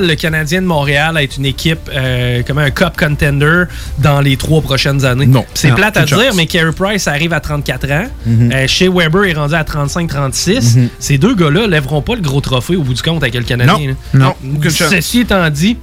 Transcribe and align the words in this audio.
le 0.00 0.14
Canadien 0.14 0.62
de 0.62 0.66
Montréal 0.68 1.18
être 1.18 1.38
une 1.38 1.44
équipe 1.44 1.90
euh, 1.92 2.44
comme 2.46 2.58
un 2.58 2.70
cup 2.70 2.96
contender 2.96 3.64
dans 3.98 4.20
les 4.20 4.36
trois 4.36 4.60
prochaines 4.60 5.04
années. 5.04 5.26
Non. 5.26 5.44
C'est 5.54 5.74
plate 5.74 5.96
à 5.96 6.04
dire, 6.04 6.22
chance. 6.22 6.36
mais 6.36 6.46
Carey 6.46 6.70
Price 6.70 7.08
arrive 7.08 7.32
à 7.32 7.40
34 7.40 7.90
ans. 7.90 8.06
Mhm. 8.24 8.52
Euh, 8.52 8.68
Shea 8.68 8.88
Weber 8.88 9.24
est 9.24 9.32
rendu 9.32 9.56
à 9.56 9.64
35-36. 9.64 10.76
Mhm. 10.76 10.88
Ces 11.00 11.18
deux 11.18 11.34
gars-là 11.34 11.66
lèveront 11.66 12.00
pas 12.00 12.14
le 12.14 12.20
gros 12.20 12.40
trophée 12.40 12.76
au 12.76 12.84
bout 12.84 12.94
du 12.94 13.02
compte 13.02 13.24
avec 13.24 13.34
le 13.34 13.42
Canadien. 13.42 13.96
Non. 14.14 14.36
Ceci 14.70 15.22
étant 15.22 15.50
dit, 15.50 15.76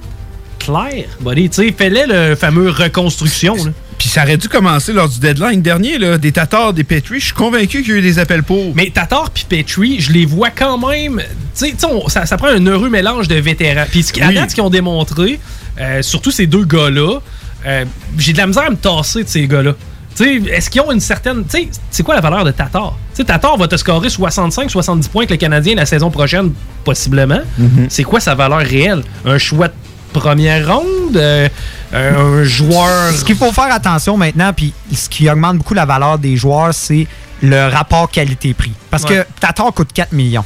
clair, 0.60 1.04
buddy, 1.20 1.50
tu 1.50 1.66
sais, 1.66 1.74
fais-le 1.76 2.30
le 2.30 2.36
fameux 2.36 2.70
reconstruction. 2.70 3.54
là. 3.56 3.70
Puis 3.98 4.08
ça 4.08 4.22
aurait 4.24 4.36
dû 4.36 4.48
commencer 4.48 4.92
lors 4.92 5.08
du 5.08 5.18
deadline 5.18 5.62
dernier, 5.62 5.98
là, 5.98 6.18
des 6.18 6.30
Tatars, 6.32 6.72
des 6.74 6.84
Petri. 6.84 7.18
Je 7.20 7.26
suis 7.26 7.34
convaincu 7.34 7.82
qu'il 7.82 7.92
y 7.92 7.94
a 7.94 7.98
eu 7.98 8.02
des 8.02 8.18
appels 8.18 8.42
pour. 8.42 8.74
Mais 8.74 8.90
Tatar 8.90 9.30
puis 9.30 9.44
Petrie, 9.48 10.00
je 10.00 10.12
les 10.12 10.26
vois 10.26 10.50
quand 10.50 10.76
même. 10.88 11.22
Tu 11.58 11.66
sais, 11.70 11.74
ça, 12.08 12.26
ça 12.26 12.36
prend 12.36 12.48
un 12.48 12.66
heureux 12.66 12.90
mélange 12.90 13.26
de 13.28 13.36
vétérans. 13.36 13.84
Puis 13.90 14.04
à 14.20 14.28
Oui. 14.28 14.34
date, 14.34 14.50
ce 14.50 14.54
qu'ils 14.54 14.64
ont 14.64 14.70
démontré, 14.70 15.40
euh, 15.80 16.02
surtout 16.02 16.30
ces 16.30 16.46
deux 16.46 16.64
gars-là, 16.64 17.20
euh, 17.66 17.84
j'ai 18.18 18.32
de 18.34 18.38
la 18.38 18.46
misère 18.46 18.64
à 18.66 18.70
me 18.70 18.76
tasser 18.76 19.24
de 19.24 19.28
ces 19.28 19.46
gars-là. 19.48 19.72
Est-ce 20.20 20.70
qu'ils 20.70 20.80
ont 20.80 20.92
une 20.92 21.00
certaine. 21.00 21.44
Tu 21.44 21.58
sais, 21.58 21.68
c'est 21.90 22.02
quoi 22.02 22.14
la 22.14 22.22
valeur 22.22 22.42
de 22.44 22.50
Tatar? 22.50 22.96
Tu 23.14 23.16
sais, 23.18 23.24
Tatar 23.24 23.56
va 23.58 23.68
te 23.68 23.76
scorer 23.76 24.08
65-70 24.08 25.08
points 25.08 25.22
avec 25.24 25.30
le 25.30 25.36
Canadien 25.36 25.74
la 25.74 25.84
saison 25.84 26.10
prochaine, 26.10 26.52
possiblement. 26.84 27.40
Mhm. 27.58 27.86
C'est 27.90 28.02
quoi 28.04 28.20
sa 28.20 28.34
valeur 28.34 28.60
réelle? 28.60 29.02
Un 29.26 29.36
choix 29.36 29.68
de 29.68 29.74
première 30.14 30.74
ronde? 30.74 31.16
Euh, 31.16 31.48
un 31.92 32.44
joueur. 32.44 33.12
Ce 33.12 33.24
qu'il 33.24 33.36
faut 33.36 33.52
faire 33.52 33.72
attention 33.72 34.16
maintenant, 34.16 34.52
puis 34.52 34.72
ce 34.92 35.08
qui 35.08 35.28
augmente 35.30 35.58
beaucoup 35.58 35.74
la 35.74 35.84
valeur 35.86 36.18
des 36.18 36.36
joueurs, 36.36 36.74
c'est 36.74 37.06
le 37.42 37.68
rapport 37.68 38.10
qualité-prix. 38.10 38.72
Parce 38.90 39.04
Ouais. 39.04 39.24
que 39.24 39.26
Tatar 39.40 39.72
coûte 39.72 39.92
4 39.92 40.12
millions. 40.12 40.44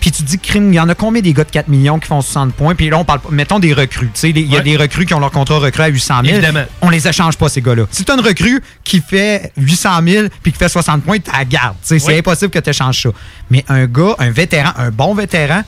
Puis 0.00 0.12
tu 0.12 0.22
dis, 0.22 0.38
crime, 0.38 0.72
il 0.72 0.76
y 0.76 0.80
en 0.80 0.88
a 0.88 0.94
combien 0.94 1.20
des 1.20 1.32
gars 1.32 1.42
de 1.42 1.50
4 1.50 1.66
millions 1.66 1.98
qui 1.98 2.06
font 2.06 2.20
60 2.20 2.54
points? 2.54 2.76
Puis 2.76 2.88
là, 2.88 2.98
on 2.98 3.04
parle, 3.04 3.18
mettons 3.30 3.58
des 3.58 3.72
recrues. 3.72 4.10
Il 4.22 4.38
y 4.48 4.56
a 4.56 4.60
des 4.60 4.76
recrues 4.76 5.06
qui 5.06 5.12
ont 5.14 5.18
leur 5.18 5.32
contrat 5.32 5.58
recrue 5.58 5.82
à 5.82 5.86
800 5.88 6.14
000. 6.24 6.36
Évidemment. 6.36 6.62
On 6.82 6.88
les 6.88 7.08
échange 7.08 7.36
pas, 7.36 7.48
ces 7.48 7.60
gars-là. 7.60 7.82
Si 7.90 8.04
tu 8.04 8.12
as 8.12 8.14
une 8.14 8.20
recrue 8.20 8.62
qui 8.84 9.00
fait 9.00 9.52
800 9.56 9.90
000 10.06 10.26
puis 10.40 10.52
qui 10.52 10.58
fait 10.58 10.68
60 10.68 11.02
points, 11.02 11.18
tu 11.18 11.32
la 11.36 11.44
gardes. 11.44 11.74
C'est 11.82 12.16
impossible 12.16 12.50
que 12.52 12.60
tu 12.60 12.70
échanges 12.70 13.02
ça. 13.02 13.08
Mais 13.50 13.64
un 13.68 13.86
gars, 13.86 14.14
un 14.20 14.30
vétéran, 14.30 14.70
un 14.76 14.90
bon 14.90 15.14
vétéran, 15.14 15.62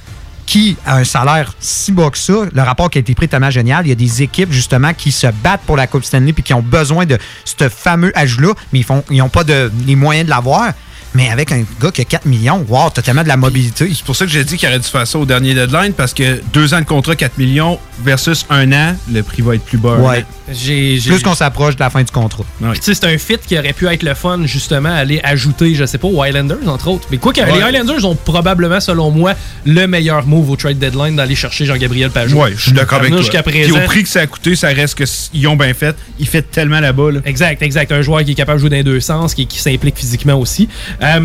qui 0.51 0.77
a 0.85 0.97
un 0.97 1.05
salaire 1.05 1.55
si 1.61 1.93
bas 1.93 2.11
que 2.11 2.19
ça, 2.19 2.33
le 2.53 2.63
rapport 2.63 2.91
qui 2.91 2.99
a 2.99 3.01
été 3.01 3.15
pris 3.15 3.27
est 3.27 3.29
tellement 3.29 3.51
génial. 3.51 3.87
Il 3.87 3.91
y 3.91 3.93
a 3.93 3.95
des 3.95 4.23
équipes, 4.23 4.51
justement, 4.51 4.93
qui 4.93 5.13
se 5.13 5.29
battent 5.29 5.61
pour 5.65 5.77
la 5.77 5.87
Coupe 5.87 6.03
Stanley 6.03 6.33
puis 6.33 6.43
qui 6.43 6.53
ont 6.55 6.61
besoin 6.61 7.07
de 7.07 7.19
ce 7.45 7.69
fameux 7.69 8.11
ajout-là, 8.19 8.55
mais 8.73 8.83
ils 9.11 9.19
n'ont 9.19 9.29
pas 9.29 9.45
de, 9.45 9.71
les 9.87 9.95
moyens 9.95 10.25
de 10.25 10.31
l'avoir. 10.31 10.73
Mais 11.15 11.29
avec 11.29 11.51
un 11.53 11.65
gars 11.81 11.91
qui 11.91 12.01
a 12.01 12.05
4 12.05 12.27
millions, 12.27 12.65
wow, 12.69 12.91
t'as 12.95 13.03
tellement 13.03 13.23
de 13.25 13.29
la 13.29 13.37
mobilité. 13.37 13.91
C'est 13.95 14.05
pour 14.05 14.15
ça 14.15 14.25
que 14.27 14.31
j'ai 14.31 14.45
dit 14.45 14.57
qu'il 14.57 14.69
aurait 14.69 14.79
dû 14.79 14.89
faire 14.89 15.07
ça 15.07 15.19
au 15.19 15.25
dernier 15.27 15.55
deadline, 15.55 15.93
parce 15.93 16.15
que 16.15 16.41
deux 16.53 16.73
ans 16.75 16.81
de 16.81 16.85
contrat, 16.85 17.17
4 17.17 17.37
millions 17.39 17.79
versus 18.05 18.47
un 18.49 18.73
an, 18.73 18.95
le 19.13 19.23
prix 19.23 19.43
va 19.43 19.57
être 19.57 19.65
plus 19.65 19.79
bas. 19.79 19.97
Ouais. 19.97 20.25
J'ai- 20.53 20.99
j'ai- 20.99 21.11
Plus 21.11 21.23
qu'on 21.23 21.35
s'approche 21.35 21.77
de 21.77 21.81
la 21.81 21.91
fin 21.91 22.03
du 22.03 22.11
contrat. 22.11 22.45
Ouais. 22.61 22.71
Puis, 22.73 22.81
tu 22.81 22.87
sais, 22.87 22.95
c'est 22.95 23.07
un 23.13 23.19
fit 23.19 23.39
qui 23.47 23.57
aurait 23.59 23.73
pu 23.73 23.87
être 23.89 24.03
le 24.03 24.15
fun, 24.15 24.41
justement, 24.47 24.89
aller 24.93 25.21
ajouter, 25.23 25.75
je 25.75 25.85
sais 25.85 25.99
pas, 25.99 26.09
aux 26.09 26.23
Highlanders, 26.23 26.59
entre 26.67 26.89
autres. 26.89 27.07
Mais 27.11 27.19
quoi 27.19 27.33
que 27.33 27.41
Ouais. 27.41 27.53
les 27.57 27.63
Highlanders 27.63 28.05
ont 28.05 28.17
probablement, 28.17 28.81
selon 28.81 29.11
moi, 29.11 29.35
le 29.65 29.87
meilleur 29.87 30.27
move 30.27 30.51
au 30.51 30.57
trade 30.57 30.79
deadline 30.79 31.15
d'aller 31.17 31.35
chercher 31.37 31.67
Jean-Gabriel 31.67 32.11
Pajot. 32.11 32.37
Ouais, 32.37 32.53
je 32.57 32.63
suis 32.63 32.73
d'accord 32.73 32.99
avec 32.99 33.11
toi. 33.13 33.21
Jusqu'à 33.21 33.43
Puis 33.43 33.61
présent. 33.63 33.77
au 33.77 33.81
prix 33.87 34.03
que 34.03 34.09
ça 34.09 34.21
a 34.23 34.27
coûté, 34.27 34.57
ça 34.57 34.69
reste 34.69 34.97
qu'ils 34.97 35.47
ont 35.49 35.57
bien 35.57 35.73
fait. 35.75 35.95
Ils 36.19 36.27
fait 36.27 36.43
tellement 36.43 36.81
là-bas. 36.81 37.13
Là. 37.13 37.21
Exact, 37.27 37.63
exact. 37.63 37.93
Un 37.93 38.03
joueur 38.03 38.25
qui 38.25 38.33
est 38.33 38.35
capable 38.35 38.59
de 38.59 38.61
jouer 38.63 38.71
dans 38.71 38.77
les 38.77 38.83
deux 38.85 39.01
sens, 39.01 39.35
qui, 39.35 39.47
qui 39.47 39.59
s'implique 39.61 39.97
physiquement 39.99 40.35
aussi. 40.35 40.69
Euh, 41.03 41.21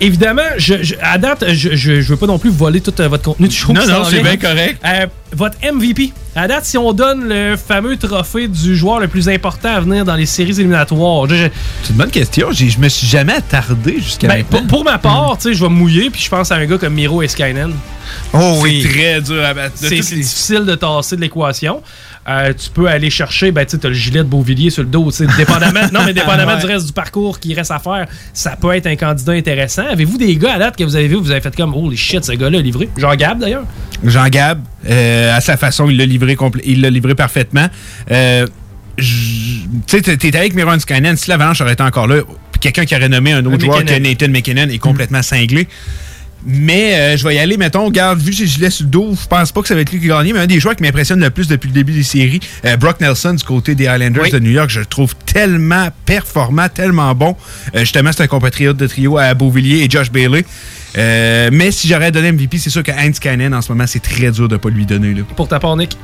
évidemment, 0.00 0.42
je, 0.58 0.82
je- 0.82 0.94
à 1.02 1.18
date, 1.18 1.44
je, 1.52 1.74
je, 1.74 2.00
je 2.00 2.08
veux 2.08 2.16
pas 2.16 2.26
non 2.26 2.38
plus 2.38 2.50
voler 2.50 2.80
tout 2.80 2.92
euh, 3.00 3.08
votre 3.08 3.22
contenu 3.24 3.50
show. 3.50 3.72
Non, 3.72 3.86
non, 3.86 4.04
c'est 4.04 4.20
bien 4.22 4.36
correct. 4.36 4.80
Euh, 4.84 5.06
votre 5.32 5.56
MVP. 5.62 6.12
À 6.36 6.48
date, 6.48 6.64
si 6.64 6.76
on 6.76 6.92
donne 6.92 7.28
le 7.28 7.56
fameux 7.56 7.96
trophée 7.96 8.48
du 8.48 8.76
joueur 8.76 8.98
le 8.98 9.06
plus 9.08 9.28
important 9.28 9.68
à 9.72 9.80
venir 9.80 10.04
dans 10.04 10.16
les 10.16 10.26
séries 10.26 10.50
éliminatoires, 10.58 11.28
je- 11.28 11.48
C'est 11.82 11.90
une 11.90 11.96
bonne 11.96 12.10
question. 12.10 12.48
J'ai- 12.50 12.68
Je 12.70 12.78
me 12.78 12.88
suis 12.88 13.06
jamais 13.06 13.34
attardé 13.34 13.94
jusqu'à 13.98 14.26
Ben, 14.28 14.38
maintenant. 14.38 14.58
pour, 14.60 14.66
pour 14.66 14.84
ma 14.84 14.98
part, 14.98 15.36
tu 15.38 15.48
sais, 15.48 15.54
je 15.54 15.62
vais 15.62 15.68
me 15.70 15.74
mouiller, 15.76 16.10
puis 16.10 16.20
je 16.22 16.28
pense 16.28 16.50
à 16.50 16.56
un 16.56 16.66
gars 16.66 16.78
comme 16.78 16.94
Miro 16.94 17.22
Eskainen. 17.22 17.72
Oh 18.32 18.62
C'est 18.64 18.88
très 18.88 19.20
dur 19.20 19.44
à 19.44 19.54
battre. 19.54 19.72
C'est 19.76 19.88
toutes 19.90 20.02
c'est 20.04 20.14
les- 20.16 20.22
difficile 20.22 20.64
de 20.66 20.74
tasser 20.74 21.16
de 21.16 21.20
l'équation. 21.20 21.82
Euh, 22.26 22.54
tu 22.54 22.70
peux 22.70 22.86
aller 22.88 23.10
chercher, 23.10 23.52
ben, 23.52 23.66
tu 23.66 23.78
t'as 23.78 23.88
le 23.88 23.94
gilet 23.94 24.20
de 24.20 24.28
Beauvilliers 24.28 24.70
sur 24.70 24.82
le 24.82 24.88
dos. 24.88 25.10
tu 25.10 25.18
sais, 25.18 25.26
Dépendamment, 25.36 25.80
non, 25.92 26.00
mais 26.06 26.14
dépendamment 26.14 26.54
Ouais. 26.54 26.60
du 26.60 26.66
reste 26.66 26.86
du 26.86 26.92
parcours 26.94 27.38
qui 27.38 27.52
reste 27.54 27.70
à 27.70 27.78
faire, 27.78 28.06
ça 28.32 28.56
peut 28.56 28.74
être 28.74 28.86
un 28.86 28.96
candidat 28.96 29.32
intéressant. 29.32 29.84
Avez-vous 29.86 30.16
des 30.16 30.34
gars 30.36 30.54
à 30.54 30.58
date 30.58 30.76
que 30.76 30.84
vous 30.84 30.96
avez 30.96 31.06
vu, 31.08 31.16
vous 31.16 31.30
avez 31.30 31.42
fait 31.42 31.54
comme, 31.54 31.74
holy 31.74 31.96
shit, 31.98 32.24
ce 32.24 32.32
gars-là 32.32 32.58
a 32.58 32.62
livré? 32.62 32.88
Jean 32.96 33.14
Gab 33.14 33.38
d'ailleurs? 33.40 33.64
Jean 34.02 34.26
Gab, 34.28 34.60
euh, 34.88 35.36
à 35.36 35.40
sa 35.42 35.58
façon, 35.58 35.90
il 35.90 35.98
l'a 35.98 36.06
livré, 36.06 36.34
compl- 36.34 36.62
il 36.64 36.80
l'a 36.80 36.88
livré 36.88 37.14
parfaitement. 37.14 37.66
Euh, 38.10 38.46
tu 38.96 39.04
sais, 39.86 40.00
t'es- 40.16 40.36
avec 40.36 40.54
Miron 40.54 40.78
Skynen. 40.78 41.16
Si 41.16 41.28
l'Avalanche 41.28 41.60
aurait 41.60 41.72
été 41.72 41.82
encore 41.82 42.06
là, 42.06 42.22
puis 42.52 42.60
quelqu'un 42.60 42.84
qui 42.84 42.94
aurait 42.96 43.08
nommé 43.08 43.32
un 43.32 43.44
autre 43.44 43.56
Un 43.56 43.66
joueur 43.66 43.84
que. 43.84 43.98
Nathan 43.98 44.28
McKinnon 44.28 44.68
est 44.68 44.78
complètement 44.78 45.22
cinglé. 45.22 45.66
Mais 46.46 46.94
euh, 46.94 47.16
je 47.16 47.26
vais 47.26 47.36
y 47.36 47.38
aller, 47.38 47.56
mettons, 47.56 47.86
regarde, 47.86 48.20
vu 48.20 48.30
que 48.30 48.44
gilet 48.44 48.68
sur 48.70 48.84
le 48.84 48.90
dos, 48.90 49.16
je 49.20 49.26
pense 49.26 49.50
pas 49.50 49.62
que 49.62 49.68
ça 49.68 49.74
va 49.74 49.80
être 49.80 49.90
lui 49.92 50.00
qui 50.00 50.08
gagne, 50.08 50.32
mais 50.34 50.40
un 50.40 50.46
des 50.46 50.60
joueurs 50.60 50.76
qui 50.76 50.82
m'impressionne 50.82 51.20
le 51.20 51.30
plus 51.30 51.48
depuis 51.48 51.68
le 51.68 51.74
début 51.74 51.92
des 51.92 52.02
séries, 52.02 52.40
euh, 52.66 52.76
Brock 52.76 53.00
Nelson 53.00 53.32
du 53.34 53.44
côté 53.44 53.74
des 53.74 53.84
Islanders 53.84 54.24
Oui. 54.24 54.30
de 54.30 54.38
New 54.38 54.50
York, 54.50 54.68
je 54.68 54.80
le 54.80 54.86
trouve 54.86 55.14
tellement 55.24 55.88
performant, 56.04 56.68
tellement 56.68 57.14
bon. 57.14 57.34
Euh, 57.74 57.80
justement, 57.80 58.10
c'est 58.12 58.22
un 58.24 58.26
compatriote 58.26 58.76
de 58.76 58.86
trio 58.86 59.16
à 59.16 59.32
Beauvilliers 59.34 59.84
et 59.84 59.90
Josh 59.90 60.10
Bailey. 60.10 60.44
Euh, 60.96 61.48
mais 61.52 61.70
si 61.70 61.88
j'aurais 61.88 62.12
donné 62.12 62.30
MVP, 62.30 62.58
c'est 62.58 62.70
sûr 62.70 62.82
que 62.82 62.92
Heinz 62.92 63.18
Cannon, 63.18 63.52
en 63.52 63.62
ce 63.62 63.72
moment, 63.72 63.86
c'est 63.86 64.02
très 64.02 64.30
dur 64.30 64.48
de 64.48 64.56
pas 64.56 64.68
lui 64.68 64.86
donner. 64.86 65.14
Là. 65.14 65.22
Pour 65.36 65.48
ta 65.48 65.58
part, 65.58 65.76
Nick? 65.76 65.96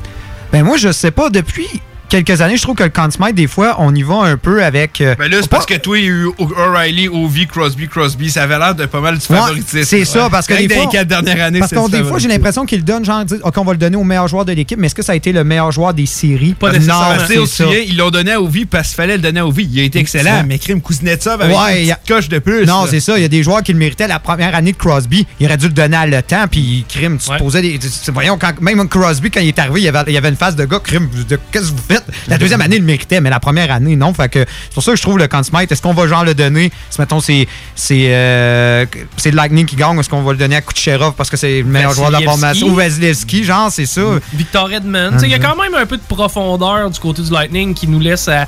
Ben 0.52 0.64
moi, 0.64 0.76
je 0.78 0.90
sais 0.90 1.10
pas, 1.12 1.30
depuis 1.30 1.68
quelques 2.10 2.40
années, 2.42 2.56
je 2.58 2.62
trouve 2.62 2.74
que 2.76 2.82
le 2.84 2.90
Conn 2.90 3.10
Smythe, 3.10 3.34
des 3.34 3.46
fois, 3.46 3.76
on 3.78 3.94
y 3.94 4.02
va 4.02 4.16
un 4.24 4.36
peu 4.36 4.62
avec... 4.62 5.00
euh, 5.00 5.14
Ben 5.18 5.30
là, 5.30 5.38
c'est 5.40 5.48
parce 5.48 5.64
que 5.64 5.74
toi, 5.74 5.98
il 5.98 6.04
y 6.04 6.06
a 6.08 6.10
eu 6.10 6.26
O'Reilly, 6.38 7.08
Ovi, 7.08 7.46
Crosby, 7.46 7.88
Crosby. 7.88 8.30
Ça 8.30 8.42
avait 8.42 8.58
l'air 8.58 8.74
de 8.74 8.84
pas 8.86 9.00
mal 9.00 9.16
du 9.18 9.24
Ouais, 9.30 9.36
favoritisme. 9.38 9.84
c'est 9.84 10.04
ça, 10.04 10.28
parce 10.30 10.46
que 10.46 10.54
des 10.54 10.66
dans 10.66 10.74
fois, 10.74 10.84
les 10.84 10.90
quatre 10.90 11.08
dernières 11.08 11.46
années, 11.46 11.60
Parce 11.60 11.72
du 11.72 11.90
des 11.96 12.04
fois, 12.04 12.18
j'ai 12.18 12.28
l'impression 12.28 12.66
qu'il 12.66 12.84
donne, 12.84 13.04
genre, 13.04 13.22
OK, 13.42 13.54
on 13.56 13.64
va 13.64 13.72
le 13.72 13.78
donner 13.78 13.96
au 13.96 14.04
meilleur 14.04 14.28
joueur 14.28 14.44
de 14.44 14.52
l'équipe, 14.52 14.78
mais 14.78 14.86
est-ce 14.88 14.94
que 14.94 15.02
ça 15.02 15.12
a 15.12 15.14
été 15.14 15.32
le 15.32 15.44
meilleur 15.44 15.72
joueur 15.72 15.94
des 15.94 16.06
séries? 16.06 16.54
Pas 16.54 16.68
non, 16.68 16.74
nécessairement. 16.74 17.18
Sais, 17.20 17.26
c'est 17.28 17.38
aussi 17.38 17.62
ils 17.88 17.96
l'ont 17.96 18.10
donné 18.10 18.32
à 18.32 18.40
Ovi 18.42 18.66
parce 18.66 18.88
qu'il 18.88 18.96
fallait 18.96 19.16
le 19.16 19.22
donner 19.22 19.40
à 19.40 19.46
Ovi. 19.46 19.68
Il 19.72 19.80
a 19.80 19.84
été 19.84 19.98
excellent, 20.00 20.38
Ça. 20.38 20.42
mais 20.42 20.58
Krim 20.58 20.80
Kuznetsov 20.82 21.40
avec 21.40 21.56
Ouais, 21.56 21.80
une 21.82 21.86
y 21.86 21.92
a- 21.92 21.96
petite 21.96 22.08
coche 22.14 22.28
de 22.28 22.38
plus. 22.38 22.66
Non, 22.66 22.86
c'est 22.90 23.00
ça. 23.00 23.16
Il 23.18 23.22
y 23.22 23.24
a 23.24 23.28
des 23.28 23.42
joueurs 23.42 23.62
qui 23.62 23.72
le 23.72 23.78
méritaient 23.78 24.08
la 24.08 24.18
première 24.18 24.54
année 24.54 24.72
de 24.72 24.76
Crosby. 24.76 25.26
Il 25.38 25.46
aurait 25.46 25.56
dû 25.56 25.66
le 25.66 25.72
donner 25.72 25.96
à 25.96 26.06
le 26.06 26.22
temps, 26.22 26.46
puis 26.50 26.84
Crime, 26.88 27.18
tu 27.18 27.28
te 27.30 27.38
posais 27.38 27.62
des. 27.62 27.78
Voyons, 28.12 28.36
quand, 28.38 28.60
même 28.60 28.88
Crosby, 28.88 29.30
quand 29.30 29.40
il 29.40 29.48
est 29.48 29.58
arrivé, 29.58 29.80
il 29.80 29.84
y 29.84 29.88
avait, 29.88 30.00
il 30.08 30.12
y 30.14 30.18
avait 30.18 30.28
une 30.28 30.36
phase 30.36 30.56
de 30.56 30.64
gars, 30.64 30.80
Crime, 30.82 31.08
de- 31.28 31.38
qu'est-ce 31.52 31.70
que 31.70 31.76
vous 31.76 31.82
faites? 31.88 31.99
La 32.28 32.38
deuxième 32.38 32.60
année, 32.60 32.76
il 32.76 32.80
le 32.80 32.86
méritait, 32.86 33.20
mais 33.20 33.30
la 33.30 33.40
première 33.40 33.70
année, 33.72 33.96
non. 33.96 34.12
Fait 34.14 34.28
que 34.28 34.40
c'est 34.40 34.74
pour 34.74 34.82
ça 34.82 34.92
que 34.92 34.96
je 34.96 35.02
trouve 35.02 35.18
le 35.18 35.28
Conn 35.28 35.44
Smythe, 35.44 35.70
est-ce 35.72 35.82
qu'on 35.82 35.94
va 35.94 36.06
genre 36.06 36.24
le 36.24 36.34
donner? 36.34 36.70
Si 36.90 37.00
mettons, 37.00 37.20
c'est 37.20 37.46
c'est 37.74 38.06
euh, 38.10 38.86
Lightning 39.32 39.66
qui 39.66 39.76
gagne, 39.76 39.98
est-ce 39.98 40.08
qu'on 40.08 40.22
va 40.22 40.32
le 40.32 40.38
donner 40.38 40.56
à 40.56 40.60
Kucherov 40.60 41.14
parce 41.14 41.30
que 41.30 41.36
c'est 41.36 41.58
le 41.58 41.64
meilleur 41.64 41.94
joueur 41.94 42.08
de 42.08 42.14
la 42.14 42.20
formation? 42.22 42.68
Ou 42.68 42.74
Vasilevski, 42.74 43.44
genre, 43.44 43.70
c'est 43.70 43.86
ça. 43.86 44.02
Victor 44.34 44.72
Edmond. 44.72 45.18
Il 45.22 45.28
y 45.28 45.34
a 45.34 45.38
quand 45.38 45.56
même 45.56 45.74
un 45.74 45.86
peu 45.86 45.96
de 45.96 46.02
profondeur 46.02 46.90
du 46.90 46.98
côté 46.98 47.22
du 47.22 47.30
Lightning 47.30 47.74
qui 47.74 47.86
nous 47.88 48.00
laisse 48.00 48.28
à. 48.28 48.46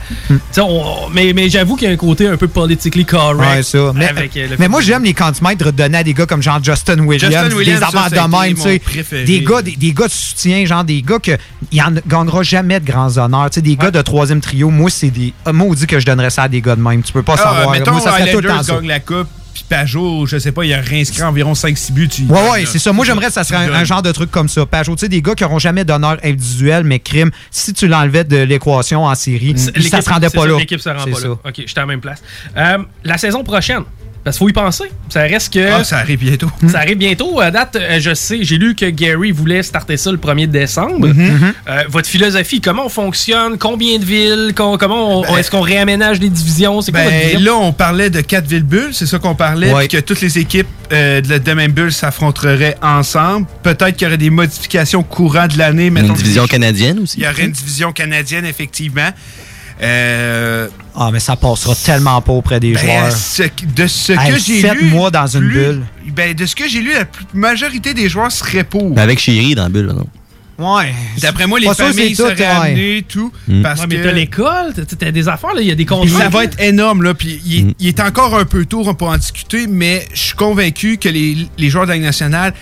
On- 0.58 1.08
mais 1.12 1.32
mais 1.34 1.48
j'avoue 1.48 1.76
qu'il 1.76 1.88
y 1.88 1.90
a 1.90 1.94
un 1.94 1.96
côté 1.96 2.26
un 2.26 2.36
peu 2.36 2.48
politically 2.48 3.04
correct. 3.04 3.40
Ouais, 3.40 3.62
ça. 3.62 3.92
Mais, 3.94 4.08
avec, 4.08 4.36
euh, 4.36 4.48
mais 4.58 4.68
moi, 4.68 4.80
j'aime 4.80 5.04
les 5.04 5.14
Conn 5.14 5.34
Smythe 5.34 5.62
redonner 5.62 5.98
à 5.98 6.04
des 6.04 6.14
gars 6.14 6.26
comme 6.26 6.42
genre 6.42 6.62
Justin 6.62 7.00
Williams, 7.00 7.32
Justin 7.32 7.56
Williams, 7.56 7.80
des 7.80 7.84
ça, 7.84 7.86
avants 7.88 8.08
ça 8.08 8.22
a 8.24 8.28
de 8.28 8.66
même. 8.66 9.24
Des 9.26 9.40
gars, 9.40 9.62
des, 9.62 9.76
des 9.76 9.92
gars 9.92 10.06
de 10.06 10.12
soutien, 10.12 10.64
genre 10.64 10.84
des 10.84 11.02
gars 11.02 11.18
que 11.18 11.32
il 11.70 11.82
en 11.82 11.92
gagnera 12.06 12.42
jamais 12.42 12.80
de 12.80 12.84
grands 12.90 13.16
honneurs. 13.18 13.41
Tu 13.50 13.56
sais, 13.56 13.62
des 13.62 13.76
gars 13.76 13.90
de 13.90 14.00
troisième 14.02 14.40
trio, 14.40 14.70
moi, 14.70 14.90
c'est 14.90 15.10
des. 15.10 15.32
ah, 15.44 15.52
Moi, 15.52 15.66
on 15.70 15.74
dit 15.74 15.86
que 15.86 15.98
je 16.00 16.06
donnerais 16.06 16.30
ça 16.30 16.44
à 16.44 16.48
des 16.48 16.60
gars 16.60 16.76
de 16.76 16.80
même. 16.82 17.02
Tu 17.02 17.12
peux 17.12 17.22
pas 17.22 17.34
Ah, 17.38 17.42
savoir. 17.42 17.70
mettons, 17.70 17.92
moi, 17.92 18.00
ça 18.00 18.12
serait 18.12 18.32
tout 18.32 18.40
le 18.40 18.48
temps 18.48 18.60
Islanders 18.60 18.64
ça. 18.64 18.74
gagne 18.74 18.88
la 18.88 19.00
coupe, 19.00 19.28
puis 19.54 19.64
Pajot, 19.68 20.26
je 20.26 20.38
sais 20.38 20.52
pas, 20.52 20.64
il 20.64 20.72
a 20.72 20.80
réinscrit 20.80 21.22
environ 21.22 21.52
5-6 21.54 21.92
buts. 21.92 22.08
tu 22.08 22.22
Ouais, 22.24 22.50
ouais, 22.50 22.64
c'est 22.66 22.78
ça. 22.78 22.92
Moi, 22.92 23.04
j'aimerais 23.04 23.26
que 23.26 23.32
ça 23.32 23.44
serait 23.44 23.66
un, 23.68 23.72
un 23.74 23.84
genre 23.84 24.02
de 24.02 24.10
truc 24.12 24.30
comme 24.30 24.48
ça. 24.48 24.64
Pajot, 24.66 24.94
tu 24.96 25.00
sais, 25.00 25.08
des 25.08 25.20
gars 25.22 25.34
qui 25.34 25.42
n'auront 25.44 25.58
jamais 25.58 25.84
d'honneur 25.84 26.18
individuel, 26.24 26.84
mais 26.84 26.98
crime, 27.00 27.30
si 27.50 27.72
tu 27.74 27.86
l'enlevais 27.88 28.24
de 28.24 28.36
l'équation 28.38 29.04
en 29.04 29.14
série, 29.14 29.54
ça 29.58 30.00
se 30.02 30.08
rendait 30.10 30.30
pas 30.30 30.46
là. 30.46 30.56
L'équipe 30.58 30.80
se 30.80 30.88
rend 30.88 31.04
pas 31.04 31.20
là. 31.20 31.30
OK, 31.32 31.52
j'étais 31.56 31.78
à 31.78 31.82
la 31.82 31.86
même 31.86 32.00
place. 32.00 32.22
Euh, 32.56 32.78
la 33.04 33.18
saison 33.18 33.44
prochaine, 33.44 33.82
parce 34.24 34.36
qu'il 34.38 34.44
faut 34.44 34.48
y 34.50 34.52
penser. 34.52 34.84
Ça 35.08 35.22
reste 35.22 35.52
que. 35.52 35.72
Ah, 35.72 35.84
ça 35.84 35.98
arrive 35.98 36.20
bientôt. 36.20 36.50
Ça 36.70 36.78
arrive 36.78 36.96
bientôt. 36.98 37.40
À 37.40 37.50
date, 37.50 37.76
euh, 37.76 37.98
je 38.00 38.14
sais, 38.14 38.38
j'ai 38.42 38.56
lu 38.56 38.74
que 38.74 38.86
Gary 38.86 39.30
voulait 39.32 39.62
starter 39.62 39.96
ça 39.96 40.10
le 40.12 40.18
1er 40.18 40.46
décembre. 40.46 41.08
Mm-hmm. 41.08 41.52
Euh, 41.68 41.82
votre 41.88 42.08
philosophie, 42.08 42.60
comment 42.60 42.86
on 42.86 42.88
fonctionne? 42.88 43.58
Combien 43.58 43.98
de 43.98 44.04
villes? 44.04 44.52
Com- 44.54 44.76
comment 44.78 45.22
Ben- 45.22 45.36
est-ce 45.38 45.50
qu'on 45.50 45.60
réaménage 45.60 46.20
les 46.20 46.28
divisions? 46.30 46.80
C'est 46.80 46.92
Ben, 46.92 47.42
là, 47.42 47.54
on 47.56 47.72
parlait 47.72 48.10
de 48.10 48.20
quatre 48.20 48.46
villes 48.46 48.62
bulles, 48.62 48.90
c'est 48.92 49.06
ça 49.06 49.18
qu'on 49.18 49.34
parlait, 49.34 49.72
Ouais. 49.72 49.88
que 49.88 49.98
toutes 49.98 50.20
les 50.20 50.38
équipes 50.38 50.66
euh, 50.92 51.20
de 51.20 51.28
la 51.28 51.38
de 51.38 51.52
même 51.52 51.72
bulle 51.72 51.92
s'affronteraient 51.92 52.76
ensemble. 52.82 53.46
Peut-être 53.62 53.96
qu'il 53.96 54.02
y 54.04 54.08
aurait 54.08 54.18
des 54.18 54.30
modifications 54.30 55.02
courant 55.02 55.46
de 55.46 55.56
l'année. 55.58 55.86
Une 55.86 56.12
division 56.12 56.46
canadienne 56.46 56.98
aussi. 57.00 57.18
Il 57.18 57.24
y 57.24 57.26
aurait 57.28 57.44
une 57.44 57.52
division 57.52 57.92
canadienne, 57.92 58.44
effectivement. 58.44 59.08
Euh, 59.82 60.68
Ah, 60.94 61.10
mais 61.12 61.20
ça 61.20 61.36
passera 61.36 61.74
tellement 61.74 62.20
pas 62.20 62.32
auprès 62.32 62.60
des 62.60 62.72
ben, 62.72 62.80
joueurs. 62.80 63.12
ce- 63.12 63.42
de 63.74 63.86
ce 63.86 64.12
Hey, 64.12 64.32
que 64.32 64.38
j'ai 64.38 64.62
lu. 64.74 64.90
mois 64.90 65.10
dans 65.10 65.26
une 65.26 65.40
plus- 65.48 65.54
bulle. 65.54 65.82
Ben, 66.14 66.34
de 66.34 66.44
ce 66.46 66.54
que 66.54 66.68
j'ai 66.68 66.80
lu, 66.80 66.92
la 66.92 67.04
plus- 67.06 67.24
majorité 67.32 67.94
des 67.94 68.08
joueurs 68.08 68.30
seraient 68.30 68.64
pour. 68.64 68.90
Mais 68.94 69.00
avec 69.00 69.18
Chéri 69.18 69.54
dans 69.54 69.62
la 69.64 69.68
bulle, 69.70 69.86
là, 69.86 69.94
non? 69.94 70.06
Ouais. 70.58 70.92
D'après 71.20 71.46
moi, 71.46 71.58
les 71.58 71.72
familles 71.74 72.10
tout, 72.14 72.22
seraient 72.22 72.36
ouais. 72.38 72.44
amenées, 72.44 73.04
tout. 73.08 73.32
Mm. 73.48 73.62
Parce 73.62 73.80
Ouais, 73.80 73.86
mais 73.88 73.96
que... 73.96 74.02
t'as 74.04 74.12
l'école, 74.12 74.74
t'as- 74.98 75.10
des 75.10 75.28
affaires, 75.28 75.54
là, 75.54 75.60
il 75.62 75.66
y 75.66 75.70
a 75.70 75.74
des 75.74 75.86
contrats. 75.86 76.18
ça 76.20 76.28
va 76.28 76.44
être 76.44 76.60
énorme, 76.60 77.02
là. 77.02 77.14
Puis 77.14 77.40
il, 77.46 77.58
est- 77.58 77.62
Mm. 77.64 77.74
il 77.80 77.88
est 77.88 78.00
encore 78.00 78.36
un 78.38 78.44
peu 78.44 78.64
tôt 78.66 78.84
pour 78.94 79.08
en 79.08 79.16
discuter, 79.16 79.66
mais 79.66 80.06
je 80.12 80.20
suis 80.20 80.34
convaincu 80.36 80.98
que 80.98 81.08
les, 81.08 81.48
les 81.58 81.70
joueurs 81.70 81.84
de 81.84 81.88
la 81.90 81.94
Ligue 81.96 82.04
nationale, 82.04 82.52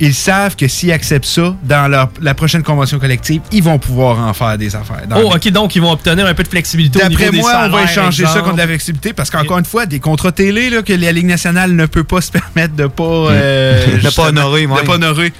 ils 0.00 0.14
savent 0.14 0.54
que 0.56 0.68
s'ils 0.68 0.92
acceptent 0.92 1.24
ça 1.26 1.54
dans 1.64 1.88
leur, 1.88 2.08
la 2.20 2.34
prochaine 2.34 2.62
convention 2.62 2.98
collective, 2.98 3.42
ils 3.52 3.62
vont 3.62 3.78
pouvoir 3.78 4.18
en 4.18 4.32
faire 4.32 4.56
des 4.56 4.74
affaires. 4.76 5.02
Oh, 5.16 5.32
ok, 5.34 5.48
donc 5.50 5.74
ils 5.76 5.82
vont 5.82 5.92
obtenir 5.92 6.26
un 6.26 6.34
peu 6.34 6.42
de 6.42 6.48
flexibilité 6.48 6.98
D'après 7.00 7.30
des 7.30 7.38
moi, 7.38 7.62
on 7.64 7.68
va 7.68 7.82
échanger 7.84 8.24
ça 8.24 8.30
exemple. 8.30 8.44
contre 8.44 8.56
de 8.56 8.60
la 8.62 8.66
flexibilité 8.68 9.12
parce 9.12 9.30
qu'encore 9.30 9.58
une 9.58 9.64
fois, 9.64 9.86
des 9.86 10.00
contrats 10.00 10.32
télé 10.32 10.70
là, 10.70 10.82
que 10.82 10.92
la 10.92 11.12
Ligue 11.12 11.26
nationale 11.26 11.72
ne 11.72 11.86
peut 11.86 12.04
pas 12.04 12.20
se 12.20 12.30
permettre 12.32 12.74
de 12.76 12.86
pas, 12.86 13.02
euh, 13.04 13.98
De 13.98 14.14
pas 14.14 14.28
honorer, 14.28 14.66
de 14.66 14.72
ouais. 14.72 14.84
pas 14.84 14.94
honorer. 14.94 15.32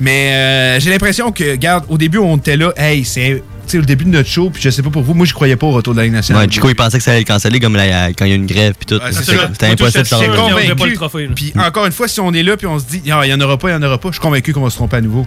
Mais 0.00 0.32
euh, 0.34 0.80
j'ai 0.80 0.90
l'impression 0.90 1.32
que, 1.32 1.52
regarde, 1.52 1.84
au 1.88 1.96
début, 1.98 2.18
on 2.18 2.36
était 2.36 2.56
là, 2.56 2.72
hey, 2.76 3.04
c'est 3.04 3.42
tu 3.66 3.72
sais, 3.72 3.78
le 3.78 3.84
début 3.84 4.04
de 4.04 4.10
notre 4.10 4.28
show, 4.28 4.48
puis 4.50 4.62
je 4.62 4.70
sais 4.70 4.80
pas 4.82 4.90
pour 4.90 5.02
vous, 5.02 5.12
moi, 5.12 5.26
je 5.26 5.34
croyais 5.34 5.56
pas 5.56 5.66
au 5.66 5.72
retour 5.72 5.92
de 5.92 5.98
la 5.98 6.04
Ligue 6.04 6.12
nationale. 6.12 6.44
Ouais, 6.46 6.52
Chico, 6.52 6.68
il 6.68 6.76
pensait 6.76 6.98
que 6.98 7.02
ça 7.04 7.10
allait 7.10 7.20
le 7.20 7.26
canceller 7.26 7.58
comme 7.58 7.74
la- 7.74 8.12
quand 8.12 8.24
il 8.24 8.28
y 8.28 8.32
a 8.32 8.36
une 8.36 8.46
grève 8.46 8.74
puis 8.78 8.86
tout. 8.86 9.02
C'était 9.10 9.66
impossible 9.66 10.04
de 10.04 10.08
s'en. 10.08 10.18
Puis 11.34 11.52
encore 11.56 11.84
une 11.86 11.92
fois, 11.92 12.06
si 12.06 12.20
on 12.20 12.32
est 12.32 12.44
là, 12.44 12.56
puis 12.56 12.66
on 12.68 12.78
se 12.78 12.84
dit, 12.84 13.02
Ah, 13.10 13.22
il 13.24 13.30
y 13.30 13.34
en 13.34 13.40
aura 13.40 13.58
pas, 13.58 13.70
il 13.70 13.72
y 13.72 13.74
en 13.74 13.82
aura 13.82 13.98
pas, 13.98 14.08
je 14.10 14.14
suis 14.14 14.20
convaincu 14.22 14.52
qu'on 14.52 14.60
va 14.62 14.70
se 14.70 14.76
tromper 14.76 14.98
à 14.98 15.00
nouveau. 15.00 15.26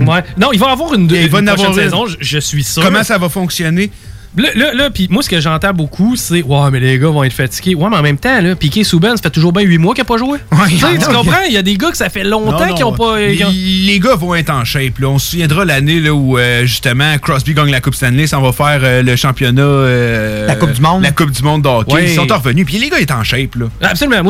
Ouais. 0.00 0.24
Non, 0.36 0.50
il 0.52 0.58
va 0.58 0.66
y 0.66 0.70
avoir 0.70 0.94
une, 0.94 1.08
Il 1.08 1.16
une 1.16 1.28
va 1.28 1.38
en 1.38 1.44
prochaine 1.44 1.48
avoir 1.66 1.68
une. 1.70 1.74
saison, 1.84 2.06
je 2.18 2.38
suis 2.38 2.64
sûr. 2.64 2.82
Comment 2.82 3.04
ça 3.04 3.18
va 3.18 3.28
fonctionner? 3.28 3.92
Là, 4.36 4.48
là, 4.54 4.74
là, 4.74 4.90
puis 4.90 5.08
moi, 5.10 5.22
ce 5.22 5.28
que 5.28 5.40
j'entends 5.40 5.72
beaucoup, 5.72 6.14
c'est 6.16 6.42
Ouais, 6.42 6.70
mais 6.70 6.80
les 6.80 6.98
gars 6.98 7.08
vont 7.08 7.24
être 7.24 7.32
fatigués. 7.32 7.74
Ouais, 7.74 7.88
mais 7.90 7.96
en 7.96 8.02
même 8.02 8.18
temps, 8.18 8.40
là, 8.40 8.54
Piqué 8.54 8.84
Souben, 8.84 9.16
ça 9.16 9.22
fait 9.24 9.30
toujours 9.30 9.52
bien 9.52 9.62
8 9.62 9.78
mois 9.78 9.94
qu'il 9.94 10.02
n'a 10.02 10.06
pas 10.06 10.16
joué. 10.18 10.38
Tu 10.68 11.06
comprends? 11.06 11.42
Il 11.48 11.52
y 11.54 11.56
a 11.56 11.62
des 11.62 11.76
gars 11.76 11.90
que 11.90 11.96
ça 11.96 12.08
fait 12.10 12.24
longtemps 12.24 12.72
qu'ils 12.74 12.84
n'ont 12.84 12.90
non. 12.92 12.96
pas. 12.96 13.18
Les, 13.18 13.44
les 13.86 13.98
gars 14.00 14.14
vont 14.14 14.34
être 14.34 14.50
en 14.50 14.64
shape. 14.64 14.98
Là. 14.98 15.08
On 15.08 15.18
se 15.18 15.30
souviendra 15.30 15.64
l'année 15.64 16.00
là, 16.00 16.12
où 16.14 16.38
euh, 16.38 16.66
justement 16.66 17.16
Crosby 17.18 17.54
gagne 17.54 17.70
la 17.70 17.80
Coupe 17.80 17.94
Stanley, 17.94 18.26
ça 18.26 18.38
on 18.38 18.42
va 18.42 18.52
faire 18.52 18.80
euh, 18.82 19.02
le 19.02 19.16
championnat. 19.16 19.62
euh, 19.62 20.46
La 20.46 20.54
Coupe 20.56 20.72
du 20.72 20.80
Monde. 20.80 21.02
La 21.02 21.12
Coupe 21.12 21.30
du 21.30 21.42
Monde 21.42 21.62
de 21.62 21.68
hockey. 21.68 21.92
Ouais. 21.94 22.04
Ils 22.10 22.14
sont 22.14 22.26
revenus. 22.26 22.66
Puis 22.66 22.78
les 22.78 22.88
gars 22.90 22.98
étaient 23.00 23.12
en 23.12 23.24
shape. 23.24 23.54
Là. 23.56 23.66
Absolument. 23.82 24.22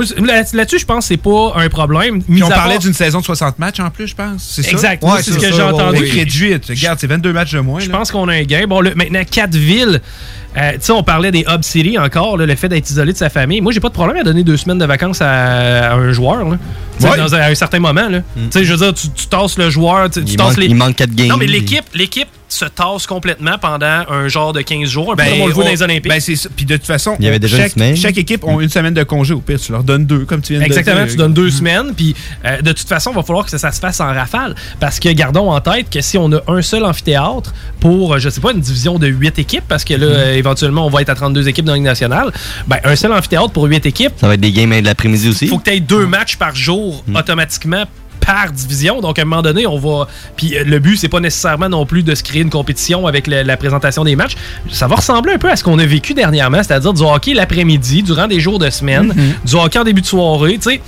Là-dessus, 0.53 0.79
je 0.79 0.87
pense 0.87 1.05
que 1.05 1.09
c'est 1.09 1.17
pas 1.17 1.53
un 1.57 1.69
problème. 1.69 2.23
Puis 2.23 2.35
Mis 2.35 2.43
on 2.43 2.49
parlait 2.49 2.75
part- 2.75 2.83
d'une 2.83 2.95
saison 2.95 3.21
de 3.21 3.25
60 3.25 3.59
matchs 3.59 3.81
en 3.81 3.91
plus, 3.91 4.07
je 4.09 4.15
pense. 4.15 4.43
C'est 4.55 4.63
ça? 4.63 4.71
Exact. 4.71 5.05
C'est 5.23 5.33
ce 5.33 5.39
que 5.39 5.53
j'ai 5.53 5.63
entendu. 5.63 6.05
Regarde, 6.69 6.99
c'est 7.01 7.07
22 7.07 7.33
matchs 7.33 7.53
de 7.53 7.61
moins. 7.61 7.81
Je 7.81 7.91
pense 7.91 8.11
qu'on 8.11 8.29
a 8.29 8.35
un 8.35 8.43
gain. 8.43 8.67
Bon, 8.69 8.81
là, 8.81 8.91
maintenant, 8.95 9.23
quatre 9.31 9.55
villes. 9.57 9.96
Euh, 10.57 10.73
tu 10.73 10.79
sais, 10.81 10.93
on 10.93 11.03
parlait 11.03 11.31
des 11.31 11.45
Hub 11.49 11.63
City 11.63 11.99
encore, 11.99 12.37
là, 12.39 12.47
le 12.47 12.55
fait 12.57 12.69
d'être 12.69 12.89
isolé 12.89 13.13
de 13.13 13.19
sa 13.19 13.29
famille. 13.29 13.61
Moi, 13.61 13.73
j'ai 13.73 13.81
pas 13.81 13.89
de 13.89 13.95
problème 13.95 14.17
à 14.17 14.23
donner 14.23 14.43
deux 14.43 14.57
semaines 14.57 14.79
de 14.79 14.87
vacances 14.87 15.21
à, 15.21 15.91
à 15.91 15.95
un 15.95 16.13
joueur. 16.13 16.49
là. 16.49 16.57
Ouais. 17.01 17.17
Dans 17.19 17.35
un, 17.35 17.41
à 17.41 17.49
un 17.51 17.55
certain 17.55 17.79
moment. 17.79 18.09
là. 18.09 18.21
Tu 18.35 18.43
sais, 18.51 18.65
je 18.65 18.73
veux 18.73 18.79
dire, 18.79 18.95
tu, 18.95 19.11
tu 19.11 19.27
tasses 19.27 19.59
le 19.59 19.69
joueur, 19.69 20.09
tu, 20.09 20.25
tu 20.25 20.31
Il 20.33 20.37
tasses 20.37 20.47
manque, 20.49 20.57
les. 20.57 20.67
il 20.67 20.75
manque 20.75 20.97
4 20.97 21.15
games. 21.15 21.29
non, 21.29 21.37
mais 21.37 21.47
l'équipe, 21.47 21.85
l'équipe 21.95 22.29
se 22.49 22.65
tasse 22.65 23.07
complètement 23.07 23.59
pendant 23.61 24.05
un 24.09 24.29
genre 24.29 24.53
de 24.53 24.61
15 24.63 24.89
jours, 24.89 25.13
un 25.13 25.17
peu 25.17 25.23
Ben, 25.25 25.31
comme 25.33 25.41
on 25.43 25.47
le 25.49 25.53
voit 25.53 25.65
on- 25.65 25.67
dans 25.67 25.73
les 25.73 25.83
Olympiques. 25.83 26.09
Ben, 26.11 26.21
c'est 26.21 26.37
ça. 26.37 26.49
Puis 26.55 26.65
de 26.65 26.77
toute 26.77 26.87
façon, 26.87 27.17
Il 27.19 27.25
y 27.25 27.29
avait 27.29 27.39
déjà 27.39 27.57
chaque, 27.57 27.67
une 27.67 27.73
semaine. 27.73 27.97
chaque 27.97 28.17
équipe 28.19 28.45
a 28.45 28.63
une 28.63 28.69
semaine 28.69 28.95
de 28.95 29.03
congé. 29.03 29.35
Au 29.35 29.41
pire, 29.41 29.59
tu 29.61 29.73
leur 29.73 29.83
donnes 29.83 30.07
deux, 30.07 30.25
comme 30.25 30.41
tu 30.41 30.53
viens 30.55 30.63
Exactement, 30.63 30.97
de 31.01 31.03
dire. 31.05 31.11
tu 31.13 31.17
donnes 31.17 31.35
deux 31.35 31.51
semaines, 31.51 31.93
puis 31.97 32.15
euh, 32.45 32.63
de 32.63 32.73
toute 32.73 32.89
façon, 32.89 33.11
il 33.11 33.17
va 33.17 33.23
falloir 33.23 33.45
que 33.45 33.51
ça, 33.51 33.59
ça 33.59 33.73
se 33.73 33.81
fasse 33.81 34.01
en 34.01 34.13
rafale. 34.13 34.55
Parce 34.81 35.01
que 35.01 35.09
gardons 35.11 35.51
en 35.51 35.61
tête 35.61 35.91
que 35.91 36.01
si 36.01 36.17
on 36.19 36.31
a 36.33 36.41
un 36.49 36.63
seul 36.63 36.85
amphithéâtre 36.85 37.53
pour, 37.81 38.15
euh, 38.15 38.19
je 38.19 38.29
sais 38.29 38.41
pas, 38.41 38.53
une 38.53 38.61
division 38.61 38.99
de 38.99 39.07
8 39.09 39.39
équipes, 39.39 39.65
parce 39.69 39.85
que 39.85 39.95
là, 39.95 40.07
euh, 40.07 40.35
éventuellement, 40.37 40.87
on 40.87 40.91
va 40.91 41.03
être 41.03 41.11
à 41.11 41.15
32 41.15 41.49
équipes 41.49 41.65
dans 41.65 41.73
la 41.73 41.77
Ligue 41.79 41.85
nationale, 41.87 42.33
ben, 42.69 42.79
un 42.85 42.95
seul 42.97 43.13
amphithéâtre 43.13 43.51
pour 43.51 43.65
8 43.65 43.85
équipes, 43.87 44.13
Ça 44.21 44.29
va 44.29 44.35
être 44.35 44.41
des 44.41 44.53
games 44.53 44.71
de 44.81 44.85
l'après-midi 44.85 45.29
aussi. 45.29 45.47
il 45.47 45.49
faut 45.49 45.59
que 45.59 45.65
tu 45.65 45.71
aies 45.77 45.81
deux 45.81 46.07
matchs 46.07 46.37
par 46.37 46.55
jour 46.55 47.05
automatiquement 47.15 47.85
par 48.21 48.53
division. 48.53 49.01
Donc, 49.01 49.19
à 49.19 49.23
un 49.23 49.25
moment 49.25 49.43
donné, 49.43 49.67
on 49.67 49.79
va. 49.79 50.07
Puis 50.37 50.57
euh, 50.57 50.65
le 50.65 50.79
but, 50.79 50.97
c'est 50.97 51.09
pas 51.09 51.21
nécessairement 51.21 51.69
non 51.69 51.87
plus 51.87 52.03
de 52.03 52.15
se 52.15 52.23
créer 52.23 52.43
une 52.43 52.51
compétition 52.51 53.07
avec 53.07 53.27
la 53.27 53.57
présentation 53.57 54.05
des 54.05 54.17
matchs. 54.17 54.37
Ça 54.71 54.87
va 54.87 54.97
ressembler 54.97 55.35
un 55.35 55.39
peu 55.39 55.51
à 55.51 55.57
ce 55.57 55.65
qu'on 55.65 55.79
a 55.79 55.87
vécu 55.87 56.15
dernièrement, 56.15 56.63
c'est-à-dire 56.63 56.93
du 56.93 57.03
hockey 57.03 57.35
l'après-midi, 57.35 58.03
durant 58.03 58.27
des 58.27 58.41
jours 58.41 58.59
de 58.59 58.71
semaine, 58.71 59.15
du 59.45 59.55
hockey 59.55 59.79
en 59.79 59.85
début 59.85 60.01
de 60.01 60.07
soirée. 60.07 60.55
Tu 60.55 60.71
sais, 60.71 60.81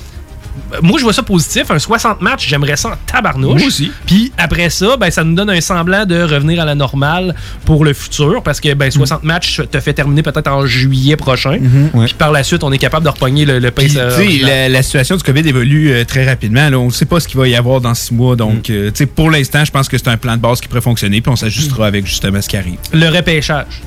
moi, 0.82 0.98
je 0.98 1.04
vois 1.04 1.12
ça 1.12 1.22
positif. 1.22 1.70
Un 1.70 1.78
60 1.78 2.20
matchs, 2.20 2.48
j'aimerais 2.48 2.76
ça 2.76 2.90
en 2.90 2.92
tabarnouche. 3.06 3.58
Moi 3.60 3.66
aussi. 3.68 3.90
Puis 4.06 4.32
après 4.38 4.70
ça, 4.70 4.96
ben, 4.96 5.10
ça 5.10 5.24
nous 5.24 5.34
donne 5.34 5.50
un 5.50 5.60
semblant 5.60 6.04
de 6.06 6.20
revenir 6.22 6.60
à 6.60 6.64
la 6.64 6.74
normale 6.74 7.34
pour 7.64 7.84
le 7.84 7.92
futur 7.92 8.42
parce 8.42 8.60
que 8.60 8.72
ben, 8.74 8.90
60 8.90 9.24
matchs 9.24 9.60
te 9.70 9.80
fait 9.80 9.92
terminer 9.92 10.22
peut-être 10.22 10.48
en 10.48 10.66
juillet 10.66 11.16
prochain. 11.16 11.58
Puis 12.04 12.14
par 12.14 12.32
la 12.32 12.42
suite, 12.42 12.62
on 12.64 12.72
est 12.72 12.78
capable 12.78 13.04
de 13.04 13.10
repogner 13.10 13.44
le, 13.44 13.58
le 13.58 13.70
pace. 13.70 13.92
euh, 13.96 14.10
la, 14.42 14.68
la 14.68 14.82
situation 14.82 15.16
du 15.16 15.22
COVID 15.22 15.46
évolue 15.48 15.92
euh, 15.92 16.04
très 16.04 16.26
rapidement. 16.26 16.68
Là. 16.68 16.78
On 16.78 16.86
ne 16.86 16.90
sait 16.92 17.04
pas 17.06 17.20
ce 17.20 17.28
qu'il 17.28 17.38
va 17.38 17.48
y 17.48 17.54
avoir 17.56 17.80
dans 17.80 17.94
six 17.94 18.12
mois. 18.14 18.36
Donc, 18.36 18.70
euh, 18.70 18.88
tu 18.90 18.96
sais, 18.98 19.06
pour 19.06 19.30
l'instant, 19.30 19.64
je 19.64 19.70
pense 19.70 19.88
que 19.88 19.98
c'est 19.98 20.08
un 20.08 20.16
plan 20.16 20.36
de 20.36 20.40
base 20.42 20.60
qui 20.60 20.68
pourrait 20.68 20.80
fonctionner. 20.80 21.20
Puis 21.20 21.30
on 21.32 21.36
s'ajustera 21.36 21.86
avec 21.86 22.06
justement 22.06 22.40
ce 22.40 22.48
qui 22.48 22.56
arrive. 22.56 22.78
le 22.92 23.08
repêchage. 23.08 23.80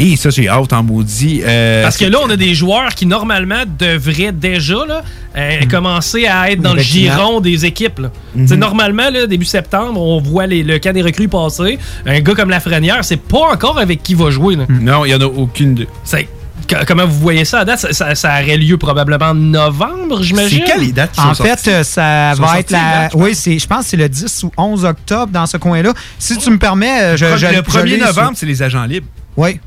Et 0.00 0.16
ça, 0.16 0.30
j'ai 0.30 0.48
hâte 0.48 0.72
en 0.72 0.82
maudit. 0.84 1.42
Euh, 1.44 1.82
Parce 1.82 1.96
que 1.96 2.04
là, 2.04 2.18
on 2.24 2.30
a 2.30 2.36
des 2.36 2.54
joueurs 2.54 2.94
qui, 2.94 3.04
normalement, 3.04 3.64
devraient 3.78 4.30
déjà 4.32 4.86
là, 4.86 5.02
euh, 5.36 5.60
commencer 5.68 6.26
à 6.26 6.50
être 6.52 6.60
dans 6.60 6.74
le 6.74 6.80
giron 6.82 7.40
des 7.40 7.66
équipes. 7.66 7.98
là. 7.98 8.10
Sais, 8.46 8.56
Normalement, 8.56 9.10
là, 9.10 9.26
début 9.26 9.44
septembre, 9.44 10.00
on 10.00 10.20
voit 10.20 10.46
les- 10.46 10.62
le 10.62 10.78
camp 10.78 10.92
des 10.92 11.02
recrues 11.02 11.26
passer. 11.28 11.78
Un 12.06 12.20
gars 12.20 12.34
comme 12.34 12.50
Lafrenière, 12.50 13.04
c'est 13.04 13.16
pas 13.20 13.50
encore 13.52 13.78
avec 13.78 14.02
qui 14.02 14.12
il 14.12 14.18
va 14.18 14.30
jouer. 14.30 14.54
là. 14.56 14.66
Non, 14.68 15.04
il 15.04 15.08
n'y 15.08 15.14
en 15.14 15.20
a 15.20 15.26
aucune. 15.26 15.74
De... 15.74 15.86
C'est- 16.04 16.28
co- 16.70 16.76
Comment 16.86 17.04
vous 17.06 17.18
voyez 17.18 17.44
ça? 17.44 17.60
À 17.60 17.64
date? 17.64 17.80
Ça, 17.80 17.92
ça- 17.92 18.14
ça 18.14 18.40
aurait 18.40 18.56
lieu 18.56 18.76
probablement 18.78 19.26
en 19.30 19.34
novembre, 19.34 20.22
j'imagine? 20.22 20.62
C'est 20.64 20.72
quand 20.72 20.80
les 20.80 20.92
dates 20.92 21.10
qui 21.12 21.20
En 21.20 21.34
sont 21.34 21.42
fait, 21.42 21.48
sorties? 21.58 21.70
euh, 21.70 21.82
ça 21.82 22.34
va 22.38 22.60
être 22.60 22.70
la. 22.70 23.08
oui, 23.14 23.34
c'est, 23.34 23.58
je 23.58 23.66
pense 23.66 23.84
que 23.84 23.90
c'est 23.90 23.96
le 23.96 24.08
10 24.08 24.44
ou 24.44 24.52
11 24.56 24.84
octobre 24.84 25.32
dans 25.32 25.46
ce 25.46 25.56
coin-là. 25.56 25.92
Si 26.20 26.38
tu 26.38 26.50
me 26.50 26.58
permets, 26.58 27.16
je, 27.16 27.24
le 27.24 27.36
je 27.36 27.46
1er 27.46 27.84
l'ai 27.84 27.96
novembre, 27.98 28.28
sur- 28.28 28.36
c'est 28.38 28.46
les 28.46 28.62
agents 28.62 28.84
libres. 28.84 29.06
Oui. 29.36 29.58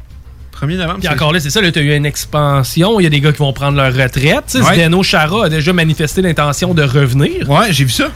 1er 0.62 0.78
novembre, 0.78 1.00
Puis 1.00 1.10
encore 1.10 1.34
là, 1.34 1.40
c'est 1.40 1.50
ça, 1.50 1.60
tu 1.72 1.80
as 1.80 1.81
eu 1.81 1.96
une 1.96 2.06
expansion. 2.06 3.00
Il 3.00 3.04
y 3.04 3.08
a 3.08 3.10
des 3.10 3.19
gars 3.22 3.31
qui 3.31 3.40
vont 3.40 3.54
prendre 3.54 3.78
leur 3.78 3.94
retraite. 3.94 4.46
Tu 4.52 4.58
Ouais. 4.62 4.75
Zdeno 4.75 5.02
Chara 5.04 5.46
a 5.46 5.50
déjà 5.50 5.74
manifesté 5.74 6.22
l'intention 6.22 6.74
de 6.74 6.84
revenir. 6.84 7.50
Ouais, 7.50 7.72
j'ai 7.72 7.84
vu 7.86 7.92
ça. 7.92 8.10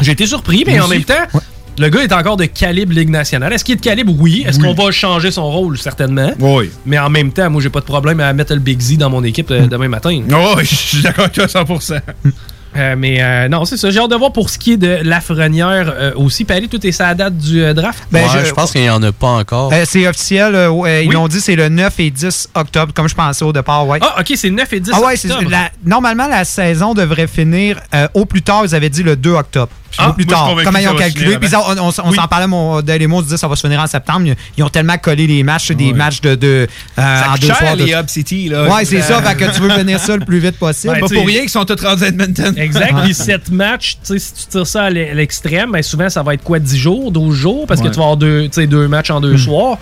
J'ai 0.00 0.12
été 0.12 0.26
surpris, 0.26 0.62
mais 0.66 0.74
Moi 0.76 0.82
en 0.82 0.84
aussi. 0.88 0.94
même 0.98 1.04
temps, 1.04 1.40
le 1.78 1.88
gars 1.88 2.02
est 2.02 2.12
encore 2.12 2.36
de 2.36 2.44
calibre 2.44 2.92
Ligue 2.92 3.08
nationale. 3.10 3.52
Est-ce 3.52 3.64
qu'il 3.64 3.74
est 3.74 3.76
de 3.76 3.82
calibre? 3.82 4.12
Oui. 4.18 4.44
Est-ce 4.46 4.58
qu'on 4.60 4.74
va 4.74 4.90
changer 4.90 5.30
son 5.30 5.50
rôle? 5.50 5.78
Certainement. 5.78 6.32
Oui. 6.38 6.70
Mais 6.86 6.98
en 6.98 7.10
même 7.10 7.32
temps, 7.32 7.50
moi, 7.50 7.60
j'ai 7.62 7.70
pas 7.70 7.80
de 7.80 7.84
problème 7.84 8.20
à 8.20 8.32
mettre 8.32 8.54
le 8.54 8.60
Big 8.60 8.80
Z 8.80 8.96
dans 8.98 9.10
mon 9.10 9.22
équipe 9.24 9.50
euh, 9.50 9.66
demain 9.66 9.88
matin. 9.88 10.20
Oh, 10.32 10.54
je 10.60 10.64
suis 10.74 11.02
d'accord 11.02 11.24
avec 11.26 11.34
toi 11.34 11.44
à 11.44 11.64
100%. 11.64 12.00
Euh, 12.78 12.94
mais 12.96 13.18
euh, 13.20 13.48
non, 13.48 13.64
c'est 13.64 13.76
ça. 13.76 13.90
J'ai 13.90 13.98
hâte 13.98 14.10
de 14.10 14.16
voir 14.16 14.32
pour 14.32 14.48
ce 14.50 14.58
qui 14.58 14.72
est 14.74 14.76
de 14.76 14.98
Lafrenière 15.02 15.92
euh, 15.96 16.12
aussi. 16.16 16.44
Paris, 16.44 16.68
tout 16.68 16.84
est 16.86 16.92
ça 16.92 17.08
à 17.08 17.14
date 17.14 17.36
du 17.36 17.62
euh, 17.62 17.74
draft? 17.74 18.04
Ben, 18.12 18.22
Ouais, 18.24 18.40
je- 18.40 18.46
je, 18.46 18.52
pense 18.54 18.72
qu'il 18.72 18.82
n'y 18.82 18.90
en 18.90 19.02
a 19.02 19.12
pas 19.12 19.28
encore. 19.28 19.72
Euh, 19.72 19.84
c'est 19.86 20.06
officiel. 20.06 20.54
euh, 20.54 20.68
Ils 21.02 21.08
Oui. 21.08 21.16
ont 21.16 21.28
dit 21.28 21.40
c'est 21.40 21.56
le 21.56 21.68
9 21.68 21.98
et 22.00 22.10
10 22.10 22.48
octobre, 22.54 22.92
comme 22.94 23.08
je 23.08 23.14
pensais 23.14 23.44
au 23.44 23.52
départ. 23.52 23.86
Ouais. 23.86 23.98
Ah, 24.02 24.16
ok, 24.20 24.32
c'est 24.36 24.50
9 24.50 24.72
et 24.72 24.80
10 24.80 24.92
Ah 24.94 25.00
ouais, 25.02 25.16
c'est 25.16 25.30
octobre. 25.30 25.50
la- 25.50 25.70
normalement 25.84 26.28
la 26.28 26.44
saison 26.44 26.94
devrait 26.94 27.26
finir 27.26 27.80
euh, 27.94 28.06
au 28.14 28.24
plus 28.24 28.42
tard, 28.42 28.62
ils 28.64 28.74
avaient 28.74 28.90
dit 28.90 29.02
le 29.02 29.16
2 29.16 29.32
octobre. 29.32 29.72
Ah, 29.96 30.12
plus 30.12 30.26
tard. 30.26 30.54
Comment 30.64 30.78
ils 30.78 30.88
ont 30.88 30.94
calculé 30.94 31.38
Puis 31.38 31.48
on, 31.56 31.82
on 31.82 31.88
s- 31.90 32.00
on 32.04 32.10
Oui. 32.10 32.16
s'en 32.16 32.26
parlait 32.28 32.46
mon 32.46 32.82
Dale 32.82 33.02
et 33.02 33.06
moi, 33.06 33.18
on 33.18 33.20
se 33.22 33.26
disait 33.26 33.36
ça 33.38 33.48
va 33.48 33.56
se 33.56 33.62
finir 33.66 33.80
en 33.80 33.86
septembre. 33.86 34.26
Ils, 34.56 34.62
ont 34.62 34.68
tellement 34.68 34.98
collé 34.98 35.26
les 35.26 35.42
matchs, 35.42 35.72
des 35.72 35.92
matchs 35.92 36.20
de, 36.20 36.34
de 36.34 36.46
euh, 36.46 36.66
Ça 36.96 37.30
en 37.32 37.34
deux 37.36 37.46
cher, 37.46 37.56
soirs. 37.56 37.76
de- 37.76 37.84
les 37.84 37.92
Hub 37.92 38.08
City. 38.08 38.48
Là. 38.48 38.68
Ouais, 38.68 38.84
c'est 38.84 39.00
ça, 39.00 39.22
fait 39.22 39.34
que 39.36 39.52
tu 39.54 39.60
veux 39.60 39.68
venir 39.68 39.98
ça 39.98 40.16
le 40.16 40.24
plus 40.24 40.38
vite 40.38 40.58
possible. 40.58 40.92
Ouais, 40.94 41.00
Pas 41.00 41.08
pour 41.08 41.26
rien 41.26 41.40
qu'ils 41.40 41.48
sont 41.50 41.64
tous 41.64 41.80
rendus 41.82 42.04
à 42.04 42.08
Edmonton. 42.08 42.54
Exact. 42.56 42.94
Puis 43.02 43.14
7 43.14 43.50
matchs, 43.50 43.96
si 44.02 44.14
tu 44.14 44.46
tires 44.50 44.66
ça 44.66 44.84
à 44.84 44.90
l'e- 44.90 45.10
à 45.10 45.14
l'extrême, 45.14 45.72
ben 45.72 45.82
souvent 45.82 46.08
ça 46.08 46.22
va 46.22 46.34
être 46.34 46.42
quoi 46.44 46.58
10 46.58 46.76
jours, 46.78 47.10
12 47.10 47.34
jours, 47.34 47.66
parce 47.66 47.80
que 47.80 47.88
tu 47.88 47.94
vas 47.96 48.02
avoir 48.02 48.16
deux, 48.16 48.48
deux 48.48 48.88
matchs 48.88 49.10
en 49.10 49.20
deux 49.20 49.38
soirs. 49.38 49.78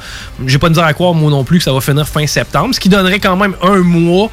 J'ai 0.47 0.59
pas 0.59 0.69
de 0.69 0.75
dire 0.75 0.85
à 0.85 0.93
croire, 0.93 1.15
moi 1.15 1.31
non 1.31 1.45
plus, 1.45 1.59
que 1.59 1.65
ça 1.65 1.73
va 1.73 1.81
finir 1.81 2.07
fin 2.09 2.27
septembre, 2.27 2.75
ce 2.75 2.81
qui 2.81 2.89
donnerait 2.89 3.19
quand 3.19 3.37
même 3.37 3.55
un 3.63 3.79
mois, 3.79 4.31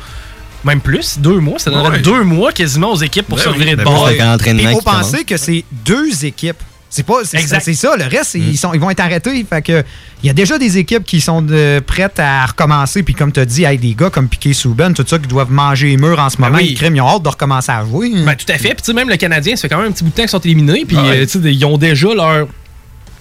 même 0.63 0.81
plus, 0.81 1.19
deux 1.19 1.39
mois. 1.39 1.59
Ça 1.59 1.69
donnerait 1.71 1.97
Ouais. 1.97 1.99
deux 1.99 2.23
mois 2.23 2.51
quasiment 2.51 2.91
aux 2.93 2.97
équipes 2.97 3.27
pour 3.27 3.37
Ben 3.37 3.43
se 3.43 3.49
oui, 3.49 3.57
virer 3.59 3.71
de 3.71 3.77
ben 3.77 3.83
bord. 3.85 4.09
Il 4.11 4.67
faut 4.69 4.81
penser 4.81 5.23
que 5.23 5.37
c'est 5.37 5.63
deux 5.71 6.25
équipes. 6.25 6.57
C'est 6.89 7.01
pas 7.03 7.21
c'est 7.23 7.39
Exact. 7.39 7.63
c'est 7.65 7.73
ça, 7.73 7.95
le 7.97 8.03
reste 8.03 8.35
ils 8.35 8.55
sont 8.55 8.71
ils 8.71 8.79
vont 8.79 8.91
être 8.91 8.99
arrêtés 8.99 9.43
fait 9.49 9.63
que 9.63 9.83
il 10.21 10.27
y 10.27 10.29
a 10.29 10.33
déjà 10.33 10.59
des 10.59 10.77
équipes 10.77 11.03
qui 11.03 11.21
sont 11.21 11.41
de- 11.41 11.79
prêtes 11.79 12.19
à 12.19 12.45
recommencer 12.45 13.01
puis 13.01 13.15
comme 13.15 13.31
tu 13.31 13.39
as 13.39 13.45
dit 13.45 13.63
hey, 13.63 13.79
des 13.79 13.95
gars 13.95 14.11
comme 14.11 14.27
Piqué 14.27 14.53
Souben 14.53 14.93
tout 14.93 15.03
ça 15.07 15.17
qui 15.17 15.27
doivent 15.27 15.49
manger 15.51 15.87
les 15.87 15.97
murs 15.97 16.19
en 16.19 16.29
ce 16.29 16.37
moment 16.39 16.57
oui. 16.57 16.67
ils 16.69 16.75
criment 16.75 16.95
ils 16.95 17.01
ont 17.01 17.07
hâte 17.09 17.23
de 17.23 17.29
recommencer 17.29 17.71
à 17.71 17.83
jouer. 17.83 18.11
Ben, 18.23 18.35
tout 18.35 18.45
à 18.47 18.59
fait. 18.59 18.75
Puis, 18.75 18.77
tu 18.77 18.83
sais, 18.83 18.93
même 18.93 19.09
le 19.09 19.17
Canadien, 19.17 19.55
ça 19.55 19.63
fait 19.63 19.69
quand 19.69 19.79
même 19.79 19.87
un 19.87 19.91
petit 19.91 20.03
bout 20.03 20.11
de 20.11 20.15
temps 20.15 20.21
qu'ils 20.21 20.29
sont 20.29 20.39
éliminés. 20.41 20.85
Puis, 20.87 20.95
Ah 20.99 21.03
ouais. 21.03 21.17
euh, 21.21 21.25
tu 21.25 21.41
sais, 21.41 21.51
ils 21.51 21.65
ont 21.65 21.79
déjà 21.79 22.13
leur. 22.13 22.47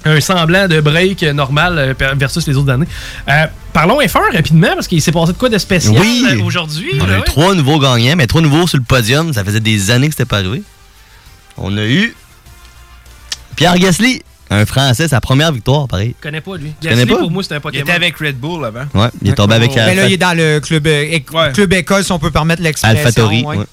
Un 0.05 0.21
semblant 0.21 0.69
de 0.69 0.81
break 0.83 1.23
euh, 1.23 1.33
normal 1.33 1.79
euh, 1.79 1.95
versus 2.17 2.47
les 2.47 2.57
autres 2.59 2.71
années. 2.71 2.89
Euh, 3.31 3.47
parlons 3.73 4.01
F1 4.01 4.33
rapidement, 4.35 4.75
parce 4.75 4.87
qu'il 4.89 5.01
s'est 5.03 5.13
passé 5.13 5.33
de 5.33 5.39
quoi 5.39 5.49
de 5.49 5.59
spécial 5.59 5.95
Oui. 5.99 6.25
euh, 6.31 6.43
aujourd'hui. 6.43 6.93
On 7.01 7.09
a 7.09 7.19
eu 7.19 7.23
trois 7.25 7.55
nouveaux 7.55 7.79
gagnants, 7.79 8.17
mais 8.17 8.27
trois 8.27 8.41
nouveaux 8.43 8.67
sur 8.67 8.79
le 8.79 8.85
podium. 8.85 9.33
Ça 9.33 9.45
faisait 9.45 9.61
des 9.61 9.91
années 9.91 10.09
que 10.09 10.15
c'était 10.15 10.25
pas 10.25 10.39
arrivé. 10.39 10.63
On 11.57 11.77
a 11.77 11.85
eu 11.85 12.15
Pierre 13.57 13.79
Gasly, 13.79 14.23
un 14.51 14.65
Français, 14.67 15.09
sa 15.09 15.21
première 15.21 15.53
victoire, 15.53 15.87
pareil. 15.89 16.15
Je 16.19 16.23
connais 16.23 16.41
pas, 16.41 16.57
lui. 16.57 16.73
Gasly, 16.83 17.07
pas? 17.07 17.17
pour 17.19 17.31
moi, 17.31 17.43
c'est 17.43 17.53
un 17.55 17.59
Il 17.59 17.61
Pokémon. 17.61 17.83
était 17.83 17.93
avec 17.93 18.17
Red 18.19 18.39
Bull 18.39 18.65
avant. 18.65 18.85
Ouais, 18.95 19.09
il 19.23 19.31
est 19.31 19.35
tombé 19.35 19.55
avec 19.55 19.75
Mais 19.75 19.95
là 19.95 20.07
il 20.07 20.13
est 20.15 20.17
dans 20.19 20.37
le 20.37 20.61
club 20.61 20.87
euh, 20.87 21.19
Ouais. 21.33 21.53
club 21.53 21.73
école 21.73 22.05
si 22.05 22.13
on 22.13 22.19
peut 22.19 22.31
permettre 22.31 22.63
l'expression. 22.63 22.99
AlphaTauri. 22.99 23.43
ouais. 23.45 23.57
ouais. 23.59 23.67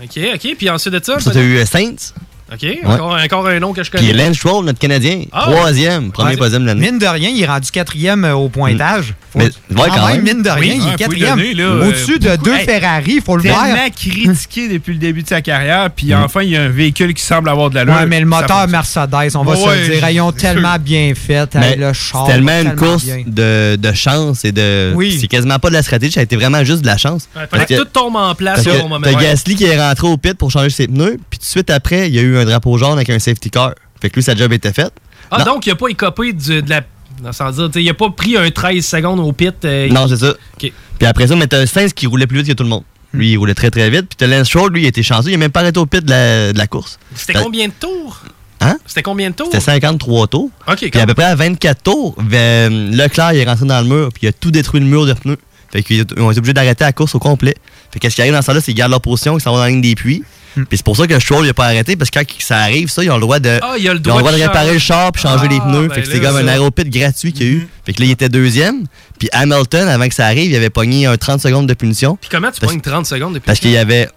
OK, 0.00 0.18
OK. 0.34 0.54
Puis 0.56 0.70
ensuite 0.70 0.94
de 0.94 1.00
ça, 1.04 1.18
Ça, 1.18 1.30
t'as 1.32 1.40
eu 1.42 1.56
euh, 1.58 1.66
Saints. 1.66 2.12
OK, 2.52 2.66
encore, 2.84 3.18
encore 3.22 3.46
un 3.48 3.60
nom 3.60 3.72
que 3.74 3.82
je 3.82 3.90
connais. 3.90 4.08
Puis 4.08 4.16
Lance 4.16 4.36
Stroll, 4.36 4.64
notre 4.64 4.78
Canadien, 4.78 5.24
Ah. 5.32 5.48
troisième, 5.50 6.10
premier 6.12 6.30
Ouais. 6.30 6.36
podium 6.36 6.62
de 6.62 6.66
l'année. 6.68 6.90
Mine 6.90 6.98
de 6.98 7.06
rien, 7.06 7.28
il 7.28 7.42
est 7.42 7.46
rendu 7.46 7.70
quatrième 7.70 8.24
euh, 8.24 8.34
au 8.34 8.48
pointage. 8.48 9.14
Faut- 9.30 9.38
Mais- 9.40 9.44
ouais, 9.44 9.88
quand 9.94 10.06
même. 10.08 10.22
mine 10.22 10.42
de 10.42 10.48
rien, 10.48 10.74
Oui, 10.76 10.82
il 10.86 10.92
est 10.94 10.96
quatrième. 10.96 11.38
euh, 11.38 11.88
Au-dessus 11.88 12.18
de 12.18 12.36
deux 12.36 12.54
Hey, 12.54 12.64
Ferrari, 12.64 13.12
il 13.16 13.20
faut 13.22 13.36
le 13.36 13.42
voir. 13.42 13.64
Tellement 13.66 13.90
critiqué 13.94 14.68
depuis 14.68 14.94
le 14.94 14.98
début 14.98 15.22
de 15.22 15.28
sa 15.28 15.42
carrière, 15.42 15.90
puis 15.94 16.14
enfin, 16.14 16.42
il 16.42 16.50
y 16.50 16.56
a 16.56 16.62
un 16.62 16.68
véhicule 16.68 17.12
qui 17.12 17.22
semble 17.22 17.50
avoir 17.50 17.68
de 17.68 17.74
l'allure. 17.74 17.94
Ouais, 17.94 18.06
mais 18.06 18.20
le 18.20 18.26
moteur. 18.26 18.66
Mercedes, 18.68 19.36
on 19.36 19.42
va 19.44 19.52
Ouais, 19.52 19.58
se 19.84 19.90
le 19.90 19.94
dire, 19.96 20.10
ils 20.10 20.20
ont 20.22 20.32
tellement 20.32 20.72
sûr. 20.74 20.78
bien 20.80 21.12
fait. 21.14 21.54
Mais 21.54 21.76
le 21.76 21.92
char, 21.92 22.24
c'est 22.26 22.32
tellement 22.32 22.58
une 22.58 22.64
tellement 22.68 22.82
course 22.92 23.04
de, 23.26 23.76
de 23.76 23.92
chance 23.92 24.44
et 24.46 24.52
de. 24.52 24.92
Oui. 24.94 25.18
C'est 25.20 25.26
quasiment 25.28 25.58
pas 25.58 25.68
de 25.68 25.74
la 25.74 25.82
stratégie, 25.82 26.12
ça 26.12 26.20
a 26.20 26.22
été 26.22 26.36
vraiment 26.36 26.64
juste 26.64 26.80
de 26.80 26.86
la 26.86 26.96
chance. 26.96 27.28
Ouais, 27.36 27.42
fallait 27.50 27.66
que 27.66 27.74
tout 27.74 27.84
tombe 27.84 28.16
en 28.16 28.34
place 28.34 28.66
au 28.66 28.88
moment. 28.88 29.00
T'as. 29.02 29.12
Gasly 29.20 29.54
qui 29.56 29.64
est 29.64 29.78
rentré 29.78 30.06
au 30.06 30.16
pit 30.16 30.34
pour 30.34 30.50
changer 30.50 30.70
ses 30.70 30.86
pneus, 30.88 31.18
puis 31.28 31.38
tout 31.38 31.44
de 31.44 31.48
suite 31.50 31.70
après, 31.70 32.08
il 32.08 32.14
y 32.14 32.18
a 32.18 32.22
eu 32.22 32.37
un 32.38 32.44
drapeau 32.44 32.76
jaune 32.78 32.92
avec 32.92 33.10
un 33.10 33.18
safety 33.18 33.50
car. 33.50 33.74
Fait 34.00 34.10
que 34.10 34.14
lui, 34.16 34.22
sa 34.22 34.34
job 34.36 34.52
était 34.52 34.72
faite. 34.72 34.92
Ah, 35.30 35.38
Non. 35.40 35.44
donc 35.54 35.66
il 35.66 35.70
a 35.72 35.76
pas 35.76 35.88
écopé 35.88 36.32
du- 36.32 36.62
de 36.62 36.70
la. 36.70 36.82
non, 37.22 37.32
Sans 37.32 37.50
dire, 37.50 37.68
il 37.76 37.88
a 37.88 37.94
pas 37.94 38.10
pris 38.10 38.36
un 38.36 38.50
13 38.50 38.84
secondes 38.86 39.20
au 39.20 39.32
pit. 39.32 39.54
euh, 39.64 39.88
Non, 39.90 40.06
c'est 40.08 40.16
ça. 40.18 40.34
Puis 40.58 40.72
après 41.06 41.26
ça, 41.26 41.36
mais 41.36 41.46
t'as 41.46 41.66
Sainz 41.66 41.92
qui 41.92 42.06
roulait 42.06 42.26
plus 42.26 42.38
vite 42.38 42.48
que 42.48 42.52
tout 42.52 42.62
le 42.64 42.68
monde. 42.70 42.84
Lui, 43.12 43.32
il 43.32 43.36
roulait 43.38 43.54
très 43.54 43.70
très 43.70 43.88
vite. 43.90 44.06
Puis 44.08 44.16
t'as 44.18 44.26
Lance 44.26 44.46
Stroll, 44.48 44.72
lui, 44.72 44.82
il 44.82 44.86
était 44.86 45.02
chanceux. 45.02 45.30
Il 45.30 45.34
a 45.34 45.38
même 45.38 45.50
pas 45.50 45.60
arrêté 45.60 45.78
au 45.80 45.86
pit 45.86 46.04
de 46.04 46.10
la, 46.10 46.52
de 46.52 46.58
la 46.58 46.66
course. 46.66 46.98
C'était 47.14 47.34
combien 47.34 47.66
de 47.68 47.72
tours? 47.78 48.22
Hein? 48.60 48.76
C'était 48.86 49.02
combien 49.02 49.30
de 49.30 49.34
tours? 49.36 49.46
C'était 49.46 49.60
53 49.60 50.26
tours. 50.26 50.50
OK, 50.66 50.76
Puis 50.90 51.00
à 51.00 51.06
peu 51.06 51.14
près 51.14 51.24
à 51.24 51.34
24 51.36 51.82
tours, 51.82 52.16
euh, 52.32 52.68
Leclerc 52.90 53.32
il 53.32 53.38
est 53.38 53.44
rentré 53.44 53.66
dans 53.66 53.80
le 53.80 53.86
mur, 53.86 54.08
puis 54.12 54.24
il 54.24 54.28
a 54.28 54.32
tout 54.32 54.50
détruit 54.50 54.80
le 54.80 54.86
mur 54.86 55.06
de 55.06 55.12
pneus. 55.12 55.38
Fait 55.70 55.82
qu'ils 55.82 56.02
ont 56.18 56.30
été 56.30 56.38
obligés 56.38 56.54
d'arrêter 56.54 56.82
la 56.84 56.92
course 56.92 57.14
au 57.14 57.18
complet. 57.18 57.54
Fait 57.92 57.98
qu'est-ce 58.00 58.14
qui 58.16 58.20
arrive 58.22 58.32
dans 58.34 58.42
ça 58.42 58.52
là, 58.52 58.60
c'est 58.60 58.66
qu'ils 58.66 58.74
gardent 58.74 58.90
leur 58.90 59.00
position, 59.00 59.38
ils 59.38 59.40
s'en 59.40 59.50
vont 59.52 59.58
dans 59.58 59.62
la 59.64 59.68
ligne 59.70 59.80
des 59.80 59.94
puits. 59.94 60.22
Hmm. 60.58 60.64
Puis 60.64 60.78
c'est 60.78 60.84
pour 60.84 60.96
ça 60.96 61.06
que 61.06 61.18
Stroll 61.18 61.46
il 61.46 61.50
a 61.50 61.54
pas 61.54 61.66
arrêté, 61.66 61.96
parce 61.96 62.10
que 62.10 62.18
quand 62.18 62.24
ça 62.40 62.58
arrive, 62.58 62.88
ça, 62.88 63.02
ils 63.04 63.10
ont 63.10 63.14
le 63.16 63.20
droit 63.20 63.38
de. 63.38 63.58
Ah, 63.62 63.74
il 63.78 63.88
a 63.88 63.94
le 63.94 64.00
Ils 64.04 64.10
ont 64.10 64.16
le 64.16 64.20
droit 64.22 64.32
de 64.32 64.36
réparer 64.42 64.72
le 64.72 64.78
char 64.78 65.12
puis 65.12 65.22
changer 65.22 65.46
Ah, 65.48 65.52
les 65.52 65.60
pneus. 65.60 65.88
ben 65.88 65.94
fait 65.94 66.02
que 66.02 66.08
c'est 66.10 66.20
comme 66.20 66.36
un 66.36 66.46
aéropit 66.48 66.84
gratuit 66.84 67.32
qu'il 67.32 67.46
y 67.46 67.48
a 67.48 67.52
eu. 67.52 67.68
Fait 67.84 67.92
que 67.92 68.00
là, 68.00 68.06
il 68.06 68.10
était 68.12 68.28
deuxième. 68.28 68.84
Puis 69.18 69.28
Hamilton, 69.32 69.88
avant 69.88 70.08
que 70.08 70.14
ça 70.14 70.26
arrive, 70.26 70.50
il 70.50 70.56
avait 70.56 70.70
pogné 70.70 71.06
un 71.06 71.16
30 71.16 71.40
secondes 71.40 71.66
de 71.66 71.74
punition. 71.74 72.16
Puis 72.20 72.28
comment 72.30 72.50
tu 72.50 72.60
pognes 72.60 72.80
30 72.80 73.06
secondes 73.06 73.34
depuis 73.34 73.46
Parce 73.46 73.60
qu'il 73.60 73.70
y 73.70 73.76
avait. 73.76 74.08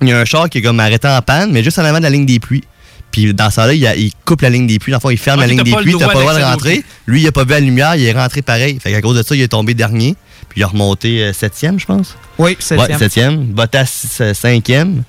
Il 0.00 0.08
y 0.08 0.12
a 0.12 0.18
un 0.20 0.24
char 0.24 0.48
qui 0.48 0.58
est 0.58 0.62
comme 0.62 0.78
arrêté 0.78 1.08
en 1.08 1.20
panne, 1.22 1.50
mais 1.52 1.64
juste 1.64 1.78
en 1.78 1.84
avant 1.84 1.98
de 1.98 2.04
la 2.04 2.10
ligne 2.10 2.24
des 2.26 2.38
puits. 2.38 2.62
Puis 3.10 3.32
dans 3.34 3.50
ça 3.50 3.66
là, 3.66 3.72
il, 3.74 3.84
a- 3.86 3.96
il 3.96 4.12
coupe 4.24 4.42
la 4.42 4.50
ligne 4.50 4.66
des 4.66 4.78
puits. 4.78 4.92
Dans 4.92 4.98
le 4.98 5.00
fond, 5.00 5.10
il 5.10 5.16
ferme 5.18 5.38
Ok, 5.40 5.46
la 5.46 5.52
ligne 5.52 5.62
des 5.62 5.72
puits. 5.74 5.92
T'as 5.98 5.98
droit 5.98 6.12
pas 6.12 6.14
le 6.14 6.20
droit 6.20 6.38
de 6.38 6.44
rentrer. 6.44 6.84
Lui, 7.06 7.22
il 7.22 7.26
a 7.26 7.32
pas 7.32 7.42
vu 7.44 7.50
la 7.50 7.60
lumière, 7.60 7.96
il 7.96 8.04
est 8.04 8.12
rentré 8.12 8.42
pareil. 8.42 8.78
Fait 8.80 8.92
qu'à 8.92 9.00
cause 9.00 9.16
de 9.16 9.22
ça, 9.22 9.34
il 9.34 9.40
est 9.40 9.48
tombé 9.48 9.74
dernier. 9.74 10.14
Puis 10.50 10.60
il 10.60 10.62
a 10.62 10.68
remonté 10.68 11.22
euh, 11.22 11.32
septième, 11.32 11.80
je 11.80 11.86
pense. 11.86 12.16
Oui, 12.38 12.56
septième. 12.60 12.90
Ouais, 12.92 12.98
septième. 12.98 13.44
Bottas 13.46 14.18
euh, 14.20 14.34
cinquième. 14.34 15.02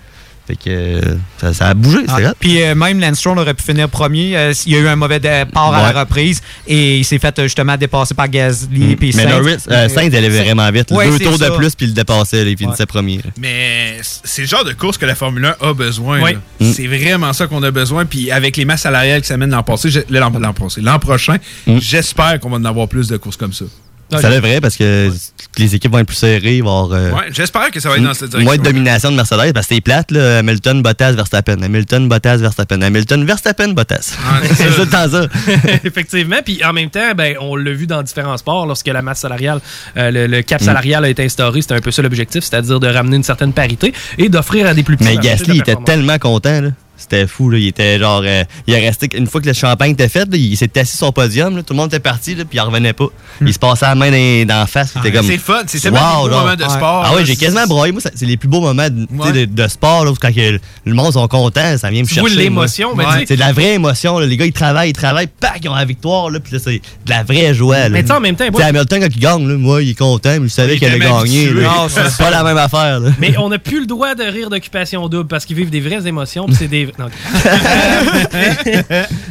Fait 0.50 0.56
que 0.56 1.01
ça, 1.39 1.53
ça 1.53 1.68
a 1.68 1.74
bougé, 1.75 2.00
c'est 2.08 2.12
Ah, 2.12 2.20
vrai. 2.22 2.32
Puis 2.39 2.60
euh, 2.63 2.74
même 2.74 3.00
Lance 3.00 3.20
Stroll 3.20 3.38
aurait 3.38 3.53
pu 3.53 3.62
finir 3.63 3.88
premier. 3.88 4.36
euh, 4.36 4.51
il 4.65 4.74
y 4.74 4.75
a 4.75 4.79
eu 4.79 4.88
un 4.88 4.96
mauvais 4.96 5.20
départ 5.20 5.72
à 5.75 5.94
la 5.94 6.00
reprise 6.00 6.41
et 6.65 6.98
il 6.98 7.06
s'est 7.06 7.20
fait 7.20 7.38
euh, 7.38 7.44
justement 7.44 7.77
dépasser 7.77 8.15
par 8.15 8.27
Gasly. 8.27 8.96
puis 8.96 9.10
Mm. 9.10 9.15
Mais 9.15 9.24
Sainz. 9.24 9.29
Norris, 9.32 9.58
euh, 9.70 9.89
Sainz, 9.89 10.12
Sainz- 10.12 10.29
vraiment 10.44 10.72
vite. 10.72 10.89
Ouais, 10.89 11.08
Deux 11.12 11.20
tours 11.20 11.38
ça. 11.38 11.50
de 11.51 11.56
plus, 11.56 11.75
puis 11.75 11.86
il 11.86 11.89
le 11.89 11.94
dépassait. 11.96 12.44
là, 12.44 12.50
il 12.50 12.58
finissait 12.58 12.82
Ouais. 12.82 12.86
premier. 12.88 13.20
Mais 13.39 13.98
c'est 14.01 14.41
le 14.41 14.48
genre 14.48 14.63
de 14.65 14.74
course 14.74 14.98
que 14.98 15.06
la 15.06 15.13
Formule 15.13 15.46
1 15.46 15.56
a 15.68 15.74
besoin. 15.74 16.20
Mm. 16.60 16.72
C'est 16.74 16.88
vraiment 16.88 17.32
ça 17.34 17.46
qu'on 17.46 17.62
a 17.62 17.70
besoin. 17.70 18.06
Puis 18.06 18.32
avec 18.32 18.58
les 18.58 18.65
masses 18.65 18.82
salariales 18.82 19.22
qui 19.22 19.27
s'amènent 19.27 19.51
l'an 19.51 19.62
passé, 19.62 19.89
je- 19.91 20.00
l'an 20.10 20.32
l'an 20.32 20.53
passé, 20.53 20.82
l'an 20.82 20.98
prochain, 20.98 21.38
Mm. 21.68 21.77
j'espère 21.79 22.39
qu'on 22.39 22.50
va 22.50 22.58
en 22.58 22.65
avoir 22.65 22.88
plus 22.88 23.08
de 23.08 23.18
courses 23.18 23.38
comme 23.38 23.53
ça. 23.53 23.65
Ça 24.12 24.30
devrait 24.30 24.62
parce 24.62 24.75
que 24.75 25.12
les 25.58 25.75
équipes 25.75 25.92
vont 25.92 26.00
être 26.00 26.08
plus 26.08 26.16
serrées, 26.16 26.62
euh, 26.66 27.12
Ouais, 27.12 27.28
j'espère 27.32 27.70
que 27.72 27.80
ça 27.80 27.89
va 27.89 27.98
être 27.98 28.04
dans 28.04 28.13
cette 28.13 28.30
direction. 28.30 28.50
moins 28.50 28.58
de 28.58 28.63
domination 28.63 29.12
de 29.12 29.16
Mercedes 29.16 29.54
parce 29.54 29.68
que 29.68 29.75
c'est 29.75 29.82
plate. 29.82 30.12
Là. 30.12 30.39
Hamilton, 30.39 30.82
Bottas, 30.82 31.13
Verstappen. 31.13 31.62
Hamilton, 31.62 32.08
Bottas, 32.10 32.38
Verstappen. 32.38 32.82
Hamilton, 32.82 33.25
Verstappen, 33.25 33.70
Bottas. 33.74 34.16
Ah, 34.25 34.39
c'est 34.44 34.72
ça. 34.72 34.86
temps 34.86 35.10
ça. 35.10 35.28
Effectivement. 35.84 36.38
Puis 36.44 36.63
en 36.63 36.74
même 36.74 36.89
temps, 36.89 37.13
ben, 37.16 37.36
on 37.42 37.56
l'a 37.56 37.72
vu 37.74 37.88
dans 37.88 38.01
différents 38.04 38.38
sports, 38.38 38.66
lorsque 38.66 38.88
la 38.88 39.01
masse 39.01 39.20
salariale, 39.20 39.60
euh, 39.98 40.12
le, 40.12 40.28
le 40.28 40.42
cap 40.42 40.62
salarial 40.62 41.04
a 41.06 41.10
été 41.10 41.24
instauré, 41.24 41.62
c'était 41.62 41.75
un 41.75 41.82
peu 41.82 41.92
ça 41.92 42.01
l'objectif, 42.01 42.44
c'est-à-dire 42.44 42.80
de 42.80 42.88
ramener 42.88 43.18
une 43.18 43.24
certaine 43.24 43.54
parité 43.54 43.94
et 44.18 44.30
d'offrir 44.30 44.66
à 44.68 44.74
des 44.74 44.84
plus 44.84 44.98
petits. 44.98 45.10
Mais 45.10 45.18
Gasly, 45.18 45.60
était 45.60 45.75
tellement 45.86 46.18
content. 46.18 46.62
Là. 46.62 46.70
C'était 47.00 47.25
fou. 47.27 47.50
Là. 47.50 47.58
Il 47.58 47.68
était 47.68 47.98
genre. 47.98 48.22
euh, 48.25 48.44
il 48.68 48.74
est 48.74 48.79
resté. 48.86 49.10
Une 49.15 49.25
fois 49.27 49.41
que 49.41 49.48
le 49.48 49.53
champagne 49.53 49.91
était 49.91 50.10
fait, 50.10 50.25
là, 50.32 50.38
il 50.38 50.56
s'était 50.58 50.82
assis 50.82 50.98
sur 50.98 51.08
son 51.08 51.12
podium. 51.12 51.56
là. 51.56 51.63
Tout 51.63 51.74
le 51.74 51.77
monde 51.77 51.88
était 51.88 52.00
parti, 52.00 52.36
là, 52.36 52.44
puis 52.46 52.58
il 52.58 52.62
revenait 52.62 52.94
pas. 52.94 53.08
Il 53.41 53.53
se 53.53 53.60
passait 53.60 53.86
la 53.86 53.96
main 53.96 54.12
dans, 54.12 54.48
dans 54.48 54.60
la 54.60 54.68
face. 54.68 54.94
était 54.98 55.12
comme. 55.12 55.25
C'est 55.25 55.38
fun. 55.38 55.62
C'est 55.65 55.89
Wow, 55.89 55.94
beaux 55.96 56.29
genre. 56.29 56.41
moments 56.41 56.56
de 56.56 56.63
Ouais. 56.63 56.70
sport. 56.70 57.03
Ah 57.06 57.15
ouais, 57.15 57.25
j'ai 57.25 57.36
quasiment 57.36 57.65
broyé. 57.65 57.91
Moi, 57.91 58.01
ça- 58.01 58.12
c'est 58.13 58.25
les 58.25 58.38
plus 58.38 58.50
beaux 58.50 58.62
moments 58.62 58.89
de, 58.89 59.06
tu 59.06 59.18
sais, 59.18 59.24
Ouais. 59.24 59.46
de, 59.46 59.46
de 59.46 59.68
sport, 59.68 60.06
là, 60.06 60.12
où 60.12 60.15
quand 60.20 60.34
que 60.34 60.60
le 60.86 60.94
monde 60.94 61.13
sont 61.13 61.27
contents, 61.27 61.77
ça 61.77 61.89
vient 61.89 62.01
me 62.03 62.08
chercher. 62.08 62.36
l'émotion, 62.36 62.96
mais 62.96 63.06
C'est 63.27 63.36
de 63.36 63.39
la 63.39 63.53
vraie 63.53 63.74
émotion. 63.75 64.20
là. 64.20 64.25
Les 64.25 64.38
gars, 64.38 64.46
ils 64.46 64.51
travaillent, 64.53 64.89
ils 64.89 64.94
travaillent, 64.94 65.27
pac, 65.27 65.60
ils 65.63 65.70
ont 65.70 65.75
la 65.75 65.86
victoire, 65.86 66.29
là, 66.29 66.39
puis 66.39 66.53
là, 66.53 66.60
c'est 66.63 66.82
de 67.06 67.10
la 67.10 67.24
vraie 67.24 67.53
joie. 67.53 67.77
là. 67.79 67.89
Mais 67.89 68.03
tu 68.03 68.12
en 68.12 68.20
même 68.20 68.36
temps, 68.36 68.46
moi- 68.51 68.63
Hamilton, 68.63 69.00
quand 69.01 69.08
il 69.15 69.20
gagne, 69.20 69.48
là, 69.48 69.56
moi, 69.58 69.82
il 69.82 69.89
est 69.91 69.98
content, 69.98 70.38
mais 70.39 70.48
il 70.48 70.50
savait 70.50 70.75
Il 70.75 70.79
qu'il 70.79 70.88
allait 70.88 71.00
gagner. 71.00 71.50
Non, 71.51 71.88
C'est 71.89 72.18
pas 72.18 72.29
la 72.29 72.44
même 72.44 72.58
affaire. 72.58 73.00
Mais 73.20 73.38
on 73.38 73.50
n'a 73.50 73.58
plus 73.60 73.79
le 73.82 73.86
droit 73.86 74.15
de 74.15 74.24
rire 74.24 74.50
d'occupation 74.50 75.08
double 75.08 75.27
parce 75.27 75.46
qu'ils 75.46 75.56
vivent 75.56 75.70
des 75.70 75.82
vraies 75.82 76.06
émotions. 76.08 76.46
c'est 76.51 76.68
des. 76.68 76.88
non. 76.98 77.08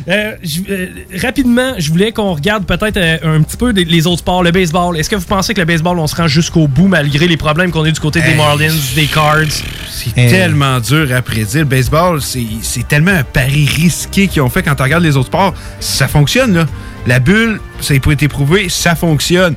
Euh, 0.09 0.33
je- 0.43 0.61
euh, 0.71 0.87
rapidement, 1.23 1.75
je 1.79 1.91
voulais 1.91 2.13
qu'on 2.13 2.33
regarde 2.33 2.65
peut-être 2.65 2.97
euh, 2.97 3.19
un 3.37 3.43
petit 3.43 3.59
peu 3.59 3.75
des- 3.75 3.85
les 3.85 4.07
autres 4.07 4.21
sports, 4.21 4.43
le 4.43 4.51
baseball. 4.51 4.97
Est-ce 4.97 5.11
que 5.11 5.17
vous 5.17 5.25
pensez 5.27 5.53
que 5.53 5.61
le 5.61 5.67
baseball, 5.67 5.99
on 5.99 6.07
se 6.07 6.17
rend 6.17 6.29
jusqu'au 6.29 6.67
bout 6.67 6.89
malgré 6.89 7.27
les 7.29 7.37
problèmes 7.37 7.71
qu'on 7.71 7.85
a 7.85 7.91
du 7.91 8.01
côté 8.01 8.23
des 8.23 8.29
Hey. 8.31 8.37
Marlins, 8.37 8.73
des 8.95 9.05
Cards? 9.07 9.45
C'est 9.91 10.15
tellement 10.15 10.81
dur 10.81 11.09
à 11.15 11.21
prédire. 11.21 11.61
Le 11.61 11.65
baseball, 11.67 12.23
c'est 12.23 12.43
c'est 12.63 12.89
tellement 12.89 13.11
un 13.13 13.23
pari 13.25 13.67
risqué 13.67 14.29
qu'ils 14.29 14.41
ont 14.43 14.49
fait 14.49 14.63
quand 14.63 14.75
tu 14.75 14.83
regardes 14.83 15.05
les 15.05 15.17
autres 15.17 15.27
sports. 15.29 15.53
Ça 15.81 16.09
fonctionne, 16.09 16.55
là. 16.55 16.67
La 17.07 17.19
bulle, 17.21 17.61
ça 17.81 17.93
a 17.95 17.97
été 17.97 18.29
prouvé, 18.29 18.69
ça 18.71 18.95
fonctionne. 18.95 19.55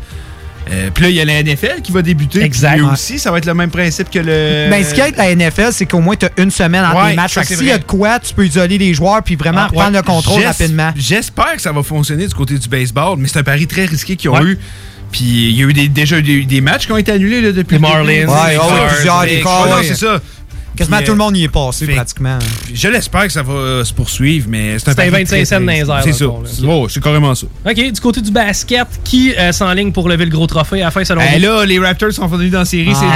Euh, 0.72 0.90
Puis 0.94 1.04
là, 1.04 1.10
il 1.10 1.16
y 1.16 1.22
a 1.22 1.26
la 1.26 1.44
NFL 1.44 1.82
qui 1.84 1.92
va 1.92 2.02
débuter. 2.02 2.42
Exact. 2.42 2.82
Aussi, 2.82 3.20
ça 3.20 3.30
va 3.32 3.40
être 3.40 3.46
le 3.46 3.54
même 3.54 3.70
principe 3.72 4.10
que 4.10 4.20
le. 4.20 4.70
Ben, 4.70 4.84
ce 4.84 4.94
qui 4.94 5.02
aide 5.02 5.18
la 5.18 5.36
NFL, 5.36 5.70
c'est 5.72 5.86
qu'au 5.86 6.00
moins, 6.00 6.16
tu 6.16 6.26
as 6.28 6.30
une 6.38 6.52
semaine 6.52 6.86
entre 6.86 7.04
Ouais, 7.04 7.10
les 7.10 7.16
matchs. 7.16 7.38
S'il 7.44 7.66
y 7.66 7.72
a 7.72 7.78
de 7.78 7.84
quoi, 7.84 8.20
tu 8.20 8.34
peux 8.34 8.46
isoler 8.46 8.78
les 8.78 8.94
joueurs 8.94 9.22
puis 9.22 9.36
vraiment 9.36 9.62
Ah, 9.64 9.68
reprendre 9.68 9.92
ouais. 9.92 9.98
le 9.98 10.04
contrôle 10.04 10.44
rapidement. 10.44 10.92
J'espère 10.96 11.56
que 11.56 11.62
ça 11.62 11.72
va 11.72 11.84
fonctionner 11.84 12.26
du 12.28 12.34
côté 12.34 12.58
du 12.58 12.70
baseball, 12.70 13.18
mais 13.18 13.28
c'est 13.28 13.40
un 13.40 13.44
pari 13.44 13.68
très 13.68 13.86
risqué 13.86 14.16
qu'ils 14.16 14.30
ont 14.30 14.36
Ouais. 14.40 14.44
eu. 14.52 14.60
Puis 15.12 15.24
il 15.26 15.60
y 15.60 15.64
a 15.64 15.68
eu 15.68 15.74
des- 15.74 15.90
déjà 15.90 16.22
des, 16.22 16.46
des 16.46 16.62
matchs 16.62 16.86
qui 16.86 16.94
ont 16.94 16.98
été 16.98 17.12
annulés 17.12 17.42
là, 17.42 17.52
depuis 17.52 17.76
Les 17.76 17.82
le 17.82 17.88
début. 17.88 17.94
Marlins, 17.94 18.06
Ouais, 18.08 18.52
les 18.52 19.30
les 19.32 19.38
les 19.38 19.44
non, 19.44 19.76
ouais. 19.76 19.84
c'est 19.84 19.96
ça. 19.96 20.22
Quasiment 20.76 20.98
Puis, 20.98 21.06
tout 21.06 21.12
le 21.12 21.18
monde 21.18 21.38
y 21.38 21.44
est 21.44 21.48
passé, 21.50 21.86
fait- 21.86 21.94
pratiquement. 21.94 22.40
Je 22.74 22.88
l'espère 22.88 23.24
que 23.24 23.32
ça 23.32 23.44
va 23.44 23.54
euh, 23.54 23.84
se 23.84 23.94
poursuivre, 23.94 24.48
mais 24.50 24.80
c'est 24.80 24.90
un 24.90 24.94
C'est 24.94 25.02
un 25.02 25.10
pari 25.12 25.24
25 25.24 25.26
très, 25.36 25.46
cents 25.46 25.60
dans 25.60 25.68
les 25.72 25.80
airs, 25.80 26.02
C'est 26.04 26.14
ça. 26.14 26.26
oh, 26.68 26.88
c'est 26.90 27.04
carrément 27.04 27.36
ça. 27.36 27.46
OK, 27.66 27.76
du 27.76 28.00
côté 28.02 28.22
du 28.22 28.32
basket, 28.32 28.88
qui 29.04 29.34
euh, 29.38 29.52
s'enligne 29.52 29.92
pour 29.92 30.08
lever 30.10 30.26
le 30.26 30.32
gros 30.32 30.48
trophée 30.48 30.82
à 30.82 30.86
la 30.86 30.92
fin 30.92 31.04
selon 31.04 31.22
Eh 31.22 31.36
vous? 31.38 31.42
là, 31.46 31.66
les 31.66 31.78
Raptors 31.80 32.14
sont 32.14 32.26
venus 32.28 32.52
dans 32.52 32.60
la 32.60 32.66
série, 32.66 32.94
c'est 32.94 33.06
2-2. 33.06 33.08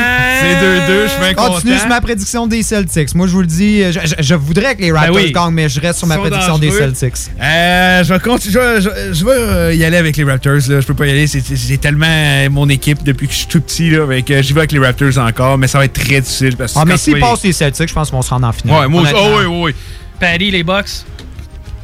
Ah. 0.00 0.22
C'est 0.38 0.54
2-2, 0.92 1.04
je 1.04 1.08
suis 1.10 1.20
bien 1.20 1.34
content. 1.34 1.54
Continue 1.54 1.78
sur 1.78 1.88
ma 1.88 2.00
prédiction 2.00 2.46
des 2.46 2.62
Celtics. 2.62 3.14
Moi, 3.14 3.26
je 3.26 3.32
vous 3.32 3.40
le 3.40 3.46
dis, 3.46 3.82
je, 3.84 4.00
je- 4.04 4.14
je 4.22 4.34
voudrais 4.34 4.74
que 4.76 4.82
les 4.82 4.92
Raptors 4.92 5.14
Ben 5.14 5.22
oui. 5.24 5.32
gagnent, 5.32 5.50
mais 5.54 5.68
je 5.68 5.80
reste 5.80 5.98
sur 5.98 6.06
ma 6.08 6.18
prédiction 6.18 6.58
des. 6.58 6.70
Celtics. 6.70 7.14
Euh, 7.40 8.04
je 8.04 8.12
vais, 8.12 8.20
continue- 8.20 8.52
je 8.52 8.80
je- 8.80 9.14
je 9.14 9.24
vais, 9.24 9.30
euh, 9.32 9.74
y 9.74 9.84
aller 9.84 9.96
avec 9.96 10.16
les 10.16 10.24
Raptors. 10.24 10.52
Là. 10.68 10.80
Je 10.80 10.86
peux 10.86 10.94
pas 10.94 11.06
y 11.06 11.10
aller. 11.10 11.26
C'est 11.26 11.80
tellement 11.80 12.06
euh, 12.08 12.50
mon 12.50 12.68
équipe 12.68 13.02
depuis 13.02 13.26
que 13.28 13.32
je 13.32 13.38
suis 13.38 13.46
tout 13.46 13.60
petit. 13.60 13.90
Là, 13.90 14.02
avec, 14.02 14.30
euh, 14.30 14.42
J'y 14.42 14.52
vais 14.52 14.60
avec 14.60 14.72
les 14.72 14.78
Raptors 14.78 15.16
encore, 15.18 15.56
mais 15.56 15.68
ça 15.68 15.78
va 15.78 15.86
être 15.86 15.94
très 15.94 16.20
difficile. 16.20 16.56
Parce 16.56 16.74
que 16.74 16.78
Ah, 16.78 16.84
mais 16.96 17.12
s'ils 17.12 17.20
passent 17.20 17.42
les 17.44 17.52
Celtics, 17.52 17.88
je 17.88 17.94
pense 17.94 18.10
qu'on 18.10 18.22
se 18.22 18.30
rend 18.30 18.42
en 18.42 18.48
les- 18.50 18.52
finale. 18.52 18.80
Ouais, 18.80 18.88
moi 18.88 19.02
aussi. 19.02 19.12
Oh, 19.16 19.28
oui, 19.38 19.44
oui, 19.46 19.56
oui. 19.64 19.74
Paris, 20.20 20.50
les 20.50 20.62
Bucks? 20.62 20.88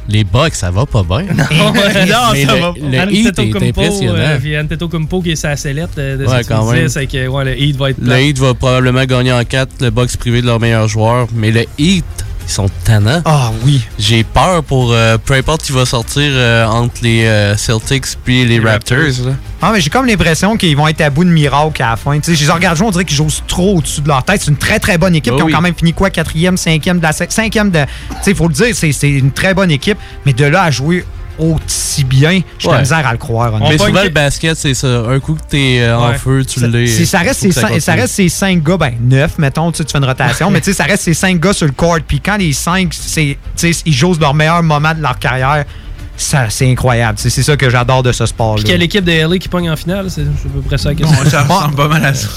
Les 0.09 0.25
Bucks, 0.25 0.55
ça 0.55 0.69
va 0.69 0.85
pas 0.85 1.01
bien. 1.03 1.21
non, 1.23 1.71
Mais 2.33 2.45
ça 2.45 2.55
le- 2.55 2.59
va. 2.61 2.73
le 3.07 3.13
Heat 3.13 3.39
est 3.39 3.69
impressionnant. 3.69 4.13
euh, 4.17 4.37
puis 4.37 4.57
Antetokounmpo 4.59 5.21
qui 5.21 5.31
est 5.31 5.35
sa 5.37 5.55
sellette 5.55 5.95
de, 5.95 6.17
de 6.17 6.25
Ouais, 6.25 6.43
ce 6.43 6.47
quand 6.49 6.69
même. 6.71 6.89
c'est 6.89 7.07
que 7.07 7.25
ouais, 7.27 7.45
le 7.45 7.57
Heat 7.61 7.77
va 7.77 7.89
être 7.91 7.99
Le 7.99 8.03
plat. 8.05 8.21
Heat 8.21 8.37
va 8.37 8.53
probablement 8.53 9.05
gagner 9.05 9.31
en 9.31 9.43
4, 9.45 9.69
le 9.81 9.91
Bucks 9.91 10.17
privé 10.17 10.41
de 10.41 10.47
leur 10.47 10.59
meilleur 10.59 10.89
joueur. 10.89 11.27
Mais 11.33 11.51
le 11.51 11.63
Heat, 11.79 12.03
ils 12.47 12.51
sont 12.51 12.69
tannants. 12.83 13.21
Ah 13.25 13.51
oui. 13.63 13.81
J'ai 13.97 14.23
peur 14.23 14.63
pour 14.63 14.91
euh, 14.91 15.17
peu 15.17 15.33
importe 15.33 15.63
qui 15.63 15.71
va 15.71 15.85
sortir 15.85 16.23
euh, 16.33 16.65
entre 16.65 16.95
les 17.01 17.25
euh, 17.25 17.55
Celtics 17.57 18.05
puis 18.23 18.45
les, 18.45 18.59
Les 18.59 18.65
Raptors. 18.65 18.97
Raptors. 18.97 19.25
là. 19.27 19.33
Ah, 19.61 19.71
mais 19.73 19.79
j'ai 19.81 19.89
comme 19.89 20.05
l'impression 20.05 20.57
qu'ils 20.57 20.75
vont 20.75 20.87
être 20.87 21.01
à 21.01 21.09
bout 21.09 21.23
de 21.23 21.29
miracle 21.29 21.81
à 21.81 21.91
la 21.91 21.95
fin. 21.95 22.19
Tu 22.19 22.31
sais, 22.31 22.35
je 22.35 22.45
les 22.45 22.51
regarde 22.51 22.77
jouer, 22.77 22.87
on 22.87 22.91
dirait 22.91 23.05
qu'ils 23.05 23.15
jouent 23.15 23.27
trop 23.47 23.77
au-dessus 23.77 24.01
de 24.01 24.07
leur 24.09 24.23
tête. 24.23 24.41
C'est 24.43 24.51
une 24.51 24.57
très 24.57 24.77
très 24.79 24.97
bonne 24.97 25.15
équipe. 25.15 25.33
Oh 25.33 25.37
qui 25.37 25.43
ont 25.43 25.49
quand 25.49 25.61
même 25.61 25.75
fini 25.75 25.93
quoi, 25.93 26.09
quatrième, 26.09 26.57
cinquième 26.57 26.97
de 26.97 27.03
la 27.03 27.11
cin- 27.11 27.29
cinquième 27.29 27.71
de. 27.71 27.79
Tu 27.79 28.15
sais, 28.23 28.31
il 28.31 28.35
faut 28.35 28.47
le 28.49 28.53
dire, 28.53 28.67
c'est 28.75 29.09
une 29.09 29.31
très 29.31 29.53
bonne 29.53 29.71
équipe. 29.71 29.97
Mais 30.25 30.33
de 30.33 30.45
là 30.45 30.63
à 30.63 30.71
jouer 30.71 31.05
aussi 31.39 32.03
bien, 32.03 32.41
j'ai 32.59 32.67
de 32.67 32.69
Ouais. 32.69 32.75
la 32.75 32.81
misère 32.81 33.07
à 33.07 33.11
le 33.11 33.17
croire. 33.17 33.53
Mais 33.59 33.77
souvent, 33.77 34.03
le 34.03 34.09
basket, 34.09 34.55
c'est 34.57 34.73
ça. 34.73 34.87
Un 34.87 35.19
coup 35.19 35.35
que 35.35 35.41
t'es 35.47 35.79
euh, 35.81 35.97
en 35.97 36.13
feu, 36.13 36.43
tu 36.45 36.65
l'es. 36.67 36.87
ça 37.05 37.19
reste 37.19 37.41
ces 37.41 37.51
cinq, 37.51 37.79
ça 37.81 37.93
reste 37.93 38.13
ces 38.13 38.29
cinq 38.29 38.63
gars, 38.63 38.77
ben 38.77 38.93
neuf, 39.01 39.37
mettons, 39.37 39.71
tu 39.71 39.77
sais, 39.79 39.85
tu 39.85 39.91
fais 39.91 39.97
une 39.97 40.05
rotation, 40.05 40.49
mais 40.51 40.59
tu 40.61 40.65
sais, 40.65 40.73
ça 40.73 40.83
reste 40.85 41.03
ces 41.03 41.13
cinq 41.13 41.39
gars 41.39 41.53
sur 41.53 41.65
le 41.65 41.71
court. 41.73 41.97
Puis 42.07 42.19
quand 42.19 42.37
les 42.37 42.53
cinq, 42.53 42.93
ils 43.17 43.93
jouent 43.93 44.15
leur 44.19 44.33
meilleur 44.33 44.61
moment 44.63 44.93
de 44.93 45.01
leur 45.01 45.17
carrière, 45.19 45.65
ça, 46.15 46.49
c'est 46.49 46.69
incroyable. 46.69 47.17
C'est 47.19 47.29
c'est 47.29 47.43
ça 47.43 47.57
que 47.57 47.69
j'adore 47.69 48.03
de 48.03 48.11
ce 48.11 48.25
sport-là. 48.25 48.61
Puis 48.63 48.71
quelle 48.71 48.83
équipe 48.83 49.03
de 49.03 49.11
LA 49.27 49.37
qui 49.39 49.49
pogne 49.49 49.69
en 49.69 49.75
finale, 49.75 50.05
c'est 50.09 50.21
à 50.21 50.25
peu 50.53 50.61
près 50.61 50.77
ça 50.77 50.89
la 50.89 50.95
question. 50.95 51.17
Bon, 51.23 51.29
ça 51.29 51.41
ressemble 51.43 51.75
pas 51.75 51.87
mal 51.87 52.05
à 52.05 52.13
ça. 52.13 52.27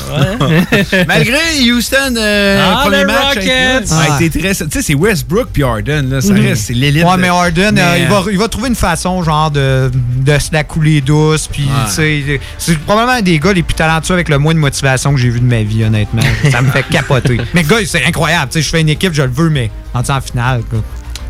Ouais. 0.40 1.04
Malgré 1.06 1.38
Houston, 1.70 2.14
euh, 2.16 2.72
Ah, 2.74 2.80
premier 2.82 3.04
match, 3.04 3.16
a 3.16 3.28
Rockets! 3.28 3.92
a 3.92 4.20
été 4.22 4.38
très. 4.40 4.54
Tu 4.54 4.70
sais, 4.70 4.82
c'est 4.82 4.94
Westbrook 4.94 5.48
puis 5.52 5.62
Harden, 5.62 6.08
là, 6.10 6.20
ça 6.20 6.32
Mhm. 6.32 6.46
reste, 6.46 6.66
c'est 6.68 6.72
l'élite. 6.74 7.04
Ouais, 7.04 7.16
mais 7.18 7.28
Harden, 7.28 7.72
Mais, 7.74 7.80
euh, 7.82 7.98
il, 7.98 8.06
va, 8.08 8.16
euh, 8.18 8.32
il 8.32 8.38
va 8.38 8.48
trouver 8.48 8.68
une 8.68 8.74
façon, 8.74 9.22
genre, 9.22 9.50
de, 9.50 9.90
de 9.92 10.38
se 10.38 10.52
la 10.52 10.64
couler 10.64 11.00
douce. 11.02 11.46
Puis, 11.52 11.64
Ouais. 11.64 11.70
tu 11.88 11.92
sais, 11.92 12.40
c'est 12.58 12.78
probablement 12.80 13.18
un 13.18 13.22
des 13.22 13.38
gars 13.38 13.52
les 13.52 13.62
plus 13.62 13.74
talentueux 13.74 14.14
avec 14.14 14.28
le 14.28 14.38
moins 14.38 14.54
de 14.54 14.58
motivation 14.58 15.12
que 15.12 15.18
j'ai 15.20 15.28
vu 15.28 15.40
de 15.40 15.44
ma 15.46 15.62
vie, 15.62 15.84
honnêtement. 15.84 16.22
ça 16.50 16.62
me 16.62 16.70
fait 16.70 16.84
capoter. 16.90 17.38
Mais 17.54 17.62
le 17.62 17.68
gars, 17.68 17.76
c'est 17.86 18.04
incroyable. 18.04 18.50
Tu 18.50 18.58
sais, 18.58 18.62
je 18.64 18.70
fais 18.70 18.80
une 18.80 18.88
équipe, 18.88 19.12
je 19.12 19.22
le 19.22 19.30
veux, 19.30 19.50
mais 19.50 19.70
en 19.94 20.00
en 20.00 20.20
finale, 20.20 20.62
quoi. 20.70 20.80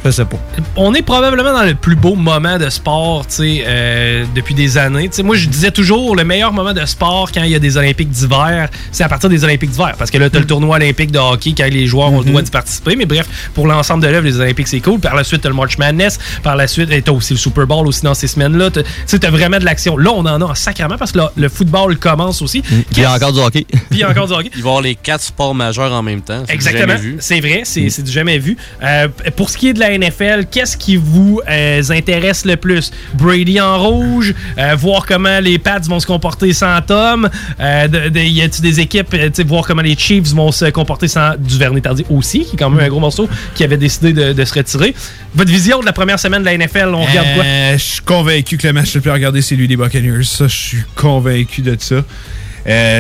Je 0.07 0.11
sais 0.13 0.25
pas. 0.25 0.37
on 0.77 0.95
est 0.95 1.03
probablement 1.03 1.53
dans 1.53 1.65
le 1.65 1.75
plus 1.75 1.97
beau 1.97 2.15
moment 2.15 2.59
de 2.59 2.69
sport, 2.71 3.27
tu 3.27 3.35
sais, 3.35 3.65
euh, 3.67 4.25
depuis 4.35 4.55
des 4.55 4.79
années. 4.79 5.11
Moi, 5.25 5.37
je 5.37 5.49
disais 5.49 5.71
toujours, 5.71 6.15
le 6.17 6.25
meilleur 6.25 6.53
moment 6.53 6.73
de 6.73 6.85
sport 6.87 7.31
quand 7.33 7.43
il 7.43 7.51
y 7.51 7.55
a 7.55 7.59
des 7.59 7.77
Olympiques 7.77 8.11
d'hiver, 8.11 8.69
c'est 8.93 9.05
à 9.05 9.09
partir 9.09 9.29
des 9.29 9.43
Olympiques 9.45 9.71
d'hiver. 9.71 9.95
Parce 9.99 10.11
que 10.11 10.19
là, 10.19 10.31
tu 10.31 10.37
as 10.37 10.41
le 10.41 10.47
tournoi 10.47 10.77
olympique 10.77 11.11
de 11.11 11.19
hockey 11.19 11.55
quand 11.57 11.69
les 11.71 11.87
joueurs 11.87 12.13
ont 12.13 12.21
le 12.21 12.25
droit 12.27 12.43
d'y 12.43 12.51
participer. 12.51 12.97
Mais 12.97 13.05
bref, 13.07 13.27
pour 13.55 13.67
l'ensemble 13.67 14.03
de 14.05 14.09
l'œuvre, 14.09 14.27
les 14.27 14.39
Olympiques, 14.39 14.69
c'est 14.69 14.81
cool. 14.81 15.01
Par 15.01 15.15
la 15.15 15.25
suite, 15.25 15.41
tu 15.43 15.47
as 15.47 15.51
le 15.51 15.57
March 15.57 15.77
Madness. 15.79 16.19
Par 16.43 16.57
la 16.57 16.67
suite, 16.69 16.89
tu 16.91 17.11
as 17.11 17.13
aussi 17.13 17.33
le 17.35 17.39
Super 17.39 17.67
Bowl 17.67 17.87
aussi 17.87 18.03
dans 18.03 18.15
ces 18.15 18.29
semaines-là. 18.29 18.71
T'as- 18.71 18.83
Tu 18.83 18.89
sais, 19.07 19.19
tu 19.19 19.27
as 19.27 19.31
vraiment 19.31 19.59
de 19.59 19.65
l'action. 19.65 19.97
Là, 19.97 20.11
on 20.13 20.21
en 20.21 20.41
a 20.41 20.45
en 20.45 20.55
sacrement 20.55 20.97
parce 20.99 21.13
que 21.13 21.19
là, 21.19 21.33
le 21.37 21.49
football 21.49 21.97
commence 21.99 22.43
aussi. 22.43 22.63
Puis 22.63 22.85
il 22.93 22.99
y 23.01 23.05
a 23.05 23.13
encore 23.13 23.33
du 23.33 23.41
hockey. 23.41 23.67
Puis 23.71 23.81
il 23.93 23.99
y 23.99 24.03
a 24.05 24.11
encore 24.11 24.27
du 24.29 24.33
hockey. 24.35 24.51
Il 24.55 24.63
va 24.63 24.69
y 24.69 24.71
avoir 24.71 24.83
les 24.83 24.95
quatre 24.95 25.23
sports 25.23 25.55
majeurs 25.55 25.93
en 25.93 26.03
même 26.03 26.21
temps. 26.23 26.43
Exactement. 26.49 26.95
C'est 27.19 27.41
vrai, 27.41 27.63
c'est 27.65 27.89
c'est 27.91 28.03
du 28.03 28.11
jamais 28.13 28.39
vu. 28.39 28.57
Euh, 28.83 29.09
pour 29.37 29.51
ce 29.51 29.57
qui 29.57 29.69
est 29.69 29.73
de 29.73 29.81
la 29.81 29.91
NFL, 29.99 30.47
qu'est-ce 30.51 30.77
qui 30.77 30.97
vous 30.97 31.41
euh, 31.49 31.83
intéresse 31.91 32.45
le 32.45 32.57
plus? 32.57 32.91
Brady 33.15 33.61
en 33.61 33.79
rouge, 33.79 34.35
euh, 34.59 34.75
voir 34.77 35.07
comment 35.07 35.41
les 35.41 35.59
Pats 35.59 35.81
vont 35.81 36.01
se 36.01 36.07
comporter 36.07 36.53
sans 36.53 36.81
Tom, 36.83 37.29
euh, 37.61 37.87
y 38.15 38.43
a-t-il 38.43 38.63
des 38.63 38.81
équipes, 38.81 39.15
voir 39.47 39.67
comment 39.67 39.83
les 39.83 39.97
Chiefs 39.97 40.29
vont 40.35 40.53
se 40.53 40.67
comporter 40.67 41.09
sans 41.09 41.35
Duvernay 41.39 41.81
Tardy 41.81 42.05
aussi, 42.11 42.45
qui 42.45 42.57
est 42.57 42.59
quand 42.59 42.71
même 42.71 42.85
un 42.85 42.89
gros 42.89 43.01
morceau, 43.01 43.29
qui 43.55 43.65
avait 43.65 43.77
décidé 43.77 44.13
de, 44.13 44.45
se 44.45 44.55
retirer. 44.55 44.95
Votre 45.35 45.51
vision 45.51 45.81
de 45.81 45.87
la 45.87 45.93
première 45.93 46.19
semaine 46.19 46.41
de 46.41 46.47
la 46.47 46.57
NFL, 46.57 46.89
on 46.95 47.05
regarde 47.05 47.29
quoi? 47.35 47.45
Je 47.73 47.83
suis 47.83 48.03
convaincu 48.03 48.57
que 48.57 48.67
le 48.67 48.73
match 48.73 48.95
le 48.95 49.01
plus 49.01 49.11
regardé, 49.11 49.43
c'est 49.43 49.57
lui 49.57 49.69
des 49.69 49.77
Buccaneers. 49.77 50.23
Ça, 50.25 50.47
je 50.47 50.57
suis 50.57 50.85
convaincu 50.95 51.63
de 51.63 51.77
ça. 51.79 52.05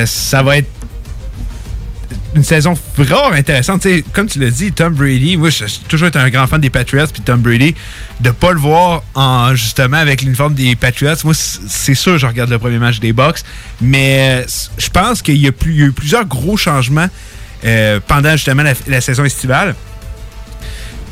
Ça 0.06 0.42
va 0.42 0.58
être 0.58 0.68
une 2.34 2.44
saison 2.44 2.74
vraiment 2.96 3.32
intéressante. 3.32 3.86
Comme 4.12 4.28
tu 4.28 4.38
l'as 4.38 4.50
dit, 4.50 4.72
Tom 4.72 4.94
Brady, 4.94 5.36
moi, 5.36 5.50
j'ai 5.50 5.66
toujours 5.88 6.08
été 6.08 6.18
un 6.18 6.28
grand 6.30 6.46
fan 6.46 6.60
des 6.60 6.70
Patriots, 6.70 7.06
puis 7.12 7.22
Tom 7.22 7.40
Brady, 7.40 7.74
de 8.20 8.30
pas 8.30 8.52
le 8.52 8.58
voir 8.58 9.02
en 9.14 9.54
justement 9.54 9.96
avec 9.96 10.22
l'uniforme 10.22 10.54
des 10.54 10.76
Patriots, 10.76 11.14
moi, 11.24 11.34
c'est 11.34 11.94
sûr, 11.94 12.18
je 12.18 12.26
regarde 12.26 12.50
le 12.50 12.58
premier 12.58 12.78
match 12.78 13.00
des 13.00 13.12
Bucks, 13.12 13.40
mais 13.80 14.44
je 14.78 14.88
pense 14.88 15.22
qu'il 15.22 15.36
y 15.36 15.46
a 15.46 15.50
eu 15.50 15.92
plusieurs 15.92 16.24
gros 16.24 16.56
changements 16.56 17.08
euh, 17.64 18.00
pendant 18.06 18.32
justement 18.32 18.62
la, 18.62 18.74
la 18.86 19.00
saison 19.00 19.24
estivale. 19.24 19.74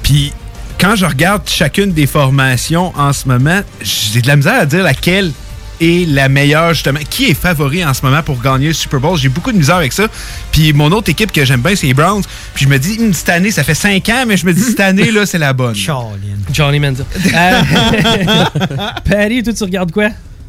Puis 0.02 0.32
quand 0.78 0.96
je 0.96 1.06
regarde 1.06 1.48
chacune 1.48 1.92
des 1.92 2.06
formations 2.06 2.92
en 2.96 3.12
ce 3.12 3.26
moment, 3.28 3.60
j'ai 3.80 4.20
de 4.20 4.28
la 4.28 4.36
misère 4.36 4.60
à 4.60 4.66
dire 4.66 4.82
laquelle 4.82 5.32
est 5.80 6.08
la 6.08 6.28
meilleure, 6.28 6.74
justement. 6.74 7.00
Qui 7.08 7.26
est 7.30 7.34
favori 7.34 7.84
en 7.84 7.92
ce 7.94 8.02
moment 8.04 8.22
pour 8.22 8.40
gagner 8.40 8.68
le 8.68 8.72
Super 8.74 9.00
Bowl? 9.00 9.16
J'ai 9.18 9.28
beaucoup 9.28 9.52
de 9.52 9.56
misère 9.58 9.76
avec 9.76 9.92
ça. 9.92 10.06
Puis 10.52 10.72
mon 10.72 10.90
autre 10.92 11.10
équipe 11.10 11.32
que 11.32 11.44
j'aime 11.44 11.60
bien, 11.60 11.74
c'est 11.76 11.86
les 11.86 11.94
Browns. 11.94 12.22
Puis 12.54 12.64
je 12.64 12.70
me 12.70 12.78
dis, 12.78 12.98
Hum, 13.00 13.12
cette 13.12 13.28
année, 13.30 13.50
ça 13.50 13.64
fait 13.64 13.74
5 13.74 14.08
ans, 14.10 14.24
mais 14.26 14.36
je 14.36 14.46
me 14.46 14.52
dis, 14.52 14.62
cette 14.62 14.80
année, 14.80 15.10
là, 15.10 15.26
c'est 15.26 15.38
la 15.38 15.52
bonne. 15.52 15.74
Charlene. 15.74 16.18
Johnny 16.52 16.78
Manziel. 16.80 17.06
Euh, 17.34 17.60
Patty, 19.04 19.42
toi, 19.42 19.52
tu 19.52 19.64
regardes 19.64 19.92
quoi? 19.92 20.08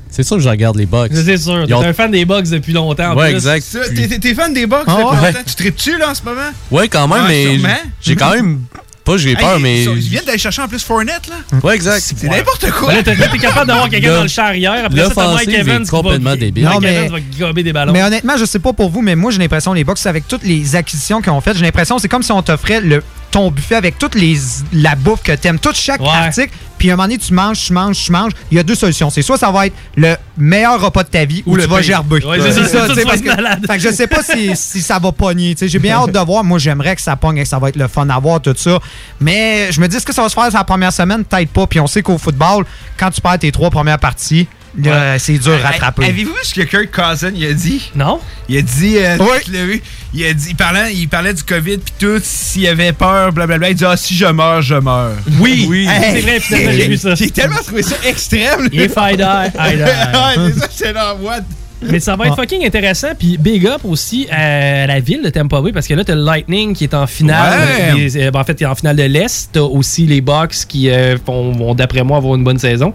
C'est 0.09 0.23
sûr 0.23 0.37
que 0.37 0.43
je 0.43 0.47
regarde 0.49 0.77
les 0.77 0.85
Bucks. 0.85 1.11
C'est 1.13 1.37
sûr, 1.37 1.65
t'es 1.67 1.73
ont- 1.73 1.81
un 1.81 1.91
fan 1.91 2.09
des 2.11 2.23
Bucks 2.23 2.47
depuis 2.47 2.71
longtemps. 2.71 3.11
en 3.11 3.15
Ouais, 3.17 3.29
plus. 3.29 3.35
exact. 3.35 3.65
T'es 3.95 4.07
t'es- 4.07 4.19
t'es 4.19 4.33
fan 4.33 4.53
des 4.53 4.65
Bucks? 4.65 4.83
Ah 4.87 4.95
ouais? 4.97 5.03
longtemps? 5.03 5.39
Tu 5.45 5.55
tripes-tu, 5.55 5.97
là, 5.97 6.11
en 6.11 6.15
ce 6.15 6.23
moment? 6.23 6.41
Ouais, 6.71 6.87
quand 6.87 7.07
même, 7.07 7.23
Ah, 7.23 7.27
mais 7.27 7.43
sûrement. 7.57 7.67
j'ai 8.01 8.15
quand 8.15 8.31
même. 8.31 8.61
Pas 9.05 9.17
j'ai 9.17 9.35
peur, 9.35 9.55
Hey, 9.57 9.61
mais. 9.61 9.83
Ils, 9.83 9.99
viennent 9.99 10.25
d'aller 10.25 10.39
chercher 10.39 10.63
en 10.63 10.67
plus 10.67 10.83
Fournette, 10.83 11.27
là. 11.29 11.35
Ouais, 11.63 11.75
exact. 11.75 12.01
C'est 12.01 12.27
n'importe 12.27 12.69
quoi. 12.71 12.91
Là, 12.91 13.03
t'es 13.03 13.15
t'es 13.15 13.37
capable 13.37 13.67
d'avoir 13.67 13.87
quelqu'un 13.87 14.15
dans 14.15 14.23
le 14.23 14.27
char 14.27 14.47
arrière. 14.47 14.85
Après 14.85 14.99
ça, 14.99 15.11
t'as 15.13 15.33
Mike 15.33 15.49
est 15.49 15.59
Evans 15.59 15.83
va- 15.83 15.89
complètement 15.89 16.35
débile. 16.35 16.63
Mike 16.65 16.73
Non, 16.73 16.79
mais- 16.81 17.05
Evans 17.05 17.11
va 17.11 17.19
gober 17.39 17.63
des 17.63 17.71
ballons. 17.71 17.93
Mais 17.93 18.01
honnêtement, 18.03 18.35
je 18.35 18.45
sais 18.45 18.59
pas 18.59 18.73
pour 18.73 18.89
vous, 18.89 19.01
mais 19.01 19.15
moi, 19.15 19.31
j'ai 19.31 19.37
l'impression, 19.39 19.73
les 19.73 19.83
Bucks, 19.83 20.03
avec 20.05 20.27
toutes 20.27 20.43
les 20.43 20.75
acquisitions 20.75 21.21
qu'ils 21.21 21.31
ont 21.31 21.39
faites, 21.41 21.55
j'ai 21.55 21.63
l'impression 21.65 21.99
c'est 21.99 22.07
comme 22.09 22.23
si 22.23 22.31
on 22.31 22.41
t'offrait 22.41 22.81
le 22.81 23.03
ton 23.35 23.51
buffet 23.51 23.75
avec 23.75 23.97
toute 23.99 24.15
les, 24.15 24.37
la 24.71 24.95
bouffe 24.95 25.21
que 25.21 25.33
t'aimes, 25.33 25.59
toute 25.59 25.75
chaque 25.75 25.99
Ouais. 25.99 26.07
article. 26.07 26.53
Puis 26.77 26.89
à 26.89 26.93
un 26.93 26.95
moment 26.95 27.07
donné, 27.09 27.17
tu 27.17 27.33
manges, 27.33 27.65
tu 27.65 27.73
manges, 27.73 28.01
tu 28.05 28.11
manges. 28.13 28.31
Il 28.49 28.55
y 28.55 28.59
a 28.61 28.63
deux 28.63 28.75
solutions. 28.75 29.09
C'est 29.09 29.21
soit 29.23 29.37
ça 29.37 29.51
va 29.51 29.67
être 29.67 29.75
le 29.97 30.15
meilleur 30.37 30.79
repas 30.79 31.03
de 31.03 31.09
ta 31.09 31.25
vie 31.25 31.43
ou, 31.45 31.51
Ou 31.51 31.55
le 31.57 31.63
tu 31.63 31.69
vas 31.69 31.81
gerber. 31.81 32.23
Ouais, 32.25 32.39
c'est 32.39 32.65
ça, 32.65 32.85
parce 32.87 33.19
que-. 33.21 33.67
Fait 33.67 33.77
que 33.77 33.79
je 33.79 33.89
sais 33.93 34.07
pas 34.07 34.23
si, 34.23 34.51
si 34.55 34.81
ça 34.81 34.99
va 34.99 35.11
pogner. 35.11 35.53
J'ai 35.61 35.79
bien 35.79 35.97
hâte 35.97 36.11
de 36.13 36.19
voir. 36.19 36.45
Moi, 36.45 36.59
j'aimerais 36.59 36.95
que 36.95 37.01
ça 37.01 37.17
pogne 37.17 37.37
et 37.39 37.43
que 37.43 37.49
ça 37.49 37.59
va 37.59 37.67
être 37.67 37.75
le 37.75 37.89
fun 37.89 38.07
à 38.09 38.17
voir, 38.19 38.39
tout 38.39 38.55
ça. 38.55 38.79
Mais 39.19 39.69
je 39.73 39.81
me 39.81 39.87
dis, 39.89 39.97
est-ce 39.97 40.05
que 40.05 40.13
ça 40.13 40.21
va 40.21 40.29
se 40.29 40.33
faire 40.33 40.49
la 40.49 40.63
première 40.63 40.93
semaine? 40.93 41.25
Peut-être 41.25 41.49
pas. 41.49 41.67
Puis 41.67 41.81
on 41.81 41.87
sait 41.87 42.01
qu'au 42.03 42.17
football, 42.17 42.65
quand 42.97 43.09
tu 43.11 43.19
perds 43.19 43.39
tes 43.39 43.51
trois 43.51 43.69
premières 43.69 43.99
parties, 43.99 44.47
là, 44.83 45.17
c'est 45.19 45.37
dur 45.37 45.53
à 45.63 45.69
rattraper. 45.69 46.05
Avez-vous 46.05 46.31
vu 46.31 46.39
ce 46.43 46.53
que 46.53 46.61
Kirk 46.61 46.89
Cousin 46.91 47.31
il 47.35 47.45
a 47.45 47.53
dit? 47.53 47.91
Non? 47.95 48.19
Il 48.49 48.57
a 48.57 48.61
dit, 48.61 48.97
euh, 48.97 49.17
Oui. 49.19 49.37
tu 49.43 49.51
l'as 49.51 49.65
vu? 49.65 49.81
Il 50.13 50.25
a 50.25 50.33
dit, 50.33 50.47
il 50.49 50.55
parlait, 50.55 50.93
il 50.93 51.07
parlait 51.07 51.33
du 51.33 51.43
COVID 51.43 51.77
puis 51.77 51.93
tout, 51.99 52.19
s'il 52.23 52.67
avait 52.67 52.93
peur, 52.93 53.31
blablabla. 53.33 53.69
Il 53.69 53.75
dit, 53.75 53.85
ah, 53.85 53.97
si 53.97 54.15
je 54.15 54.25
meurs, 54.25 54.61
je 54.61 54.75
meurs. 54.75 55.13
Oui, 55.39 55.65
Oui. 55.69 55.87
c'est 55.89 56.21
vrai, 56.21 56.39
finalement, 56.39 56.71
j'ai 56.71 56.87
vu 56.87 56.97
ça. 56.97 57.15
J'ai 57.15 57.29
tellement 57.31 57.57
trouvé 57.65 57.81
ça 57.83 57.95
extrême. 58.05 58.69
If 58.71 58.93
I 58.97 59.15
die, 59.17 59.21
I 59.57 59.75
die. 59.75 59.81
ouais, 59.83 60.51
c'est 60.53 60.59
ça, 60.59 60.67
c'est 60.71 60.93
là, 60.93 61.15
what? 61.19 61.41
Mais 61.81 61.99
ça 61.99 62.15
va 62.15 62.25
être 62.27 62.35
fucking 62.35 62.65
intéressant. 62.65 63.09
Puis 63.19 63.37
big 63.37 63.67
up 63.67 63.81
aussi 63.83 64.27
à 64.31 64.87
la 64.87 64.99
ville 65.01 65.21
de 65.21 65.29
Tampa 65.29 65.61
Bay 65.61 65.71
parce 65.71 65.85
que 65.87 65.93
là, 65.93 66.03
t'as 66.03 66.15
le 66.15 66.23
Lightning 66.23 66.73
qui 66.73 66.85
est 66.85 66.93
en 66.93 67.05
finale. 67.05 67.59
Ouais. 67.95 68.07
euh, 68.15 68.31
ben, 68.31 68.39
en 68.39 68.43
fait, 68.43 68.59
il 68.59 68.63
est 68.63 68.67
en 68.67 68.73
finale 68.75 68.95
de 68.95 69.03
l'Est. 69.03 69.49
T'as 69.51 69.59
aussi 69.59 70.05
les 70.07 70.21
Bucks 70.21 70.55
qui 70.67 70.89
euh, 70.89 71.17
vont, 71.27 71.75
d'après 71.75 72.03
moi, 72.03 72.17
avoir 72.17 72.35
une 72.35 72.43
bonne 72.43 72.57
saison. 72.57 72.93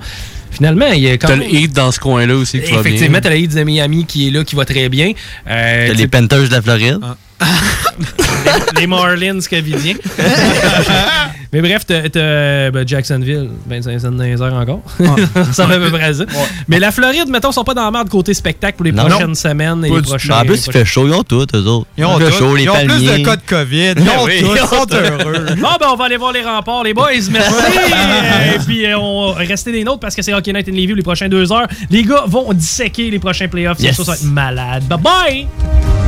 Finalement, 0.61 0.93
il 0.93 1.01
y 1.01 1.09
a 1.09 1.17
quand 1.17 1.29
T'as 1.29 1.37
même... 1.37 1.49
le 1.49 1.55
Heat 1.55 1.73
dans 1.73 1.91
ce 1.91 1.99
coin-là 1.99 2.37
aussi 2.37 2.61
qui 2.61 2.67
va 2.67 2.83
bien. 2.83 2.93
Effectivement, 2.93 3.19
t'as 3.23 3.31
la 3.31 3.37
Heat 3.37 3.55
de 3.55 3.63
Miami 3.65 4.05
qui 4.05 4.29
est 4.29 4.31
là, 4.31 4.45
qui 4.45 4.55
va 4.57 4.67
très 4.67 4.91
bien. 4.91 5.13
Euh, 5.49 5.89
T'as 5.89 5.95
les 5.95 6.07
Panthers 6.07 6.49
de 6.49 6.53
la 6.53 6.61
Floride. 6.61 7.01
les 8.79 8.87
Marlins 8.87 9.41
canadiens. 9.41 9.95
Mais 11.53 11.61
bref, 11.61 11.83
t'as 11.85 12.71
ben, 12.71 12.87
Jacksonville, 12.87 13.49
25 13.69 13.99
cents 14.01 14.11
dans 14.13 14.61
encore. 14.61 14.83
ça 15.53 15.67
va 15.67 15.75
à 15.75 15.79
peu 15.79 15.91
près. 15.91 16.13
Mais 16.69 16.79
la 16.79 16.93
Floride, 16.93 17.29
mettons, 17.29 17.51
sont 17.51 17.65
pas 17.65 17.75
dans 17.75 17.85
la 17.85 17.91
merde 17.91 18.09
côté 18.09 18.35
spectacle 18.35 18.77
pour 18.77 18.85
les 18.85 18.93
Non. 18.93 19.07
prochaines 19.07 19.35
semaines 19.35 19.85
et 19.85 19.89
Pas 19.91 19.97
les 19.97 20.03
prochains. 20.03 20.39
en 20.39 20.45
plus, 20.45 20.53
les 20.53 20.63
il 20.67 20.73
fait 20.73 20.85
chaud. 20.85 21.09
Ils 21.09 21.15
ont 21.15 21.25
tout, 21.25 21.47
eux 21.55 21.67
autres. 21.67 21.87
Ils 21.99 22.05
ont, 22.05 22.19
fait 22.19 22.31
tout. 22.31 22.37
chaud, 22.39 22.55
les 22.55 22.63
Ils 22.65 22.71
ont 22.71 22.75
plus 22.77 22.87
palmiers. 22.87 23.19
de 23.19 23.25
cas 23.25 23.37
de 23.37 23.43
COVID. 23.47 23.95
Ils 23.97 24.03
ont 24.11 24.25
oui, 24.25 24.41
tout. 24.43 24.47
ils 24.53 24.57
Ils 24.57 24.63
ont 24.63 24.67
sont 24.67 24.87
heureux. 24.95 25.47
Bon, 25.57 25.69
ben, 25.81 25.87
on 25.93 25.97
va 25.97 26.05
aller 26.05 26.17
voir 26.17 26.33
les 26.33 26.43
remparts, 26.43 26.85
les 26.85 26.95
boys. 26.95 27.07
Merci. 27.33 27.55
Et 28.55 28.59
puis, 28.65 28.87
euh, 28.87 28.97
on 28.99 29.33
va 29.33 29.39
rester 29.41 29.73
des 29.73 29.83
nôtres 29.83 30.01
parce 30.01 30.15
que 30.15 30.23
c'est 30.23 30.33
Hockey 30.33 30.53
Night 30.53 30.69
in 30.69 30.73
Levy 30.73 30.95
les 30.95 31.03
prochaines 31.03 31.31
deux 31.31 31.51
heures. 31.53 31.67
Les 31.91 32.05
gars 32.05 32.25
vont 32.27 32.53
disséquer 32.53 33.11
les 33.11 33.19
prochains 33.19 33.49
playoffs. 33.49 33.81
Yes. 33.81 33.97
Ça, 33.97 34.05
ça 34.05 34.13
va 34.13 34.17
être 34.17 34.25
malade. 34.25 34.85
Bye 34.89 34.99
bye! 35.01 36.00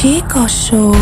Chico 0.00 0.46
Show. 0.46 0.92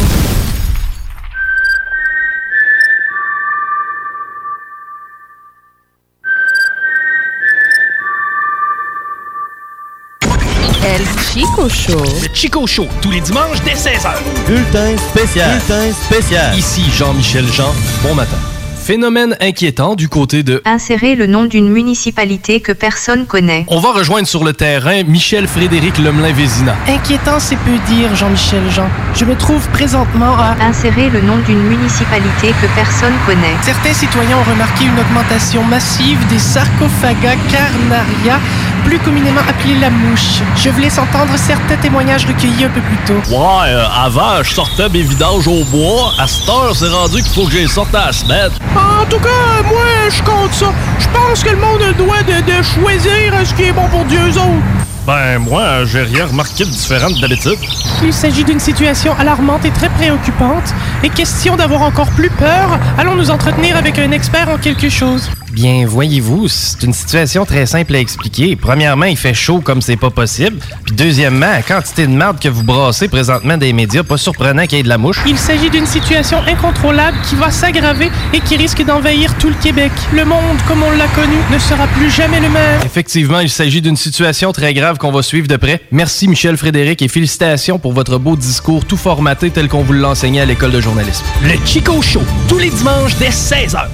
El 10.82 11.04
Chico 11.30 11.68
Show. 11.68 12.02
Le 12.22 12.28
Chico 12.32 12.66
Show, 12.66 12.88
tous 13.02 13.10
les 13.10 13.20
dimanches 13.20 13.60
dès 13.66 13.74
16h. 13.74 14.14
Bulletin 14.46 14.96
spécial. 15.10 15.50
Bulletin 15.50 15.92
spécial. 15.92 16.56
Ici 16.56 16.82
Jean-Michel 16.96 17.46
Jean, 17.52 17.74
bon 18.02 18.14
matin. 18.14 18.55
Phénomène 18.86 19.36
inquiétant 19.40 19.96
du 19.96 20.08
côté 20.08 20.44
de... 20.44 20.62
Insérer 20.64 21.16
le 21.16 21.26
nom 21.26 21.46
d'une 21.46 21.68
municipalité 21.68 22.60
que 22.60 22.70
personne 22.70 23.26
connaît. 23.26 23.64
On 23.66 23.80
va 23.80 23.90
rejoindre 23.90 24.28
sur 24.28 24.44
le 24.44 24.52
terrain 24.52 25.02
Michel 25.02 25.48
Frédéric 25.48 25.98
Lemelin-Vézina. 25.98 26.72
Inquiétant, 26.86 27.40
c'est 27.40 27.56
peu 27.56 27.76
dire, 27.88 28.14
Jean-Michel 28.14 28.62
Jean. 28.70 28.88
Je 29.16 29.24
me 29.24 29.34
trouve 29.34 29.68
présentement 29.70 30.38
à... 30.38 30.54
Insérer 30.60 31.10
le 31.10 31.20
nom 31.20 31.36
d'une 31.38 31.64
municipalité 31.64 32.54
que 32.62 32.68
personne 32.76 33.14
connaît. 33.26 33.56
Certains 33.62 33.92
citoyens 33.92 34.36
ont 34.38 34.50
remarqué 34.52 34.84
une 34.84 35.00
augmentation 35.00 35.64
massive 35.64 36.24
des 36.28 36.38
sarcophagas 36.38 37.34
carnaria, 37.50 38.38
plus 38.84 39.00
communément 39.00 39.40
appelés 39.48 39.80
la 39.80 39.90
mouche. 39.90 40.42
Je 40.54 40.70
vous 40.70 40.80
laisse 40.80 40.98
entendre 40.98 41.36
certains 41.36 41.76
témoignages 41.78 42.24
recueillis 42.24 42.66
un 42.66 42.70
peu 42.70 42.80
plus 42.82 42.98
tôt. 42.98 43.34
Ouais, 43.34 43.66
euh, 43.66 43.84
avant, 43.92 44.44
je 44.44 44.54
sortais 44.54 44.88
mes 44.90 45.02
vidanges 45.02 45.48
au 45.48 45.64
bois. 45.64 46.12
À 46.20 46.28
cette 46.28 46.48
heure, 46.48 46.76
c'est 46.76 46.86
rendu 46.86 47.20
qu'il 47.20 47.32
faut 47.32 47.46
que 47.48 47.54
les 47.54 47.66
sorte 47.66 47.92
à 47.92 48.06
la 48.06 48.12
semaine. 48.12 48.52
En 48.76 49.04
tout 49.08 49.18
cas, 49.18 49.62
moi, 49.68 50.08
je 50.10 50.22
compte 50.22 50.52
ça. 50.52 50.72
Je 50.98 51.06
pense 51.08 51.42
que 51.42 51.50
le 51.50 51.56
monde 51.56 51.82
a 51.82 51.88
le 51.88 51.94
droit 51.94 52.22
de, 52.22 52.58
de 52.58 52.62
choisir 52.62 53.32
ce 53.44 53.54
qui 53.54 53.64
est 53.64 53.72
bon 53.72 53.86
pour 53.88 54.04
Dieu 54.04 54.20
autres. 54.28 54.86
Ben, 55.06 55.38
moi, 55.38 55.84
j'ai 55.84 56.02
rien 56.02 56.26
remarqué 56.26 56.64
de 56.64 56.70
différent 56.70 57.10
d'habitude. 57.20 57.58
Il 58.02 58.12
s'agit 58.12 58.42
d'une 58.42 58.58
situation 58.58 59.14
alarmante 59.16 59.64
et 59.64 59.70
très 59.70 59.88
préoccupante. 59.88 60.74
Et 61.04 61.08
question 61.10 61.54
d'avoir 61.56 61.82
encore 61.82 62.10
plus 62.10 62.30
peur, 62.30 62.78
allons 62.98 63.14
nous 63.14 63.30
entretenir 63.30 63.76
avec 63.76 63.98
un 64.00 64.10
expert 64.10 64.48
en 64.48 64.58
quelque 64.58 64.88
chose. 64.88 65.30
Bien, 65.56 65.86
voyez-vous, 65.86 66.48
c'est 66.48 66.82
une 66.82 66.92
situation 66.92 67.46
très 67.46 67.64
simple 67.64 67.94
à 67.94 67.98
expliquer. 67.98 68.56
Premièrement, 68.56 69.06
il 69.06 69.16
fait 69.16 69.32
chaud 69.32 69.60
comme 69.60 69.80
c'est 69.80 69.96
pas 69.96 70.10
possible. 70.10 70.58
Puis 70.84 70.94
deuxièmement, 70.94 71.46
la 71.46 71.62
quantité 71.62 72.06
de 72.06 72.12
merde 72.12 72.38
que 72.38 72.50
vous 72.50 72.62
brassez 72.62 73.08
présentement 73.08 73.56
des 73.56 73.72
médias, 73.72 74.02
pas 74.02 74.18
surprenant 74.18 74.66
qu'il 74.66 74.76
y 74.76 74.80
ait 74.82 74.84
de 74.84 74.90
la 74.90 74.98
mouche. 74.98 75.18
Il 75.26 75.38
s'agit 75.38 75.70
d'une 75.70 75.86
situation 75.86 76.42
incontrôlable 76.46 77.16
qui 77.26 77.36
va 77.36 77.50
s'aggraver 77.50 78.10
et 78.34 78.40
qui 78.40 78.58
risque 78.58 78.84
d'envahir 78.84 79.34
tout 79.38 79.48
le 79.48 79.54
Québec. 79.54 79.92
Le 80.12 80.26
monde, 80.26 80.58
comme 80.68 80.82
on 80.82 80.90
l'a 80.90 81.08
connu, 81.08 81.36
ne 81.50 81.58
sera 81.58 81.86
plus 81.86 82.10
jamais 82.10 82.40
le 82.40 82.50
même. 82.50 82.82
Effectivement, 82.84 83.40
il 83.40 83.48
s'agit 83.48 83.80
d'une 83.80 83.96
situation 83.96 84.52
très 84.52 84.74
grave 84.74 84.98
qu'on 84.98 85.10
va 85.10 85.22
suivre 85.22 85.48
de 85.48 85.56
près. 85.56 85.80
Merci 85.90 86.28
Michel 86.28 86.58
Frédéric 86.58 87.00
et 87.00 87.08
félicitations 87.08 87.78
pour 87.78 87.94
votre 87.94 88.18
beau 88.18 88.36
discours 88.36 88.84
tout 88.84 88.98
formaté 88.98 89.48
tel 89.48 89.68
qu'on 89.68 89.82
vous 89.82 89.94
l'a 89.94 90.10
enseigné 90.10 90.42
à 90.42 90.44
l'école 90.44 90.72
de 90.72 90.82
journalisme. 90.82 91.24
Le 91.42 91.54
Chico 91.64 92.02
Show, 92.02 92.24
tous 92.46 92.58
les 92.58 92.68
dimanches 92.68 93.16
dès 93.16 93.30
16h. 93.30 93.86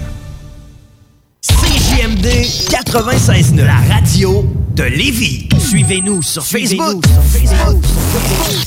CJMD 1.42 2.26
96.9, 2.70 3.64
la 3.64 3.74
radio 3.92 4.46
de 4.76 4.84
Lévis. 4.84 5.48
Suivez-nous 5.58 6.22
sur 6.22 6.46
Facebook. 6.46 7.04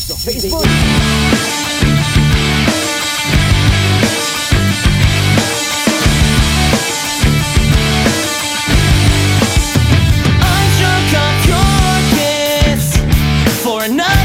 Sur 0.05 0.17
Facebook. 0.17 0.65
I'm 9.37 10.67
drunk 10.79 11.13
off 11.15 11.47
your 11.47 11.95
kiss 12.15 12.97
for 13.63 13.83
another 13.83 14.24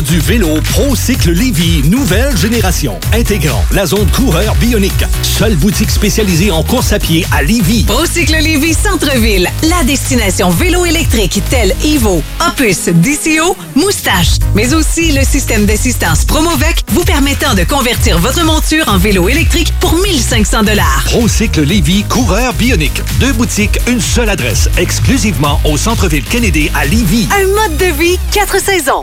monde 0.00 0.06
du 0.06 0.18
vélo 0.20 0.60
ProCycle 0.62 1.32
Lévy, 1.32 1.82
nouvelle 1.88 2.36
génération, 2.36 2.98
intégrant 3.12 3.64
la 3.72 3.86
zone 3.86 4.06
coureur 4.10 4.54
bionique. 4.56 5.04
Seule 5.22 5.56
boutique 5.56 5.90
spécialisée 5.90 6.50
en 6.50 6.62
course 6.62 6.92
à 6.92 6.98
pied 6.98 7.26
à 7.32 7.42
Lévy. 7.42 7.84
Procycle 7.84 8.36
Lévis 8.36 8.74
Centre-Ville, 8.74 9.48
la 9.62 9.84
destination 9.84 10.50
vélo 10.50 10.84
électrique 10.84 11.42
telle 11.50 11.74
Evo, 11.84 12.22
Opus, 12.46 12.88
DCO, 12.88 13.56
Moustache, 13.74 14.38
mais 14.54 14.74
aussi 14.74 15.12
le 15.12 15.24
système 15.24 15.66
d'assistance 15.66 16.24
Promovec 16.24 16.82
vous 16.88 17.04
permettant 17.04 17.54
de 17.54 17.64
convertir 17.64 18.18
votre 18.18 18.44
monture 18.44 18.86
en 18.88 18.98
vélo 18.98 19.28
électrique 19.28 19.72
pour 19.80 19.94
1500 19.94 20.62
dollars. 20.62 21.02
ProCycle 21.06 21.62
Lévy, 21.62 22.04
coureur 22.04 22.52
bionique. 22.54 23.02
Deux 23.18 23.32
boutiques, 23.32 23.78
une 23.86 24.00
seule 24.00 24.30
adresse, 24.30 24.68
exclusivement 24.78 25.60
au 25.64 25.76
centre-ville 25.76 26.24
Kennedy 26.24 26.70
à 26.74 26.84
Lévy. 26.86 27.28
Un 27.34 27.46
mode 27.48 27.76
de 27.76 27.92
vie, 27.98 28.18
quatre 28.32 28.60
saisons. 28.60 29.02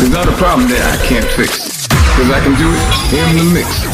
There's 0.00 0.12
not 0.12 0.26
a 0.26 0.32
problem 0.32 0.66
there 0.66 0.82
I 0.82 0.96
can't 1.04 1.26
fix. 1.26 1.86
Because 1.88 2.30
I 2.30 2.40
can 2.40 2.54
do 2.56 2.72
it 2.72 2.80
in 3.12 3.36
the 3.36 3.44
mix. 3.52 3.84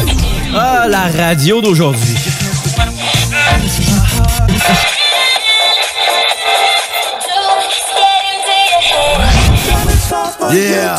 Ah, 0.54 0.86
la 0.86 1.08
radio 1.08 1.60
d'aujourd'hui. 1.60 2.14
Yeah. 10.52 10.96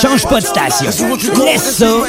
Change 0.00 0.26
pas 0.28 0.40
de 0.40 0.46
station. 0.46 1.08
Laisse 1.44 1.78
ça 1.78 1.90
au 1.90 2.04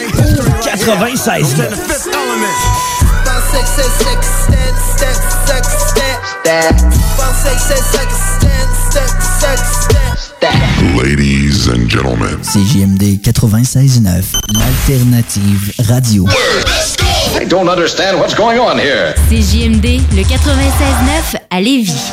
96 10.41 10.97
Ladies 10.97 11.67
and 11.67 11.87
gentlemen. 11.87 12.41
CJMD 12.41 13.19
96.9, 13.21 14.33
l'alternative 14.53 15.71
radio. 15.87 16.25
I 17.39 17.45
don't 17.45 17.69
understand 17.69 18.17
what's 18.19 18.33
going 18.33 18.59
on 18.59 18.79
here. 18.79 19.13
CJMD, 19.29 20.01
le 20.15 20.23
96.9 20.23 21.37
à 21.49 21.61
Lévis. 21.61 22.11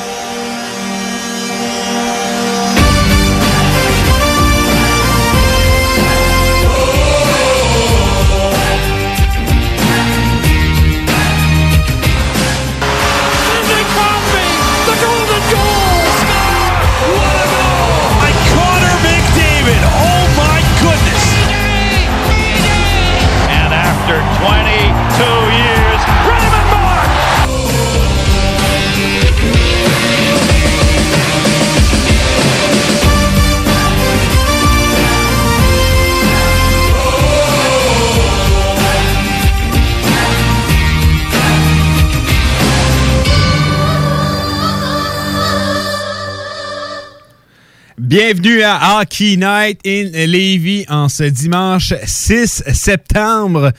Bienvenue 48.08 48.62
à 48.62 49.00
Hockey 49.02 49.36
Night 49.36 49.82
in 49.86 50.08
Levy 50.14 50.86
en 50.88 51.10
ce 51.10 51.24
dimanche 51.24 51.92
6 52.06 52.62
septembre. 52.72 53.70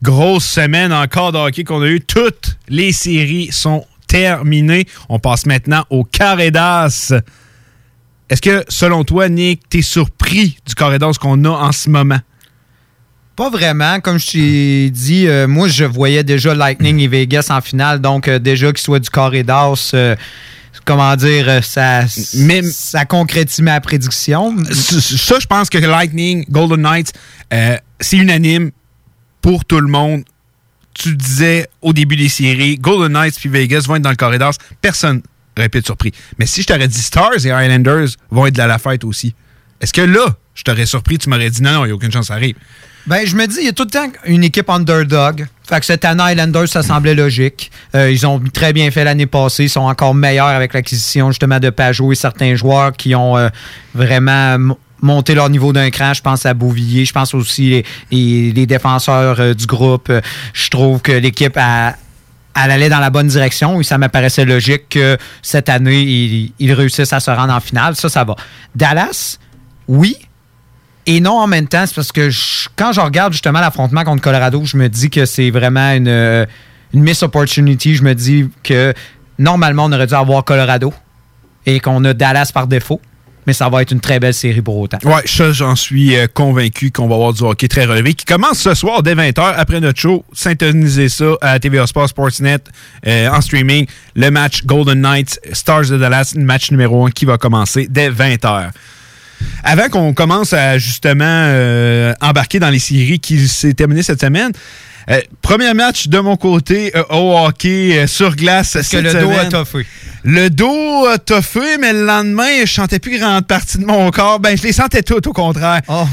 Grosse 0.00 0.44
semaine 0.44 0.92
encore 0.92 1.32
de 1.32 1.38
hockey 1.38 1.64
qu'on 1.64 1.82
a 1.82 1.88
eu. 1.88 2.00
Toutes 2.00 2.58
les 2.68 2.92
séries 2.92 3.48
sont 3.50 3.84
terminées. 4.06 4.84
On 5.08 5.18
passe 5.18 5.46
maintenant 5.46 5.84
au 5.90 6.04
carré 6.04 6.52
d'as. 6.52 7.12
Est-ce 8.30 8.40
que, 8.40 8.64
selon 8.68 9.02
toi, 9.02 9.28
Nick, 9.28 9.68
t'es 9.68 9.82
surpris 9.82 10.58
du 10.64 10.76
carré 10.76 11.00
d'as 11.00 11.18
qu'on 11.20 11.44
a 11.44 11.50
en 11.50 11.72
ce 11.72 11.90
moment? 11.90 12.20
Pas 13.34 13.50
vraiment. 13.50 13.98
Comme 13.98 14.20
je 14.20 14.30
t'ai 14.30 14.90
dit, 14.90 15.26
euh, 15.26 15.48
moi, 15.48 15.66
je 15.66 15.82
voyais 15.82 16.22
déjà 16.22 16.54
Lightning 16.54 17.00
et 17.00 17.08
Vegas 17.08 17.48
en 17.50 17.60
finale. 17.60 18.00
Donc, 18.00 18.28
euh, 18.28 18.38
déjà 18.38 18.68
qu'il 18.68 18.78
soit 18.78 19.00
du 19.00 19.10
carré 19.10 19.44
euh, 19.48 20.14
comment 20.84 21.14
dire, 21.16 21.48
euh, 21.48 21.62
ça, 21.62 22.06
ça 22.06 23.04
concrétise 23.04 23.60
ma 23.60 23.80
prédiction. 23.80 24.56
Ça, 24.72 25.38
je 25.40 25.46
pense 25.46 25.70
que 25.70 25.78
Lightning, 25.78 26.44
Golden 26.50 26.82
Knights, 26.82 27.12
euh, 27.52 27.76
c'est 28.00 28.16
unanime 28.16 28.70
pour 29.40 29.64
tout 29.64 29.80
le 29.80 29.88
monde. 29.88 30.24
Tu 30.94 31.16
disais 31.16 31.68
au 31.80 31.92
début 31.92 32.16
des 32.16 32.28
séries, 32.28 32.76
Golden 32.76 33.12
Knights 33.12 33.36
puis 33.38 33.48
Vegas 33.48 33.84
vont 33.86 33.96
être 33.96 34.02
dans 34.02 34.10
le 34.10 34.16
corridor. 34.16 34.52
Personne 34.80 35.22
n'aurait 35.56 35.68
pu 35.68 35.78
être 35.78 35.86
surpris. 35.86 36.12
Mais 36.38 36.46
si 36.46 36.62
je 36.62 36.66
t'aurais 36.66 36.88
dit 36.88 37.02
Stars 37.02 37.46
et 37.46 37.48
Islanders 37.48 38.08
vont 38.30 38.46
être 38.46 38.54
de 38.54 38.62
la 38.62 38.78
fête 38.78 39.04
aussi, 39.04 39.34
est-ce 39.80 39.92
que 39.92 40.02
là, 40.02 40.36
je 40.54 40.62
t'aurais 40.62 40.86
surpris, 40.86 41.18
tu 41.18 41.28
m'aurais 41.28 41.50
dit 41.50 41.62
non, 41.62 41.72
non, 41.72 41.84
il 41.84 41.88
n'y 41.88 41.92
a 41.92 41.94
aucune 41.94 42.12
chance 42.12 42.22
que 42.22 42.28
ça 42.28 42.34
arrive. 42.34 42.56
Ben, 43.06 43.26
je 43.26 43.34
me 43.34 43.46
dis, 43.46 43.56
il 43.60 43.66
y 43.66 43.68
a 43.68 43.72
tout 43.72 43.82
le 43.82 43.90
temps 43.90 44.06
une 44.26 44.44
équipe 44.44 44.70
underdog. 44.70 45.46
Fait 45.64 45.80
que 45.80 45.86
cette 45.86 46.04
année, 46.04 46.22
Islanders, 46.30 46.68
ça 46.68 46.82
semblait 46.82 47.14
logique. 47.14 47.72
Euh, 47.96 48.10
ils 48.10 48.26
ont 48.26 48.40
très 48.52 48.72
bien 48.72 48.90
fait 48.90 49.02
l'année 49.02 49.26
passée. 49.26 49.64
Ils 49.64 49.70
sont 49.70 49.80
encore 49.80 50.14
meilleurs 50.14 50.46
avec 50.46 50.72
l'acquisition, 50.72 51.30
justement, 51.30 51.58
de 51.58 51.70
Pajot 51.70 52.12
et 52.12 52.14
certains 52.14 52.54
joueurs 52.54 52.92
qui 52.92 53.14
ont 53.16 53.36
euh, 53.36 53.48
vraiment 53.94 54.74
monté 55.00 55.34
leur 55.34 55.50
niveau 55.50 55.72
d'un 55.72 55.90
cran. 55.90 56.14
Je 56.14 56.22
pense 56.22 56.46
à 56.46 56.54
Beauvillier. 56.54 57.04
Je 57.04 57.12
pense 57.12 57.34
aussi 57.34 57.82
les, 58.12 58.66
défenseurs 58.66 59.40
euh, 59.40 59.54
du 59.54 59.66
groupe. 59.66 60.12
Je 60.52 60.70
trouve 60.70 61.00
que 61.00 61.12
l'équipe 61.12 61.56
a 61.56 61.96
elle 62.54 62.70
allait 62.70 62.90
dans 62.90 63.00
la 63.00 63.08
bonne 63.08 63.28
direction 63.28 63.80
et 63.80 63.82
ça 63.82 63.96
m'apparaissait 63.96 64.44
logique 64.44 64.90
que 64.90 65.16
cette 65.40 65.70
année, 65.70 66.52
ils 66.58 66.72
réussissent 66.74 67.14
à 67.14 67.18
se 67.18 67.30
rendre 67.30 67.54
en 67.54 67.60
finale. 67.60 67.96
Ça, 67.96 68.10
ça 68.10 68.24
va. 68.24 68.36
Dallas, 68.74 69.38
oui, 69.88 70.18
et 71.06 71.20
non 71.20 71.38
en 71.38 71.46
même 71.46 71.66
temps, 71.66 71.84
c'est 71.86 71.94
parce 71.94 72.12
que 72.12 72.30
quand 72.76 72.92
je 72.92 73.00
regarde 73.00 73.32
justement 73.32 73.60
l'affrontement 73.60 74.04
contre 74.04 74.22
Colorado, 74.22 74.64
je 74.64 74.76
me 74.76 74.88
dis 74.88 75.10
que 75.10 75.24
c'est 75.24 75.50
vraiment 75.50 75.92
une, 75.92 76.08
euh, 76.08 76.46
miss 76.92 77.22
opportunity. 77.22 77.94
Je 77.94 78.04
me 78.04 78.14
dis 78.14 78.48
que 78.62 78.94
normalement, 79.38 79.86
on 79.86 79.92
aurait 79.92 80.06
dû 80.06 80.14
avoir 80.14 80.44
Colorado 80.44 80.92
et 81.66 81.80
qu'on 81.80 82.04
a 82.04 82.14
Dallas 82.14 82.50
par 82.52 82.66
défaut. 82.66 83.00
Mais 83.44 83.52
ça 83.52 83.68
va 83.68 83.82
être 83.82 83.90
une 83.90 83.98
très 83.98 84.20
belle 84.20 84.34
série 84.34 84.62
pour 84.62 84.78
autant. 84.78 84.98
Ouais, 85.02 85.22
ça, 85.24 85.50
j'en 85.50 85.74
suis 85.74 86.14
euh, 86.14 86.28
convaincu 86.32 86.92
qu'on 86.92 87.08
va 87.08 87.16
avoir 87.16 87.32
du 87.32 87.42
hockey 87.42 87.66
très 87.66 87.86
relevé 87.86 88.14
qui 88.14 88.24
commence 88.24 88.58
ce 88.58 88.72
soir 88.74 89.02
dès 89.02 89.16
20h 89.16 89.54
après 89.56 89.80
notre 89.80 89.98
show. 89.98 90.24
Syntonisez 90.32 91.08
ça 91.08 91.32
à 91.40 91.58
TVA 91.58 91.88
Sport 91.88 92.08
Sportsnet 92.08 92.58
euh, 93.04 93.28
en 93.28 93.40
streaming. 93.40 93.86
Le 94.14 94.30
match 94.30 94.64
Golden 94.64 95.00
Knights 95.00 95.40
Stars 95.54 95.86
de 95.86 95.98
Dallas, 95.98 96.34
match 96.36 96.70
numéro 96.70 97.04
1 97.04 97.10
qui 97.10 97.24
va 97.24 97.36
commencer 97.36 97.88
dès 97.90 98.10
20h. 98.10 98.70
Avant 99.64 99.88
qu'on 99.88 100.12
commence 100.14 100.52
à 100.52 100.78
justement 100.78 101.24
euh, 101.26 102.12
embarquer 102.20 102.58
dans 102.58 102.70
les 102.70 102.78
séries 102.78 103.20
qui 103.20 103.46
s'est 103.48 103.74
terminées 103.74 104.02
cette 104.02 104.20
semaine, 104.20 104.52
euh, 105.10 105.20
premier 105.40 105.74
match 105.74 106.08
de 106.08 106.18
mon 106.20 106.36
côté 106.36 106.92
euh, 106.96 107.02
au 107.10 107.36
hockey 107.36 107.98
euh, 107.98 108.06
sur 108.06 108.36
glace 108.36 108.74
Parce 108.74 108.88
que 108.88 109.02
cette 109.02 109.14
le 109.14 109.20
dos 109.20 109.30
a 109.32 109.44
toffé. 109.46 109.86
Le 110.22 110.48
dos 110.48 111.06
a 111.06 111.18
toffé, 111.18 111.76
mais 111.80 111.92
le 111.92 112.06
lendemain, 112.06 112.64
je 112.64 112.72
sentais 112.72 113.00
plus 113.00 113.18
grande 113.18 113.46
partie 113.46 113.78
de 113.78 113.84
mon 113.84 114.10
corps. 114.12 114.38
Ben, 114.38 114.56
je 114.56 114.62
les 114.62 114.72
sentais 114.72 115.02
toutes, 115.02 115.26
au 115.26 115.32
contraire. 115.32 115.80
Oh. 115.88 116.04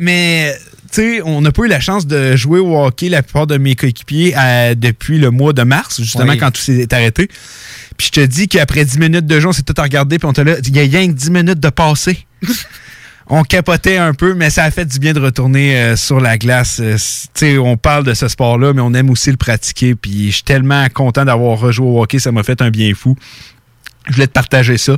Mais, 0.00 0.56
tu 0.90 1.16
sais, 1.16 1.22
on 1.22 1.42
n'a 1.42 1.52
pas 1.52 1.64
eu 1.64 1.68
la 1.68 1.80
chance 1.80 2.06
de 2.06 2.34
jouer 2.34 2.58
au 2.58 2.82
hockey, 2.82 3.10
la 3.10 3.22
plupart 3.22 3.46
de 3.46 3.58
mes 3.58 3.74
coéquipiers, 3.74 4.34
depuis 4.76 5.18
le 5.18 5.30
mois 5.30 5.52
de 5.52 5.62
mars, 5.62 6.00
justement, 6.00 6.32
Oui. 6.32 6.38
quand 6.38 6.50
tout 6.50 6.62
s'est 6.62 6.92
arrêté. 6.94 7.28
Puis 8.02 8.10
je 8.12 8.20
te 8.20 8.26
dis 8.26 8.48
qu'après 8.48 8.84
10 8.84 8.98
minutes 8.98 9.26
de 9.26 9.38
jeu, 9.38 9.46
on 9.46 9.52
s'est 9.52 9.62
tout 9.62 9.80
regardé, 9.80 10.18
puis 10.18 10.26
on 10.26 10.32
était 10.32 10.42
là, 10.42 10.56
il 10.66 10.76
y 10.76 10.80
a 10.80 10.82
rien 10.82 11.06
que 11.06 11.12
10 11.12 11.30
minutes 11.30 11.60
de 11.60 11.68
passé. 11.68 12.26
on 13.28 13.44
capotait 13.44 13.96
un 13.96 14.12
peu, 14.12 14.34
mais 14.34 14.50
ça 14.50 14.64
a 14.64 14.72
fait 14.72 14.84
du 14.86 14.98
bien 14.98 15.12
de 15.12 15.20
retourner 15.20 15.76
euh, 15.76 15.94
sur 15.94 16.18
la 16.18 16.36
glace. 16.36 16.80
Euh, 16.82 16.96
sais, 16.98 17.58
on 17.58 17.76
parle 17.76 18.02
de 18.02 18.12
ce 18.12 18.26
sport-là, 18.26 18.72
mais 18.72 18.82
on 18.82 18.92
aime 18.94 19.08
aussi 19.08 19.30
le 19.30 19.36
pratiquer. 19.36 19.94
Puis 19.94 20.30
je 20.30 20.34
suis 20.34 20.42
tellement 20.42 20.84
content 20.92 21.24
d'avoir 21.24 21.60
rejoué 21.60 21.86
au 21.86 22.02
hockey, 22.02 22.18
ça 22.18 22.32
m'a 22.32 22.42
fait 22.42 22.60
un 22.60 22.70
bien 22.70 22.92
fou. 22.92 23.14
Je 24.08 24.14
voulais 24.14 24.26
te 24.26 24.32
partager 24.32 24.78
ça. 24.78 24.96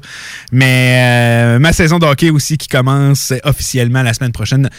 Mais 0.50 0.96
euh, 0.98 1.58
ma 1.58 1.72
saison 1.74 1.98
de 1.98 2.06
hockey 2.06 2.30
aussi 2.30 2.56
qui 2.56 2.68
commence 2.68 3.34
officiellement 3.44 4.02
la 4.02 4.14
semaine 4.14 4.32
prochaine. 4.32 4.70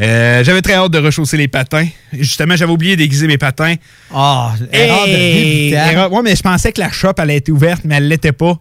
Euh, 0.00 0.42
j'avais 0.42 0.62
très 0.62 0.72
hâte 0.74 0.90
de 0.90 0.98
rechausser 0.98 1.36
les 1.36 1.48
patins. 1.48 1.86
Justement, 2.12 2.56
j'avais 2.56 2.72
oublié 2.72 2.96
d'aiguiser 2.96 3.26
mes 3.26 3.36
patins. 3.36 3.74
Ah, 4.14 4.54
erreur 4.72 5.06
de 5.06 5.12
débutant. 5.12 5.90
Erreur- 5.90 6.12
Ouais, 6.12 6.22
mais 6.22 6.34
je 6.34 6.42
pensais 6.42 6.72
que 6.72 6.80
la 6.80 6.90
shop 6.90 7.12
allait 7.18 7.36
être 7.36 7.50
ouverte, 7.50 7.82
mais 7.84 7.96
elle 7.96 8.08
l'était 8.08 8.32
pas. 8.32 8.58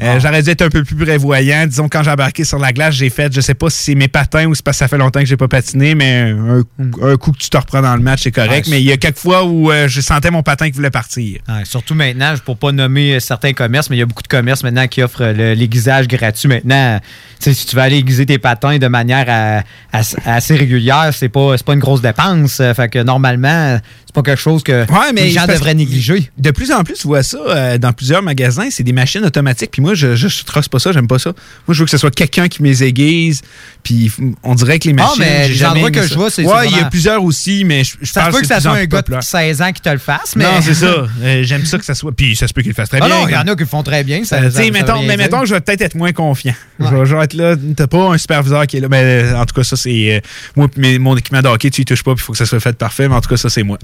Euh, 0.00 0.14
Ah. 0.14 0.18
J'aurais 0.20 0.42
dû 0.42 0.50
être 0.50 0.62
un 0.62 0.68
peu 0.68 0.84
plus 0.84 0.94
prévoyant. 0.96 1.66
Disons, 1.66 1.88
quand 1.88 2.02
j'ai 2.04 2.10
embarqué 2.10 2.44
sur 2.44 2.58
la 2.58 2.72
glace, 2.72 2.94
j'ai 2.94 3.10
fait, 3.10 3.32
je 3.32 3.40
sais 3.40 3.54
pas 3.54 3.68
si 3.68 3.82
c'est 3.82 3.94
mes 3.96 4.06
patins 4.08 4.46
ou 4.46 4.54
c'est 4.54 4.64
parce 4.64 4.76
que 4.76 4.78
ça 4.78 4.88
fait 4.88 4.96
longtemps 4.98 5.18
que 5.20 5.26
j'ai 5.26 5.36
pas 5.36 5.48
patiné, 5.48 5.94
mais 5.96 6.32
un, 6.38 6.62
un 7.02 7.16
coup 7.16 7.32
que 7.32 7.38
tu 7.38 7.50
te 7.50 7.56
reprends 7.56 7.82
dans 7.82 7.96
le 7.96 8.02
match, 8.02 8.22
c'est 8.22 8.30
correct. 8.30 8.66
Ouais, 8.66 8.70
mais 8.70 8.80
il 8.80 8.86
y 8.86 8.92
a 8.92 8.96
quelques 8.96 9.18
fois 9.18 9.44
où 9.44 9.72
euh, 9.72 9.88
je 9.88 10.00
sentais 10.00 10.30
mon 10.30 10.42
patin 10.44 10.66
qui 10.66 10.72
voulait 10.76 10.90
partir. 10.90 11.40
Ouais, 11.48 11.64
surtout 11.64 11.94
maintenant, 11.94 12.34
pour 12.44 12.56
pas 12.58 12.70
nommer 12.70 13.14
euh, 13.16 13.20
certains 13.20 13.52
commerces, 13.52 13.90
mais 13.90 13.96
il 13.96 13.98
y 14.00 14.02
a 14.02 14.06
beaucoup 14.06 14.22
de 14.22 14.28
commerces 14.28 14.62
maintenant 14.62 14.86
qui 14.86 15.02
offrent 15.02 15.24
l'aiguisage 15.26 16.06
gratuit. 16.06 16.48
Maintenant, 16.48 17.00
si 17.40 17.66
tu 17.66 17.74
veux 17.74 17.82
aller 17.82 17.96
aiguiser 17.96 18.24
tes 18.26 18.38
patins 18.38 18.78
de 18.78 18.86
manière 18.88 19.26
à- 19.28 19.62
à- 19.98 20.34
assez 20.36 20.54
régulière, 20.54 21.10
c'est 21.12 21.28
pas, 21.28 21.56
pas 21.58 21.72
une 21.74 21.80
grosse 21.80 22.02
dépense. 22.02 22.62
Fait 22.76 22.88
que 22.88 23.02
normalement, 23.02 23.80
c'est 24.06 24.14
pas 24.14 24.22
quelque 24.22 24.40
chose 24.40 24.62
que 24.62 24.82
Ouais, 24.92 25.12
mais 25.14 25.22
les 25.24 25.30
gens 25.30 25.46
devraient 25.46 25.74
négliger. 25.74 26.30
De 26.38 26.50
plus 26.50 26.70
en 26.72 26.84
plus, 26.84 26.94
tu 26.94 27.06
vois 27.08 27.22
ça 27.22 27.38
euh, 27.48 27.78
dans 27.78 27.92
plusieurs 27.92 28.22
magasins, 28.22 28.68
c'est 28.70 28.82
des 28.84 28.92
machines 28.92 29.24
automatiques. 29.24 29.70
Puis 29.72 29.82
moi, 29.82 29.87
je, 29.94 30.14
je, 30.16 30.28
je 30.28 30.44
trosse 30.44 30.68
pas 30.68 30.78
ça, 30.78 30.92
j'aime 30.92 31.06
pas 31.08 31.18
ça. 31.18 31.30
Moi, 31.66 31.74
je 31.74 31.78
veux 31.80 31.84
que 31.84 31.90
ce 31.90 31.98
soit 31.98 32.10
quelqu'un 32.14 32.48
qui 32.48 32.62
me 32.62 32.68
les 32.68 32.84
aiguise. 32.84 33.42
Puis 33.82 34.12
on 34.42 34.54
dirait 34.54 34.78
que 34.78 34.88
les 34.88 34.94
Ah, 34.98 35.02
machines. 35.04 35.16
mais 35.20 35.42
j'ai 35.44 35.48
les 35.50 35.54
jamais 35.54 35.72
endroits 35.76 35.90
que 35.90 36.02
ça. 36.02 36.08
je 36.08 36.14
vois, 36.14 36.30
c'est- 36.30 36.44
Ouais, 36.44 36.68
il 36.68 36.76
y 36.76 36.80
a 36.80 36.84
plusieurs 36.86 37.22
aussi, 37.22 37.64
mais 37.64 37.84
je, 37.84 37.96
je 38.02 38.12
Ça 38.12 38.26
se 38.26 38.30
peut 38.30 38.40
que 38.40 38.46
ça 38.46 38.60
soit 38.60 38.72
un 38.72 38.76
plus 38.78 38.88
gars 38.88 38.98
de 38.98 39.02
populaire. 39.02 39.22
16 39.22 39.62
ans 39.62 39.72
qui 39.72 39.80
te 39.80 39.88
le 39.88 39.98
fasse, 39.98 40.34
mais. 40.36 40.44
Non, 40.44 40.60
c'est 40.62 40.74
ça. 40.74 40.86
Euh, 41.22 41.42
J'aime 41.42 41.64
ça 41.64 41.78
que 41.78 41.84
ça 41.84 41.94
soit. 41.94 42.12
Puis 42.12 42.36
ça 42.36 42.46
se 42.48 42.52
peut 42.52 42.62
qu'il 42.62 42.70
le 42.70 42.74
fasse 42.74 42.88
très 42.88 42.98
Ah 43.02 43.06
bien. 43.06 43.14
non, 43.20 43.28
il 43.28 43.32
y 43.32 43.36
en 43.36 43.40
comme- 43.40 43.48
a 43.50 43.54
qui 43.56 43.60
le 43.62 43.66
font 43.66 43.82
très 43.82 44.04
bien. 44.04 44.24
Ça, 44.24 44.36
Euh, 44.36 44.50
ça- 44.50 44.62
ça 44.62 44.70
mettons, 44.70 45.00
mais 45.02 45.08
dire. 45.08 45.18
mettons, 45.18 45.44
je 45.44 45.54
vais 45.54 45.60
peut-être 45.60 45.82
être 45.82 45.94
moins 45.94 46.12
confiant. 46.12 46.54
Je, 46.78 46.84
vais, 46.86 47.06
je 47.06 47.16
vais 47.16 47.24
être 47.24 47.34
là. 47.34 47.54
T'as 47.76 47.86
pas 47.86 48.10
un 48.12 48.18
superviseur 48.18 48.66
qui 48.66 48.76
est 48.76 48.80
là. 48.80 48.88
Mais 48.88 49.02
euh, 49.02 49.36
en 49.36 49.44
tout 49.46 49.54
cas, 49.54 49.64
ça, 49.64 49.76
c'est. 49.76 50.16
euh, 50.16 50.20
moi, 50.56 50.68
mes- 50.76 50.98
mon 50.98 51.16
équipement 51.16 51.42
de 51.42 51.48
hockey, 51.48 51.70
tu 51.70 51.82
y 51.82 51.84
touches 51.84 52.02
pas, 52.02 52.14
puis 52.14 52.22
il 52.22 52.26
faut 52.26 52.32
que 52.32 52.38
ça 52.38 52.46
soit 52.46 52.60
fait 52.60 52.76
parfait. 52.76 53.08
Mais 53.08 53.14
en 53.14 53.20
tout 53.20 53.28
cas, 53.28 53.36
ça, 53.36 53.48
c'est 53.48 53.62
moi. 53.62 53.78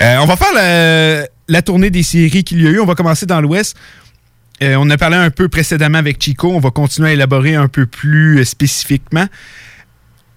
Euh, 0.00 0.16
on 0.20 0.26
va 0.26 0.36
faire 0.36 1.26
la 1.48 1.62
tournée 1.62 1.90
des 1.90 2.02
séries 2.02 2.42
qu'il 2.44 2.62
y 2.62 2.66
a 2.66 2.70
eu. 2.70 2.80
On 2.80 2.86
va 2.86 2.94
commencer 2.94 3.26
dans 3.26 3.40
l'Ouest. 3.40 3.76
Euh, 4.62 4.76
on 4.78 4.88
a 4.90 4.96
parlé 4.96 5.16
un 5.16 5.30
peu 5.30 5.48
précédemment 5.48 5.98
avec 5.98 6.22
Chico. 6.22 6.50
On 6.52 6.60
va 6.60 6.70
continuer 6.70 7.10
à 7.10 7.12
élaborer 7.12 7.54
un 7.54 7.68
peu 7.68 7.86
plus 7.86 8.40
euh, 8.40 8.44
spécifiquement. 8.44 9.26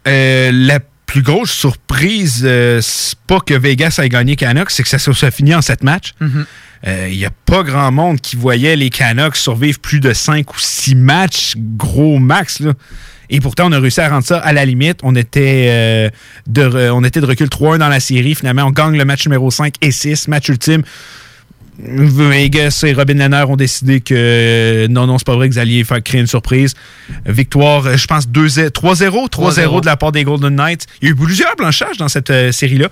Euh, 0.08 0.52
la 0.54 0.80
plus 1.06 1.22
grosse 1.22 1.52
surprise, 1.52 2.42
euh, 2.44 2.80
c'est 2.82 3.18
pas 3.28 3.40
que 3.40 3.54
Vegas 3.54 4.00
ait 4.02 4.10
gagné 4.10 4.36
Canucks, 4.36 4.72
c'est 4.72 4.84
que 4.84 4.90
ça 4.90 5.00
soit 5.00 5.32
fini 5.32 5.56
en 5.56 5.62
sept 5.62 5.84
matchs. 5.84 6.14
Il 6.86 7.18
n'y 7.18 7.26
a 7.26 7.32
pas 7.46 7.64
grand 7.64 7.92
monde 7.92 8.22
qui 8.22 8.38
voyait 8.38 8.78
les 8.78 8.90
Canucks 8.90 9.36
survivre 9.36 9.80
plus 9.80 10.00
de 10.00 10.14
5 10.14 10.54
ou 10.54 10.60
6 10.60 10.96
matchs, 10.96 11.56
gros 11.58 12.20
max. 12.20 12.62
Là. 12.62 12.74
Et 13.30 13.40
pourtant, 13.40 13.68
on 13.68 13.72
a 13.72 13.80
réussi 13.80 14.02
à 14.02 14.10
rendre 14.10 14.26
ça 14.26 14.40
à 14.40 14.54
la 14.54 14.66
limite. 14.66 15.00
On 15.04 15.16
était, 15.16 15.68
euh, 15.70 16.10
de, 16.48 16.90
on 16.90 17.04
était 17.04 17.22
de 17.22 17.26
recul 17.26 17.48
3-1 17.48 17.78
dans 17.78 17.88
la 17.88 18.00
série. 18.00 18.34
Finalement, 18.34 18.64
on 18.64 18.72
gagne 18.72 18.98
le 18.98 19.06
match 19.06 19.26
numéro 19.26 19.52
5 19.52 19.76
et 19.82 19.92
6, 19.92 20.28
match 20.28 20.50
ultime. 20.50 20.82
Vegas 21.82 22.84
et 22.86 22.94
Robin 22.94 23.14
Lehner 23.14 23.46
ont 23.48 23.56
décidé 23.56 24.02
que 24.02 24.14
euh, 24.16 24.88
non, 24.90 25.08
non, 25.08 25.18
c'est 25.18 25.26
pas 25.26 25.36
vrai 25.36 25.48
que 25.48 25.54
vous 25.54 25.60
alliez 25.60 25.84
faire 25.84 26.04
créer 26.04 26.20
une 26.20 26.28
surprise. 26.28 26.74
Victoire, 27.26 27.86
euh, 27.86 27.98
je 27.98 28.06
pense 28.06 28.28
2-0 28.28 28.70
3-0, 28.70 29.30
3-0 29.30 29.82
de 29.82 29.86
la 29.86 29.96
part 29.96 30.12
des 30.12 30.24
Golden 30.24 30.56
Knights. 30.56 30.88
Il 31.02 31.06
y 31.06 31.08
a 31.10 31.12
eu 31.12 31.16
plusieurs 31.16 31.56
blanchages 31.56 31.98
dans 31.98 32.10
cette 32.10 32.30
euh, 32.32 32.52
série-là. 32.52 32.90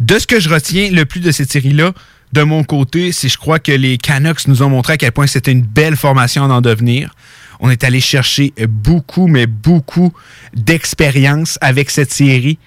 De 0.00 0.18
ce 0.18 0.26
que 0.26 0.40
je 0.40 0.48
retiens 0.48 0.90
le 0.90 1.04
plus 1.04 1.20
de 1.20 1.30
cette 1.30 1.50
série-là, 1.50 1.92
de 2.32 2.42
mon 2.42 2.64
côté, 2.64 3.12
c'est 3.12 3.28
je 3.28 3.38
crois 3.38 3.58
que 3.58 3.72
les 3.72 3.98
Canucks 3.98 4.46
nous 4.48 4.62
ont 4.62 4.68
montré 4.68 4.94
à 4.94 4.96
quel 4.96 5.12
point 5.12 5.26
c'était 5.26 5.52
une 5.52 5.62
belle 5.62 5.96
formation 5.96 6.44
à 6.44 6.48
en 6.48 6.60
devenir. 6.60 7.14
On 7.60 7.70
est 7.70 7.84
allé 7.84 8.00
chercher 8.00 8.52
beaucoup, 8.68 9.26
mais 9.26 9.46
beaucoup 9.46 10.12
d'expérience 10.54 11.58
avec 11.60 11.90
cette 11.90 12.12
série. 12.12 12.58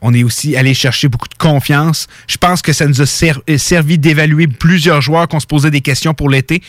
On 0.00 0.14
est 0.14 0.22
aussi 0.22 0.56
allé 0.56 0.74
chercher 0.74 1.08
beaucoup 1.08 1.28
de 1.28 1.34
confiance. 1.34 2.06
Je 2.28 2.36
pense 2.36 2.62
que 2.62 2.72
ça 2.72 2.86
nous 2.86 3.02
a 3.02 3.04
euh, 3.48 3.58
servi 3.58 3.98
d'évaluer 3.98 4.46
plusieurs 4.46 5.00
joueurs 5.00 5.26
qu'on 5.26 5.40
se 5.40 5.46
posait 5.46 5.70
des 5.70 5.80
questions 5.80 6.14
pour 6.14 6.30
l'été. 6.30 6.62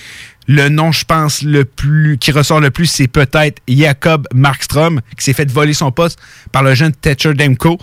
Le 0.48 0.68
nom, 0.68 0.92
je 0.92 1.06
pense, 1.06 1.44
le 1.44 1.63
plus 1.63 2.18
qui 2.18 2.32
ressort 2.32 2.60
le 2.60 2.72
plus, 2.72 2.88
c'est 2.88 3.08
peut-être 3.08 3.62
Jacob 3.68 4.28
Markstrom, 4.34 5.02
qui 5.15 5.24
s'est 5.24 5.34
fait 5.34 5.52
voler 5.52 5.74
son 5.74 5.92
poste 5.92 6.18
par 6.52 6.63
le 6.63 6.74
jeune 6.74 6.92
Thatcher 6.92 7.36
Demko. 7.36 7.78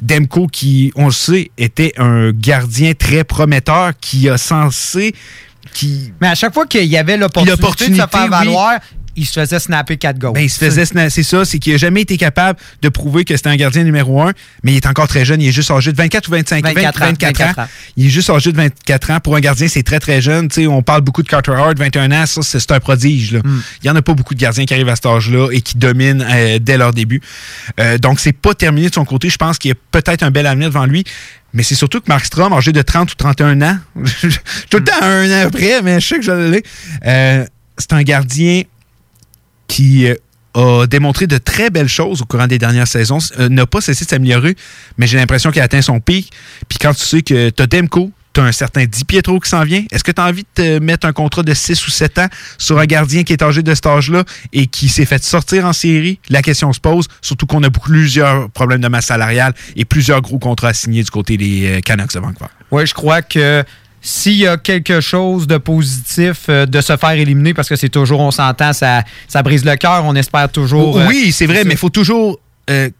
Demko, 0.00 0.46
qui, 0.46 0.92
on 0.94 1.06
le 1.06 1.12
sait, 1.12 1.50
était 1.58 1.92
un 1.96 2.30
gardien 2.30 2.94
très 2.94 3.24
prometteur, 3.24 3.92
qui 4.00 4.28
a 4.28 4.38
censé... 4.38 5.14
Qui... 5.74 6.12
Mais 6.20 6.28
à 6.28 6.34
chaque 6.34 6.54
fois 6.54 6.66
qu'il 6.66 6.84
y 6.84 6.96
avait 6.96 7.16
l'opportunité 7.16 7.88
de 7.88 7.94
se 7.94 8.06
faire 8.08 8.24
oui. 8.24 8.30
valoir, 8.30 8.80
il 9.16 9.26
se 9.26 9.32
faisait 9.32 9.58
snapper 9.58 9.96
4 9.96 10.18
goals. 10.18 10.32
Ben, 10.34 10.42
il 10.42 10.50
se 10.50 10.58
faisait 10.58 10.84
c'est 11.10 11.22
ça, 11.22 11.44
c'est 11.44 11.58
qu'il 11.58 11.72
n'a 11.72 11.78
jamais 11.78 12.02
été 12.02 12.16
capable 12.16 12.58
de 12.80 12.88
prouver 12.88 13.24
que 13.24 13.36
c'était 13.36 13.50
un 13.50 13.56
gardien 13.56 13.84
numéro 13.84 14.22
un, 14.22 14.32
mais 14.62 14.72
il 14.72 14.76
est 14.76 14.86
encore 14.86 15.08
très 15.08 15.24
jeune, 15.24 15.40
il 15.40 15.48
est 15.48 15.52
juste 15.52 15.70
âgé 15.70 15.92
de 15.92 15.96
24 15.96 16.28
ou 16.28 16.32
25 16.32 16.64
24 16.64 16.98
20 16.98 17.04
ans, 17.04 17.08
24 17.10 17.32
24 17.36 17.58
ans. 17.58 17.62
ans. 17.62 17.68
Il 17.96 18.06
est 18.06 18.10
juste 18.10 18.30
âgé 18.30 18.52
de 18.52 18.56
24 18.56 19.10
ans. 19.10 19.20
Pour 19.20 19.36
un 19.36 19.40
gardien, 19.40 19.68
c'est 19.68 19.82
très 19.82 20.00
très 20.00 20.20
jeune. 20.20 20.48
Tu 20.48 20.62
sais, 20.62 20.66
on 20.66 20.82
parle 20.82 21.02
beaucoup 21.02 21.22
de 21.22 21.28
Carter 21.28 21.52
Hart, 21.52 21.78
21 21.78 22.10
ans, 22.12 22.26
ça 22.26 22.42
c'est 22.42 22.60
c'est 22.60 22.72
un 22.72 22.80
prodige. 22.80 23.32
là. 23.32 23.40
Hmm. 23.44 23.60
Il 23.82 23.86
n'y 23.86 23.90
en 23.90 23.96
a 23.96 24.02
pas 24.02 24.14
beaucoup 24.14 24.34
de 24.34 24.40
gardiens 24.40 24.64
qui 24.64 24.74
arrivent 24.74 24.88
à 24.88 24.96
cet 24.96 25.06
âge-là 25.06 25.48
et 25.52 25.60
qui 25.60 25.76
dominent 25.78 26.24
euh, 26.28 26.58
dès 26.60 26.76
leur 26.76 26.92
début. 26.92 27.20
Euh, 27.80 27.98
donc 27.98 28.20
c'est 28.20 28.32
pas 28.32 28.54
terminé 28.54 28.88
de 28.88 28.94
son 28.94 29.04
côté. 29.04 29.28
Je 29.28 29.36
pense 29.36 29.58
qu'il 29.58 29.70
y 29.70 29.72
a 29.72 29.76
peut-être 29.90 30.22
un 30.22 30.30
bel 30.30 30.46
avenir 30.46 30.68
devant 30.68 30.86
lui. 30.86 31.04
Mais 31.54 31.62
c'est 31.62 31.74
surtout 31.74 32.00
que 32.00 32.06
Markstrom, 32.08 32.52
âgé 32.52 32.72
de 32.72 32.82
30 32.82 33.12
ou 33.12 33.14
31 33.14 33.60
ans, 33.62 33.78
tout 34.70 34.78
le 34.78 34.84
temps 34.84 35.02
un 35.02 35.30
an 35.30 35.46
après, 35.46 35.82
mais 35.82 36.00
je 36.00 36.06
sais 36.06 36.16
que 36.16 36.22
je 36.22 36.32
l'ai. 36.32 36.62
Euh, 37.04 37.44
c'est 37.76 37.92
un 37.92 38.02
gardien 38.02 38.62
qui 39.66 40.06
euh, 40.06 40.14
a 40.54 40.86
démontré 40.86 41.26
de 41.26 41.38
très 41.38 41.70
belles 41.70 41.88
choses 41.88 42.22
au 42.22 42.24
courant 42.24 42.46
des 42.46 42.58
dernières 42.58 42.88
saisons, 42.88 43.18
euh, 43.38 43.48
n'a 43.48 43.66
pas 43.66 43.80
cessé 43.80 44.04
de 44.04 44.10
s'améliorer, 44.10 44.56
mais 44.98 45.06
j'ai 45.06 45.18
l'impression 45.18 45.50
qu'il 45.50 45.60
a 45.60 45.64
atteint 45.64 45.82
son 45.82 46.00
pic. 46.00 46.32
Puis 46.68 46.78
quand 46.78 46.94
tu 46.94 47.04
sais 47.04 47.22
que 47.22 47.50
tu 47.50 47.62
as 47.62 47.66
tu 48.32 48.40
as 48.40 48.44
un 48.44 48.52
certain 48.52 48.84
Di 48.84 49.04
Pietro 49.04 49.38
qui 49.40 49.48
s'en 49.48 49.64
vient, 49.64 49.84
est-ce 49.90 50.04
que 50.04 50.12
tu 50.12 50.20
as 50.20 50.26
envie 50.26 50.42
de 50.42 50.62
te 50.62 50.78
mettre 50.78 51.06
un 51.06 51.12
contrat 51.12 51.42
de 51.42 51.54
6 51.54 51.86
ou 51.86 51.90
7 51.90 52.18
ans 52.18 52.28
sur 52.58 52.78
un 52.78 52.86
gardien 52.86 53.22
qui 53.22 53.32
est 53.32 53.42
âgé 53.42 53.62
de 53.62 53.74
cet 53.74 53.86
âge-là 53.86 54.24
et 54.52 54.66
qui 54.66 54.88
s'est 54.88 55.04
fait 55.06 55.22
sortir 55.22 55.66
en 55.66 55.72
série? 55.72 56.18
La 56.28 56.42
question 56.42 56.72
se 56.72 56.80
pose, 56.80 57.06
surtout 57.20 57.46
qu'on 57.46 57.62
a 57.62 57.70
plusieurs 57.70 58.50
problèmes 58.50 58.80
de 58.80 58.88
masse 58.88 59.06
salariale 59.06 59.54
et 59.76 59.84
plusieurs 59.84 60.20
gros 60.20 60.38
contrats 60.38 60.68
à 60.68 60.74
signer 60.74 61.02
du 61.02 61.10
côté 61.10 61.36
des 61.36 61.66
euh, 61.66 61.80
Canucks 61.80 62.14
de 62.14 62.20
Vancouver. 62.20 62.50
Oui, 62.70 62.86
je 62.86 62.94
crois 62.94 63.22
que 63.22 63.64
s'il 64.00 64.34
y 64.38 64.46
a 64.48 64.56
quelque 64.56 65.00
chose 65.00 65.46
de 65.46 65.58
positif 65.58 66.46
euh, 66.48 66.66
de 66.66 66.80
se 66.80 66.96
faire 66.96 67.10
éliminer, 67.10 67.54
parce 67.54 67.68
que 67.68 67.76
c'est 67.76 67.88
toujours, 67.88 68.20
on 68.20 68.30
s'entend, 68.32 68.72
ça, 68.72 69.04
ça 69.28 69.42
brise 69.42 69.64
le 69.64 69.76
cœur, 69.76 70.04
on 70.04 70.14
espère 70.16 70.50
toujours. 70.50 70.98
euh, 70.98 71.06
oui, 71.08 71.30
c'est 71.32 71.46
vrai, 71.46 71.64
mais 71.64 71.74
il 71.74 71.78
faut 71.78 71.88
toujours 71.90 72.40
euh, 72.68 72.90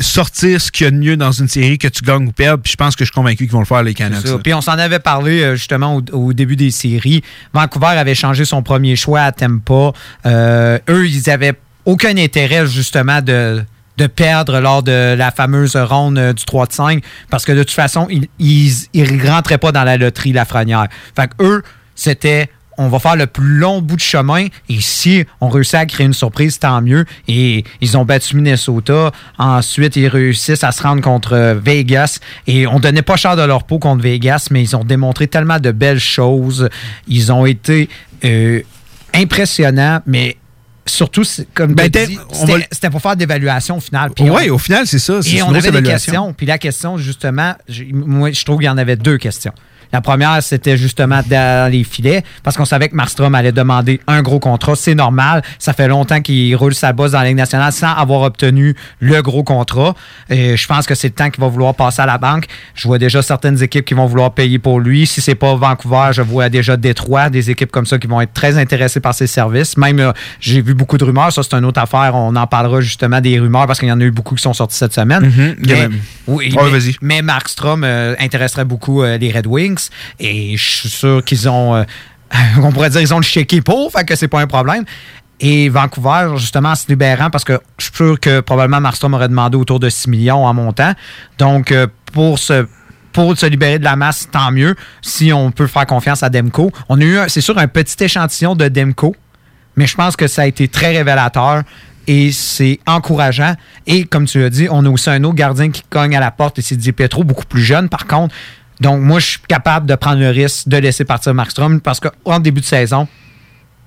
sortir 0.00 0.60
ce 0.60 0.70
qu'il 0.70 0.84
y 0.84 0.86
a 0.86 0.90
de 0.90 0.96
mieux 0.96 1.16
dans 1.16 1.32
une 1.32 1.48
série 1.48 1.78
que 1.78 1.88
tu 1.88 2.02
gagnes 2.02 2.28
ou 2.28 2.32
perds. 2.32 2.58
Puis 2.58 2.72
je 2.72 2.76
pense 2.76 2.94
que 2.96 3.04
je 3.04 3.10
suis 3.10 3.14
convaincu 3.14 3.44
qu'ils 3.44 3.52
vont 3.52 3.60
le 3.60 3.64
faire, 3.64 3.82
les 3.82 3.94
Canucks. 3.94 4.42
Puis 4.42 4.54
on 4.54 4.60
s'en 4.60 4.72
avait 4.72 4.98
parlé 4.98 5.42
euh, 5.42 5.56
justement 5.56 5.96
au, 5.96 6.02
au 6.16 6.32
début 6.32 6.56
des 6.56 6.70
séries. 6.70 7.22
Vancouver 7.52 7.86
avait 7.88 8.14
changé 8.14 8.44
son 8.44 8.62
premier 8.62 8.96
choix 8.96 9.20
à 9.22 9.32
Tampa. 9.32 9.92
Euh, 10.26 10.78
eux, 10.88 11.06
ils 11.08 11.30
avaient 11.30 11.54
aucun 11.84 12.16
intérêt 12.16 12.66
justement 12.66 13.22
de, 13.22 13.64
de 13.96 14.06
perdre 14.06 14.60
lors 14.60 14.82
de 14.82 15.14
la 15.14 15.30
fameuse 15.30 15.76
ronde 15.76 16.18
euh, 16.18 16.32
du 16.32 16.44
3 16.44 16.66
de 16.66 16.72
5 16.72 17.02
parce 17.30 17.44
que 17.44 17.52
de 17.52 17.62
toute 17.62 17.72
façon, 17.72 18.06
ils, 18.10 18.72
ils 18.92 19.28
rentraient 19.30 19.58
pas 19.58 19.72
dans 19.72 19.84
la 19.84 19.96
loterie 19.96 20.32
Lafrenière. 20.32 20.88
Fait 21.16 21.28
que 21.28 21.42
eux, 21.44 21.62
c'était 21.94 22.48
on 22.78 22.88
va 22.88 22.98
faire 23.00 23.16
le 23.16 23.26
plus 23.26 23.58
long 23.58 23.82
bout 23.82 23.96
de 23.96 24.00
chemin 24.00 24.46
et 24.68 24.80
si 24.80 25.24
on 25.40 25.48
réussit 25.48 25.74
à 25.74 25.84
créer 25.84 26.06
une 26.06 26.14
surprise, 26.14 26.58
tant 26.58 26.80
mieux. 26.80 27.04
Et 27.26 27.64
ils 27.80 27.98
ont 27.98 28.04
battu 28.04 28.36
Minnesota. 28.36 29.10
Ensuite, 29.36 29.96
ils 29.96 30.08
réussissent 30.08 30.64
à 30.64 30.72
se 30.72 30.82
rendre 30.82 31.02
contre 31.02 31.58
Vegas 31.62 32.20
et 32.46 32.66
on 32.66 32.78
donnait 32.78 33.02
pas 33.02 33.16
cher 33.16 33.36
de 33.36 33.42
leur 33.42 33.64
peau 33.64 33.78
contre 33.78 34.02
Vegas, 34.02 34.48
mais 34.50 34.62
ils 34.62 34.76
ont 34.76 34.84
démontré 34.84 35.26
tellement 35.26 35.58
de 35.58 35.72
belles 35.72 36.00
choses. 36.00 36.68
Ils 37.08 37.32
ont 37.32 37.44
été 37.44 37.88
euh, 38.24 38.60
impressionnants, 39.12 40.00
mais 40.06 40.36
surtout, 40.86 41.22
comme 41.54 41.74
Ben, 41.74 41.90
va 41.92 42.56
c'était 42.70 42.90
pour 42.90 43.02
faire 43.02 43.16
d'évaluation 43.16 43.78
au 43.78 43.80
final. 43.80 44.10
Oui, 44.20 44.50
au 44.50 44.58
final, 44.58 44.86
c'est 44.86 44.98
ça. 44.98 45.20
Et 45.26 45.42
on 45.42 45.54
avait 45.54 45.70
des 45.70 45.82
questions. 45.82 46.32
Puis 46.32 46.46
la 46.46 46.58
question, 46.58 46.96
justement, 46.96 47.54
moi, 47.92 48.30
je 48.32 48.44
trouve 48.44 48.58
qu'il 48.58 48.66
y 48.66 48.70
en 48.70 48.78
avait 48.78 48.96
deux 48.96 49.18
questions. 49.18 49.52
La 49.92 50.00
première, 50.00 50.42
c'était 50.42 50.76
justement 50.76 51.20
dans 51.28 51.70
les 51.70 51.82
filets, 51.84 52.22
parce 52.42 52.56
qu'on 52.56 52.64
savait 52.64 52.88
que 52.88 52.94
Marstrom 52.96 53.34
allait 53.34 53.52
demander 53.52 54.00
un 54.06 54.22
gros 54.22 54.38
contrat. 54.38 54.74
C'est 54.76 54.94
normal. 54.94 55.42
Ça 55.58 55.72
fait 55.72 55.88
longtemps 55.88 56.20
qu'il 56.20 56.54
roule 56.56 56.74
sa 56.74 56.92
bosse 56.92 57.12
dans 57.12 57.20
la 57.20 57.26
Ligue 57.28 57.36
nationale 57.36 57.72
sans 57.72 57.92
avoir 57.94 58.22
obtenu 58.22 58.74
le 59.00 59.22
gros 59.22 59.42
contrat. 59.44 59.94
Et 60.28 60.56
je 60.56 60.66
pense 60.66 60.86
que 60.86 60.94
c'est 60.94 61.08
le 61.08 61.14
temps 61.14 61.30
qu'il 61.30 61.40
va 61.40 61.48
vouloir 61.48 61.74
passer 61.74 62.02
à 62.02 62.06
la 62.06 62.18
banque. 62.18 62.46
Je 62.74 62.86
vois 62.86 62.98
déjà 62.98 63.22
certaines 63.22 63.62
équipes 63.62 63.84
qui 63.84 63.94
vont 63.94 64.06
vouloir 64.06 64.32
payer 64.32 64.58
pour 64.58 64.80
lui. 64.80 65.06
Si 65.06 65.20
c'est 65.20 65.34
pas 65.34 65.54
Vancouver, 65.54 66.10
je 66.12 66.22
vois 66.22 66.48
déjà 66.48 66.76
Détroit, 66.76 67.30
des 67.30 67.50
équipes 67.50 67.70
comme 67.70 67.86
ça 67.86 67.98
qui 67.98 68.06
vont 68.06 68.20
être 68.20 68.32
très 68.34 68.58
intéressées 68.58 69.00
par 69.00 69.14
ses 69.14 69.26
services. 69.26 69.76
Même, 69.76 70.00
euh, 70.00 70.12
j'ai 70.40 70.60
vu 70.60 70.74
beaucoup 70.74 70.98
de 70.98 71.04
rumeurs. 71.04 71.32
Ça, 71.32 71.42
c'est 71.42 71.54
une 71.54 71.64
autre 71.64 71.80
affaire. 71.80 72.14
On 72.14 72.36
en 72.36 72.46
parlera 72.46 72.80
justement 72.80 73.20
des 73.20 73.38
rumeurs 73.38 73.66
parce 73.66 73.78
qu'il 73.78 73.88
y 73.88 73.92
en 73.92 74.00
a 74.00 74.04
eu 74.04 74.10
beaucoup 74.10 74.34
qui 74.34 74.42
sont 74.42 74.52
sortis 74.52 74.76
cette 74.76 74.94
semaine. 74.94 75.24
Mhm. 75.26 75.56
A 75.70 75.88
Mais- 75.88 75.88
oui, 76.26 76.54
mais, 76.54 76.70
vas-y. 76.70 76.96
mais 77.00 77.22
Markstrom 77.22 77.82
euh, 77.84 78.14
intéresserait 78.18 78.64
beaucoup 78.66 79.02
euh, 79.02 79.16
les 79.18 79.30
Red 79.32 79.46
Wings 79.46 79.77
et 80.18 80.56
je 80.56 80.64
suis 80.64 80.88
sûr 80.88 81.24
qu'ils 81.24 81.48
ont, 81.48 81.76
euh, 81.76 81.84
on 82.62 82.72
pourrait 82.72 82.90
dire, 82.90 83.00
ils 83.00 83.14
ont 83.14 83.18
le 83.18 83.24
chéquier 83.24 83.60
pour, 83.60 83.92
fait 83.92 84.04
que 84.04 84.16
c'est 84.16 84.28
pas 84.28 84.40
un 84.40 84.46
problème. 84.46 84.84
Et 85.40 85.68
Vancouver, 85.68 86.32
justement, 86.36 86.70
en 86.70 86.74
se 86.74 86.88
libérant, 86.88 87.30
parce 87.30 87.44
que 87.44 87.60
je 87.78 87.84
suis 87.84 87.94
sûr 87.94 88.18
que 88.20 88.40
probablement 88.40 88.80
Markstrom 88.80 89.14
aurait 89.14 89.28
demandé 89.28 89.56
autour 89.56 89.78
de 89.78 89.88
6 89.88 90.08
millions 90.08 90.44
en 90.44 90.52
montant. 90.52 90.92
Donc, 91.38 91.70
euh, 91.70 91.86
pour 92.12 92.38
se 92.38 92.66
pour 93.12 93.36
se 93.36 93.46
libérer 93.46 93.78
de 93.78 93.84
la 93.84 93.96
masse, 93.96 94.28
tant 94.30 94.52
mieux. 94.52 94.76
Si 95.02 95.32
on 95.32 95.50
peut 95.50 95.66
faire 95.66 95.86
confiance 95.86 96.22
à 96.22 96.28
Demko. 96.28 96.70
On 96.88 97.00
a 97.00 97.04
eu, 97.04 97.18
c'est 97.28 97.40
sûr, 97.40 97.58
un 97.58 97.66
petit 97.66 98.04
échantillon 98.04 98.54
de 98.54 98.68
Demko, 98.68 99.16
mais 99.76 99.86
je 99.86 99.96
pense 99.96 100.14
que 100.14 100.26
ça 100.26 100.42
a 100.42 100.46
été 100.46 100.68
très 100.68 100.96
révélateur 100.96 101.62
et 102.06 102.32
c'est 102.32 102.80
encourageant. 102.86 103.54
Et 103.86 104.04
comme 104.04 104.26
tu 104.26 104.40
l'as 104.40 104.50
dit, 104.50 104.68
on 104.70 104.84
a 104.84 104.88
aussi 104.88 105.10
un 105.10 105.24
autre 105.24 105.34
gardien 105.34 105.70
qui 105.70 105.82
cogne 105.88 106.16
à 106.16 106.20
la 106.20 106.30
porte 106.30 106.58
et 106.58 106.62
c'est 106.62 106.76
Di 106.76 106.92
Pietro, 106.92 107.24
beaucoup 107.24 107.44
plus 107.44 107.62
jeune 107.62 107.88
par 107.88 108.06
contre. 108.06 108.34
Donc 108.80 109.00
moi, 109.00 109.18
je 109.18 109.26
suis 109.26 109.40
capable 109.48 109.86
de 109.86 109.94
prendre 109.94 110.20
le 110.20 110.30
risque 110.30 110.68
de 110.68 110.76
laisser 110.76 111.04
partir 111.04 111.34
Markstrom 111.34 111.80
parce 111.80 112.00
qu'en 112.00 112.40
début 112.40 112.60
de 112.60 112.66
saison, 112.66 113.08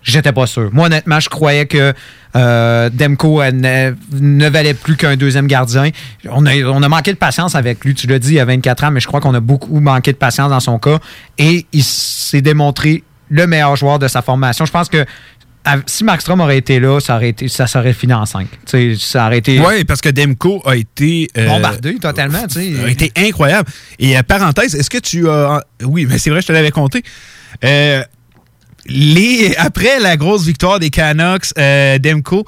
j'étais 0.04 0.32
pas 0.32 0.48
sûr. 0.48 0.70
Moi, 0.74 0.88
honnêtement, 0.88 1.20
je 1.20 1.30
croyais 1.30 1.66
que 1.66 1.94
euh, 2.36 2.90
Demko 2.90 3.44
ne, 3.44 3.94
ne 4.14 4.50
valait 4.50 4.74
plus 4.74 4.96
qu'un 4.96 5.16
deuxième 5.16 5.48
gardien. 5.48 5.90
On 6.30 6.46
a, 6.46 6.56
on 6.66 6.82
a 6.82 6.90
manqué 6.90 7.12
de 7.14 7.18
patience 7.18 7.56
avec 7.56 7.84
lui. 7.86 7.94
Tu 7.94 8.08
l'as 8.08 8.20
dit, 8.20 8.30
il 8.30 8.36
y 8.36 8.40
a 8.40 8.46
24 8.46 8.86
ans, 8.86 8.92
mais 8.92 9.00
je 9.00 9.08
crois 9.08 9.22
qu'on 9.22 9.34
a 9.34 9.40
beaucoup 9.40 9.80
manqué 9.80 10.12
de 10.12 10.18
patience 10.18 10.50
dans 10.50 10.60
son 10.60 10.80
cas. 10.80 11.00
Et 11.38 11.66
il 11.72 11.84
s'est 11.84 12.42
démontré 12.42 13.04
le 13.30 13.48
meilleur 13.48 13.76
joueur 13.76 13.98
de 13.98 14.08
sa 14.08 14.22
formation. 14.22 14.66
Je 14.66 14.72
pense 14.72 14.90
que 14.90 15.06
si 15.86 16.04
Markstrom 16.04 16.40
aurait 16.42 16.58
été 16.58 16.80
là, 16.80 17.00
ça 17.00 17.16
aurait 17.16 17.30
été, 17.30 17.48
ça 17.48 17.68
serait 17.68 17.94
fini 17.94 18.14
en 18.14 18.26
5. 18.26 18.48
ça 18.98 19.26
aurait 19.28 19.38
été 19.38 19.60
Oui, 19.60 19.84
parce 19.84 20.02
que 20.02 20.10
Demko 20.10 20.62
a 20.66 20.76
été. 20.76 21.28
euh, 21.38 21.48
bombardé 21.48 21.96
totalement. 21.96 22.48
tu 22.48 22.76
sais. 22.76 22.84
a 22.84 22.90
été 22.90 23.12
incroyable. 23.16 23.70
Et 24.00 24.18
euh, 24.18 24.24
parenthèse, 24.24 24.76
est-ce 24.76 24.90
que 24.90 24.98
tu 24.98 25.30
as. 25.30 25.64
Oui, 25.84 26.06
mais 26.10 26.18
c'est 26.18 26.30
vrai, 26.30 26.42
je 26.42 26.48
te 26.48 26.52
l'avais 26.52 26.72
compté. 26.72 27.04
Euh, 27.64 28.04
les, 28.88 29.54
après 29.58 30.00
la 30.00 30.18
grosse 30.18 30.44
victoire 30.46 30.80
des 30.80 30.90
Canucks, 30.90 31.54
euh, 31.58 32.00
Demko, 32.00 32.46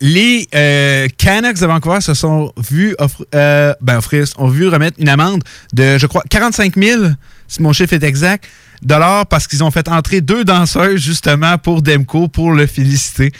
les 0.00 0.48
euh, 0.54 1.06
Canucks 1.16 1.58
de 1.60 1.66
Vancouver 1.66 2.00
se 2.00 2.14
sont 2.14 2.52
vus 2.70 2.94
offrir, 2.98 3.26
euh, 3.34 3.74
ben, 3.80 3.98
offrir, 3.98 4.24
ont 4.38 4.48
vu 4.48 4.68
remettre 4.68 4.96
une 5.00 5.08
amende 5.08 5.42
de, 5.72 5.98
je 5.98 6.06
crois, 6.06 6.22
45 6.28 6.74
000, 6.76 7.02
si 7.46 7.62
mon 7.62 7.72
chiffre 7.72 7.92
est 7.94 8.02
exact, 8.02 8.44
dollars 8.82 9.26
parce 9.26 9.46
qu'ils 9.46 9.62
ont 9.64 9.70
fait 9.70 9.88
entrer 9.88 10.20
deux 10.20 10.44
danseuses 10.44 11.00
justement 11.02 11.58
pour 11.58 11.82
Demko 11.82 12.28
pour 12.28 12.52
le 12.52 12.66
féliciter. 12.66 13.32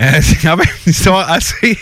Euh, 0.00 0.12
c'est 0.22 0.36
quand 0.36 0.56
même 0.56 0.66
une 0.86 0.92
histoire 0.92 1.28
assez, 1.30 1.76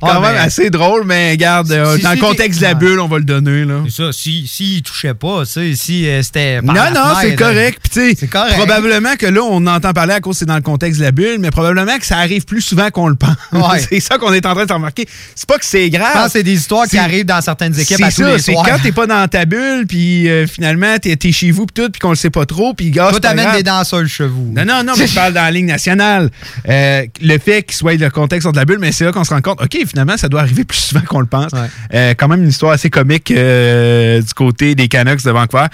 quand 0.00 0.06
Ah, 0.08 0.20
même 0.20 0.32
mais- 0.32 0.38
assez 0.38 0.70
drôle, 0.70 1.04
mais 1.04 1.32
regarde, 1.32 1.70
euh, 1.70 1.96
Si- 1.96 2.02
dans 2.02 2.10
si 2.12 2.16
le 2.16 2.22
contexte 2.22 2.60
de 2.60 2.64
la 2.64 2.74
bulle, 2.74 2.98
on 2.98 3.08
va 3.08 3.18
le 3.18 3.24
donner. 3.24 3.64
Là. 3.66 3.82
C'est 3.86 4.02
ça. 4.04 4.12
Si, 4.12 4.46
si 4.46 4.76
il 4.76 4.82
touchait 4.82 5.12
pas, 5.14 5.44
si 5.44 6.08
euh, 6.08 6.22
c'était. 6.22 6.62
par 6.62 6.74
Non, 6.74 6.82
la 6.84 6.90
non, 6.90 7.00
c'est 7.20 7.34
correct. 7.36 7.78
Puis, 7.92 8.16
sais, 8.16 8.26
correct. 8.26 8.54
probablement 8.56 9.16
que 9.16 9.26
là, 9.26 9.42
on 9.42 9.66
entend 9.66 9.92
parler 9.92 10.14
à 10.14 10.20
cause 10.20 10.36
que 10.36 10.38
c'est 10.40 10.44
dans 10.46 10.56
le 10.56 10.62
contexte 10.62 10.98
de 11.00 11.04
la 11.04 11.12
bulle, 11.12 11.36
mais 11.40 11.50
probablement 11.50 11.98
que 11.98 12.06
ça 12.06 12.16
arrive 12.18 12.44
plus 12.46 12.62
souvent 12.62 12.88
qu'on 12.90 13.08
le 13.08 13.16
pense. 13.16 13.36
Ouais. 13.52 13.80
c'est 13.90 14.00
ça 14.00 14.16
qu'on 14.16 14.32
est 14.32 14.46
en 14.46 14.54
train 14.54 14.64
de 14.66 14.72
remarquer. 14.72 15.06
C'est 15.34 15.46
pas 15.48 15.58
que 15.58 15.66
c'est 15.66 15.90
grave. 15.90 16.08
Je 16.14 16.18
pense 16.18 16.26
que 16.26 16.32
c'est 16.32 16.42
des 16.42 16.54
histoires 16.54 16.84
qui 16.84 16.90
C'est- 16.92 16.98
arrivent 16.98 17.26
dans 17.26 17.40
certaines 17.42 17.78
équipes 17.78 17.98
C'est 17.98 18.04
à 18.04 18.10
tous 18.10 18.22
ça, 18.22 18.32
les 18.32 18.38
c'est 18.38 18.52
soirs. 18.52 18.66
quand 18.66 18.78
t'es 18.82 18.92
pas 18.92 19.06
dans 19.06 19.28
ta 19.28 19.44
bulle, 19.44 19.84
puis 19.86 20.28
euh, 20.28 20.46
finalement, 20.46 20.96
t'es 20.98 21.18
es 21.22 21.32
chez 21.32 21.50
vous, 21.50 21.66
puis 21.66 21.82
tout, 21.84 21.90
puis 21.90 21.99
qu'on 22.00 22.10
le 22.10 22.16
sait 22.16 22.30
pas 22.30 22.46
trop, 22.46 22.74
puis 22.74 22.90
gars, 22.90 23.10
Toi, 23.10 23.20
t'amènes 23.20 23.52
des 23.52 23.62
danseuses 23.62 24.08
chez 24.08 24.26
vous. 24.26 24.52
Non, 24.54 24.64
non, 24.64 24.82
non, 24.84 24.94
mais 24.98 25.06
je 25.06 25.14
parle 25.14 25.32
dans 25.32 25.42
la 25.42 25.50
ligne 25.50 25.66
nationale. 25.66 26.30
Euh, 26.68 27.04
le 27.22 27.38
fait 27.38 27.62
qu'il 27.62 27.74
soit 27.76 27.94
le 27.94 28.10
contexte 28.10 28.48
de 28.50 28.56
la 28.56 28.64
bulle, 28.64 28.78
mais 28.80 28.92
c'est 28.92 29.04
là 29.04 29.12
qu'on 29.12 29.24
se 29.24 29.32
rend 29.34 29.40
compte, 29.40 29.60
OK, 29.62 29.76
finalement, 29.86 30.16
ça 30.16 30.28
doit 30.28 30.40
arriver 30.40 30.64
plus 30.64 30.78
souvent 30.78 31.02
qu'on 31.02 31.20
le 31.20 31.26
pense. 31.26 31.52
Euh, 31.94 32.14
quand 32.16 32.28
même 32.28 32.42
une 32.42 32.48
histoire 32.48 32.72
assez 32.72 32.90
comique 32.90 33.30
euh, 33.30 34.20
du 34.20 34.34
côté 34.34 34.74
des 34.74 34.88
Canucks 34.88 35.22
de 35.22 35.30
Vancouver. 35.30 35.66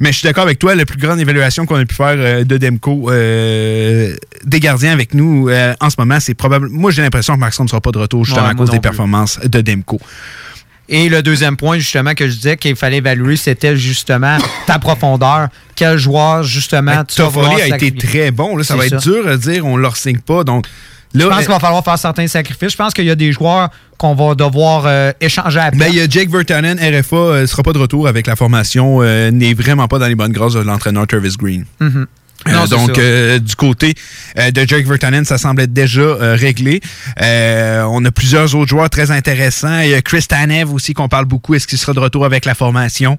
Mais 0.00 0.12
je 0.12 0.18
suis 0.18 0.26
d'accord 0.26 0.44
avec 0.44 0.58
toi, 0.58 0.74
la 0.74 0.84
plus 0.86 0.98
grande 0.98 1.20
évaluation 1.20 1.66
qu'on 1.66 1.76
a 1.76 1.84
pu 1.84 1.94
faire 1.94 2.44
de 2.44 2.56
Demko, 2.58 3.10
euh, 3.10 4.14
des 4.44 4.60
gardiens 4.60 4.92
avec 4.92 5.14
nous 5.14 5.48
en 5.80 5.90
ce 5.90 5.96
moment, 5.98 6.18
c'est 6.20 6.34
probable. 6.34 6.68
Moi, 6.70 6.90
j'ai 6.90 7.02
l'impression 7.02 7.34
que 7.34 7.40
Markstrom 7.40 7.66
ne 7.66 7.70
sera 7.70 7.80
pas 7.80 7.92
de 7.92 7.98
retour 7.98 8.24
justement 8.24 8.46
Ouais, 8.46 8.52
à 8.52 8.54
cause 8.54 8.70
des 8.70 8.76
plus. 8.78 8.82
performances 8.88 9.38
de 9.40 9.60
Demko. 9.60 10.00
Et 10.88 11.08
le 11.08 11.22
deuxième 11.22 11.56
point, 11.56 11.78
justement, 11.78 12.14
que 12.14 12.28
je 12.28 12.34
disais 12.34 12.56
qu'il 12.56 12.76
fallait 12.76 12.98
évaluer, 12.98 13.36
c'était 13.36 13.76
justement 13.76 14.38
ta 14.66 14.78
profondeur. 14.78 15.48
Quel 15.74 15.98
joueur, 15.98 16.42
justement, 16.42 17.04
tu 17.04 17.20
vas 17.20 17.28
Toffoli 17.28 17.60
a 17.60 17.76
été 17.76 17.92
très 17.92 18.30
bon. 18.30 18.56
Là, 18.56 18.64
ça 18.64 18.76
va 18.76 18.86
être 18.86 19.02
dur 19.02 19.26
à 19.26 19.36
dire, 19.36 19.66
on 19.66 19.76
ne 19.76 19.82
leur 19.82 19.96
signe 19.96 20.20
pas. 20.20 20.44
Donc, 20.44 20.66
là, 21.12 21.24
Je 21.24 21.28
pense 21.28 21.38
euh, 21.38 21.40
qu'il 21.40 21.48
va 21.48 21.58
falloir 21.58 21.84
faire 21.84 21.98
certains 21.98 22.28
sacrifices. 22.28 22.72
Je 22.72 22.76
pense 22.76 22.94
qu'il 22.94 23.04
y 23.04 23.10
a 23.10 23.16
des 23.16 23.32
joueurs 23.32 23.70
qu'on 23.98 24.14
va 24.14 24.34
devoir 24.34 24.84
euh, 24.86 25.12
échanger 25.20 25.58
à 25.58 25.70
Ben, 25.70 25.88
il 25.88 25.96
y 25.96 26.00
a 26.00 26.08
Jake 26.08 26.30
Vertanen, 26.30 26.78
RFA, 26.78 27.40
ne 27.40 27.46
sera 27.46 27.62
pas 27.62 27.72
de 27.72 27.78
retour 27.78 28.06
avec 28.08 28.26
la 28.26 28.36
formation, 28.36 29.02
euh, 29.02 29.30
n'est 29.30 29.54
vraiment 29.54 29.88
pas 29.88 29.98
dans 29.98 30.06
les 30.06 30.14
bonnes 30.14 30.32
grâces 30.32 30.54
de 30.54 30.60
l'entraîneur 30.60 31.06
Travis 31.06 31.34
Green. 31.38 31.64
Mhm. 31.80 31.90
Euh, 31.96 32.06
Non, 32.52 32.66
c'est 32.66 32.76
donc, 32.76 32.98
euh, 32.98 33.38
du 33.38 33.54
côté 33.56 33.94
euh, 34.38 34.50
de 34.50 34.66
Jake 34.66 34.86
Vertanen, 34.86 35.24
ça 35.24 35.38
semble 35.38 35.62
être 35.62 35.72
déjà 35.72 36.00
euh, 36.00 36.36
réglé. 36.38 36.80
Euh, 37.20 37.84
on 37.88 38.04
a 38.04 38.10
plusieurs 38.10 38.54
autres 38.54 38.68
joueurs 38.68 38.90
très 38.90 39.10
intéressants. 39.10 39.80
Il 39.80 39.90
y 39.90 39.94
a 39.94 40.02
Chris 40.02 40.24
Tanev 40.28 40.72
aussi 40.72 40.94
qu'on 40.94 41.08
parle 41.08 41.24
beaucoup. 41.24 41.54
Est-ce 41.54 41.66
qu'il 41.66 41.78
sera 41.78 41.92
de 41.92 42.00
retour 42.00 42.24
avec 42.24 42.44
la 42.44 42.54
formation? 42.54 43.18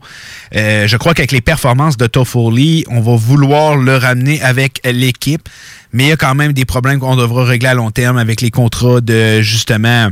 Euh, 0.55 0.87
je 0.87 0.97
crois 0.97 1.13
qu'avec 1.13 1.31
les 1.31 1.41
performances 1.41 1.97
de 1.97 2.07
Toffoli, 2.07 2.85
on 2.89 3.01
va 3.01 3.15
vouloir 3.15 3.75
le 3.75 3.97
ramener 3.97 4.41
avec 4.41 4.81
l'équipe. 4.85 5.47
Mais 5.93 6.05
il 6.05 6.09
y 6.09 6.11
a 6.11 6.17
quand 6.17 6.35
même 6.35 6.53
des 6.53 6.65
problèmes 6.65 6.99
qu'on 6.99 7.15
devra 7.15 7.45
régler 7.45 7.69
à 7.69 7.73
long 7.73 7.91
terme 7.91 8.17
avec 8.17 8.41
les 8.41 8.51
contrats 8.51 9.01
de, 9.01 9.41
justement 9.41 10.09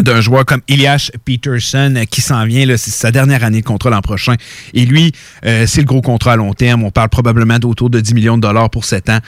d'un 0.00 0.20
joueur 0.20 0.44
comme 0.44 0.60
Elias 0.68 1.10
Peterson 1.24 1.94
euh, 1.96 2.04
qui 2.04 2.20
s'en 2.20 2.44
vient, 2.44 2.66
c'est 2.76 2.90
sa 2.90 3.10
dernière 3.10 3.44
année 3.44 3.60
de 3.60 3.66
contrat 3.66 3.90
l'an 3.90 4.02
prochain. 4.02 4.34
Et 4.74 4.84
lui, 4.84 5.12
euh, 5.44 5.66
c'est 5.66 5.80
le 5.80 5.86
gros 5.86 6.02
contrat 6.02 6.32
à 6.32 6.36
long 6.36 6.52
terme. 6.52 6.84
On 6.84 6.90
parle 6.90 7.08
probablement 7.08 7.58
d'autour 7.58 7.90
de 7.90 8.00
10 8.00 8.14
millions 8.14 8.36
de 8.36 8.42
dollars 8.42 8.70
pour 8.70 8.84
7 8.84 9.10
ans. 9.10 9.18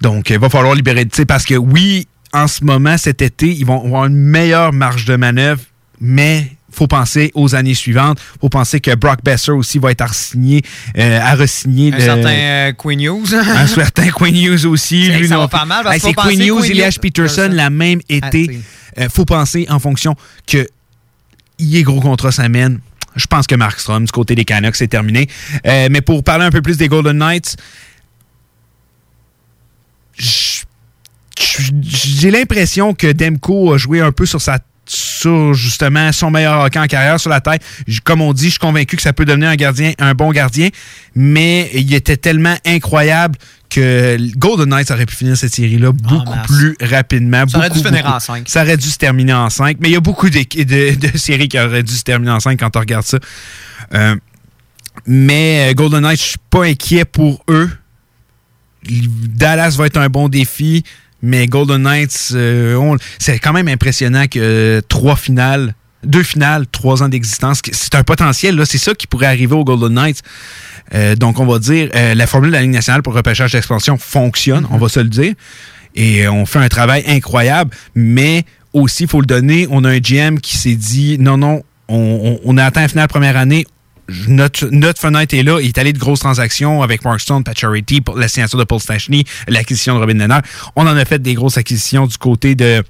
Donc, 0.00 0.30
il 0.30 0.38
va 0.38 0.48
falloir 0.48 0.74
libérer, 0.74 1.04
tu 1.06 1.16
sais, 1.16 1.26
parce 1.26 1.44
que 1.44 1.54
oui, 1.54 2.08
en 2.32 2.48
ce 2.48 2.64
moment, 2.64 2.96
cet 2.98 3.22
été, 3.22 3.48
ils 3.48 3.66
vont 3.66 3.84
avoir 3.84 4.06
une 4.06 4.16
meilleure 4.16 4.72
marge 4.72 5.04
de 5.04 5.16
manœuvre, 5.16 5.60
mais 6.00 6.56
faut 6.72 6.86
penser 6.86 7.30
aux 7.34 7.54
années 7.54 7.74
suivantes. 7.74 8.18
faut 8.40 8.48
penser 8.48 8.80
que 8.80 8.94
Brock 8.94 9.20
Besser 9.22 9.52
aussi 9.52 9.78
va 9.78 9.90
être 9.90 10.00
à 10.00 10.06
re-signer, 10.06 10.62
euh, 10.98 11.20
à 11.20 11.34
re-signer 11.34 11.92
Un 11.92 11.96
le- 11.96 12.02
certain 12.02 12.28
euh, 12.34 12.72
Queen 12.72 13.00
News. 13.00 13.26
un 13.34 13.66
certain 13.66 14.08
Queen 14.10 14.34
News 14.34 14.66
aussi. 14.66 15.08
Lui, 15.10 15.28
ça 15.28 15.34
non 15.34 15.42
va 15.42 15.48
faire 15.48 15.66
mal, 15.66 15.86
Hey, 15.92 16.00
c'est 16.00 16.12
Queen 16.14 16.38
Queen 16.38 16.64
Elias 16.70 16.96
Peterson, 17.00 17.50
la 17.52 17.70
même 17.70 18.00
été. 18.08 18.50
Ah, 18.96 19.02
Euh, 19.02 19.08
faut 19.08 19.24
penser 19.24 19.66
en 19.70 19.78
fonction 19.78 20.14
que 20.46 20.66
il 21.58 21.74
est 21.76 21.82
gros 21.82 22.00
contrat 22.00 22.30
s'amène. 22.32 22.80
Je 23.16 23.26
pense 23.26 23.46
que 23.46 23.54
Markstrom, 23.54 24.04
du 24.04 24.12
côté 24.12 24.34
des 24.34 24.44
Canucks, 24.44 24.76
c'est 24.76 24.88
terminé. 24.88 25.28
Mais 25.64 26.00
pour 26.00 26.22
parler 26.24 26.44
un 26.44 26.50
peu 26.50 26.60
plus 26.62 26.76
des 26.76 26.88
Golden 26.88 27.16
Knights, 27.18 27.56
j'ai 31.38 32.30
l'impression 32.30 32.94
que 32.94 33.10
Demko 33.12 33.72
a 33.74 33.78
joué 33.78 34.00
un 34.00 34.12
peu 34.12 34.26
sur 34.26 34.40
sa 34.40 34.58
sur 34.92 35.54
justement 35.54 36.12
son 36.12 36.30
meilleur 36.30 36.60
hockey 36.60 36.78
en 36.78 36.86
carrière 36.86 37.18
sur 37.18 37.30
la 37.30 37.40
tête. 37.40 37.62
Comme 38.04 38.20
on 38.20 38.32
dit, 38.32 38.46
je 38.46 38.50
suis 38.50 38.58
convaincu 38.58 38.96
que 38.96 39.02
ça 39.02 39.12
peut 39.12 39.24
devenir 39.24 39.48
un 39.48 39.56
gardien, 39.56 39.92
un 39.98 40.14
bon 40.14 40.30
gardien, 40.30 40.68
mais 41.14 41.70
il 41.74 41.92
était 41.94 42.16
tellement 42.16 42.56
incroyable 42.66 43.36
que 43.70 44.18
Golden 44.36 44.68
Knights 44.68 44.90
aurait 44.90 45.06
pu 45.06 45.16
finir 45.16 45.36
cette 45.36 45.54
série-là 45.54 45.92
beaucoup 45.92 46.30
masse. 46.30 46.46
plus 46.46 46.76
rapidement. 46.80 47.48
Ça 47.48 47.58
aurait 47.58 47.68
beaucoup, 47.68 47.80
dû 47.80 47.86
finir 47.86 48.02
beaucoup. 48.02 48.16
en 48.16 48.20
cinq. 48.20 48.48
Ça 48.48 48.62
aurait 48.62 48.76
dû 48.76 48.88
se 48.88 48.98
terminer 48.98 49.32
en 49.32 49.48
5, 49.48 49.78
mais 49.80 49.88
il 49.88 49.92
y 49.92 49.96
a 49.96 50.00
beaucoup 50.00 50.28
de 50.28 50.38
séries 51.16 51.48
qui 51.48 51.58
auraient 51.58 51.82
dû 51.82 51.94
se 51.94 52.02
terminer 52.02 52.32
en 52.32 52.40
5 52.40 52.58
quand 52.58 52.76
on 52.76 52.80
regarde 52.80 53.06
ça. 53.06 53.18
Euh, 53.94 54.16
mais 55.06 55.70
euh, 55.70 55.74
Golden 55.74 56.02
Knights, 56.02 56.20
je 56.20 56.26
suis 56.26 56.38
pas 56.50 56.64
inquiet 56.64 57.06
pour 57.06 57.42
eux. 57.48 57.70
Dallas 58.84 59.74
va 59.78 59.86
être 59.86 59.96
un 59.96 60.08
bon 60.08 60.28
défi, 60.28 60.84
mais 61.22 61.46
Golden 61.46 61.82
Knights, 61.82 62.30
euh, 62.34 62.96
c'est 63.18 63.38
quand 63.38 63.52
même 63.52 63.68
impressionnant 63.68 64.26
que 64.26 64.38
euh, 64.40 64.80
trois 64.88 65.16
finales, 65.16 65.74
deux 66.04 66.22
finales, 66.24 66.66
trois 66.66 67.02
ans 67.02 67.08
d'existence, 67.08 67.62
c'est 67.70 67.94
un 67.94 68.02
potentiel. 68.02 68.56
là. 68.56 68.64
C'est 68.64 68.78
ça 68.78 68.92
qui 68.94 69.06
pourrait 69.06 69.26
arriver 69.26 69.54
aux 69.54 69.64
Golden 69.64 69.94
Knights. 69.94 70.20
Euh, 70.94 71.14
donc, 71.14 71.38
on 71.38 71.46
va 71.46 71.58
dire, 71.60 71.88
euh, 71.94 72.14
la 72.14 72.26
formule 72.26 72.50
de 72.50 72.56
la 72.56 72.62
Ligue 72.62 72.72
nationale 72.72 73.02
pour 73.02 73.14
repêchage 73.14 73.52
d'expansion 73.52 73.96
fonctionne, 73.98 74.66
on 74.70 74.78
va 74.78 74.88
se 74.88 74.98
le 75.00 75.08
dire. 75.08 75.34
Et 75.94 76.26
on 76.26 76.44
fait 76.46 76.58
un 76.58 76.68
travail 76.68 77.04
incroyable, 77.06 77.70
mais 77.94 78.44
aussi, 78.72 79.04
il 79.04 79.08
faut 79.08 79.20
le 79.20 79.26
donner, 79.26 79.66
on 79.70 79.84
a 79.84 79.90
un 79.90 79.98
GM 79.98 80.38
qui 80.40 80.56
s'est 80.56 80.74
dit 80.74 81.18
non, 81.18 81.36
non, 81.36 81.62
on, 81.88 81.96
on- 81.96 82.40
on 82.44 82.58
a 82.58 82.64
atteint 82.64 82.80
la 82.82 82.88
finale 82.88 83.08
première 83.08 83.36
année. 83.36 83.64
Notre, 84.28 84.68
fenêtre 84.98 85.34
est 85.34 85.42
là. 85.42 85.60
Il 85.60 85.68
est 85.68 85.78
allé 85.78 85.92
de 85.92 85.98
grosses 85.98 86.20
transactions 86.20 86.82
avec 86.82 87.04
Mark 87.04 87.20
Stone, 87.20 87.44
Pat 87.44 87.58
Charity, 87.58 88.00
pour 88.00 88.16
la 88.16 88.28
signature 88.28 88.58
de 88.58 88.64
Paul 88.64 88.80
Stachny, 88.80 89.24
l'acquisition 89.48 89.94
de 89.94 90.00
Robin 90.00 90.14
Lehner. 90.14 90.40
On 90.76 90.86
en 90.86 90.96
a 90.96 91.04
fait 91.04 91.20
des 91.20 91.34
grosses 91.34 91.56
acquisitions 91.56 92.06
du 92.06 92.18
côté 92.18 92.54
de, 92.54 92.82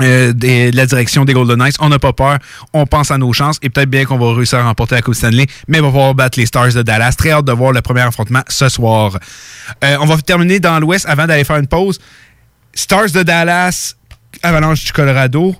euh, 0.00 0.32
de 0.32 0.74
la 0.76 0.86
direction 0.86 1.24
des 1.24 1.32
Golden 1.32 1.58
Knights. 1.58 1.76
On 1.80 1.88
n'a 1.88 1.98
pas 1.98 2.12
peur. 2.12 2.38
On 2.72 2.86
pense 2.86 3.10
à 3.10 3.18
nos 3.18 3.32
chances 3.32 3.58
et 3.62 3.68
peut-être 3.68 3.90
bien 3.90 4.04
qu'on 4.04 4.18
va 4.18 4.32
réussir 4.32 4.60
à 4.60 4.64
remporter 4.64 4.94
la 4.94 5.02
Coupe 5.02 5.14
Stanley, 5.14 5.46
mais 5.66 5.80
on 5.80 5.84
va 5.84 5.88
pouvoir 5.88 6.14
battre 6.14 6.38
les 6.38 6.46
Stars 6.46 6.72
de 6.72 6.82
Dallas. 6.82 7.14
Très 7.18 7.30
hâte 7.30 7.44
de 7.44 7.52
voir 7.52 7.72
le 7.72 7.80
premier 7.82 8.02
affrontement 8.02 8.42
ce 8.48 8.68
soir. 8.68 9.18
Euh, 9.84 9.96
on 10.00 10.06
va 10.06 10.16
terminer 10.18 10.60
dans 10.60 10.78
l'Ouest 10.78 11.06
avant 11.06 11.26
d'aller 11.26 11.44
faire 11.44 11.56
une 11.56 11.66
pause. 11.66 11.98
Stars 12.74 13.10
de 13.10 13.24
Dallas, 13.24 13.94
Avalanche 14.42 14.84
du 14.84 14.92
Colorado. 14.92 15.56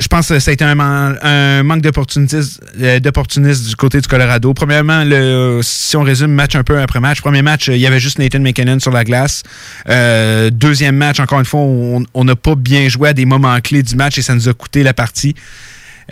Je 0.00 0.08
pense 0.08 0.28
que 0.28 0.38
ça 0.38 0.50
a 0.50 0.54
été 0.54 0.64
un, 0.64 0.74
man- 0.74 1.18
un 1.22 1.62
manque 1.62 1.82
d'opportunisme 1.82 2.60
euh, 2.80 2.98
du 3.00 3.76
côté 3.76 4.00
du 4.00 4.08
Colorado. 4.08 4.54
Premièrement, 4.54 5.04
le, 5.04 5.60
si 5.62 5.94
on 5.96 6.02
résume 6.02 6.32
match 6.32 6.54
un 6.56 6.64
peu 6.64 6.80
après 6.80 7.00
match, 7.00 7.20
premier 7.20 7.42
match, 7.42 7.68
euh, 7.68 7.76
il 7.76 7.80
y 7.80 7.86
avait 7.86 8.00
juste 8.00 8.18
Nathan 8.18 8.40
McKinnon 8.40 8.80
sur 8.80 8.92
la 8.92 9.04
glace. 9.04 9.42
Euh, 9.90 10.48
deuxième 10.50 10.96
match, 10.96 11.20
encore 11.20 11.38
une 11.38 11.44
fois, 11.44 11.60
on 11.60 12.24
n'a 12.24 12.34
pas 12.36 12.54
bien 12.54 12.88
joué 12.88 13.10
à 13.10 13.12
des 13.12 13.26
moments 13.26 13.60
clés 13.60 13.82
du 13.82 13.94
match 13.94 14.16
et 14.16 14.22
ça 14.22 14.34
nous 14.34 14.48
a 14.48 14.54
coûté 14.54 14.82
la 14.82 14.94
partie. 14.94 15.34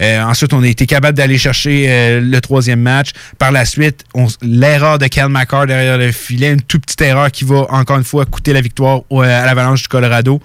Euh, 0.00 0.22
ensuite, 0.22 0.52
on 0.52 0.62
a 0.62 0.68
été 0.68 0.86
capable 0.86 1.16
d'aller 1.16 1.38
chercher 1.38 1.86
euh, 1.88 2.20
le 2.20 2.40
troisième 2.40 2.80
match. 2.80 3.10
Par 3.38 3.50
la 3.52 3.64
suite, 3.64 4.04
l'erreur 4.42 4.98
de 4.98 5.06
Cal 5.06 5.28
McCarr 5.28 5.66
derrière 5.66 5.98
le 5.98 6.12
filet, 6.12 6.52
une 6.52 6.62
toute 6.62 6.82
petite 6.84 7.00
erreur 7.02 7.30
qui 7.30 7.44
va 7.44 7.66
encore 7.70 7.98
une 7.98 8.04
fois 8.04 8.24
coûter 8.24 8.52
la 8.52 8.60
victoire 8.60 9.02
au- 9.10 9.22
à 9.22 9.44
l'Avalanche 9.44 9.82
du 9.82 9.88
Colorado. 9.88 10.40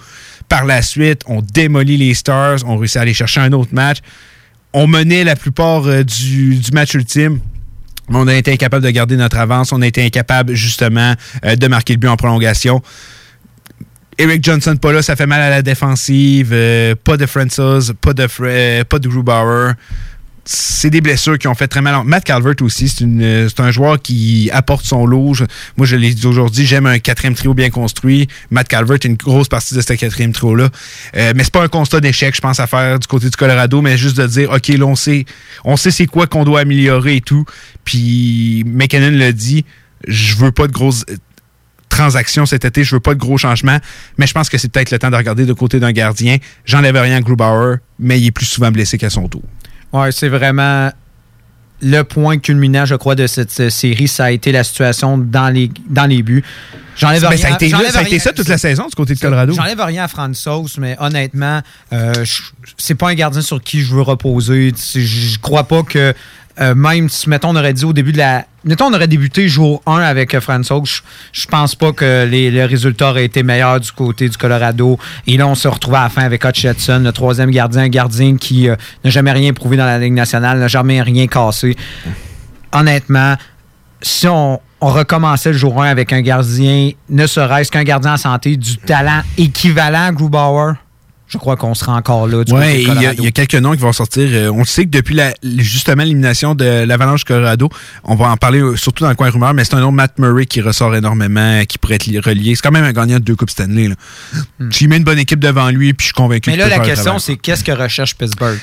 Par 0.49 0.65
la 0.65 0.81
suite, 0.81 1.21
on 1.27 1.41
démolit 1.41 1.97
les 1.97 2.13
Stars, 2.13 2.59
on 2.65 2.77
réussit 2.77 2.97
à 2.97 3.01
aller 3.01 3.13
chercher 3.13 3.41
un 3.41 3.51
autre 3.53 3.73
match. 3.73 3.99
On 4.73 4.87
menait 4.87 5.23
la 5.23 5.35
plupart 5.35 5.85
euh, 5.85 6.03
du, 6.03 6.59
match 6.73 6.93
ultime. 6.95 7.39
Mais 8.09 8.17
on 8.17 8.27
a 8.27 8.35
été 8.35 8.51
incapable 8.51 8.83
de 8.83 8.89
garder 8.89 9.15
notre 9.15 9.37
avance. 9.37 9.71
On 9.71 9.81
a 9.81 9.87
été 9.87 10.03
incapable, 10.03 10.55
justement, 10.55 11.13
euh, 11.45 11.55
de 11.55 11.67
marquer 11.67 11.93
le 11.93 11.99
but 11.99 12.07
en 12.09 12.17
prolongation. 12.17 12.81
Eric 14.17 14.43
Johnson 14.43 14.75
pas 14.77 14.91
là, 14.91 15.01
ça 15.01 15.15
fait 15.15 15.25
mal 15.25 15.41
à 15.41 15.49
la 15.49 15.61
défensive. 15.61 16.51
euh, 16.53 16.95
pas 17.01 17.17
de 17.17 17.25
Francis, 17.25 17.91
pas 17.99 18.13
de, 18.13 18.27
euh, 18.41 18.83
pas 18.83 18.99
de 18.99 19.07
Grubauer. 19.07 19.73
C'est 20.45 20.89
des 20.89 20.99
blessures 20.99 21.37
qui 21.39 21.47
ont 21.47 21.55
fait 21.55 21.69
très 21.69 21.81
mal. 21.81 22.03
Matt 22.03 22.25
Calvert 22.25 22.55
aussi, 22.61 22.89
c'est 22.89 23.59
un 23.61 23.71
joueur 23.71 24.01
qui 24.01 24.49
apporte 24.51 24.83
son 24.83 25.05
lot. 25.05 25.33
Moi, 25.77 25.87
je 25.87 25.95
l'ai 25.95 26.13
dit 26.13 26.27
aujourd'hui, 26.27 26.65
j'aime 26.65 26.85
un 26.85 26.99
quatrième 26.99 27.33
trio 27.33 27.53
bien 27.53 27.69
construit. 27.69 28.27
Matt 28.51 28.67
Calvert 28.67 28.97
une 29.05 29.15
grosse 29.15 29.47
partie 29.47 29.73
de 29.73 29.79
ce 29.79 29.93
quatrième 29.93 30.33
trio-là. 30.33 30.67
Euh, 31.15 31.31
mais 31.33 31.45
c'est 31.45 31.53
pas 31.53 31.63
un 31.63 31.69
constat 31.69 32.01
d'échec, 32.01 32.35
je 32.35 32.41
pense, 32.41 32.59
à 32.59 32.67
faire 32.67 32.99
du 32.99 33.07
côté 33.07 33.29
du 33.29 33.37
Colorado, 33.37 33.81
mais 33.81 33.97
juste 33.97 34.17
de 34.17 34.27
dire, 34.27 34.51
OK, 34.51 34.67
là, 34.67 34.85
on 34.85 34.95
sait, 34.95 35.23
on 35.63 35.77
sait 35.77 35.91
c'est 35.91 36.07
quoi 36.07 36.27
qu'on 36.27 36.43
doit 36.43 36.59
améliorer 36.59 37.15
et 37.15 37.21
tout. 37.21 37.45
Puis 37.85 38.65
McKinnon 38.67 39.17
l'a 39.17 39.31
dit, 39.31 39.63
je 40.09 40.35
veux 40.35 40.51
pas 40.51 40.67
de 40.67 40.73
grosses 40.73 41.05
transactions 41.93 42.45
cet 42.45 42.65
été, 42.65 42.83
je 42.83 42.95
veux 42.95 42.99
pas 42.99 43.13
de 43.13 43.19
gros 43.19 43.37
changements, 43.37 43.77
mais 44.17 44.27
je 44.27 44.33
pense 44.33 44.49
que 44.49 44.57
c'est 44.57 44.69
peut-être 44.69 44.91
le 44.91 44.99
temps 44.99 45.11
de 45.11 45.15
regarder 45.15 45.45
de 45.45 45.53
côté 45.53 45.79
d'un 45.79 45.91
gardien. 45.91 46.37
J'enlève 46.65 46.95
rien 46.95 47.17
à 47.17 47.21
Grubauer, 47.21 47.77
mais 47.99 48.19
il 48.19 48.27
est 48.27 48.31
plus 48.31 48.45
souvent 48.45 48.71
blessé 48.71 48.97
qu'à 48.97 49.09
son 49.09 49.27
tour. 49.27 49.43
Ouais, 49.91 50.11
c'est 50.11 50.29
vraiment 50.29 50.91
le 51.83 52.01
point 52.03 52.37
culminant, 52.37 52.85
je 52.85 52.95
crois, 52.95 53.15
de 53.15 53.27
cette 53.27 53.59
euh, 53.59 53.69
série. 53.69 54.07
Ça 54.07 54.25
a 54.25 54.31
été 54.31 54.51
la 54.51 54.63
situation 54.63 55.17
dans 55.17 55.49
les, 55.49 55.69
dans 55.89 56.05
les 56.05 56.23
buts. 56.23 56.43
J'enlève 56.95 57.25
rien. 57.25 57.37
ça 57.37 57.47
a 57.47 57.55
été, 57.55 57.69
ça 57.69 57.99
a 57.99 58.01
été 58.03 58.19
ça 58.19 58.33
toute 58.33 58.47
la 58.47 58.57
saison 58.57 58.87
du 58.87 58.95
côté 58.95 59.15
de 59.15 59.19
Colorado. 59.19 59.53
J'enlève 59.53 59.81
rien 59.81 60.03
à 60.03 60.07
Francis, 60.07 60.77
mais 60.77 60.95
honnêtement, 60.99 61.61
euh, 61.91 62.13
c'est 62.77 62.95
pas 62.95 63.09
un 63.09 63.15
gardien 63.15 63.41
sur 63.41 63.61
qui 63.61 63.81
je 63.81 63.95
veux 63.95 64.01
reposer. 64.01 64.73
Je 64.95 65.39
crois 65.39 65.63
pas 65.63 65.83
que 65.83 66.13
euh, 66.61 66.75
même 66.75 67.09
si, 67.09 67.29
mettons, 67.29 67.49
on 67.49 67.55
aurait 67.55 67.73
dit 67.73 67.85
au 67.85 67.93
début 67.93 68.11
de 68.11 68.19
la. 68.19 68.45
Mettons, 68.63 68.85
on 68.85 68.93
aurait 68.93 69.07
débuté 69.07 69.47
jour 69.47 69.81
1 69.85 69.97
avec 69.97 70.33
euh, 70.35 70.39
Francis, 70.39 70.71
je, 70.85 71.01
je 71.33 71.47
pense 71.47 71.75
pas 71.75 71.91
que 71.91 72.25
les, 72.25 72.51
les 72.51 72.65
résultats 72.65 73.09
auraient 73.09 73.25
été 73.25 73.43
meilleurs 73.43 73.79
du 73.79 73.91
côté 73.91 74.29
du 74.29 74.37
Colorado. 74.37 74.97
Et 75.27 75.35
là, 75.35 75.47
on 75.47 75.55
se 75.55 75.67
retrouve 75.67 75.95
à 75.95 76.03
la 76.03 76.09
fin 76.09 76.23
avec 76.23 76.45
Hutchinson, 76.45 77.01
le 77.03 77.11
troisième 77.11 77.51
gardien, 77.51 77.87
gardien 77.89 78.37
qui 78.37 78.69
euh, 78.69 78.75
n'a 79.03 79.09
jamais 79.09 79.31
rien 79.31 79.51
prouvé 79.51 79.77
dans 79.77 79.85
la 79.85 79.97
Ligue 79.99 80.13
nationale, 80.13 80.59
n'a 80.59 80.67
jamais 80.67 81.01
rien 81.01 81.27
cassé. 81.27 81.75
Honnêtement, 82.71 83.35
si 84.01 84.27
on, 84.27 84.61
on 84.79 84.87
recommençait 84.87 85.53
le 85.53 85.57
jour 85.57 85.81
1 85.81 85.87
avec 85.87 86.13
un 86.13 86.21
gardien, 86.21 86.91
ne 87.09 87.25
serait-ce 87.25 87.71
qu'un 87.71 87.83
gardien 87.83 88.13
en 88.13 88.17
santé, 88.17 88.57
du 88.57 88.77
talent 88.77 89.21
équivalent 89.37 90.07
à 90.07 90.11
Grubauer, 90.11 90.73
je 91.33 91.37
crois 91.39 91.57
qu'on 91.57 91.73
sera 91.73 91.93
encore 91.95 92.27
là. 92.27 92.43
Oui, 92.49 92.85
il 92.87 93.01
y, 93.01 93.05
a- 93.05 93.13
y 93.13 93.33
quelques 93.33 93.55
noms 93.55 93.73
qui 93.73 93.79
vont 93.81 93.91
sortir. 93.91 94.29
Euh, 94.31 94.49
on 94.53 94.59
le 94.59 94.65
sait 94.65 94.85
que 94.85 94.89
depuis 94.91 95.15
la, 95.15 95.33
justement 95.43 96.03
l'élimination 96.03 96.55
de 96.55 96.83
l'Avalanche 96.85 97.23
Colorado, 97.25 97.69
on 98.03 98.15
va 98.15 98.29
en 98.29 98.37
parler 98.37 98.59
euh, 98.59 98.75
surtout 98.75 99.03
dans 99.03 99.09
le 99.09 99.15
coin 99.15 99.29
rumeur, 99.29 99.53
mais 99.53 99.65
c'est 99.65 99.73
un 99.75 99.79
nom 99.81 99.91
Matt 99.91 100.19
Murray 100.19 100.45
qui 100.45 100.61
ressort 100.61 100.95
énormément, 100.95 101.63
qui 101.67 101.77
pourrait 101.77 101.95
être 101.95 102.05
li- 102.05 102.19
relié. 102.19 102.55
C'est 102.55 102.61
quand 102.61 102.71
même 102.71 102.85
un 102.85 102.93
gagnant 102.93 103.15
de 103.19 103.23
deux 103.23 103.35
Coupes 103.35 103.49
Stanley. 103.49 103.87
Là. 103.89 103.95
S'il 104.71 104.87
met 104.89 104.97
une 104.97 105.03
bonne 105.03 105.19
équipe 105.19 105.39
devant 105.39 105.69
lui, 105.69 105.93
puis 105.93 106.03
je 106.03 106.07
suis 106.07 106.13
convaincu 106.13 106.49
Hmm. 106.49 106.53
Mais 106.53 106.57
là, 106.59 106.69
la 106.69 106.79
question, 106.79 107.19
c'est 107.19 107.35
qu'est-ce 107.35 107.63
que 107.63 107.71
recherche 107.71 108.15
Pittsburgh? 108.15 108.57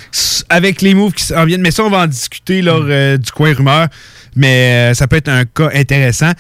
avec 0.49 0.83
les 0.83 0.95
moves 0.95 1.13
qui 1.13 1.25
s'en 1.25 1.45
viennent. 1.45 1.61
Mais 1.61 1.71
ça, 1.71 1.85
on 1.85 1.91
va 1.91 1.99
en 1.99 2.07
discuter 2.07 2.63
lors 2.63 2.85
euh, 2.89 3.17
du 3.17 3.31
coin 3.31 3.53
rumeur. 3.55 3.89
Mais 4.37 4.91
euh, 4.91 4.95
ça 4.95 5.07
peut 5.09 5.17
être 5.17 5.29
un 5.29 5.45
cas 5.45 5.71
intéressant. 5.75 6.31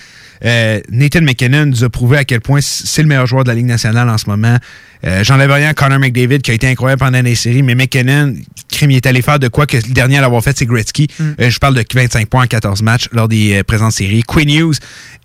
Euh, 0.44 0.80
Nathan 0.90 1.20
McKinnon 1.22 1.66
nous 1.66 1.84
a 1.84 1.90
prouvé 1.90 2.18
à 2.18 2.24
quel 2.24 2.40
point 2.40 2.60
c'est 2.62 3.02
le 3.02 3.08
meilleur 3.08 3.26
joueur 3.26 3.44
de 3.44 3.48
la 3.48 3.54
Ligue 3.54 3.66
nationale 3.66 4.08
en 4.08 4.18
ce 4.18 4.28
moment. 4.28 4.56
Euh, 5.04 5.24
J'enlève 5.24 5.50
rien 5.50 5.70
à 5.70 5.74
Connor 5.74 5.98
McDavid 5.98 6.40
qui 6.40 6.50
a 6.50 6.54
été 6.54 6.68
incroyable 6.68 7.00
pendant 7.00 7.22
les 7.22 7.34
séries, 7.34 7.62
mais 7.62 7.74
McKinnon, 7.74 8.34
crime, 8.70 8.90
il 8.90 8.96
est 8.96 9.06
allé 9.06 9.22
faire 9.22 9.38
de 9.38 9.48
quoi 9.48 9.66
que 9.66 9.76
le 9.76 9.94
dernier 9.94 10.18
à 10.18 10.20
l'avoir 10.20 10.42
fait, 10.42 10.56
c'est 10.56 10.66
Gretzky. 10.66 11.08
Euh, 11.20 11.50
je 11.50 11.58
parle 11.58 11.74
de 11.74 11.84
25 11.94 12.28
points 12.28 12.44
en 12.44 12.46
14 12.46 12.82
matchs 12.82 13.08
lors 13.12 13.28
des 13.28 13.58
euh, 13.58 13.62
présentes 13.62 13.92
séries. 13.92 14.22
Quinn 14.22 14.48
Hughes 14.48 14.76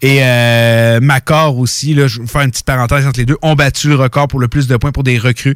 et 0.02 0.20
euh, 0.22 1.00
Macor 1.02 1.58
aussi, 1.58 1.94
là, 1.94 2.08
je 2.08 2.22
vais 2.22 2.28
faire 2.28 2.42
une 2.42 2.52
petite 2.52 2.66
parenthèse 2.66 3.06
entre 3.06 3.20
les 3.20 3.26
deux, 3.26 3.38
ont 3.42 3.56
battu 3.56 3.90
le 3.90 3.96
record 3.96 4.28
pour 4.28 4.40
le 4.40 4.48
plus 4.48 4.68
de 4.68 4.78
points 4.78 4.92
pour 4.92 5.04
des 5.04 5.18
recrues 5.18 5.56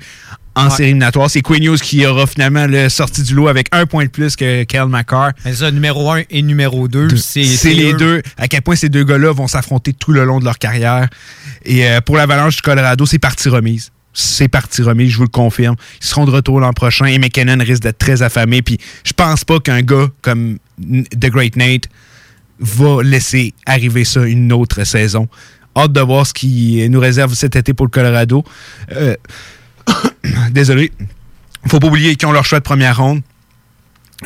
en 0.55 0.65
Ouais. 0.65 0.69
série 0.71 0.83
éliminatoire. 0.89 1.29
C'est 1.29 1.41
Quinn 1.41 1.63
Hughes 1.63 1.79
qui 1.79 2.05
aura 2.05 2.27
finalement 2.27 2.65
le 2.67 2.89
sorti 2.89 3.23
du 3.23 3.33
lot 3.35 3.47
avec 3.47 3.67
un 3.71 3.85
point 3.85 4.05
de 4.05 4.09
plus 4.09 4.35
que 4.35 4.63
Kyle 4.63 4.85
McCarr. 4.87 5.31
Mais 5.45 5.53
ça, 5.53 5.71
numéro 5.71 6.11
1 6.11 6.23
et 6.29 6.41
numéro 6.41 6.87
2, 6.87 7.15
c'est 7.17 7.43
C'est 7.45 7.73
les 7.73 7.93
eux. 7.93 7.97
deux. 7.97 8.21
À 8.37 8.47
quel 8.47 8.61
point 8.61 8.75
ces 8.75 8.89
deux 8.89 9.03
gars-là 9.03 9.31
vont 9.31 9.47
s'affronter 9.47 9.93
tout 9.93 10.11
le 10.11 10.23
long 10.25 10.39
de 10.39 10.45
leur 10.45 10.57
carrière. 10.57 11.07
Et 11.65 11.87
euh, 11.87 12.01
pour 12.01 12.17
l'Avalanche 12.17 12.57
du 12.57 12.61
Colorado, 12.61 13.05
c'est 13.05 13.19
partie 13.19 13.47
remise. 13.49 13.91
C'est 14.13 14.47
partie 14.47 14.81
remise, 14.81 15.11
je 15.11 15.17
vous 15.17 15.23
le 15.23 15.29
confirme. 15.29 15.75
Ils 16.01 16.07
seront 16.07 16.25
de 16.25 16.31
retour 16.31 16.59
l'an 16.59 16.73
prochain 16.73 17.05
et 17.05 17.19
McKinnon 17.19 17.57
risque 17.63 17.83
d'être 17.83 17.99
très 17.99 18.21
affamé. 18.21 18.61
Puis 18.61 18.77
je 19.05 19.13
pense 19.13 19.45
pas 19.45 19.59
qu'un 19.59 19.81
gars 19.81 20.07
comme 20.21 20.57
The 20.81 21.27
Great 21.29 21.55
Nate 21.55 21.83
va 22.59 23.01
laisser 23.03 23.53
arriver 23.65 24.03
ça 24.03 24.25
une 24.25 24.51
autre 24.51 24.83
saison. 24.83 25.29
Hâte 25.77 25.93
de 25.93 26.01
voir 26.01 26.25
ce 26.27 26.33
qui 26.33 26.85
nous 26.89 26.99
réserve 26.99 27.33
cet 27.35 27.55
été 27.55 27.73
pour 27.73 27.85
le 27.85 27.91
Colorado. 27.91 28.43
Euh, 28.93 29.15
désolé. 30.51 30.91
Faut 31.67 31.79
pas 31.79 31.87
oublier 31.87 32.15
qu'ils 32.15 32.27
ont 32.27 32.31
leur 32.31 32.45
choix 32.45 32.59
de 32.59 32.63
première 32.63 32.97
ronde. 32.97 33.21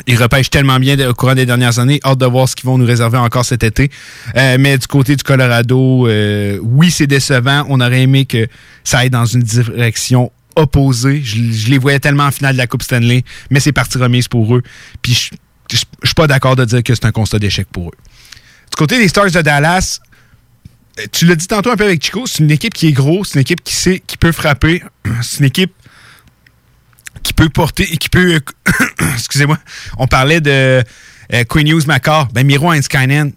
Ils 0.06 0.20
repêchent 0.20 0.50
tellement 0.50 0.80
bien 0.80 0.98
au 1.08 1.14
courant 1.14 1.34
des 1.34 1.46
dernières 1.46 1.78
années. 1.78 2.00
Hâte 2.04 2.18
de 2.18 2.26
voir 2.26 2.48
ce 2.48 2.56
qu'ils 2.56 2.66
vont 2.66 2.78
nous 2.78 2.86
réserver 2.86 3.18
encore 3.18 3.44
cet 3.44 3.62
été. 3.62 3.90
Euh, 4.36 4.56
mais 4.58 4.76
du 4.76 4.86
côté 4.88 5.14
du 5.14 5.22
Colorado, 5.22 6.08
euh, 6.08 6.58
oui, 6.62 6.90
c'est 6.90 7.06
décevant. 7.06 7.64
On 7.68 7.80
aurait 7.80 8.02
aimé 8.02 8.24
que 8.24 8.48
ça 8.82 8.98
aille 8.98 9.10
dans 9.10 9.24
une 9.24 9.42
direction 9.42 10.32
opposée. 10.56 11.22
Je, 11.22 11.70
les 11.70 11.78
voyais 11.78 12.00
tellement 12.00 12.24
en 12.24 12.30
finale 12.32 12.54
de 12.54 12.58
la 12.58 12.66
Coupe 12.66 12.82
Stanley, 12.82 13.24
mais 13.50 13.60
c'est 13.60 13.72
partie 13.72 13.98
remise 13.98 14.26
pour 14.26 14.56
eux. 14.56 14.62
Puis 15.00 15.14
je, 15.14 15.36
je, 15.70 15.76
suis 16.06 16.14
pas 16.14 16.26
d'accord 16.26 16.56
de 16.56 16.64
dire 16.64 16.82
que 16.82 16.94
c'est 16.94 17.04
un 17.04 17.12
constat 17.12 17.38
d'échec 17.38 17.68
pour 17.70 17.88
eux. 17.88 17.98
Du 18.70 18.76
côté 18.76 18.98
des 18.98 19.06
Stars 19.06 19.30
de 19.30 19.42
Dallas, 19.42 20.00
tu 21.12 21.24
l'as 21.26 21.34
dit 21.36 21.46
tantôt 21.46 21.70
un 21.70 21.76
peu 21.76 21.84
avec 21.84 22.02
Chico, 22.04 22.24
c'est 22.26 22.38
une 22.42 22.50
équipe 22.50 22.74
qui 22.74 22.86
est 22.88 22.92
grosse, 22.92 23.30
c'est 23.30 23.34
une 23.34 23.40
équipe 23.42 23.62
qui 23.64 23.74
sait, 23.74 24.02
qui 24.06 24.16
peut 24.16 24.32
frapper, 24.32 24.82
c'est 25.22 25.38
une 25.40 25.46
équipe 25.46 25.72
qui 27.22 27.32
peut 27.32 27.48
porter, 27.48 27.84
qui 27.86 28.08
peut, 28.08 28.40
excusez-moi, 29.14 29.58
on 29.98 30.06
parlait 30.06 30.40
de 30.40 30.50
euh, 31.32 31.44
Queen 31.48 31.68
News 31.68 31.82
Macor, 31.86 32.28
ben 32.32 32.46
Miro 32.46 32.70
Einskainen, 32.72 33.32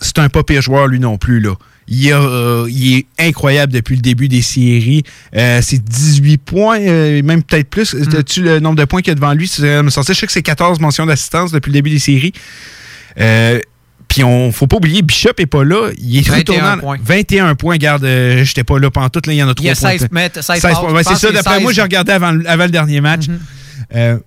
c'est 0.00 0.18
un 0.18 0.28
pas 0.28 0.42
pire 0.42 0.62
joueur 0.62 0.86
lui 0.86 0.98
non 1.00 1.18
plus 1.18 1.40
là. 1.40 1.54
Il, 1.90 2.12
a, 2.12 2.20
euh, 2.20 2.66
il 2.68 2.98
est 2.98 3.06
incroyable 3.18 3.72
depuis 3.72 3.96
le 3.96 4.02
début 4.02 4.28
des 4.28 4.42
séries. 4.42 5.04
Euh, 5.34 5.60
c'est 5.62 5.82
18 5.82 6.36
points, 6.36 6.80
euh, 6.80 7.22
même 7.22 7.42
peut-être 7.42 7.70
plus. 7.70 7.94
As-tu 8.14 8.42
le 8.42 8.60
nombre 8.60 8.76
de 8.76 8.84
points 8.84 9.00
qu'il 9.00 9.10
y 9.10 9.12
a 9.12 9.14
devant 9.14 9.32
lui? 9.32 9.48
C'est- 9.48 9.82
Je 9.82 10.12
sais 10.12 10.26
que 10.26 10.32
c'est 10.32 10.42
14 10.42 10.80
mentions 10.80 11.06
d'assistance 11.06 11.50
depuis 11.50 11.70
le 11.70 11.72
début 11.74 11.88
des 11.88 11.98
séries. 11.98 12.34
Puis 14.08 14.24
on 14.24 14.50
faut 14.52 14.66
pas 14.66 14.76
oublier, 14.76 15.02
Bishop 15.02 15.32
est 15.38 15.46
pas 15.46 15.64
là. 15.64 15.90
Il 15.98 16.16
est 16.16 16.28
21 16.28 16.38
retournant. 16.38 16.78
points. 16.78 16.96
21 17.02 17.54
points. 17.54 17.76
Garde, 17.76 18.04
euh, 18.04 18.42
j'étais 18.44 18.64
pas 18.64 18.78
là 18.78 18.90
pendant 18.90 19.10
tout. 19.10 19.20
Là, 19.26 19.32
il 19.32 19.36
y 19.36 19.42
en 19.42 19.48
a 19.48 19.54
Il 19.58 19.64
y 19.64 19.70
a 19.70 19.74
3 19.74 19.90
points. 19.90 19.98
16 19.98 20.08
mètres, 20.12 20.42
16 20.42 20.60
16 20.60 20.62
passes. 20.62 20.78
points. 20.80 20.92
Ouais, 20.92 21.04
c'est 21.04 21.16
ça. 21.16 21.30
D'après 21.30 21.60
moi, 21.60 21.70
16. 21.70 21.76
j'ai 21.76 21.82
regardé 21.82 22.12
avant, 22.12 22.38
avant 22.46 22.64
le 22.64 22.70
dernier 22.70 23.00
match. 23.00 23.24
Euh, 23.94 24.18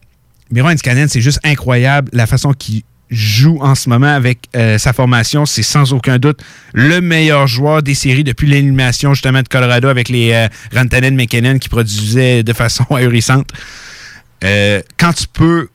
Miro 0.52 0.70
Niskanen, 0.72 1.08
c'est 1.08 1.22
juste 1.22 1.40
incroyable 1.44 2.10
la 2.14 2.28
façon 2.28 2.54
qu'il 2.54 2.84
joue 3.10 3.58
en 3.62 3.76
ce 3.76 3.90
moment 3.90 4.14
avec 4.14 4.40
euh, 4.56 4.78
sa 4.78 4.94
formation. 4.94 5.46
C'est 5.46 5.64
sans 5.64 5.92
aucun 5.94 6.18
doute 6.20 6.40
le 6.74 7.02
meilleur 7.02 7.48
joueur 7.48 7.82
des 7.84 7.94
séries 7.96 8.24
depuis 8.24 8.48
l'élimination 8.48 9.14
justement 9.14 9.42
de 9.42 9.48
Colorado 9.48 9.88
avec 9.90 10.10
les 10.10 10.32
euh, 10.32 10.48
Rantanen 10.76 11.16
McKinnon 11.16 11.58
qui 11.58 11.70
produisaient 11.70 12.44
de 12.44 12.54
façon 12.54 12.86
ahurissante. 12.92 13.50
Euh, 14.44 14.82
quand 14.98 15.14
tu 15.14 15.26
peux 15.32 15.68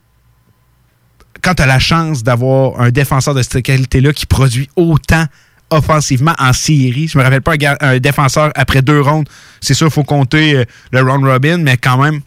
quand 1.47 1.55
tu 1.55 1.63
as 1.63 1.67
la 1.67 1.79
chance 1.79 2.25
d'avoir 2.25 2.81
un 2.81 2.91
défenseur 2.91 3.33
de 3.33 3.41
cette 3.41 3.63
qualité-là 3.63 4.13
qui 4.13 4.27
produit 4.27 4.69
autant 4.75 5.27
offensivement 5.71 6.35
en 6.41 6.53
série, 6.53 7.07
je 7.07 7.17
me 7.17 7.23
rappelle 7.23 7.41
pas 7.41 7.55
un, 7.83 7.99
défenseur 7.99 8.51
après 8.57 8.83
deux 8.83 9.01
rondes, 9.01 9.29
c'est 9.61 9.73
sûr, 9.73 9.87
il 9.87 9.93
faut 9.93 10.03
compter 10.03 10.57
euh, 10.57 10.65
le 10.91 11.03
round 11.03 11.25
robin, 11.25 11.59
mais 11.59 11.77
quand 11.77 12.03
même, 12.03 12.21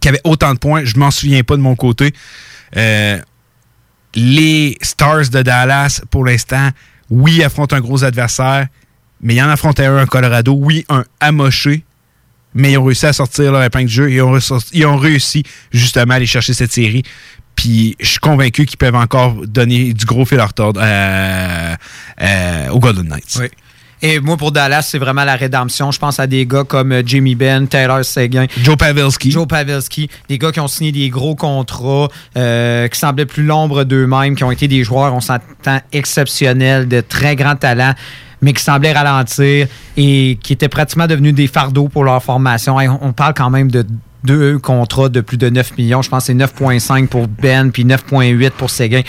qui 0.00 0.08
avait 0.08 0.22
autant 0.24 0.54
de 0.54 0.58
points, 0.58 0.82
je 0.84 0.96
m'en 0.96 1.10
souviens 1.10 1.42
pas 1.42 1.56
de 1.56 1.60
mon 1.60 1.76
côté. 1.76 2.14
Euh, 2.78 3.18
les 4.14 4.78
Stars 4.80 5.28
de 5.28 5.42
Dallas, 5.42 6.00
pour 6.10 6.24
l'instant, 6.24 6.70
oui, 7.10 7.42
affrontent 7.42 7.76
un 7.76 7.80
gros 7.80 8.02
adversaire, 8.02 8.68
mais 9.20 9.34
ils 9.34 9.42
en 9.42 9.50
affrontent 9.50 9.82
un, 9.82 10.06
Colorado, 10.06 10.54
oui, 10.58 10.86
un 10.88 11.04
amoché, 11.20 11.84
mais 12.54 12.72
ils 12.72 12.78
ont 12.78 12.84
réussi 12.84 13.04
à 13.04 13.12
sortir 13.12 13.52
leur 13.52 13.62
épingle 13.62 13.88
de 13.88 13.90
jeu 13.90 14.10
ils 14.10 14.22
ont, 14.22 14.38
ils 14.72 14.86
ont 14.86 14.96
réussi 14.96 15.42
justement 15.70 16.14
à 16.14 16.16
aller 16.16 16.24
chercher 16.24 16.54
cette 16.54 16.72
série. 16.72 17.02
Puis 17.58 17.96
je 17.98 18.06
suis 18.06 18.20
convaincu 18.20 18.66
qu'ils 18.66 18.78
peuvent 18.78 18.94
encore 18.94 19.34
donner 19.44 19.92
du 19.92 20.04
gros 20.04 20.24
fil 20.24 20.38
à 20.38 20.46
retordre 20.46 20.80
euh, 20.80 21.74
euh, 22.22 22.68
aux 22.68 22.78
Golden 22.78 23.08
Knights. 23.08 23.36
Oui. 23.40 23.48
Et 24.00 24.20
moi, 24.20 24.36
pour 24.36 24.52
Dallas, 24.52 24.82
c'est 24.82 24.98
vraiment 24.98 25.24
la 25.24 25.34
rédemption. 25.34 25.90
Je 25.90 25.98
pense 25.98 26.20
à 26.20 26.28
des 26.28 26.46
gars 26.46 26.62
comme 26.62 26.92
euh, 26.92 27.02
Jimmy 27.04 27.34
Benn, 27.34 27.66
Taylor 27.66 28.04
Seguin. 28.04 28.46
Joe 28.62 28.76
Pavelski. 28.76 29.32
Joe 29.32 29.48
Pavelski. 29.48 30.08
Des 30.28 30.38
gars 30.38 30.52
qui 30.52 30.60
ont 30.60 30.68
signé 30.68 30.92
des 30.92 31.08
gros 31.08 31.34
contrats, 31.34 32.06
euh, 32.36 32.86
qui 32.86 32.96
semblaient 32.96 33.26
plus 33.26 33.42
l'ombre 33.42 33.82
d'eux-mêmes, 33.82 34.36
qui 34.36 34.44
ont 34.44 34.52
été 34.52 34.68
des 34.68 34.84
joueurs, 34.84 35.12
on 35.12 35.20
s'entend, 35.20 35.80
exceptionnels, 35.90 36.86
de 36.86 37.00
très 37.00 37.34
grand 37.34 37.56
talent, 37.56 37.94
mais 38.40 38.52
qui 38.52 38.62
semblaient 38.62 38.92
ralentir 38.92 39.66
et 39.96 40.38
qui 40.40 40.52
étaient 40.52 40.68
pratiquement 40.68 41.08
devenus 41.08 41.34
des 41.34 41.48
fardeaux 41.48 41.88
pour 41.88 42.04
leur 42.04 42.22
formation. 42.22 42.76
On 43.02 43.12
parle 43.12 43.34
quand 43.34 43.50
même 43.50 43.68
de 43.68 43.84
deux 44.24 44.58
contrats 44.58 45.08
de 45.08 45.20
plus 45.20 45.36
de 45.36 45.48
9 45.48 45.76
millions. 45.78 46.02
Je 46.02 46.08
pense 46.08 46.26
que 46.26 46.26
c'est 46.26 46.34
9,5 46.34 47.08
pour 47.08 47.28
Ben, 47.28 47.70
puis 47.70 47.84
9,8 47.84 48.50
pour 48.50 48.70
Seguin. 48.70 49.02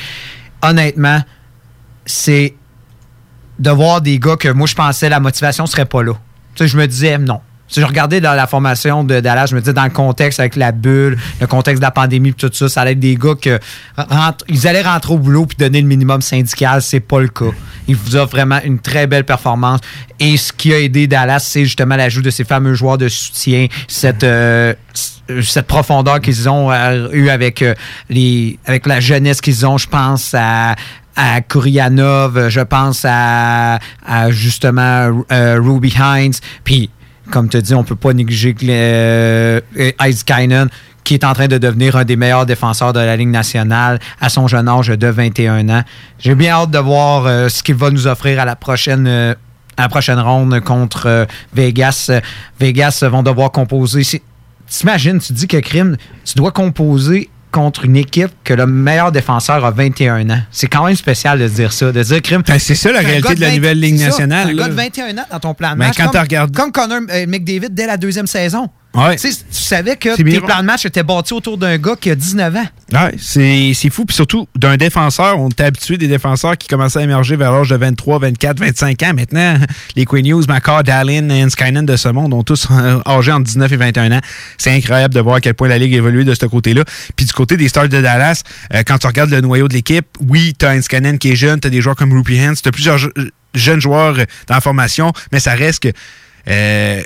Honnêtement, 0.62 1.22
c'est 2.05 2.55
de 3.60 3.70
voir 3.70 4.01
des 4.01 4.20
gars 4.20 4.38
que 4.38 4.49
moi 4.49 4.68
je 4.68 4.76
pensais 4.76 5.10
la 5.10 5.20
motivation 5.20 5.66
serait 5.66 5.86
pas 5.86 6.03
là. 6.03 6.14
Tu 6.55 6.64
sais, 6.64 6.68
je 6.68 6.78
me 6.78 6.88
disais 6.88 7.18
non. 7.18 7.41
Si 7.70 7.80
je 7.80 7.86
regardais 7.86 8.20
dans 8.20 8.34
la 8.34 8.47
formation 8.47 9.03
de 9.03 9.20
Dallas, 9.20 9.47
je 9.47 9.55
me 9.55 9.61
disais 9.61 9.74
dans 9.74 9.84
le 9.84 9.91
contexte 9.91 10.39
avec 10.39 10.55
la 10.55 10.72
bulle, 10.72 11.17
le 11.39 11.47
contexte 11.47 11.82
de 11.82 11.86
la 11.86 11.91
pandémie, 11.91 12.34
tout 12.34 12.49
ça, 12.51 12.67
ça 12.67 12.82
allait 12.82 12.93
être 12.93 12.99
des 12.99 13.15
gars 13.15 13.36
que 13.39 13.59
ils 14.47 14.67
allaient 14.67 14.82
rentrer 14.82 15.13
au 15.13 15.17
boulot 15.20 15.45
puis 15.45 15.57
donner 15.57 15.82
le 15.82 15.88
minimum 15.88 16.22
syndical. 16.22 16.82
C'est 16.82 16.99
pas 16.99 17.20
le 17.20 17.28
cas. 17.28 17.51
Il 17.88 17.95
vous 17.95 18.17
vraiment 18.26 18.59
une 18.63 18.80
très 18.80 19.07
belle 19.07 19.24
performance. 19.24 19.80
Et 20.20 20.38
ce 20.38 20.51
qui 20.51 20.74
a 20.74 20.80
aidé 20.80 21.07
Dallas, 21.07 21.39
c'est 21.39 21.63
justement 21.63 21.95
l'ajout 21.95 22.22
de 22.22 22.30
ces 22.30 22.43
fameux 22.43 22.74
joueurs 22.74 22.97
de 22.97 23.07
soutien, 23.07 23.67
cette 23.88 24.24
euh, 24.24 24.74
cette 25.43 25.67
profondeur 25.67 26.20
qu'ils 26.22 26.49
ont 26.49 26.72
euh, 26.72 27.09
eu 27.11 27.30
avec 27.30 27.61
euh, 27.61 27.76
les 28.09 28.57
avec 28.65 28.88
la 28.88 28.99
jeunesse 28.99 29.41
qu'ils 29.41 29.65
ont. 29.65 29.78
Je 29.78 29.88
pense 29.88 30.34
à 30.34 30.76
à 31.15 31.41
Kourianov, 31.41 32.49
je 32.49 32.61
pense 32.61 33.05
à, 33.07 33.80
à 34.05 34.32
justement 34.32 35.24
Ruby 35.30 35.93
Hines. 35.99 36.34
Puis, 36.63 36.89
comme 37.32 37.49
tu 37.49 37.61
dis, 37.61 37.73
on 37.73 37.84
peut 37.84 37.95
pas 37.95 38.13
négliger 38.13 38.53
que 38.53 38.65
le- 38.65 38.71
euh, 38.71 39.91
Eiskainen, 40.03 40.67
qui 41.03 41.13
est 41.15 41.23
en 41.23 41.34
train 41.34 41.47
de 41.47 41.57
devenir 41.57 41.95
un 41.95 42.03
des 42.05 42.15
meilleurs 42.15 42.45
défenseurs 42.45 42.93
de 42.93 42.99
la 42.99 43.15
Ligue 43.15 43.30
nationale 43.30 43.99
à 44.21 44.30
son 44.30 44.47
jeune 44.47 44.67
âge 44.67 44.88
de 44.89 45.07
21 45.07 45.69
ans. 45.69 45.84
J'ai 46.19 46.36
bien 46.36 46.53
hâte 46.53 46.71
de 46.71 46.77
voir 46.80 47.25
euh, 47.25 47.49
ce 47.49 47.63
qu'il 47.63 47.75
va 47.75 47.89
nous 47.91 48.07
offrir 48.07 48.39
à 48.39 48.45
la 48.45 48.55
prochaine. 48.55 49.07
euh, 49.07 49.34
à 49.77 49.88
ronde 50.21 50.59
contre 50.59 51.05
euh, 51.05 51.25
Vegas. 51.53 52.07
Euh, 52.09 52.19
Vegas 52.59 52.99
euh, 53.01 53.07
vont 53.09 53.23
devoir 53.23 53.49
composer. 53.51 54.03
T'imagines, 54.67 55.19
tu 55.19 55.32
dis 55.32 55.47
que 55.47 55.55
Crime, 55.57 55.95
tu 56.25 56.34
dois 56.36 56.51
composer 56.51 57.30
contre 57.52 57.86
une 57.86 57.95
équipe 57.95 58.32
que 58.43 58.54
le 58.54 58.68
meilleur 58.68 59.12
défenseur 59.12 59.64
a 59.66 59.72
21 59.72 60.30
ans. 60.30 60.39
C'est 60.52 60.68
quand 60.68 60.86
même 60.86 60.95
spécial 60.95 61.39
de 61.39 61.47
dire 61.47 61.74
ça, 61.74 61.91
de 61.91 62.04
dire 62.04 62.22
Crime. 62.22 62.43
Ben, 62.47 62.60
c'est 62.60 62.76
ça, 62.76 62.91
la 62.91 63.00
réalité 63.00 63.36
de 63.36 63.41
la 63.41 63.50
20 63.50 63.56
nouvelle 63.56 63.80
Ligue 63.80 63.97
ça, 64.00 64.06
nationale, 64.08 64.45
t'as 64.47 64.52
Un 64.52 64.56
là. 64.56 64.64
gars 64.64 64.70
de 64.70 64.74
21 64.74 65.18
ans 65.18 65.26
dans 65.32 65.39
ton 65.39 65.54
plan 65.54 65.70
de 65.74 65.80
Ben, 65.80 65.88
match. 65.88 65.97
quand 65.97 66.04
comme, 66.04 66.14
t'as 66.14 66.22
regardé- 66.22 66.54
comme 66.56 66.72
Connor 66.72 67.00
euh, 67.10 67.26
McDavid 67.28 67.70
dès 67.72 67.88
la 67.88 67.97
deuxième 67.97 68.28
saison. 68.28 68.70
Ouais. 68.95 69.17
Tu 69.17 69.31
sais, 69.31 69.37
tu 69.51 69.61
savais 69.61 69.95
que 69.97 70.15
tes 70.15 70.23
bien. 70.23 70.41
plans 70.41 70.61
de 70.61 70.65
match 70.65 70.83
étaient 70.83 71.03
bâtis 71.03 71.33
autour 71.33 71.59
d'un 71.59 71.77
gars 71.77 71.95
qui 71.99 72.09
a 72.09 72.15
19 72.15 72.55
ans. 72.55 72.65
Ouais, 72.91 73.13
c'est 73.19 73.71
c'est 73.75 73.91
fou. 73.91 74.03
Puis 74.03 74.15
surtout, 74.15 74.47
d'un 74.55 74.77
défenseur, 74.77 75.39
on 75.39 75.49
était 75.49 75.65
habitué 75.65 75.97
des 75.97 76.07
défenseurs 76.07 76.57
qui 76.57 76.67
commençaient 76.67 76.97
à 76.99 77.03
émerger 77.03 77.35
vers 77.35 77.51
l'âge 77.51 77.69
de 77.69 77.75
23, 77.75 78.17
24, 78.17 78.59
25 78.59 79.03
ans. 79.03 79.13
Maintenant, 79.13 79.57
les 79.95 80.05
Queen 80.05 80.25
News, 80.27 80.43
McCall, 80.49 80.81
Dallin 80.83 81.29
et 81.29 81.47
Skynen 81.51 81.85
de 81.85 81.95
ce 81.97 82.09
monde 82.09 82.33
ont 82.33 82.41
tous 82.41 82.67
euh, 82.71 82.99
âgé 83.05 83.31
entre 83.31 83.43
19 83.43 83.71
et 83.71 83.77
21 83.77 84.11
ans. 84.17 84.21
C'est 84.57 84.71
incroyable 84.71 85.13
de 85.13 85.19
voir 85.19 85.35
à 85.35 85.41
quel 85.41 85.53
point 85.53 85.67
la 85.67 85.77
Ligue 85.77 85.93
a 85.93 85.97
évolué 85.97 86.23
de 86.23 86.33
ce 86.33 86.47
côté-là. 86.47 86.83
Puis 87.15 87.27
du 87.27 87.31
côté 87.33 87.57
des 87.57 87.69
Stars 87.69 87.89
de 87.89 88.01
Dallas, 88.01 88.41
euh, 88.73 88.81
quand 88.87 88.97
tu 88.97 89.05
regardes 89.05 89.29
le 89.29 89.41
noyau 89.41 89.67
de 89.67 89.73
l'équipe, 89.75 90.07
oui, 90.27 90.55
tu 90.57 90.65
as 90.65 90.81
Skynen 90.81 91.19
qui 91.19 91.31
est 91.31 91.35
jeune, 91.35 91.59
tu 91.59 91.67
as 91.67 91.69
des 91.71 91.81
joueurs 91.81 91.95
comme 91.95 92.11
Rupi 92.11 92.41
Hens, 92.41 92.63
tu 92.63 92.69
as 92.69 92.71
plusieurs 92.71 92.97
je- 92.97 93.09
jeunes 93.53 93.81
joueurs 93.81 94.15
dans 94.47 94.55
la 94.55 94.61
formation, 94.61 95.13
mais 95.31 95.39
ça 95.39 95.53
reste 95.53 95.83
que... 95.83 95.89
euh, 96.49 97.01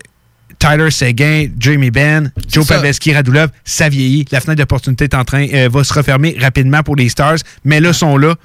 Tyler 0.63 0.91
Seguin, 0.91 1.47
Jamie 1.59 1.91
Ben, 1.91 2.31
Joe 2.47 2.65
ça. 2.65 2.75
Pavelski, 2.75 3.13
Radulov, 3.13 3.49
ça 3.65 3.89
vieillit. 3.89 4.25
La 4.31 4.39
fenêtre 4.39 4.59
d'opportunité 4.59 5.03
est 5.03 5.13
en 5.13 5.25
train, 5.25 5.45
euh, 5.53 5.67
va 5.69 5.83
se 5.83 5.93
refermer 5.93 6.37
rapidement 6.39 6.83
pour 6.83 6.95
les 6.95 7.09
Stars, 7.09 7.39
mais 7.65 7.81
là, 7.81 7.91
sont 7.91 8.15
là. 8.15 8.35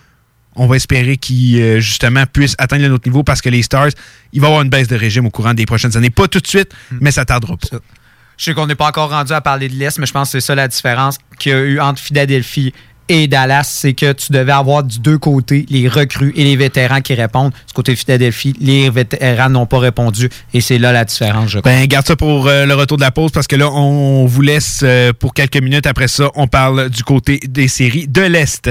On 0.57 0.67
va 0.67 0.75
espérer 0.75 1.17
qu'ils, 1.17 1.61
euh, 1.61 1.79
justement, 1.79 2.25
puissent 2.27 2.57
atteindre 2.59 2.85
le 2.89 2.93
autre 2.93 3.09
niveau 3.09 3.23
parce 3.23 3.41
que 3.41 3.49
les 3.49 3.63
Stars, 3.63 3.91
il 4.33 4.41
va 4.41 4.49
y 4.49 4.51
avoir 4.51 4.63
une 4.65 4.69
baisse 4.69 4.89
de 4.89 4.97
régime 4.97 5.27
au 5.27 5.31
courant 5.31 5.55
des 5.55 5.65
prochaines 5.65 5.97
années. 5.97 6.11
Pas 6.11 6.27
tout 6.27 6.41
de 6.41 6.47
suite, 6.49 6.73
mais 7.01 7.13
ça 7.13 7.25
tardera 7.25 7.57
pas. 7.57 7.79
Je 8.37 8.45
sais 8.45 8.55
qu'on 8.55 8.67
n'est 8.67 8.75
pas 8.75 8.89
encore 8.89 9.11
rendu 9.11 9.33
à 9.33 9.41
parler 9.41 9.69
de 9.69 9.75
l'Est, 9.75 9.99
mais 9.99 10.07
je 10.07 10.13
pense 10.13 10.33
que 10.33 10.41
c'est 10.41 10.47
ça 10.47 10.57
la 10.57 10.67
différence 10.67 11.19
qu'il 11.39 11.53
y 11.53 11.55
a 11.55 11.59
eu 11.61 11.79
entre 11.79 12.01
Philadelphie 12.01 12.75
et 13.09 13.27
Dallas, 13.27 13.65
c'est 13.65 13.95
que 13.95 14.13
tu 14.13 14.33
devais 14.33 14.53
avoir 14.53 14.83
du 14.83 14.99
deux 14.99 15.19
côtés 15.19 15.67
les 15.69 15.89
recrues 15.89 16.33
et 16.37 16.45
les 16.45 16.57
vétérans 16.57 17.01
qui 17.01 17.15
répondent. 17.15 17.53
Du 17.67 17.73
côté 17.73 17.93
de 17.93 17.99
Philadelphie, 17.99 18.55
les 18.61 18.91
vétérans 18.91 19.51
n'ont 19.51 19.67
pas 19.67 19.79
répondu 19.79 20.29
et 20.55 20.61
c'est 20.61 20.79
là 20.79 20.93
la 20.93 21.05
différence, 21.05 21.51
je 21.51 21.61
crois. 21.61 21.73
Ben, 21.73 21.87
garde 21.87 22.07
ça 22.07 22.17
pour 22.17 22.47
euh, 22.47 22.67
le 22.67 22.75
retour 22.75 22.97
de 22.97 23.03
la 23.03 23.11
pause 23.11 23.31
parce 23.31 23.47
que 23.47 23.57
là, 23.57 23.71
on 23.71 24.27
vous 24.27 24.43
laisse 24.43 24.81
euh, 24.83 25.13
pour 25.13 25.35
quelques 25.35 25.61
minutes. 25.61 25.87
Après 25.87 26.09
ça, 26.09 26.31
on 26.35 26.47
parle 26.47 26.91
du 26.91 27.03
côté 27.03 27.41
des 27.49 27.69
séries 27.69 28.09
de 28.09 28.23
l'Est. 28.23 28.71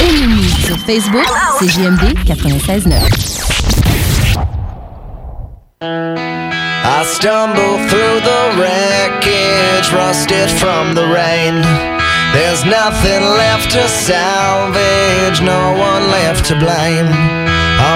Aimez-nous 0.00 0.66
sur 0.66 0.78
Facebook, 0.78 1.26
c'est 1.58 1.68
JMD 1.68 2.14
96.9. 2.26 2.94
I 5.80 7.04
stumble 7.04 7.78
through 7.88 8.20
the 8.20 8.42
wreckage, 8.58 9.92
rusted 9.92 10.50
from 10.50 10.94
the 10.94 11.06
rain. 11.06 11.62
There's 12.32 12.64
nothing 12.64 13.22
left 13.22 13.70
to 13.72 13.88
salvage, 13.88 15.40
no 15.40 15.72
one 15.78 16.10
left 16.10 16.46
to 16.46 16.54
blame. 16.54 17.08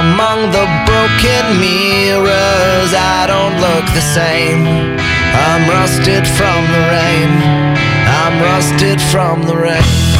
Among 0.00 0.50
the 0.53 0.66
broken 0.86 1.61
mirrors, 1.61 2.92
I 2.94 3.26
don't 3.26 3.61
look 3.61 3.84
the 3.94 4.00
same. 4.00 4.66
I'm 5.34 5.68
rusted 5.68 6.26
from 6.26 6.66
the 6.72 6.82
rain. 6.92 7.30
I'm 8.07 8.40
rusted 8.42 9.00
from 9.00 9.42
the 9.42 9.57
rain. 9.57 10.11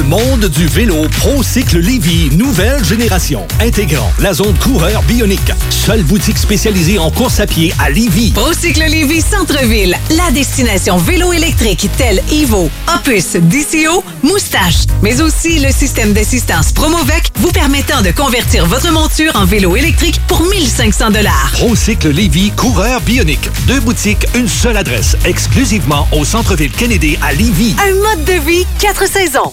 Le 0.00 0.06
monde 0.06 0.46
du 0.46 0.66
vélo 0.66 1.06
ProCycle 1.18 1.78
Lévy, 1.78 2.30
nouvelle 2.34 2.82
génération, 2.82 3.46
intégrant 3.60 4.10
la 4.18 4.32
zone 4.32 4.54
coureur 4.54 5.02
bionique. 5.02 5.52
Seule 5.68 6.02
boutique 6.04 6.38
spécialisée 6.38 6.98
en 6.98 7.10
course 7.10 7.38
à 7.38 7.46
pied 7.46 7.74
à 7.78 7.90
Lévy. 7.90 8.30
Procycle 8.30 8.84
Lévis 8.88 9.20
Centre-Ville, 9.20 9.94
la 10.16 10.30
destination 10.30 10.96
vélo 10.96 11.34
électrique 11.34 11.90
telle 11.98 12.22
Evo, 12.32 12.70
Opus, 12.94 13.32
DCO, 13.32 14.02
Moustache, 14.22 14.86
mais 15.02 15.20
aussi 15.20 15.58
le 15.58 15.70
système 15.70 16.14
d'assistance 16.14 16.72
Promovec 16.72 17.30
vous 17.36 17.52
permettant 17.52 18.00
de 18.00 18.10
convertir 18.10 18.66
votre 18.66 18.90
monture 18.92 19.32
en 19.34 19.44
vélo 19.44 19.76
électrique 19.76 20.20
pour 20.28 20.42
1500 20.42 21.10
dollars. 21.10 21.50
ProCycle 21.52 22.08
Lévy, 22.10 22.52
coureur 22.52 23.02
bionique. 23.02 23.50
Deux 23.66 23.80
boutiques, 23.80 24.26
une 24.34 24.48
seule 24.48 24.78
adresse, 24.78 25.16
exclusivement 25.26 26.08
au 26.12 26.24
centre-ville 26.24 26.72
Kennedy 26.72 27.18
à 27.20 27.34
Lévy. 27.34 27.74
Un 27.78 27.94
mode 27.96 28.24
de 28.24 28.40
vie, 28.48 28.66
quatre 28.78 29.06
saisons. 29.06 29.52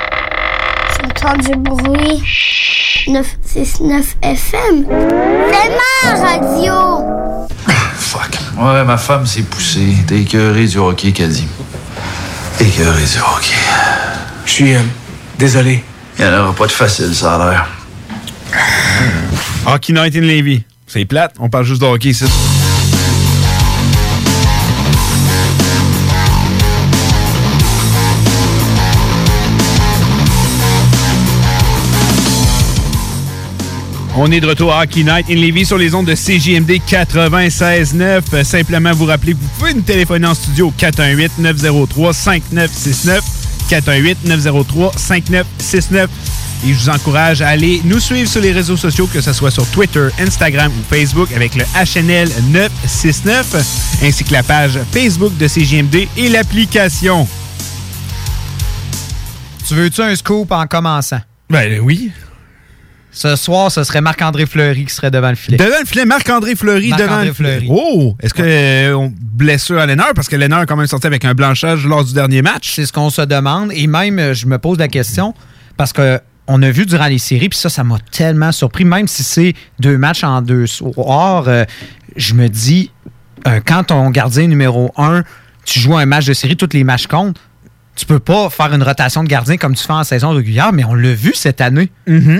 J'entends 1.21 1.37
du 1.37 1.55
bruit. 1.55 2.23
969 3.07 4.15
FM. 4.21 4.85
C'est 4.87 5.69
ma 5.69 6.19
radio. 6.19 7.05
Fuck. 7.95 8.37
Ouais, 8.57 8.83
ma 8.83 8.97
femme 8.97 9.25
s'est 9.25 9.43
poussée. 9.43 9.95
T'es 10.07 10.21
écœuré 10.21 10.65
du 10.65 10.77
hockey, 10.77 11.11
qu'elle 11.11 11.29
dit. 11.31 11.47
Écœuré 12.59 13.03
du 13.03 13.19
hockey. 13.19 13.55
Je 14.45 14.51
suis 14.51 14.75
euh, 14.75 14.79
désolé. 15.37 15.83
Il 16.17 16.25
n'y 16.25 16.31
en 16.31 16.43
aura 16.43 16.53
pas 16.53 16.67
de 16.67 16.71
facile, 16.71 17.13
ça 17.13 17.35
a 17.35 17.51
l'air. 17.51 17.67
Hockey 19.65 19.93
Night 19.93 20.15
in 20.15 20.21
Levy. 20.21 20.63
C'est 20.87 21.05
plate, 21.05 21.35
on 21.39 21.49
parle 21.49 21.65
juste 21.65 21.81
de 21.81 21.87
hockey 21.87 22.09
ici. 22.09 22.25
On 34.15 34.29
est 34.29 34.41
de 34.41 34.47
retour 34.47 34.73
à 34.73 34.83
Hockey 34.83 35.03
Night 35.03 35.27
in 35.29 35.35
Levy 35.35 35.65
sur 35.65 35.77
les 35.77 35.95
ondes 35.95 36.05
de 36.05 36.13
CJMD 36.15 36.81
96.9. 36.85 38.21
Euh, 38.33 38.43
Simplement 38.43 38.91
vous 38.91 39.05
rappeler 39.05 39.31
que 39.33 39.37
vous 39.39 39.47
pouvez 39.57 39.73
nous 39.73 39.79
téléphoner 39.81 40.27
en 40.27 40.33
studio 40.33 40.73
418-903-5969. 40.77 43.21
418-903-5969. 43.69 46.07
Et 46.63 46.67
je 46.67 46.73
vous 46.73 46.89
encourage 46.89 47.41
à 47.41 47.47
aller 47.47 47.81
nous 47.85 47.99
suivre 48.01 48.29
sur 48.29 48.41
les 48.41 48.51
réseaux 48.51 48.75
sociaux, 48.77 49.07
que 49.07 49.19
ce 49.21 49.31
soit 49.33 49.49
sur 49.49 49.65
Twitter, 49.67 50.09
Instagram 50.19 50.71
ou 50.77 50.83
Facebook 50.93 51.29
avec 51.33 51.55
le 51.55 51.63
HNL 51.73 52.29
969, 52.51 53.55
ainsi 54.03 54.23
que 54.25 54.33
la 54.33 54.43
page 54.43 54.77
Facebook 54.91 55.35
de 55.37 55.47
CJMD 55.47 56.07
et 56.17 56.29
l'application. 56.29 57.27
Tu 59.67 59.73
veux-tu 59.73 60.01
un 60.01 60.15
scoop 60.15 60.51
en 60.51 60.67
commençant? 60.67 61.21
Ben 61.49 61.79
oui. 61.81 62.11
Ce 63.11 63.35
soir, 63.35 63.71
ce 63.71 63.83
serait 63.83 64.01
Marc-André 64.01 64.45
Fleury 64.45 64.85
qui 64.85 64.93
serait 64.93 65.11
devant 65.11 65.29
le 65.29 65.35
filet. 65.35 65.57
Devant 65.57 65.79
le 65.79 65.85
filet, 65.85 66.05
Marc-André 66.05 66.55
Fleury 66.55 66.91
devant 66.91 66.97
Marc-André 66.99 67.27
le 67.27 67.33
filet. 67.33 67.59
Fleury. 67.59 67.67
Oh! 67.69 68.15
Est-ce 68.21 68.33
que 68.33 68.41
euh, 68.43 68.95
on 68.95 69.13
blessure 69.19 69.79
à 69.79 69.85
Lennard? 69.85 70.13
Parce 70.15 70.29
que 70.29 70.35
Lennard 70.37 70.61
a 70.61 70.65
quand 70.65 70.77
même 70.77 70.87
sorti 70.87 71.07
avec 71.07 71.25
un 71.25 71.33
blanchage 71.33 71.85
lors 71.85 72.05
du 72.05 72.13
dernier 72.13 72.41
match. 72.41 72.73
C'est 72.73 72.85
ce 72.85 72.93
qu'on 72.93 73.09
se 73.09 73.21
demande. 73.21 73.71
Et 73.73 73.87
même, 73.87 74.17
euh, 74.17 74.33
je 74.33 74.45
me 74.47 74.57
pose 74.57 74.77
la 74.77 74.87
question, 74.87 75.33
parce 75.77 75.91
que 75.93 76.19
on 76.47 76.61
a 76.63 76.71
vu 76.71 76.85
durant 76.85 77.07
les 77.07 77.17
séries, 77.17 77.49
puis 77.49 77.57
ça, 77.59 77.69
ça 77.69 77.83
m'a 77.83 77.97
tellement 78.11 78.51
surpris. 78.51 78.83
Même 78.83 79.07
si 79.07 79.23
c'est 79.23 79.53
deux 79.79 79.97
matchs 79.97 80.23
en 80.23 80.41
deux 80.41 80.67
soirs, 80.67 81.45
euh, 81.47 81.65
je 82.15 82.33
me 82.33 82.47
dis, 82.47 82.91
euh, 83.47 83.59
quand 83.65 83.85
ton 83.85 84.09
gardien 84.09 84.47
numéro 84.47 84.91
un, 84.97 85.23
tu 85.65 85.79
joues 85.79 85.95
un 85.95 86.05
match 86.05 86.25
de 86.25 86.33
série, 86.33 86.57
tous 86.57 86.69
les 86.73 86.83
matchs 86.83 87.07
comptent. 87.07 87.37
Tu 88.01 88.07
peux 88.07 88.17
pas 88.19 88.49
faire 88.49 88.73
une 88.73 88.81
rotation 88.81 89.23
de 89.23 89.27
gardien 89.29 89.57
comme 89.57 89.75
tu 89.75 89.83
fais 89.83 89.93
en 89.93 90.03
saison 90.03 90.31
régulière, 90.31 90.73
mais 90.73 90.83
on 90.83 90.95
l'a 90.95 91.13
vu 91.13 91.33
cette 91.35 91.61
année. 91.61 91.91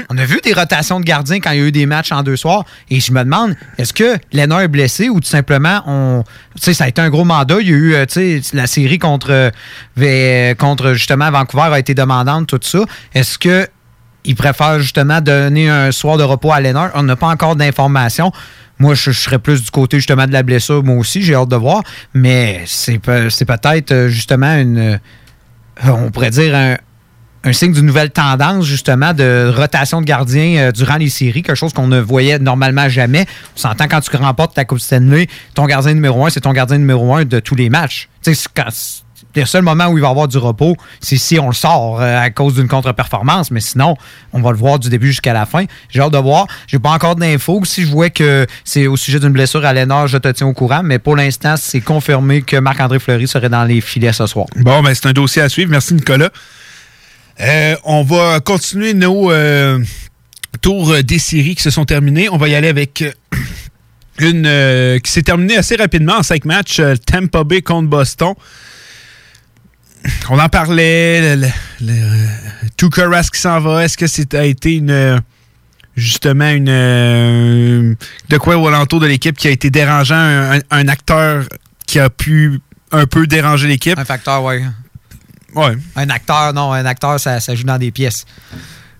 On 0.10 0.18
a 0.18 0.26
vu 0.26 0.40
des 0.44 0.54
rotations 0.54 1.00
de 1.00 1.06
gardiens 1.06 1.40
quand 1.40 1.52
il 1.52 1.60
y 1.60 1.62
a 1.62 1.66
eu 1.68 1.72
des 1.72 1.86
matchs 1.86 2.12
en 2.12 2.24
deux 2.24 2.36
soirs. 2.36 2.66
Et 2.90 3.00
je 3.00 3.12
me 3.12 3.24
demande, 3.24 3.56
est-ce 3.78 3.94
que 3.94 4.18
Lennart 4.34 4.62
est 4.62 4.68
blessé 4.68 5.08
ou 5.10 5.20
tout 5.20 5.30
simplement, 5.30 5.84
on, 5.86 6.24
tu 6.56 6.64
sais, 6.64 6.74
ça 6.74 6.86
a 6.86 6.88
été 6.88 7.00
un 7.00 7.12
gros 7.12 7.26
mandat. 7.26 7.58
Il 7.62 7.68
y 7.70 7.74
a 7.74 7.76
eu, 7.76 7.94
euh, 7.94 8.06
tu 8.08 8.42
sais, 8.42 8.42
la 8.58 8.66
série 8.66 8.98
contre, 8.98 9.28
euh, 9.30 9.52
ve- 10.00 10.56
contre 10.56 10.94
justement 10.94 11.30
Vancouver 11.30 11.70
a 11.72 11.78
été 11.78 11.94
demandante, 11.94 12.48
tout 12.48 12.60
ça. 12.64 12.80
Est-ce 13.14 13.38
que 13.38 13.68
il 14.26 14.36
préfère 14.36 14.80
justement 14.80 15.22
donner 15.22 15.70
un 15.70 15.92
soir 15.92 16.18
de 16.18 16.24
repos 16.24 16.52
à 16.52 16.60
Lennart? 16.60 16.90
On 16.96 17.04
n'a 17.04 17.16
pas 17.16 17.28
encore 17.28 17.56
d'informations. 17.56 18.32
Moi, 18.80 18.96
je, 18.96 19.12
je 19.12 19.20
serais 19.20 19.38
plus 19.38 19.64
du 19.64 19.70
côté 19.70 19.98
justement 19.98 20.26
de 20.26 20.34
la 20.34 20.42
blessure, 20.42 20.84
moi 20.84 20.96
aussi, 20.96 21.22
j'ai 21.22 21.36
hâte 21.36 21.50
de 21.50 21.56
voir. 21.56 21.84
Mais 22.16 22.64
c'est 22.66 22.98
pe- 22.98 23.30
c'est 23.30 23.46
peut-être 23.46 23.92
euh, 23.92 24.08
justement 24.08 24.56
une. 24.56 25.00
Euh, 25.86 25.90
on 25.90 26.12
pourrait 26.12 26.30
dire 26.30 26.56
un, 27.44 27.54
signe 27.54 27.74
d'une 27.74 27.86
nouvelle 27.86 28.12
tendance, 28.12 28.66
justement, 28.66 29.14
de 29.14 29.52
rotation 29.56 30.02
de 30.02 30.06
gardiens 30.06 30.58
euh, 30.58 30.72
durant 30.72 30.98
les 30.98 31.10
séries, 31.10 31.42
quelque 31.42 31.56
chose 31.56 31.74
qu'on 31.74 31.88
ne 31.88 32.00
voyait 32.00 32.40
normalement 32.40 32.88
jamais. 32.88 33.26
On 33.56 33.60
s'entend 33.60 33.88
quand 33.88 34.02
tu 34.02 34.16
remportes 34.16 34.54
ta 34.54 34.66
Coupe 34.66 34.80
Stanley, 34.80 35.28
ton 35.56 35.66
gardien 35.66 35.94
numéro 35.94 36.26
un, 36.26 36.30
c'est 36.30 36.42
ton 36.42 36.54
gardien 36.54 36.78
numéro 36.78 37.16
un 37.16 37.26
de 37.26 37.40
tous 37.40 37.56
les 37.56 37.70
matchs. 37.70 38.10
Tu 38.22 38.36
sais, 38.36 38.50
le 39.40 39.46
seul 39.46 39.62
moment 39.62 39.88
où 39.88 39.98
il 39.98 40.02
va 40.02 40.10
avoir 40.10 40.28
du 40.28 40.38
repos, 40.38 40.76
c'est 41.00 41.18
si 41.18 41.40
on 41.40 41.48
le 41.48 41.54
sort 41.54 42.02
euh, 42.02 42.20
à 42.20 42.30
cause 42.30 42.56
d'une 42.56 42.68
contre-performance, 42.68 43.52
mais 43.52 43.62
sinon, 43.62 43.96
on 44.34 44.42
va 44.42 44.52
le 44.52 44.58
voir 44.58 44.80
du 44.80 44.90
début 44.90 45.08
jusqu'à 45.08 45.34
la 45.34 45.46
fin. 45.46 45.66
J'ai 45.90 46.02
hâte 46.02 46.12
de 46.12 46.18
voir. 46.18 46.48
J'ai 46.68 46.80
pas 46.80 46.92
encore 46.92 47.16
d'infos. 47.16 47.62
Si 47.64 47.84
je 47.84 47.92
vois 47.92 48.10
que 48.10 48.46
c'est 48.66 48.88
au 48.88 48.98
sujet 48.98 49.20
d'une 49.20 49.32
blessure 49.32 49.66
à 49.66 49.74
Lénard, 49.74 50.08
je 50.08 50.18
te 50.18 50.28
tiens 50.28 50.48
au 50.48 50.54
courant, 50.54 50.82
mais 50.84 51.00
pour 51.00 51.16
l'instant, 51.16 51.56
c'est 51.58 51.82
confirmé 51.82 52.42
que 52.42 52.58
Marc-André 52.58 53.00
Fleury 53.00 53.28
serait 53.28 53.50
dans 53.50 53.64
les 53.64 53.82
filets 53.82 54.14
ce 54.14 54.28
soir. 54.28 54.48
Bon, 54.58 54.82
ben 54.84 54.94
c'est 54.94 55.08
un 55.08 55.14
dossier 55.14 55.42
à 55.42 55.50
suivre. 55.50 55.72
Merci, 55.72 55.94
Nicolas. 55.94 56.30
Euh, 57.40 57.76
on 57.86 58.04
va 58.04 58.40
continuer 58.40 58.94
nos 58.94 59.32
euh, 59.32 59.80
tours 60.62 60.96
des 61.04 61.20
séries 61.20 61.56
qui 61.56 61.64
se 61.64 61.70
sont 61.70 61.86
terminés. 61.86 62.30
On 62.30 62.38
va 62.38 62.50
y 62.50 62.56
aller 62.56 62.68
avec 62.68 63.04
une 64.20 65.00
qui 65.02 65.12
s'est 65.12 65.24
terminée 65.24 65.58
assez 65.58 65.76
rapidement 65.76 66.18
en 66.18 66.24
cinq 66.24 66.46
matchs. 66.46 66.82
Tampa 67.06 67.44
Bay 67.44 67.62
contre 67.62 67.88
Boston. 67.88 68.34
On 70.30 70.40
en 70.40 70.50
parlait. 70.50 71.36
Le, 71.36 71.42
le, 71.42 71.52
le, 71.82 71.94
euh, 71.94 73.22
qui 73.32 73.40
s'en 73.40 73.60
va. 73.60 73.84
Est-ce 73.84 73.98
que 73.98 74.38
a 74.38 74.46
été 74.46 74.76
une 74.76 74.92
euh, 74.92 75.20
justement 75.96 76.50
une 76.50 76.70
euh, 76.70 77.96
de 78.30 78.38
quoi 78.38 78.58
au 78.58 78.68
alentour 78.68 79.00
de 79.00 79.08
l'équipe 79.08 79.38
qui 79.38 79.48
a 79.48 79.52
été 79.52 79.70
dérangeant, 79.70 80.60
un, 80.70 80.88
acteur 80.88 81.46
qui 81.86 82.00
a 82.00 82.10
pu 82.10 82.60
un 82.92 83.06
peu 83.06 83.28
déranger 83.28 83.68
l'équipe? 83.68 83.98
Un 83.98 84.06
facteur, 84.06 84.44
oui. 84.44 84.64
Ouais. 85.56 85.76
Un 85.96 86.10
acteur, 86.10 86.54
non, 86.54 86.72
un 86.72 86.86
acteur, 86.86 87.20
ça, 87.20 87.40
ça 87.40 87.56
joue 87.56 87.64
dans 87.64 87.78
des 87.78 87.92
pièces. 87.92 88.26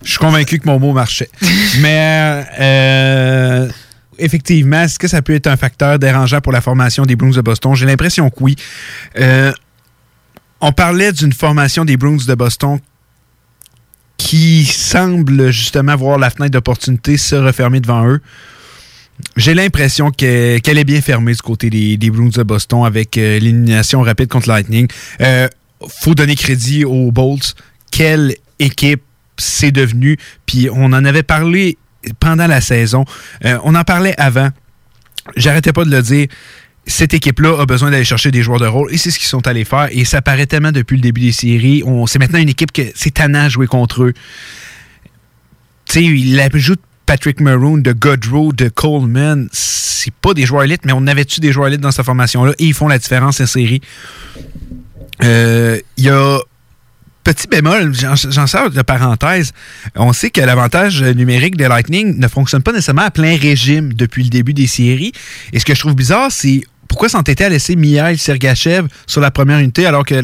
Je 0.04 0.10
suis 0.10 0.20
convaincu 0.20 0.60
que 0.60 0.68
mon 0.68 0.80
mot 0.80 0.94
marchait. 0.94 1.30
Mais 1.80 2.46
euh, 2.60 3.70
effectivement, 4.18 4.82
est-ce 4.84 5.00
que 5.00 5.08
ça 5.08 5.22
peut 5.22 5.36
être 5.36 5.48
un 5.48 5.58
facteur 5.58 6.00
dérangeant 6.00 6.42
pour 6.42 6.52
la 6.52 6.62
formation 6.62 7.06
des 7.06 7.16
Bruins 7.16 7.32
de 7.32 7.42
Boston? 7.42 7.76
J'ai 7.76 7.86
l'impression 7.86 8.30
que 8.30 8.36
oui. 8.42 8.56
Euh, 9.20 9.52
on 10.62 10.72
parlait 10.72 11.12
d'une 11.12 11.34
formation 11.34 11.86
des 11.86 11.98
Bruins 11.98 12.18
de 12.28 12.36
Boston 12.36 12.80
qui 14.18 14.66
semble 14.66 15.52
justement 15.52 15.96
voir 15.96 16.18
la 16.20 16.30
fenêtre 16.30 16.52
d'opportunité 16.54 17.18
se 17.18 17.36
refermer 17.36 17.80
devant 17.80 18.08
eux. 18.08 18.22
J'ai 19.36 19.54
l'impression 19.54 20.12
que- 20.12 20.58
qu'elle 20.60 20.78
est 20.78 20.84
bien 20.84 21.02
fermée 21.02 21.34
du 21.34 21.42
côté 21.42 21.70
des, 21.70 21.98
des 21.98 22.10
Bruins 22.10 22.30
de 22.30 22.44
Boston 22.44 22.86
avec 22.86 23.18
euh, 23.18 23.40
l'élimination 23.40 24.02
rapide 24.02 24.30
contre 24.30 24.48
Lightning. 24.48 24.88
Euh, 25.22 25.48
faut 25.88 26.16
donner 26.16 26.36
crédit 26.36 26.86
aux 26.86 27.12
Bolts. 27.12 27.56
Quelle 27.92 28.36
équipe 28.60 29.02
c'est 29.38 29.72
devenu? 29.72 30.18
Puis 30.46 30.70
on 30.72 30.86
en 30.86 31.04
avait 31.06 31.24
parlé 31.24 31.78
pendant 32.20 32.48
la 32.48 32.62
saison. 32.62 33.06
Euh, 33.46 33.58
on 33.64 33.76
en 33.76 33.84
parlait 33.84 34.16
avant. 34.20 34.50
J'arrêtais 35.36 35.74
pas 35.74 35.86
de 35.86 35.92
le 35.92 36.02
dire. 36.02 36.28
Cette 36.88 37.14
équipe-là 37.14 37.62
a 37.62 37.66
besoin 37.66 37.92
d'aller 37.92 38.04
chercher 38.04 38.32
des 38.32 38.42
joueurs 38.42 38.60
de 38.60 38.66
rôle 38.66 38.92
et 38.92 38.98
c'est 38.98 39.12
ce 39.12 39.20
qu'ils 39.20 39.28
sont 39.28 39.46
allés 39.48 39.66
faire. 39.66 39.90
Et 39.92 40.04
ça 40.04 40.22
paraît 40.22 40.48
tellement 40.48 40.72
depuis 40.72 40.96
le 40.96 41.02
début 41.02 41.22
des 41.22 41.32
séries. 41.32 41.84
C'est 42.08 42.20
maintenant 42.20 42.40
une 42.40 42.50
équipe 42.50 42.72
que 42.72 42.82
c'est 42.96 43.14
tannant 43.14 43.46
de 43.46 43.50
jouer 43.50 43.68
contre 43.68 44.04
eux. 44.04 44.14
Tu 45.86 45.94
sais, 45.94 46.04
il 46.04 46.40
ajoute 46.40 46.82
Patrick 47.06 47.40
Maroon, 47.40 47.78
de 47.78 47.92
Godrow, 47.92 48.52
de 48.54 48.70
Coleman. 48.70 49.48
C'est 49.52 50.14
pas 50.14 50.34
des 50.34 50.46
joueurs 50.46 50.64
élites, 50.64 50.86
mais 50.86 50.94
on 50.94 51.06
avait-tu 51.08 51.40
des 51.40 51.52
joueurs 51.52 51.68
élites 51.68 51.82
dans 51.82 51.92
cette 51.92 52.06
formation-là? 52.06 52.54
Et 52.58 52.66
ils 52.66 52.74
font 52.74 52.88
la 52.88 52.98
différence 52.98 53.40
en 53.42 53.46
série. 53.46 53.82
Euh, 55.24 55.80
Il 55.98 56.06
y 56.06 56.10
a 56.10 56.40
Petit 57.24 57.48
bémol, 57.48 57.94
j'en 57.94 58.48
sors 58.48 58.72
de 58.72 58.82
parenthèse. 58.82 59.54
On 59.96 60.12
sait 60.12 60.32
que 60.32 60.42
l'avantage 60.42 61.04
numérique 61.04 61.56
de 61.56 61.66
Lightning 61.66 62.18
ne 62.18 62.28
fonctionne 62.28 62.64
pas 62.64 62.72
nécessairement 62.72 63.04
à 63.04 63.12
plein 63.12 63.38
régime 63.38 63.94
depuis 63.94 64.24
le 64.24 64.30
début 64.30 64.56
des 64.56 64.66
séries. 64.66 65.12
Et 65.54 65.60
ce 65.60 65.66
que 65.66 65.76
je 65.76 65.80
trouve 65.82 65.94
bizarre, 65.94 66.32
c'est 66.32 66.62
pourquoi 66.92 67.08
s'entêter 67.08 67.46
à 67.46 67.50
laisser 67.50 67.78
Mihail 67.78 68.18
Sergachev 68.18 68.90
sur 69.08 69.22
la 69.22 69.32
première 69.32 69.60
unité 69.60 69.86
alors 69.86 70.04
que 70.04 70.22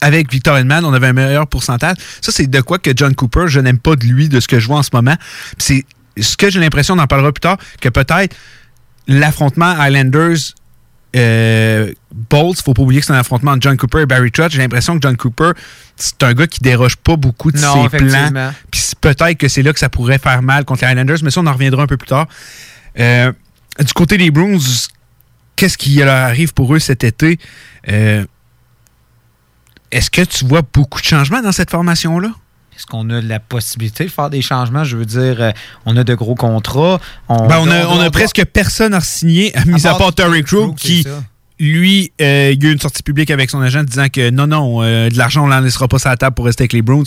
avec 0.00 0.32
Victor 0.32 0.58
Hedman, 0.58 0.84
on 0.84 0.92
avait 0.92 1.06
un 1.06 1.12
meilleur 1.12 1.46
pourcentage? 1.46 1.94
Ça, 2.20 2.32
c'est 2.32 2.48
de 2.48 2.60
quoi 2.60 2.80
que 2.80 2.90
John 2.92 3.14
Cooper, 3.14 3.44
je 3.46 3.60
n'aime 3.60 3.78
pas 3.78 3.94
de 3.94 4.04
lui, 4.04 4.28
de 4.28 4.40
ce 4.40 4.48
que 4.48 4.58
je 4.58 4.66
vois 4.66 4.78
en 4.78 4.82
ce 4.82 4.90
moment. 4.92 5.14
C'est 5.58 5.84
ce 6.18 6.36
que 6.36 6.50
j'ai 6.50 6.58
l'impression, 6.58 6.94
on 6.94 6.98
en 6.98 7.06
parlera 7.06 7.30
plus 7.30 7.38
tard, 7.38 7.56
que 7.80 7.88
peut-être 7.88 8.34
l'affrontement 9.06 9.76
Islanders 9.80 10.38
euh, 11.14 11.92
Bolts, 12.28 12.60
faut 12.60 12.74
pas 12.74 12.82
oublier 12.82 13.00
que 13.00 13.06
c'est 13.06 13.12
un 13.12 13.20
affrontement 13.20 13.52
entre 13.52 13.62
John 13.62 13.76
Cooper 13.76 14.00
et 14.00 14.06
Barry 14.06 14.32
Trotz. 14.32 14.50
J'ai 14.50 14.58
l'impression 14.58 14.98
que 14.98 15.02
John 15.02 15.16
Cooper, 15.16 15.52
c'est 15.94 16.20
un 16.24 16.32
gars 16.34 16.48
qui 16.48 16.58
déroge 16.58 16.96
pas 16.96 17.14
beaucoup 17.14 17.52
de 17.52 17.60
Non, 17.60 17.88
ses 17.88 17.96
plans. 17.96 18.52
Puis 18.72 18.82
peut-être 19.00 19.34
que 19.34 19.46
c'est 19.46 19.62
là 19.62 19.72
que 19.72 19.78
ça 19.78 19.88
pourrait 19.88 20.18
faire 20.18 20.42
mal 20.42 20.64
contre 20.64 20.84
les 20.84 20.90
Islanders, 20.90 21.18
mais 21.22 21.30
ça, 21.30 21.42
on 21.42 21.46
en 21.46 21.52
reviendra 21.52 21.84
un 21.84 21.86
peu 21.86 21.96
plus 21.96 22.08
tard. 22.08 22.26
Euh, 22.98 23.30
du 23.78 23.92
côté 23.92 24.18
des 24.18 24.32
Bruins, 24.32 24.58
qu'est-ce 25.56 25.78
qui 25.78 25.94
leur 25.96 26.14
arrive 26.14 26.52
pour 26.54 26.74
eux 26.74 26.78
cet 26.78 27.04
été? 27.04 27.38
Euh, 27.88 28.24
Est-ce 29.90 30.10
que 30.10 30.22
tu 30.22 30.44
vois 30.46 30.62
beaucoup 30.72 31.00
de 31.00 31.04
changements 31.06 31.42
dans 31.42 31.52
cette 31.52 31.70
formation-là? 31.70 32.30
Est-ce 32.74 32.86
qu'on 32.86 33.10
a 33.10 33.20
la 33.20 33.38
possibilité 33.38 34.04
de 34.04 34.08
faire 34.10 34.30
des 34.30 34.40
changements? 34.40 34.82
Je 34.84 34.96
veux 34.96 35.04
dire, 35.04 35.36
euh, 35.40 35.52
on 35.84 35.96
a 35.96 36.04
de 36.04 36.14
gros 36.14 36.34
contrats. 36.34 37.00
On, 37.28 37.46
Ben, 37.46 37.58
on, 37.60 37.70
a, 37.70 37.86
on 37.86 38.00
a 38.00 38.10
presque 38.10 38.42
personne 38.46 38.94
à 38.94 39.00
signer, 39.02 39.52
mis 39.66 39.86
à 39.86 39.94
part 39.94 40.14
Terry 40.14 40.42
Crew, 40.42 40.74
qui. 40.74 41.06
Lui, 41.60 42.12
euh, 42.20 42.50
il 42.54 42.62
y 42.62 42.66
a 42.66 42.70
eu 42.70 42.72
une 42.72 42.80
sortie 42.80 43.02
publique 43.02 43.30
avec 43.30 43.50
son 43.50 43.60
agent 43.60 43.82
disant 43.84 44.06
que 44.12 44.30
non, 44.30 44.46
non, 44.46 44.82
euh, 44.82 45.08
de 45.08 45.16
l'argent, 45.18 45.44
on 45.44 45.48
n'en 45.48 45.60
laissera 45.60 45.86
pas 45.88 45.98
sur 45.98 46.08
la 46.10 46.16
table 46.16 46.34
pour 46.34 46.44
rester 46.46 46.62
avec 46.62 46.72
les 46.72 46.82
Bruins. 46.82 47.04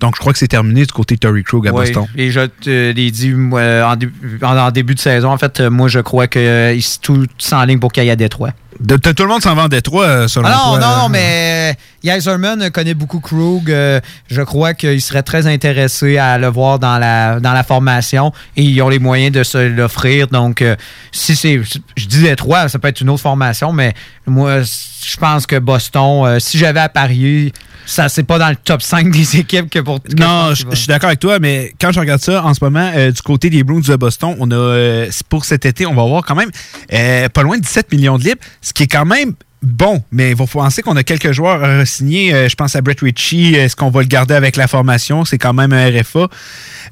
Donc, 0.00 0.14
je 0.16 0.20
crois 0.20 0.32
que 0.32 0.38
c'est 0.38 0.48
terminé 0.48 0.84
du 0.84 0.92
côté 0.92 1.14
de 1.14 1.20
Terry 1.20 1.42
Krug 1.42 1.66
à 1.68 1.72
Oui, 1.72 1.80
Boston. 1.80 2.06
Et 2.16 2.30
je 2.30 2.40
te 2.60 2.92
l'ai 2.92 3.10
dit 3.10 3.30
moi, 3.32 3.62
en, 3.86 3.96
dé- 3.96 4.08
en- 4.42 4.56
en 4.58 4.70
début 4.70 4.94
de 4.94 5.00
saison, 5.00 5.30
en 5.30 5.38
fait, 5.38 5.60
euh, 5.60 5.70
moi, 5.70 5.88
je 5.88 6.00
crois 6.00 6.26
que 6.26 6.76
tout 7.02 7.26
s'enligne 7.38 7.78
pour 7.78 7.92
qu'il 7.92 8.04
y 8.04 8.08
ait 8.08 8.10
à 8.10 8.16
Détroit. 8.16 8.50
De- 8.80 8.96
tout 8.96 9.22
le 9.22 9.28
monde 9.28 9.42
s'en 9.42 9.54
va 9.54 9.62
en 9.64 9.68
Détroit, 9.68 10.04
euh, 10.04 10.28
selon 10.28 10.46
Ah 10.48 10.52
non, 10.52 10.70
toi. 10.76 10.78
non, 10.80 10.96
non, 11.02 11.08
mais 11.08 11.76
Yzerman 12.02 12.70
connaît 12.70 12.94
beaucoup 12.94 13.20
Krug. 13.20 13.70
euh, 13.70 14.00
je 14.28 14.42
crois 14.42 14.74
qu'il 14.74 15.00
serait 15.00 15.22
très 15.22 15.46
intéressé 15.46 16.18
à 16.18 16.38
le 16.38 16.48
voir 16.48 16.78
dans 16.78 16.98
la, 16.98 17.40
dans 17.40 17.52
la 17.52 17.62
formation 17.62 18.32
et 18.56 18.62
ils 18.62 18.82
ont 18.82 18.88
les 18.88 18.98
moyens 18.98 19.32
de 19.32 19.42
se 19.44 19.58
l'offrir. 19.58 20.26
Donc, 20.28 20.60
euh, 20.60 20.76
si 21.12 21.36
c'est. 21.36 21.60
Je 21.96 22.06
dis 22.06 22.22
Détroit, 22.22 22.68
ça 22.68 22.78
peut 22.78 22.88
être 22.88 23.00
une 23.00 23.10
autre 23.10 23.22
formation, 23.22 23.72
mais 23.72 23.94
moi, 24.26 24.60
je 24.62 25.16
pense 25.18 25.46
que 25.46 25.56
Boston, 25.58 26.24
euh, 26.26 26.38
si 26.40 26.58
j'avais 26.58 26.80
à 26.80 26.88
parier, 26.88 27.52
ça, 27.86 28.08
c'est 28.08 28.22
pas 28.22 28.38
dans 28.38 28.48
le 28.48 28.56
top 28.56 28.82
5 28.82 29.10
des 29.10 29.36
équipes 29.38 29.70
que 29.70 29.80
pour. 29.80 30.00
Non, 30.18 30.54
je 30.54 30.74
suis 30.74 30.86
d'accord 30.86 31.08
avec 31.08 31.20
toi, 31.20 31.38
mais 31.38 31.72
quand 31.80 31.92
je 31.92 32.00
regarde 32.00 32.20
ça 32.20 32.44
en 32.44 32.54
ce 32.54 32.62
moment, 32.62 32.90
euh, 32.94 33.10
du 33.10 33.22
côté 33.22 33.50
des 33.50 33.62
Bruins 33.62 33.80
de 33.80 33.96
Boston, 33.96 34.36
on 34.38 34.50
a 34.50 34.54
euh, 34.54 35.10
pour 35.28 35.44
cet 35.44 35.66
été, 35.66 35.86
on 35.86 35.94
va 35.94 36.02
avoir 36.02 36.24
quand 36.24 36.34
même 36.34 36.50
euh, 36.92 37.28
pas 37.28 37.42
loin 37.42 37.56
de 37.56 37.62
17 37.62 37.92
millions 37.92 38.18
de 38.18 38.24
libres, 38.24 38.40
ce 38.60 38.72
qui 38.72 38.84
est 38.84 38.88
quand 38.88 39.04
même 39.04 39.34
bon, 39.64 40.02
mais 40.12 40.30
il 40.30 40.36
faut 40.36 40.46
penser 40.46 40.82
qu'on 40.82 40.96
a 40.96 41.02
quelques 41.02 41.32
joueurs 41.32 41.64
à 41.64 41.84
signer. 41.86 42.34
Euh, 42.34 42.48
je 42.48 42.54
pense 42.54 42.76
à 42.76 42.82
Brett 42.82 43.00
Ritchie. 43.00 43.54
Est-ce 43.54 43.74
qu'on 43.74 43.90
va 43.90 44.00
le 44.02 44.06
garder 44.06 44.34
avec 44.34 44.56
la 44.56 44.68
formation? 44.68 45.24
C'est 45.24 45.38
quand 45.38 45.54
même 45.54 45.72
un 45.72 45.90
RFA. 45.90 46.28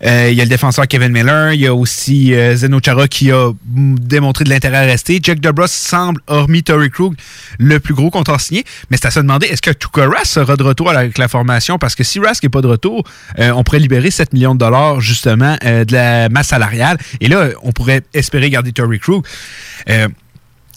Euh, 0.04 0.28
Il 0.30 0.36
y 0.36 0.40
a 0.40 0.44
le 0.44 0.50
défenseur 0.50 0.88
Kevin 0.88 1.12
Miller. 1.12 1.52
Il 1.52 1.60
y 1.60 1.66
a 1.66 1.74
aussi 1.74 2.34
euh, 2.34 2.56
Zeno 2.56 2.80
Chara 2.84 3.08
qui 3.08 3.30
a 3.30 3.52
démontré 3.64 4.44
de 4.44 4.50
l'intérêt 4.50 4.78
à 4.78 4.82
rester. 4.82 5.20
Jack 5.22 5.40
DeBrus 5.40 5.70
semble, 5.70 6.20
hormis 6.26 6.62
Tory 6.62 6.90
Krug, 6.90 7.14
le 7.58 7.78
plus 7.78 7.94
gros 7.94 8.10
contrat 8.10 8.38
signé. 8.38 8.64
Mais 8.90 8.96
c'est 8.96 9.06
à 9.06 9.10
se 9.10 9.20
demander, 9.20 9.46
est-ce 9.46 9.62
que 9.62 9.70
Tuka 9.70 10.08
Rask 10.08 10.26
sera 10.26 10.56
de 10.56 10.62
retour 10.62 10.90
avec 10.90 11.18
la 11.18 11.28
formation? 11.28 11.78
Parce 11.78 11.94
que 11.94 12.04
si 12.04 12.18
Rask 12.18 12.42
n'est 12.42 12.48
pas 12.48 12.62
de 12.62 12.68
retour, 12.68 13.04
on 13.38 13.62
pourrait 13.62 13.78
libérer 13.78 14.10
7 14.10 14.32
millions 14.32 14.54
de 14.54 14.60
dollars, 14.60 15.00
justement, 15.00 15.56
de 15.62 15.92
la 15.92 16.28
masse 16.28 16.48
salariale. 16.48 16.98
Et 17.20 17.28
là, 17.28 17.48
on 17.62 17.72
pourrait 17.72 18.02
espérer 18.14 18.50
garder 18.50 18.72
Tory 18.72 18.98
Krug. 18.98 19.24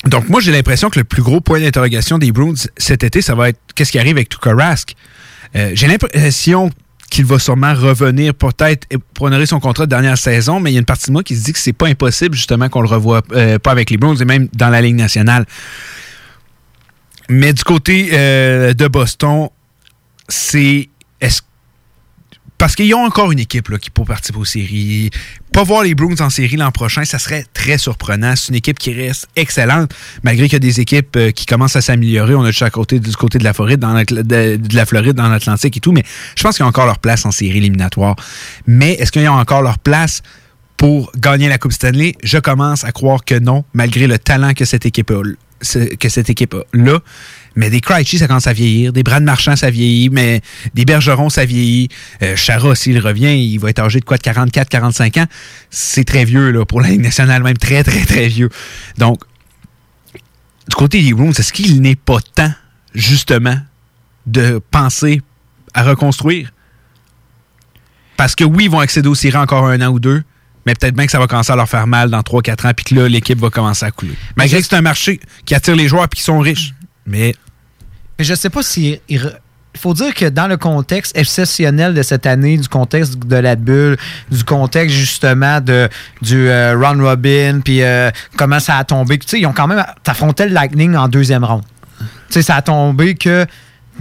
Donc, 0.03 0.29
moi, 0.29 0.39
j'ai 0.39 0.51
l'impression 0.51 0.89
que 0.89 0.99
le 0.99 1.05
plus 1.05 1.23
gros 1.23 1.41
point 1.41 1.59
d'interrogation 1.59 2.17
des 2.17 2.31
Bruins 2.31 2.53
cet 2.77 3.03
été, 3.03 3.21
ça 3.21 3.33
va 3.33 3.49
être 3.49 3.59
qu'est-ce 3.73 3.91
qui 3.91 3.99
arrive 3.99 4.17
avec 4.17 4.29
Tuka 4.29 4.53
Rask? 4.53 4.95
Euh, 5.55 5.71
j'ai 5.73 5.87
l'impression 5.87 6.69
qu'il 7.09 7.25
va 7.25 7.39
sûrement 7.39 7.73
revenir 7.73 8.33
peut-être 8.33 8.87
pour 9.13 9.27
honorer 9.27 9.45
son 9.45 9.59
contrat 9.59 9.85
de 9.85 9.89
dernière 9.89 10.17
saison, 10.17 10.59
mais 10.59 10.71
il 10.71 10.73
y 10.73 10.77
a 10.77 10.79
une 10.79 10.85
partie 10.85 11.07
de 11.07 11.11
moi 11.11 11.23
qui 11.23 11.35
se 11.35 11.43
dit 11.43 11.53
que 11.53 11.59
c'est 11.59 11.73
pas 11.73 11.87
impossible 11.87 12.35
justement 12.35 12.67
qu'on 12.67 12.81
le 12.81 12.87
revoie 12.87 13.21
euh, 13.31 13.57
pas 13.59 13.71
avec 13.71 13.89
les 13.89 13.97
Browns 13.97 14.21
et 14.21 14.25
même 14.25 14.47
dans 14.53 14.69
la 14.69 14.81
Ligue 14.81 14.95
nationale. 14.95 15.45
Mais 17.29 17.53
du 17.53 17.63
côté 17.63 18.09
euh, 18.13 18.73
de 18.73 18.87
Boston, 18.87 19.49
c'est 20.27 20.89
est-ce 21.21 21.41
parce 22.57 22.75
qu'ils 22.75 22.93
ont 22.95 23.03
encore 23.03 23.31
une 23.31 23.39
équipe 23.39 23.69
là, 23.69 23.77
qui 23.77 23.89
peut 23.89 24.05
participer 24.05 24.39
aux 24.39 24.45
séries. 24.45 25.09
Pas 25.51 25.63
voir 25.63 25.83
les 25.83 25.95
Bruins 25.95 26.15
en 26.19 26.29
série 26.29 26.55
l'an 26.55 26.71
prochain, 26.71 27.03
ça 27.05 27.19
serait 27.19 27.45
très 27.53 27.77
surprenant. 27.77 28.35
C'est 28.35 28.49
une 28.49 28.55
équipe 28.55 28.79
qui 28.79 28.93
reste 28.93 29.27
excellente, 29.35 29.93
malgré 30.23 30.45
qu'il 30.45 30.53
y 30.53 30.55
a 30.55 30.59
des 30.59 30.79
équipes 30.79 31.15
euh, 31.17 31.31
qui 31.31 31.45
commencent 31.45 31.75
à 31.75 31.81
s'améliorer. 31.81 32.35
On 32.35 32.43
a 32.43 32.51
juste 32.51 32.63
à 32.63 32.69
côté, 32.69 32.99
du 32.99 33.15
côté 33.15 33.37
de 33.37 33.43
la 33.43 33.53
Floride, 33.53 33.79
de, 33.79 34.21
de 34.55 34.75
la 34.75 34.85
Floride, 34.85 35.13
dans 35.13 35.27
l'Atlantique 35.27 35.77
et 35.77 35.79
tout, 35.79 35.91
mais 35.91 36.03
je 36.35 36.43
pense 36.43 36.55
qu'ils 36.55 36.65
ont 36.65 36.69
encore 36.69 36.85
leur 36.85 36.99
place 36.99 37.25
en 37.25 37.31
série 37.31 37.57
éliminatoire. 37.57 38.15
Mais 38.67 38.93
est-ce 38.93 39.11
qu'ils 39.11 39.27
ont 39.27 39.33
encore 39.33 39.61
leur 39.61 39.79
place 39.79 40.21
pour 40.77 41.11
gagner 41.17 41.49
la 41.49 41.57
Coupe 41.57 41.73
Stanley? 41.73 42.15
Je 42.23 42.37
commence 42.37 42.83
à 42.83 42.91
croire 42.91 43.23
que 43.25 43.37
non, 43.37 43.65
malgré 43.73 44.07
le 44.07 44.17
talent 44.17 44.53
que 44.53 44.65
cette 44.65 44.85
équipe 44.85 45.11
a, 45.11 45.21
que 45.99 46.09
cette 46.09 46.29
équipe 46.29 46.53
a 46.53 46.63
là. 46.73 46.99
Mais 47.55 47.69
des 47.69 47.79
Krejci, 47.81 48.17
ça 48.17 48.27
commence 48.27 48.47
à 48.47 48.53
vieillir. 48.53 48.91
Des 48.91 49.03
Brad 49.03 49.23
Marchand, 49.23 49.55
ça 49.55 49.69
vieillit. 49.69 50.09
Mais 50.09 50.41
des 50.73 50.85
Bergerons, 50.85 51.29
ça 51.29 51.45
vieillit. 51.45 51.89
Euh, 52.21 52.35
Chara, 52.35 52.75
s'il 52.75 52.99
revient, 52.99 53.33
il 53.37 53.57
va 53.57 53.69
être 53.69 53.79
âgé 53.79 53.99
de 53.99 54.05
quoi? 54.05 54.17
De 54.17 54.23
44, 54.23 54.67
45 54.67 55.17
ans? 55.17 55.25
C'est 55.69 56.03
très 56.03 56.25
vieux, 56.25 56.51
là, 56.51 56.65
pour 56.65 56.81
la 56.81 56.89
Ligue 56.89 57.01
nationale, 57.01 57.43
même 57.43 57.57
très, 57.57 57.83
très, 57.83 58.05
très 58.05 58.27
vieux. 58.27 58.49
Donc, 58.97 59.21
du 60.67 60.75
côté 60.75 61.01
des 61.01 61.13
Bruins, 61.13 61.31
est-ce 61.31 61.53
qu'il 61.53 61.81
n'est 61.81 61.95
pas 61.95 62.19
temps, 62.19 62.51
justement, 62.93 63.57
de 64.25 64.59
penser 64.71 65.21
à 65.73 65.83
reconstruire? 65.83 66.51
Parce 68.17 68.35
que 68.35 68.43
oui, 68.43 68.65
ils 68.65 68.71
vont 68.71 68.79
accéder 68.79 69.07
aux 69.07 69.15
séries 69.15 69.37
encore 69.37 69.67
un 69.67 69.81
an 69.81 69.89
ou 69.89 69.99
deux, 69.99 70.23
mais 70.65 70.73
peut-être 70.73 70.95
bien 70.95 71.05
que 71.05 71.11
ça 71.11 71.19
va 71.19 71.27
commencer 71.27 71.51
à 71.51 71.55
leur 71.55 71.69
faire 71.69 71.85
mal 71.85 72.09
dans 72.09 72.21
3-4 72.21 72.67
ans, 72.67 72.71
puis 72.75 72.85
que 72.85 72.95
là, 72.95 73.07
l'équipe 73.07 73.39
va 73.39 73.49
commencer 73.49 73.85
à 73.85 73.91
couler. 73.91 74.15
Malgré 74.35 74.61
que 74.61 74.67
c'est 74.67 74.75
un 74.75 74.81
marché 74.81 75.19
qui 75.45 75.53
attire 75.53 75.75
les 75.75 75.87
joueurs 75.87 76.05
et 76.05 76.15
qui 76.15 76.21
sont 76.21 76.39
riches. 76.39 76.73
Mais 77.05 77.19
Mais 77.19 77.35
je 78.19 78.33
sais 78.33 78.49
pas 78.49 78.63
si. 78.63 78.99
Il 79.09 79.19
faut 79.81 79.93
dire 79.93 80.13
que 80.13 80.25
dans 80.25 80.47
le 80.47 80.55
contexte 80.55 81.17
exceptionnel 81.17 81.93
de 81.93 82.01
cette 82.01 82.25
année, 82.25 82.57
du 82.57 82.67
contexte 82.69 83.19
de 83.19 83.35
la 83.35 83.55
bulle, 83.55 83.97
du 84.31 84.43
contexte 84.43 84.95
justement 84.95 85.59
de, 85.59 85.89
du 86.21 86.47
euh, 86.47 86.77
round 86.77 87.01
robin, 87.01 87.59
puis 87.59 87.83
euh, 87.83 88.09
comment 88.37 88.59
ça 88.59 88.77
a 88.77 88.83
tombé. 88.85 89.17
Tu 89.19 89.27
sais, 89.27 89.39
ils 89.39 89.45
ont 89.45 89.53
quand 89.53 89.67
même 89.67 89.83
affronté 90.07 90.45
le 90.45 90.53
Lightning 90.53 90.95
en 90.95 91.09
deuxième 91.09 91.43
ronde. 91.43 91.63
Tu 91.99 92.05
sais, 92.29 92.41
ça 92.41 92.55
a 92.55 92.61
tombé 92.61 93.15
que 93.15 93.45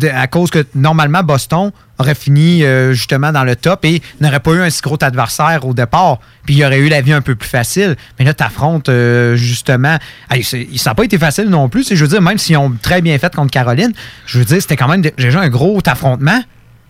à 0.03 0.27
cause 0.27 0.51
que 0.51 0.65
normalement 0.75 1.23
Boston 1.23 1.71
aurait 1.99 2.15
fini 2.15 2.65
euh, 2.65 2.93
justement 2.93 3.31
dans 3.33 3.45
le 3.45 3.55
top 3.57 3.85
et 3.85 4.03
n'aurait 4.21 4.41
pas 4.41 4.53
eu 4.53 4.61
un 4.61 4.71
si 4.71 4.83
gros 4.83 4.99
adversaire 5.01 5.65
au 5.67 5.75
départ, 5.75 6.19
puis 6.45 6.55
il 6.57 6.65
aurait 6.65 6.79
eu 6.79 6.89
la 6.89 7.01
vie 7.01 7.13
un 7.13 7.21
peu 7.21 7.35
plus 7.35 7.49
facile. 7.49 7.97
Mais 8.19 8.25
là, 8.25 8.35
tu 8.35 8.43
affrontes 8.43 8.91
justement. 9.35 9.97
Hey, 10.31 10.43
c'est- 10.45 10.67
ça 10.77 10.91
n'a 10.91 10.95
pas 10.95 11.05
été 11.05 11.19
facile 11.19 11.49
non 11.49 11.69
plus. 11.69 11.95
Je 11.95 12.03
veux 12.05 12.09
dire, 12.09 12.21
même 12.23 12.39
s'ils 12.39 12.57
ont 12.57 12.73
très 12.83 13.01
bien 13.01 13.17
fait 13.19 13.35
contre 13.35 13.51
Caroline, 13.53 13.93
je 14.27 14.39
veux 14.39 14.45
dire, 14.45 14.61
c'était 14.61 14.77
quand 14.77 14.89
même 14.89 15.03
déjà 15.03 15.41
un 15.41 15.49
gros 15.49 15.81
affrontement. 15.87 16.43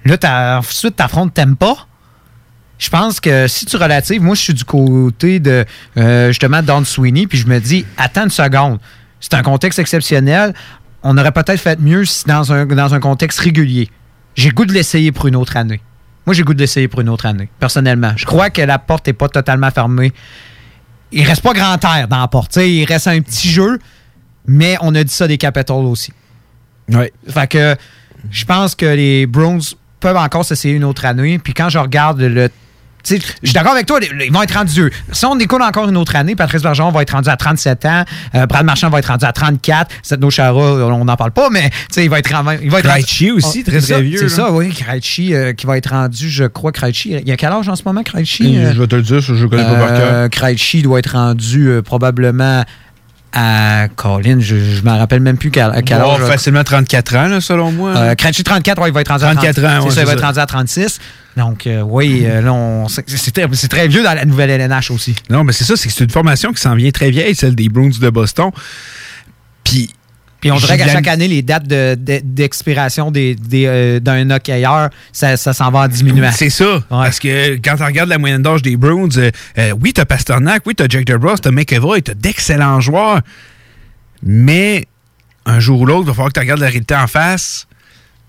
Là, 0.04 0.58
ensuite, 0.58 0.96
tu 0.96 1.02
affrontes 1.02 1.32
Tempa. 1.34 1.74
je 2.78 2.90
pense 2.90 3.20
que 3.20 3.46
si 3.48 3.64
tu 3.66 3.76
relatives, 3.76 4.20
moi, 4.22 4.34
je 4.34 4.40
suis 4.42 4.54
du 4.54 4.64
côté 4.64 5.40
de 5.40 5.64
euh, 5.96 6.28
justement 6.28 6.62
Don 6.62 6.84
Sweeney, 6.84 7.26
puis 7.26 7.38
je 7.38 7.46
me 7.46 7.58
dis, 7.58 7.86
attends 7.96 8.24
une 8.24 8.30
seconde. 8.30 8.78
C'est 9.20 9.34
un 9.34 9.42
contexte 9.42 9.78
exceptionnel. 9.78 10.52
On 11.02 11.16
aurait 11.16 11.32
peut-être 11.32 11.60
fait 11.60 11.78
mieux 11.80 12.04
dans 12.26 12.52
un, 12.52 12.66
dans 12.66 12.94
un 12.94 13.00
contexte 13.00 13.38
régulier. 13.40 13.88
J'ai 14.34 14.50
goût 14.50 14.66
de 14.66 14.72
l'essayer 14.72 15.12
pour 15.12 15.26
une 15.26 15.36
autre 15.36 15.56
année. 15.56 15.80
Moi, 16.26 16.34
j'ai 16.34 16.42
goût 16.42 16.54
de 16.54 16.58
l'essayer 16.58 16.88
pour 16.88 17.00
une 17.00 17.08
autre 17.08 17.26
année, 17.26 17.48
personnellement. 17.58 18.12
Je 18.16 18.24
crois 18.24 18.50
que 18.50 18.62
la 18.62 18.78
porte 18.78 19.06
n'est 19.06 19.12
pas 19.12 19.28
totalement 19.28 19.70
fermée. 19.70 20.12
Il 21.12 21.24
reste 21.24 21.42
pas 21.42 21.52
grand 21.52 21.82
air 21.84 22.08
dans 22.08 22.20
la 22.20 22.28
porte. 22.28 22.56
il 22.56 22.84
reste 22.84 23.08
un 23.08 23.20
petit 23.20 23.48
jeu, 23.48 23.78
mais 24.46 24.76
on 24.80 24.94
a 24.94 25.04
dit 25.04 25.12
ça 25.12 25.28
des 25.28 25.38
Capitals 25.38 25.76
aussi. 25.76 26.12
Oui. 26.88 27.06
Fait 27.28 27.46
que 27.46 27.76
je 28.30 28.44
pense 28.44 28.74
que 28.74 28.86
les 28.86 29.26
Browns 29.26 29.60
peuvent 30.00 30.16
encore 30.16 30.44
s'essayer 30.44 30.74
une 30.74 30.84
autre 30.84 31.04
année. 31.04 31.38
Puis 31.38 31.54
quand 31.54 31.68
je 31.68 31.78
regarde 31.78 32.20
le. 32.20 32.48
Je 33.06 33.16
suis 33.16 33.52
d'accord 33.52 33.72
avec 33.72 33.86
toi, 33.86 33.98
ils 34.02 34.32
vont 34.32 34.42
être 34.42 34.54
rendus. 34.54 34.90
Si 35.12 35.26
on 35.26 35.38
écoute 35.38 35.60
encore 35.62 35.88
une 35.88 35.96
autre 35.96 36.16
année, 36.16 36.34
Patrice 36.34 36.62
Bergeron 36.62 36.90
va 36.90 37.02
être 37.02 37.12
rendu 37.12 37.28
à 37.28 37.36
37 37.36 37.84
ans, 37.84 38.04
euh, 38.34 38.46
Brad 38.46 38.64
Marchand 38.64 38.88
va 38.90 38.98
être 38.98 39.08
rendu 39.08 39.24
à 39.24 39.32
34, 39.32 39.90
Setno 40.02 40.30
Chara, 40.30 40.52
on 40.54 41.04
n'en 41.04 41.16
parle 41.16 41.32
pas, 41.32 41.50
mais 41.50 41.70
il 41.96 42.08
va 42.08 42.18
être 42.18 42.32
rendu. 42.34 42.58
Il 42.62 42.70
va 42.70 42.78
être 42.80 42.88
Krejci 42.88 43.30
aussi, 43.30 43.62
Ah, 43.66 43.70
très, 43.70 43.78
très 43.80 43.94
ça, 43.94 44.00
vieux, 44.00 44.18
C'est 44.18 44.28
ça, 44.28 44.50
oui, 44.52 44.70
Krejci, 44.72 45.34
euh, 45.34 45.52
qui 45.52 45.66
va 45.66 45.76
être 45.76 45.90
rendu, 45.90 46.30
je 46.30 46.44
crois, 46.44 46.72
Krejci. 46.72 47.10
Il 47.20 47.28
y 47.28 47.32
a 47.32 47.36
quel 47.36 47.52
âge 47.52 47.68
en 47.68 47.76
ce 47.76 47.82
moment, 47.84 48.02
Krejci? 48.02 48.56
Je 48.72 48.80
vais 48.80 48.86
te 48.86 48.96
le 48.96 49.02
dire, 49.02 49.20
je 49.20 49.34
ne 49.34 49.46
connais 49.46 49.64
pas 49.64 49.74
par 49.74 49.88
cœur. 49.88 49.98
Euh, 50.12 50.28
Krejci 50.28 50.82
doit 50.82 50.98
être 50.98 51.12
rendu 51.12 51.68
euh, 51.68 51.82
probablement 51.82 52.64
à 53.36 53.88
Colin, 53.96 54.38
je 54.40 54.54
ne 54.54 54.80
me 54.90 54.96
rappelle 54.96 55.20
même 55.20 55.36
plus 55.36 55.50
quel, 55.50 55.70
quel 55.84 56.00
Oh, 56.04 56.12
âge. 56.12 56.20
facilement 56.28 56.62
34 56.62 57.16
ans, 57.16 57.26
là, 57.28 57.40
selon 57.40 57.72
moi. 57.72 57.90
Euh, 57.96 58.14
Krejci 58.14 58.44
34, 58.44 58.80
ouais, 58.80 58.88
il 58.90 58.94
va 58.94 59.00
être 59.00 59.08
rendu 59.08 59.24
34 59.24 59.58
à 59.58 59.62
30, 59.62 59.82
ans, 59.82 59.84
ouais, 59.86 59.90
ça, 59.90 60.00
il 60.02 60.06
va 60.06 60.12
être 60.12 60.22
rendu 60.24 60.38
à 60.38 60.46
36. 60.46 61.00
Donc, 61.36 61.66
euh, 61.66 61.80
oui, 61.82 62.22
euh, 62.24 62.40
là, 62.42 62.52
on- 62.52 62.88
c'est 62.88 63.08
c'est 63.10 63.30
très, 63.32 63.46
c'est 63.54 63.68
très 63.68 63.88
vieux 63.88 64.02
dans 64.04 64.14
la 64.14 64.24
nouvelle 64.24 64.50
LNH 64.50 64.90
aussi. 64.92 65.14
Non, 65.30 65.42
mais 65.44 65.52
c'est 65.52 65.64
ça, 65.64 65.76
c'est 65.76 65.88
que 65.88 65.94
c'est 65.94 66.04
une 66.04 66.10
formation 66.10 66.52
qui 66.52 66.60
s'en 66.62 66.74
vient 66.76 66.90
très 66.92 67.10
vieille, 67.10 67.34
celle 67.34 67.54
des 67.56 67.68
Bruins 67.68 67.90
de 68.00 68.10
Boston. 68.10 68.50
Puis. 69.64 69.90
Puis 70.40 70.50
on 70.52 70.56
dirait 70.58 70.76
qu'à 70.76 70.84
chaque 70.92 71.08
année, 71.08 71.26
les 71.26 71.40
dates 71.40 71.66
de- 71.66 71.94
de- 71.98 72.20
d'expiration 72.22 73.10
des, 73.10 73.34
des, 73.34 73.64
euh, 73.64 73.98
d'un 73.98 74.28
hockeyeur, 74.30 74.90
ça, 75.10 75.38
ça 75.38 75.54
s'en 75.54 75.70
va 75.70 75.78
en 75.80 75.88
diminuant. 75.88 76.30
C'est 76.32 76.50
ça. 76.50 76.82
Parce 76.90 77.18
que 77.18 77.54
quand 77.64 77.76
tu 77.78 77.82
regardes 77.82 78.10
la 78.10 78.18
moyenne 78.18 78.42
d'âge 78.42 78.60
des 78.60 78.76
euh, 78.76 79.30
oui, 79.80 79.94
t'as 79.94 80.04
Pasternak, 80.04 80.62
oui, 80.66 80.74
t'as 80.74 80.84
Jack 80.86 81.06
DeBrus, 81.06 81.40
t'as 81.40 81.50
McEvoy, 81.50 82.02
t'as 82.02 82.12
d'excellents 82.12 82.78
joueurs. 82.82 83.22
Mais 84.22 84.84
un 85.46 85.60
jour 85.60 85.80
ou 85.80 85.86
l'autre, 85.86 86.02
il 86.04 86.06
va 86.08 86.12
falloir 86.12 86.28
que 86.28 86.34
tu 86.34 86.40
regardes 86.40 86.60
la 86.60 86.66
réalité 86.68 86.94
en 86.94 87.06
face. 87.06 87.66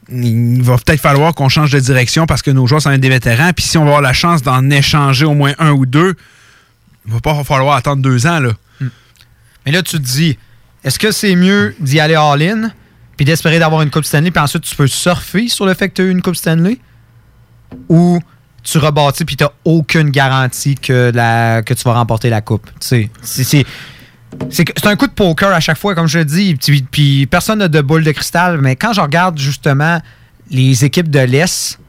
Il 0.10 0.62
va 0.62 0.78
peut-être 0.78 1.01
falloir 1.01 1.34
qu'on 1.34 1.49
change 1.49 1.72
de 1.72 1.80
direction 1.80 2.26
parce 2.28 2.41
que 2.41 2.51
nos 2.51 2.68
joueurs 2.68 2.82
sont 2.82 2.95
des 2.95 3.10
vétérans. 3.10 3.51
Puis 3.53 3.66
si 3.66 3.78
on 3.78 3.82
va 3.82 3.88
avoir 3.88 4.01
la 4.01 4.14
chance 4.14 4.41
d'en 4.43 4.70
échanger 4.70 5.26
au 5.26 5.34
moins 5.34 5.53
un 5.60 5.72
ou 5.72 5.86
deux, 5.86 6.16
il 7.08 7.14
va 7.14 7.20
pas 7.22 7.43
falloir 7.43 7.76
attendre 7.76 8.01
deux 8.01 8.28
ans. 8.28 8.39
Là. 8.39 8.51
Mais 9.66 9.72
là, 9.72 9.82
tu 9.82 9.97
te 9.97 10.01
dis, 10.03 10.38
est-ce 10.84 10.99
que 10.99 11.12
c'est 11.12 11.36
mieux 11.36 11.76
d'y 11.80 11.99
aller 11.99 12.14
all-in, 12.16 12.70
puis 13.18 13.26
d'espérer 13.26 13.58
d'avoir 13.58 13.82
une 13.82 13.89
Coupe 13.89 14.06
Stanley, 14.06 14.30
puis 14.30 14.41
ensuite 14.41 14.64
tu 14.64 14.76
peux 14.76 14.88
surfer 14.88 15.47
sur 15.47 15.66
le 15.66 15.74
fait 15.74 15.89
que 15.89 15.95
tu 15.95 16.01
as 16.03 16.06
eu 16.06 16.12
une 16.12 16.22
Coupe 16.22 16.36
Stanley? 16.36 16.78
Ou 17.89 18.20
tu 18.64 18.78
rebâtis, 18.78 19.26
puis 19.26 19.36
tu 19.38 19.43
n'as 19.43 19.51
aucune 19.64 20.10
garantie 20.12 20.76
que, 20.76 21.12
la, 21.14 21.62
que 21.64 21.74
tu 21.74 21.84
vas 21.84 21.93
remporter 21.93 22.30
la 22.30 22.41
Coupe? 22.41 22.68
Tu 22.80 22.88
sais, 22.88 23.10
c'est- 23.43 23.66
c'est. 24.50 24.86
Un 24.86 24.96
coup 24.96 25.08
de 25.08 25.14
poker 25.14 25.52
à 25.52 25.60
chaque 25.60 25.78
fois, 25.78 25.96
comme 25.96 26.08
je 26.08 26.20
le 26.20 26.26
dis. 26.26 26.56
Puis, 26.92 27.26
personne 27.26 27.60
n'a 27.60 27.68
de 27.68 27.82
boule 27.82 28.04
de 28.04 28.12
cristal. 28.12 28.60
Mais 28.62 28.76
quand 28.76 28.94
je 28.94 29.02
regarde 29.02 29.38
justement 29.38 30.00
les 30.52 30.86
équipes 30.86 31.10
de 31.10 31.20
l'Est, 31.20 31.80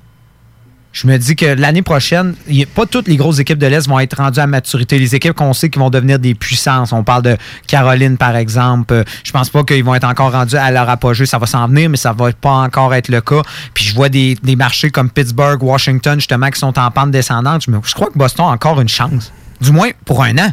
je 0.92 1.06
me 1.06 1.18
dis 1.18 1.36
que 1.36 1.44
l'année 1.44 1.82
prochaine, 1.82 2.34
pas 2.74 2.86
toutes 2.86 3.06
les 3.06 3.16
grosses 3.16 3.38
équipes 3.38 3.58
de 3.58 3.66
l'Est 3.66 3.86
vont 3.86 4.00
être 4.00 4.16
rendues 4.16 4.40
à 4.40 4.46
maturité. 4.46 4.98
Les 4.98 5.14
équipes 5.14 5.34
qu'on 5.34 5.52
sait 5.52 5.68
qui 5.68 5.78
vont 5.78 5.90
devenir 5.90 6.18
des 6.18 6.34
puissances. 6.34 6.90
On 6.92 7.04
parle 7.04 7.22
de 7.22 7.36
Caroline, 7.66 8.16
par 8.16 8.34
exemple. 8.34 8.94
Euh, 8.94 9.04
Je 9.22 9.30
pense 9.30 9.50
pas 9.50 9.62
qu'ils 9.62 9.84
vont 9.84 9.94
être 9.94 10.08
encore 10.08 10.32
rendus 10.32 10.56
à 10.56 10.70
leur 10.70 10.88
apogée. 10.88 11.26
Ça 11.26 11.36
va 11.36 11.44
s'en 11.44 11.68
venir, 11.68 11.90
mais 11.90 11.98
ça 11.98 12.14
va 12.14 12.32
pas 12.32 12.52
encore 12.52 12.94
être 12.94 13.10
le 13.10 13.20
cas. 13.20 13.42
Puis 13.74 13.84
je 13.84 13.94
vois 13.94 14.08
des, 14.08 14.38
marchés 14.56 14.90
comme 14.90 15.10
Pittsburgh, 15.10 15.62
Washington, 15.62 16.18
justement, 16.18 16.48
qui 16.48 16.58
sont 16.58 16.78
en 16.78 16.90
pente 16.90 17.10
descendante. 17.10 17.66
Je, 17.66 17.72
je 17.84 17.94
crois 17.94 18.08
que 18.08 18.16
Boston 18.16 18.46
a 18.46 18.52
encore 18.52 18.80
une 18.80 18.88
chance. 18.88 19.32
Du 19.60 19.72
moins 19.72 19.90
pour 20.06 20.24
un 20.24 20.38
an. 20.38 20.50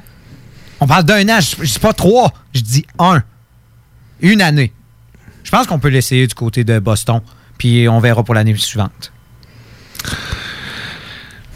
On 0.83 0.87
parle 0.87 1.05
d'un 1.05 1.29
an. 1.29 1.39
Je, 1.39 1.63
dis 1.63 1.79
pas 1.79 1.93
trois. 1.93 2.33
Je 2.53 2.59
dis 2.59 2.85
un. 2.99 3.23
Une 4.19 4.41
année. 4.41 4.73
Je 5.45 5.49
pense 5.49 5.65
qu'on 5.65 5.79
peut 5.79 5.87
l'essayer 5.87 6.27
du 6.27 6.35
côté 6.35 6.65
de 6.65 6.77
Boston. 6.79 7.21
Puis 7.57 7.87
on 7.87 8.01
verra 8.01 8.21
pour 8.25 8.35
l'année 8.35 8.53
suivante. 8.57 9.13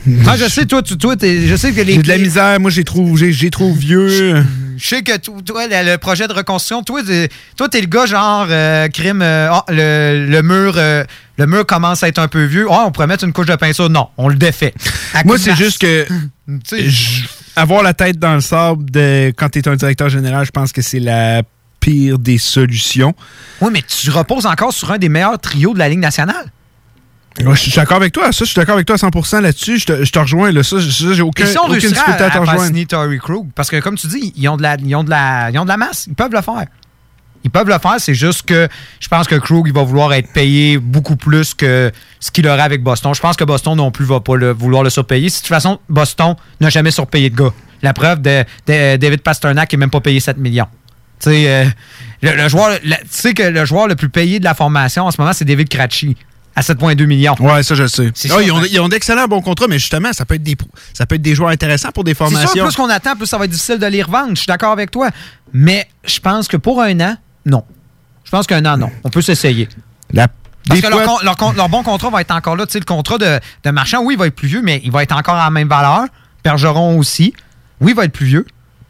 Moi, 0.06 0.38
je 0.38 0.48
sais, 0.48 0.66
toi, 0.66 0.82
tu, 0.82 0.98
toi 0.98 1.16
je 1.22 1.56
sais 1.58 1.74
que 1.74 1.82
les. 1.82 1.96
J'ai 1.96 2.02
de 2.04 2.08
la 2.08 2.18
misère. 2.18 2.58
Moi, 2.62 2.72
j'ai 2.72 2.86
trop, 2.86 3.18
j'ai, 3.18 3.32
vieux. 3.32 4.46
Je 4.78 4.88
sais 4.88 5.04
que 5.04 5.18
to- 5.18 5.42
toi, 5.42 5.66
le, 5.68 5.98
projet 5.98 6.26
de 6.30 6.32
reconstruction, 6.34 6.84
toi, 6.84 7.02
t'es, 7.06 7.28
toi, 7.58 7.68
t'es 7.68 7.82
le 7.82 7.88
gars 7.88 8.06
genre 8.06 8.48
euh, 8.50 8.88
crime. 8.88 9.22
euh, 9.22 9.50
ah, 9.52 9.66
le, 9.68 10.26
le 10.30 10.42
mur, 10.42 10.76
euh, 10.78 11.04
le 11.38 11.48
mur 11.48 11.66
commence 11.66 12.02
à 12.02 12.08
être 12.08 12.20
un 12.20 12.30
peu 12.30 12.46
vieux. 12.46 12.68
Ah, 12.70 12.86
on 12.88 12.92
pourrait 12.94 13.08
mettre 13.08 13.26
une 13.26 13.34
couche 13.34 13.48
de 13.48 13.56
peinture. 13.58 13.90
Non, 13.90 14.08
on 14.16 14.30
le 14.30 14.36
défait. 14.36 14.74
Moi, 15.26 15.38
c'est 15.38 15.56
juste 15.58 15.80
que 15.82 16.06
je- 16.72 17.24
avoir 17.58 17.82
la 17.84 17.94
tête 17.94 18.20
dans 18.20 18.36
le 18.36 18.42
sable 18.42 18.90
de, 18.90 19.34
quand 19.36 19.50
tu 19.50 19.60
es 19.60 19.68
un 19.68 19.76
directeur 19.76 20.10
général, 20.10 20.46
je 20.46 20.52
pense 20.52 20.72
que 20.72 20.82
c'est 20.82 21.00
la 21.00 21.42
pire 21.80 22.20
des 22.20 22.38
solutions. 22.38 23.14
Oui, 23.62 23.70
mais 23.74 23.82
tu 23.82 24.10
reposes 24.12 24.46
encore 24.46 24.72
sur 24.72 24.92
un 24.92 24.98
des 24.98 25.10
meilleurs 25.10 25.40
trios 25.40 25.74
de 25.74 25.80
la 25.80 25.90
Ligue 25.90 26.00
nationale. 26.00 26.52
Ouais, 27.40 27.56
je 27.56 27.62
suis 27.62 27.72
d'accord 27.72 27.98
avec 27.98 28.14
toi. 28.14 28.32
Ça, 28.32 28.46
je 28.46 28.50
suis 28.50 28.56
d'accord 28.56 28.76
avec 28.76 28.88
toi 28.88 28.96
à 28.96 29.00
100% 29.00 29.42
là-dessus. 29.42 29.80
Je 29.80 29.86
te, 29.86 30.04
je 30.04 30.12
te 30.12 30.20
rejoins. 30.20 30.52
Là. 30.52 30.64
Ça, 30.64 30.78
j'ai 30.80 31.22
aucun, 31.22 31.46
Et 31.46 31.48
si 31.48 31.58
on 31.58 31.66
aucune 31.66 31.78
difficulté 31.78 32.24
à, 32.24 32.28
à 32.28 32.30
te 32.32 32.38
rejoindre. 32.38 32.66
signer 32.66 32.86
Tory 32.86 33.20
Krug, 33.20 33.48
parce 33.54 33.70
que 33.70 33.80
comme 33.80 33.96
tu 33.96 34.08
dis, 34.08 34.34
ils 34.36 34.50
ont, 34.50 34.58
de 34.58 34.64
la, 34.64 34.76
ils, 34.76 34.96
ont 34.96 35.04
de 35.04 35.10
la, 35.10 35.52
ils 35.52 35.60
ont 35.60 35.64
de 35.64 35.70
la 35.70 35.78
masse, 35.78 36.06
ils 36.08 36.16
peuvent 36.16 36.32
le 36.32 36.42
faire. 36.42 36.66
Ils 37.44 37.50
peuvent 37.52 37.68
le 37.70 37.78
faire, 37.80 37.96
c'est 38.00 38.14
juste 38.16 38.44
que 38.44 38.68
je 39.00 39.08
pense 39.08 39.28
que 39.28 39.36
Krug 39.36 39.68
il 39.68 39.74
va 39.74 39.84
vouloir 39.84 40.14
être 40.14 40.32
payé 40.34 40.78
beaucoup 40.78 41.16
plus 41.16 41.54
que 41.54 41.92
ce 42.20 42.32
qu'il 42.32 42.48
aurait 42.48 42.62
avec 42.62 42.84
Boston. 42.84 43.14
Je 43.14 43.22
pense 43.22 43.36
que 43.38 43.44
Boston 43.44 43.78
non 43.78 43.92
plus 43.92 44.06
va 44.06 44.20
pas 44.20 44.36
le- 44.36 44.52
vouloir 44.52 44.84
le 44.84 44.90
surpayer. 44.90 45.30
De 45.30 45.34
toute 45.34 45.48
façon, 45.48 45.80
Boston 45.88 46.36
n'a 46.60 46.70
jamais 46.70 46.92
surpayé 46.92 47.30
de 47.30 47.36
gars. 47.36 47.54
La 47.84 47.94
preuve 47.94 48.22
de, 48.22 48.44
de 48.68 48.96
David 48.98 49.22
Pasternak 49.22 49.70
qui 49.70 49.76
n'est 49.76 49.82
même 49.82 49.90
pas 49.92 50.02
payé 50.02 50.20
7 50.20 50.38
millions. 50.38 50.66
Tu 51.22 51.30
sais, 51.30 51.44
euh, 51.48 51.66
le, 52.22 52.36
le 52.36 52.48
joueur, 52.50 52.70
le- 52.84 52.96
tu 52.96 53.08
sais 53.10 53.34
que 53.34 53.44
le 53.44 53.66
joueur 53.66 53.88
le 53.88 53.96
plus 53.96 54.10
payé 54.10 54.40
de 54.40 54.44
la 54.44 54.54
formation 54.54 55.06
en 55.06 55.12
ce 55.12 55.20
moment, 55.22 55.34
c'est 55.34 55.46
David 55.46 55.70
Krejci 55.70 56.16
à 56.56 56.62
7,2 56.62 57.06
millions. 57.06 57.36
Ouais, 57.40 57.62
ça, 57.62 57.76
je 57.76 57.84
le 57.84 57.88
sais. 57.88 58.08
Ah, 58.08 58.12
ça, 58.16 58.42
ils, 58.42 58.52
ont, 58.52 58.58
hein. 58.58 58.64
ils 58.72 58.80
ont 58.80 58.90
d'excellents 58.90 59.28
bons 59.28 59.42
contrats, 59.42 59.68
mais 59.70 59.78
justement, 59.78 60.12
ça 60.12 60.26
peut 60.26 60.36
être 60.36 60.44
des, 60.44 60.56
pro- 60.56 60.68
ça 60.94 61.06
peut 61.06 61.16
être 61.16 61.22
des 61.22 61.36
joueurs 61.36 61.52
intéressants 61.52 61.92
pour 61.92 62.04
des 62.04 62.12
C'est 62.12 62.18
formations. 62.18 62.50
sûr, 62.52 62.66
plus 62.66 62.76
qu'on 62.76 62.90
attend, 62.90 63.16
plus 63.16 63.28
ça 63.28 63.38
va 63.38 63.46
être 63.46 63.52
difficile 63.52 63.78
de 63.78 63.86
les 63.86 64.02
revendre. 64.02 64.32
Je 64.32 64.38
suis 64.38 64.48
d'accord 64.48 64.72
avec 64.72 64.90
toi. 64.90 65.10
Mais 65.54 65.88
je 66.06 66.20
pense 66.20 66.48
que 66.48 66.58
pour 66.58 66.82
un 66.82 67.00
an, 67.00 67.16
non. 67.48 67.64
Je 68.24 68.32
pense 68.32 68.46
qu'un 68.46 68.64
an, 68.66 68.78
non. 68.78 68.92
On 69.04 69.10
peut 69.10 69.22
s'essayer. 69.22 69.68
La- 70.12 70.28
Parce 70.68 70.82
que 70.82 70.88
leur, 70.88 71.04
con- 71.04 71.18
leur 71.24 71.38
con- 71.38 71.54
leur 71.54 71.70
bon 71.70 71.82
contrat 71.84 72.10
va 72.10 72.22
être 72.22 72.32
encore 72.32 72.56
là. 72.58 72.66
Tu 72.66 72.74
sais, 72.74 72.80
le 72.80 72.86
contrat 72.86 73.18
de, 73.18 73.40
de 73.64 73.70
Marchand, 73.72 74.04
oui, 74.04 74.16
il 74.16 74.20
va 74.20 74.28
être 74.28 74.36
plus 74.36 74.48
vieux, 74.50 74.62
mais 74.62 74.82
il 74.84 74.92
va 74.92 75.02
être 75.04 75.16
encore 75.16 75.36
à 75.36 75.46
la 75.46 75.50
même 75.50 75.70
valeur. 75.70 76.02
Bergeron 76.44 76.98
aussi. 77.00 77.34
Oui, 77.82 77.92
il 77.92 77.96
va 77.96 78.04
être 78.06 78.12
plus 78.12 78.26
vieux. 78.26 78.46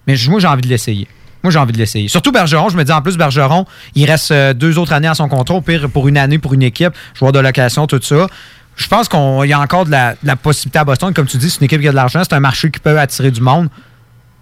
Mais 0.08 0.16
moi, 0.30 0.39
j'ai 0.39 0.47
envie 0.47 0.62
de 0.62 0.68
l'essayer. 0.68 1.08
Moi, 1.43 1.51
j'ai 1.51 1.60
envie 1.60 1.72
de 1.74 1.78
l'essayer. 1.78 2.08
Surtout 2.08 2.32
Bergeron. 2.32 2.70
Je 2.70 2.78
me 2.78 2.84
dis, 2.84 2.91
en 2.91 3.01
plus, 3.03 3.16
Bergeron, 3.18 3.66
il 3.93 4.05
reste 4.10 4.32
euh, 4.32 4.53
deux 4.53 4.78
autres 4.80 4.93
années 4.93 5.08
à 5.08 5.14
son 5.14 5.28
contrat. 5.30 5.55
Au 5.55 5.62
pire, 5.62 5.88
pour 5.89 6.08
une 6.08 6.18
année, 6.18 6.39
pour 6.39 6.53
une 6.55 6.64
équipe, 6.64 6.93
joueur 7.14 7.32
de 7.32 7.39
location, 7.39 7.86
tout 7.86 7.99
ça. 8.01 8.28
Je 8.76 8.88
pense 8.88 9.08
qu'il 9.10 9.45
y 9.49 9.53
a 9.53 9.60
encore 9.60 9.86
de 9.86 9.91
la, 9.91 10.14
de 10.14 10.18
la 10.24 10.36
possibilité 10.36 10.80
à 10.80 10.84
Boston. 10.84 11.14
Comme 11.14 11.26
tu 11.28 11.38
dis, 11.38 11.49
c'est 11.49 11.60
une 11.60 11.66
équipe 11.66 11.82
qui 11.82 11.88
a 11.88 11.91
de 11.91 11.95
l'argent. 11.95 12.22
C'est 12.24 12.34
un 12.34 12.39
marché 12.39 12.70
qui 12.72 12.80
peut 12.80 12.99
attirer 12.99 13.30
du 13.32 13.41
monde. 13.41 13.70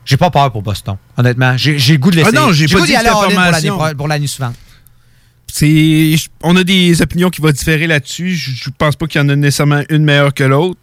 J'ai 0.06 0.18
pas 0.18 0.30
peur 0.30 0.51
pour 0.51 0.62
Boston, 0.62 0.97
honnêtement. 1.18 1.58
J'ai 1.58 1.74
le 1.74 1.97
goût 1.97 2.12
de 2.12 2.18
l'essayer. 2.18 2.38
Ah 2.38 2.41
non, 2.41 2.53
j'ai 2.53 2.68
pas 2.68 2.80
goût 2.80 2.86
dit 2.86 2.95
aller 2.95 3.70
pour 3.70 3.89
pour 3.97 4.08
l'année 4.08 4.28
suivante. 4.28 4.56
C'est, 5.51 6.16
on 6.43 6.56
a 6.58 6.64
des 6.64 7.01
opinions 7.01 7.30
qui 7.30 7.41
vont 7.41 7.51
différer 7.51 7.88
là-dessus. 7.88 8.36
Je 8.36 8.70
pense 8.78 8.95
pas 8.95 9.08
qu'il 9.08 9.22
y 9.22 9.24
en 9.24 9.30
a 9.30 9.36
nécessairement 9.36 9.84
une 9.89 10.03
meilleure 10.03 10.34
que 10.34 10.43
l'autre. 10.43 10.80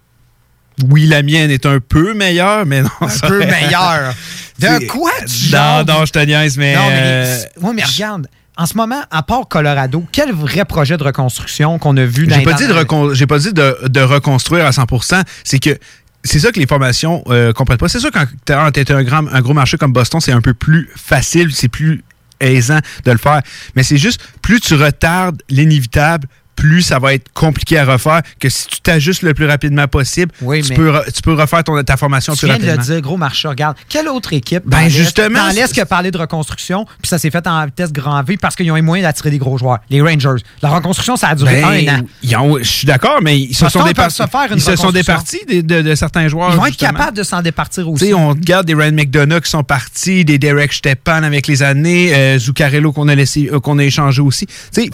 Oui, 0.89 1.05
la 1.05 1.21
mienne 1.21 1.51
est 1.51 1.65
un 1.65 1.79
peu 1.79 2.15
meilleure, 2.15 2.65
mais 2.65 2.81
non. 2.81 2.89
Un 3.01 3.27
peu 3.27 3.39
meilleure. 3.39 4.13
De 4.59 4.87
quoi 4.87 5.11
tu 5.19 5.51
Non, 5.51 5.83
non, 5.87 6.05
je 6.05 6.11
te 6.11 6.19
niaise, 6.19 6.57
mais. 6.57 6.75
Non, 6.75 6.87
mais, 6.87 7.01
euh, 7.03 7.37
ouais, 7.61 7.73
mais 7.73 7.83
regarde, 7.83 8.27
en 8.57 8.65
ce 8.65 8.75
moment, 8.75 9.01
à 9.09 9.23
part 9.23 9.47
Colorado, 9.47 10.03
quel 10.11 10.31
vrai 10.31 10.63
projet 10.65 10.95
de 10.97 11.03
reconstruction 11.03 11.79
qu'on 11.79 11.97
a 11.97 12.05
vu 12.05 12.27
dans 12.27 12.35
J'ai 12.35 12.43
pas, 12.43 12.53
dit 12.53 12.67
de 12.67 13.25
pas 13.25 13.39
dit 13.39 13.53
de, 13.53 13.87
de 13.87 13.99
reconstruire 13.99 14.65
à 14.65 14.69
100%. 14.69 15.23
C'est 15.43 15.59
que 15.59 15.77
c'est 16.23 16.39
ça 16.39 16.51
que 16.51 16.59
les 16.59 16.67
formations 16.67 17.23
euh, 17.27 17.53
comprennent 17.53 17.77
pas. 17.77 17.89
C'est 17.89 17.99
sûr 17.99 18.11
quand 18.11 18.25
tu 18.45 18.53
un, 18.93 19.03
grand, 19.03 19.27
un 19.27 19.41
gros 19.41 19.53
marché 19.53 19.77
comme 19.77 19.93
Boston, 19.93 20.21
c'est 20.21 20.31
un 20.31 20.41
peu 20.41 20.53
plus 20.53 20.89
facile, 20.95 21.53
c'est 21.53 21.67
plus 21.67 22.03
aisant 22.39 22.79
de 23.05 23.11
le 23.11 23.17
faire. 23.17 23.41
Mais 23.75 23.83
c'est 23.83 23.97
juste, 23.97 24.21
plus 24.41 24.59
tu 24.59 24.75
retardes 24.75 25.41
l'inévitable, 25.49 26.27
plus 26.55 26.81
ça 26.81 26.99
va 26.99 27.13
être 27.13 27.31
compliqué 27.33 27.77
à 27.77 27.85
refaire 27.85 28.21
que 28.39 28.49
si 28.49 28.67
tu 28.67 28.81
t'ajustes 28.81 29.21
le 29.21 29.33
plus 29.33 29.45
rapidement 29.45 29.87
possible, 29.87 30.31
Oui, 30.41 30.61
tu, 30.61 30.73
peux, 30.73 30.91
re- 30.91 31.11
tu 31.11 31.21
peux 31.21 31.33
refaire 31.33 31.63
ton, 31.63 31.81
ta 31.83 31.97
formation 31.97 32.33
Tu 32.33 32.39
plus 32.39 32.47
viens 32.47 32.57
de 32.59 32.65
le 32.65 32.77
dire, 32.77 33.01
gros 33.01 33.17
marché. 33.17 33.47
Regarde, 33.47 33.75
quelle 33.89 34.07
autre 34.07 34.33
équipe 34.33 34.63
Ben, 34.65 34.83
dans 34.83 34.89
justement, 34.89 35.47
dans 35.47 35.53
l'Est 35.53 35.73
qui 35.73 35.81
a 35.81 35.85
parlé 35.85 36.11
de 36.11 36.17
reconstruction, 36.17 36.85
puis 37.01 37.09
ça 37.09 37.17
s'est 37.17 37.31
fait 37.31 37.45
en 37.47 37.65
vitesse 37.65 37.91
grand 37.91 38.21
V 38.23 38.37
parce 38.37 38.55
qu'ils 38.55 38.71
ont 38.71 38.77
eu 38.77 38.81
moyen 38.81 39.03
d'attirer 39.03 39.29
des 39.31 39.37
gros 39.37 39.57
joueurs. 39.57 39.79
Les 39.89 40.01
Rangers. 40.01 40.41
La 40.61 40.69
reconstruction, 40.69 41.15
ça 41.15 41.29
a 41.29 41.35
duré 41.35 41.61
Ben, 41.61 41.89
un 41.89 41.99
an. 41.99 42.01
ils 42.21 42.35
ont- 42.37 42.57
je 42.59 42.63
suis 42.63 42.87
d'accord, 42.87 43.19
mais 43.21 43.39
ils 43.39 43.53
se 43.55 43.67
sont 43.69 43.83
peuvent 43.93 44.09
se 44.09 44.23
faire 44.27 44.51
une 44.51 44.57
Ils 44.57 44.61
se 44.61 44.75
sont 44.75 44.91
départis 44.91 45.41
de, 45.47 45.61
de- 45.61 45.81
de 45.81 45.95
certains 45.95 46.27
joueurs. 46.27 46.51
Ils 46.51 46.57
vont 46.57 46.65
être 46.65 46.77
capables 46.77 47.17
de 47.17 47.23
s'en 47.23 47.41
départir 47.41 47.89
aussi. 47.89 48.13
on 48.13 48.29
regarde 48.29 48.65
des 48.65 48.73
Ryan 48.73 48.91
McDonough 48.93 49.41
qui 49.41 49.49
sont 49.49 49.63
partis, 49.63 50.23
des 50.25 50.37
Derek 50.37 50.71
Stepan 50.73 51.23
avec 51.23 51.47
les 51.47 51.63
années, 51.63 52.13
euh, 52.13 52.39
Zuccarello 52.39 52.91
qu'on 52.91 53.07
a 53.07 53.15
laissé, 53.15 53.49
euh, 53.51 53.59
qu'on 53.59 53.77
a 53.79 53.83
échangé 53.83 54.21
aussi. 54.21 54.47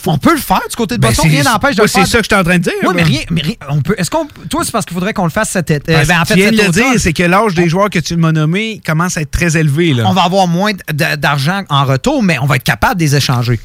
On 0.05 0.17
peut 0.17 0.33
le 0.33 0.39
faire 0.39 0.61
du 0.69 0.75
côté 0.75 0.95
de 0.95 1.01
Ben, 1.01 1.09
Boston. 1.09 1.29
N'empêche 1.51 1.75
de 1.75 1.87
c'est 1.87 2.05
ça 2.05 2.17
que 2.19 2.23
je 2.23 2.29
suis 2.29 2.39
en 2.39 2.43
train 2.43 2.57
de 2.57 2.63
dire, 2.63 2.73
Oui, 2.83 2.93
mais 2.95 3.03
rien. 3.03 3.21
Mais 3.29 3.41
rien 3.41 3.55
on 3.69 3.81
peut. 3.81 3.95
Est-ce 3.97 4.09
qu'on. 4.09 4.27
Toi, 4.49 4.63
c'est 4.63 4.71
parce 4.71 4.85
qu'il 4.85 4.93
faudrait 4.93 5.13
qu'on 5.13 5.25
le 5.25 5.29
fasse 5.29 5.49
cet 5.49 5.71
été. 5.71 5.93
Parce 5.93 6.07
ben, 6.07 6.19
en 6.19 6.21
que 6.21 6.27
fait, 6.29 6.33
tu 6.35 6.39
viens 6.41 6.51
de 6.51 6.57
le 6.57 6.69
dire, 6.69 6.93
c'est 6.97 7.13
que 7.13 7.23
l'âge 7.23 7.53
des 7.53 7.69
joueurs 7.69 7.89
que 7.89 7.99
tu 7.99 8.15
m'as 8.15 8.31
nommés 8.31 8.81
commence 8.85 9.17
à 9.17 9.21
être 9.21 9.31
très 9.31 9.57
élevé. 9.57 9.93
Là. 9.93 10.03
On 10.07 10.13
va 10.13 10.23
avoir 10.23 10.47
moins 10.47 10.71
d'argent 10.91 11.63
en 11.69 11.85
retour, 11.85 12.23
mais 12.23 12.37
on 12.39 12.45
va 12.45 12.55
être 12.57 12.63
capable 12.63 12.95
de 12.95 13.01
les 13.01 13.15
échanger. 13.15 13.59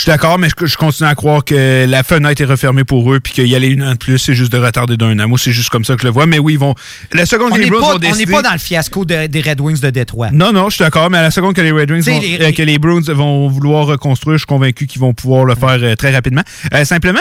Je 0.00 0.04
suis 0.04 0.12
d'accord, 0.12 0.38
mais 0.38 0.48
je, 0.48 0.64
je 0.64 0.78
continue 0.78 1.10
à 1.10 1.14
croire 1.14 1.44
que 1.44 1.84
la 1.86 2.02
fenêtre 2.02 2.40
est 2.40 2.46
refermée 2.46 2.84
pour 2.84 3.12
eux 3.12 3.20
puis 3.20 3.34
qu'il 3.34 3.46
y 3.48 3.54
a 3.54 3.58
les 3.58 3.68
une 3.68 3.82
an 3.82 3.92
de 3.92 3.98
plus, 3.98 4.16
c'est 4.16 4.32
juste 4.34 4.50
de 4.50 4.56
retarder 4.56 4.96
d'un 4.96 5.18
an. 5.20 5.28
Moi, 5.28 5.36
c'est 5.38 5.52
juste 5.52 5.68
comme 5.68 5.84
ça 5.84 5.94
que 5.94 6.00
je 6.00 6.06
le 6.06 6.10
vois. 6.10 6.24
Mais 6.24 6.38
oui, 6.38 6.54
ils 6.54 6.58
vont. 6.58 6.74
La 7.12 7.26
seconde 7.26 7.50
On 7.52 7.56
que 7.56 7.60
les 7.60 7.68
Bruins 7.68 7.80
pas, 7.82 7.86
vont 7.98 8.14
on 8.14 8.16
n'est 8.16 8.24
pas 8.24 8.40
dans 8.40 8.52
le 8.54 8.58
fiasco 8.58 9.04
de- 9.04 9.26
des 9.26 9.42
Red 9.42 9.60
Wings 9.60 9.78
de 9.80 9.90
Détroit. 9.90 10.30
Non, 10.32 10.54
non, 10.54 10.70
je 10.70 10.76
suis 10.76 10.82
d'accord, 10.84 11.10
mais 11.10 11.18
à 11.18 11.22
la 11.22 11.30
seconde 11.30 11.54
que 11.54 11.60
les 11.60 11.70
Red 11.70 11.90
Wings 11.90 12.00
vont- 12.02 12.18
les- 12.18 12.40
euh, 12.40 12.52
que 12.52 12.62
les 12.62 12.78
Bruins 12.78 13.02
vont 13.08 13.48
vouloir 13.48 13.84
reconstruire, 13.88 14.36
je 14.38 14.44
suis 14.44 14.46
convaincu 14.46 14.86
qu'ils 14.86 15.02
vont 15.02 15.12
pouvoir 15.12 15.44
le 15.44 15.54
faire 15.54 15.68
euh, 15.82 15.94
très 15.96 16.14
rapidement. 16.14 16.44
Euh, 16.72 16.86
simplement, 16.86 17.20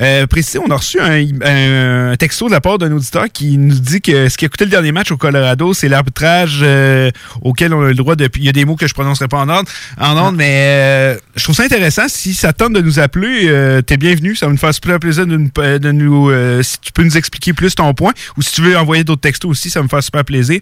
euh, 0.00 0.28
préciser, 0.28 0.60
on 0.64 0.70
a 0.70 0.76
reçu 0.76 1.00
un, 1.00 1.24
un 2.12 2.14
texto 2.16 2.46
de 2.46 2.52
la 2.52 2.60
part 2.60 2.78
d'un 2.78 2.92
auditeur 2.92 3.24
qui 3.34 3.58
nous 3.58 3.74
dit 3.74 4.00
que 4.00 4.28
ce 4.28 4.36
qui 4.38 4.44
a 4.44 4.48
coûté 4.48 4.66
le 4.66 4.70
dernier 4.70 4.92
match 4.92 5.10
au 5.10 5.16
Colorado, 5.16 5.74
c'est 5.74 5.88
l'arbitrage 5.88 6.64
auquel 7.42 7.74
on 7.74 7.82
a 7.82 7.88
le 7.88 7.94
droit 7.94 8.14
de. 8.14 8.28
Il 8.36 8.44
y 8.44 8.48
a 8.48 8.52
des 8.52 8.64
mots 8.64 8.76
que 8.76 8.86
je 8.86 8.94
prononcerai 8.94 9.26
pas 9.26 9.38
en 9.38 9.48
ordre, 9.48 9.68
en 9.98 10.16
ordre, 10.16 10.36
mais 10.38 10.52
euh, 10.68 11.16
je 11.34 11.42
trouve 11.42 11.56
ça 11.56 11.64
intéressant. 11.64 12.02
Si 12.08 12.19
ça 12.34 12.52
tente 12.52 12.72
de 12.72 12.80
nous 12.80 12.98
appeler, 13.00 13.48
euh, 13.48 13.82
t'es 13.82 13.96
bienvenu. 13.96 14.36
Ça 14.36 14.46
va 14.46 14.52
nous 14.52 14.58
faire 14.58 14.74
super 14.74 14.98
plaisir 15.00 15.26
de 15.26 15.36
nous, 15.36 15.48
de 15.56 15.90
nous 15.92 16.30
euh, 16.30 16.62
si 16.62 16.78
tu 16.80 16.92
peux 16.92 17.02
nous 17.02 17.16
expliquer 17.16 17.52
plus 17.52 17.74
ton 17.74 17.92
point, 17.94 18.12
ou 18.36 18.42
si 18.42 18.52
tu 18.52 18.60
veux 18.62 18.76
envoyer 18.76 19.04
d'autres 19.04 19.20
textos 19.22 19.50
aussi, 19.50 19.70
ça 19.70 19.80
va 19.80 19.84
me 19.84 19.88
faire 19.88 20.02
super 20.02 20.24
plaisir. 20.24 20.60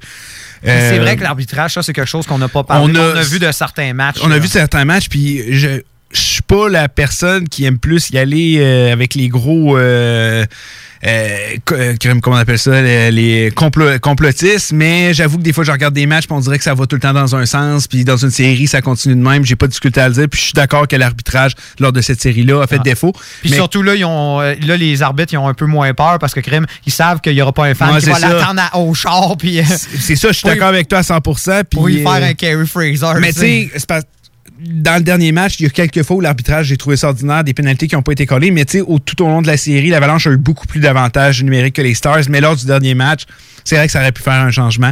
C'est 0.63 0.71
Euh, 0.99 1.01
vrai 1.01 1.17
que 1.17 1.23
l'arbitrage, 1.23 1.75
ça, 1.75 1.83
c'est 1.83 1.93
quelque 1.93 2.09
chose 2.09 2.27
qu'on 2.27 2.39
n'a 2.39 2.49
pas 2.49 2.65
parlé. 2.65 2.93
on 2.93 3.01
On 3.01 3.17
a- 3.17 3.23
vu 3.23 3.39
de 3.39 3.51
certains 3.53 3.93
matchs. 3.93 4.19
on 4.23 4.31
a 4.31 4.39
vu 4.39 4.49
certains 4.49 4.85
matchs, 4.85 5.09
puis 5.09 5.43
je 5.57 5.83
pas 6.49 6.69
la 6.69 6.89
personne 6.89 7.49
qui 7.49 7.65
aime 7.65 7.79
plus 7.79 8.11
y 8.11 8.19
aller 8.19 8.57
euh, 8.59 8.93
avec 8.93 9.15
les 9.15 9.29
gros. 9.29 9.77
euh, 9.79 10.45
euh, 11.07 11.29
euh, 11.71 11.95
comment 12.21 12.37
on 12.37 12.41
appelle 12.41 12.59
ça, 12.59 12.83
les, 12.83 13.13
les 13.13 13.51
complo- 13.53 14.01
complotistes, 14.01 14.73
mais 14.73 15.15
j'avoue 15.15 15.39
que 15.39 15.45
des 15.45 15.53
fois 15.53 15.63
je 15.63 15.71
regarde 15.71 15.95
des 15.95 16.07
matchs 16.07 16.27
puis 16.27 16.35
on 16.35 16.41
dirait 16.41 16.59
que 16.59 16.65
ça 16.65 16.75
va 16.75 16.87
tout 16.87 16.97
le 16.97 17.01
temps 17.01 17.13
dans 17.13 17.37
un 17.37 17.47
sens, 17.47 17.87
puis 17.87 18.03
dans 18.05 18.17
une 18.17 18.33
série 18.33 18.67
ça 18.67 18.81
continue 18.83 19.15
de 19.15 19.21
même, 19.21 19.45
j'ai 19.45 19.55
pas 19.55 19.67
de 19.67 19.71
difficulté 19.71 20.01
à 20.01 20.09
le 20.09 20.15
dire, 20.15 20.27
puis 20.29 20.41
je 20.41 20.47
suis 20.47 20.53
d'accord 20.55 20.89
que 20.89 20.97
l'arbitrage 20.97 21.53
lors 21.79 21.93
de 21.93 22.01
cette 22.01 22.21
série-là 22.21 22.63
a 22.63 22.67
fait 22.67 22.79
Ah. 22.81 22.83
défaut. 22.83 23.13
Puis 23.43 23.51
mais- 23.51 23.57
surtout, 23.57 23.83
là, 23.85 23.95
ils 23.95 24.05
ont, 24.05 24.41
là, 24.41 24.77
les 24.77 25.01
arbitres, 25.03 25.33
ils 25.35 25.39
ont 25.39 25.47
un 25.47 25.55
peu 25.55 25.67
moins 25.67 25.95
peur 25.95 26.19
parce 26.19 26.35
que, 26.35 26.41
crème, 26.41 26.67
ils 26.85 26.93
savent 26.93 27.21
qu'il 27.21 27.35
n'y 27.35 27.43
aura 27.43 27.53
pas 27.53 27.67
un 27.67 27.75
fan 27.75 27.95
Ouais, 27.95 28.01
qui 28.01 28.07
va 28.11 28.19
l'attendre 28.19 28.63
au 28.75 28.93
char. 28.93 29.37
Puis, 29.39 29.61
c'est 30.01 30.17
ça, 30.17 30.29
je 30.33 30.39
suis 30.39 30.47
d'accord 30.49 30.67
avec 30.69 30.89
toi 30.89 30.99
à 30.99 31.03
100%. 31.03 31.63
Puis, 31.63 31.77
pour 31.79 31.89
y 31.89 32.03
faire 32.03 32.11
un 32.25 32.35
Kerry 32.35 32.67
Fraser. 32.67 33.21
Mais 33.21 33.33
tu 33.33 33.39
sais, 33.39 33.71
c'est 33.77 33.87
parce- 33.87 34.03
dans 34.59 34.97
le 34.97 35.03
dernier 35.03 35.31
match, 35.33 35.61
il 35.61 35.65
y 35.65 35.67
a 35.67 35.71
quelques 35.71 36.03
fois 36.03 36.17
où 36.17 36.21
l'arbitrage, 36.21 36.67
j'ai 36.67 36.77
trouvé 36.77 36.97
ça 36.97 37.09
ordinaire, 37.09 37.45
des 37.45 37.55
pénalités 37.55 37.87
qui 37.87 37.95
n'ont 37.95 38.03
pas 38.03 38.13
été 38.13 38.27
collées, 38.27 38.51
mais 38.51 38.65
tu 38.65 38.81
sais, 38.81 38.85
tout 39.05 39.23
au 39.23 39.27
long 39.27 39.41
de 39.41 39.47
la 39.47 39.57
série, 39.57 39.91
l'Avalanche 39.91 40.27
a 40.27 40.31
eu 40.31 40.37
beaucoup 40.37 40.67
plus 40.67 40.81
d'avantages 40.81 41.43
numériques 41.43 41.77
que 41.77 41.83
les 41.83 41.95
Stars, 41.95 42.29
mais 42.29 42.41
lors 42.41 42.57
du 42.57 42.67
dernier 42.67 42.95
match, 42.95 43.23
c'est 43.65 43.77
vrai 43.77 43.87
que 43.87 43.93
ça 43.93 44.01
aurait 44.01 44.13
pu 44.13 44.23
faire 44.23 44.35
un 44.35 44.51
changement. 44.51 44.91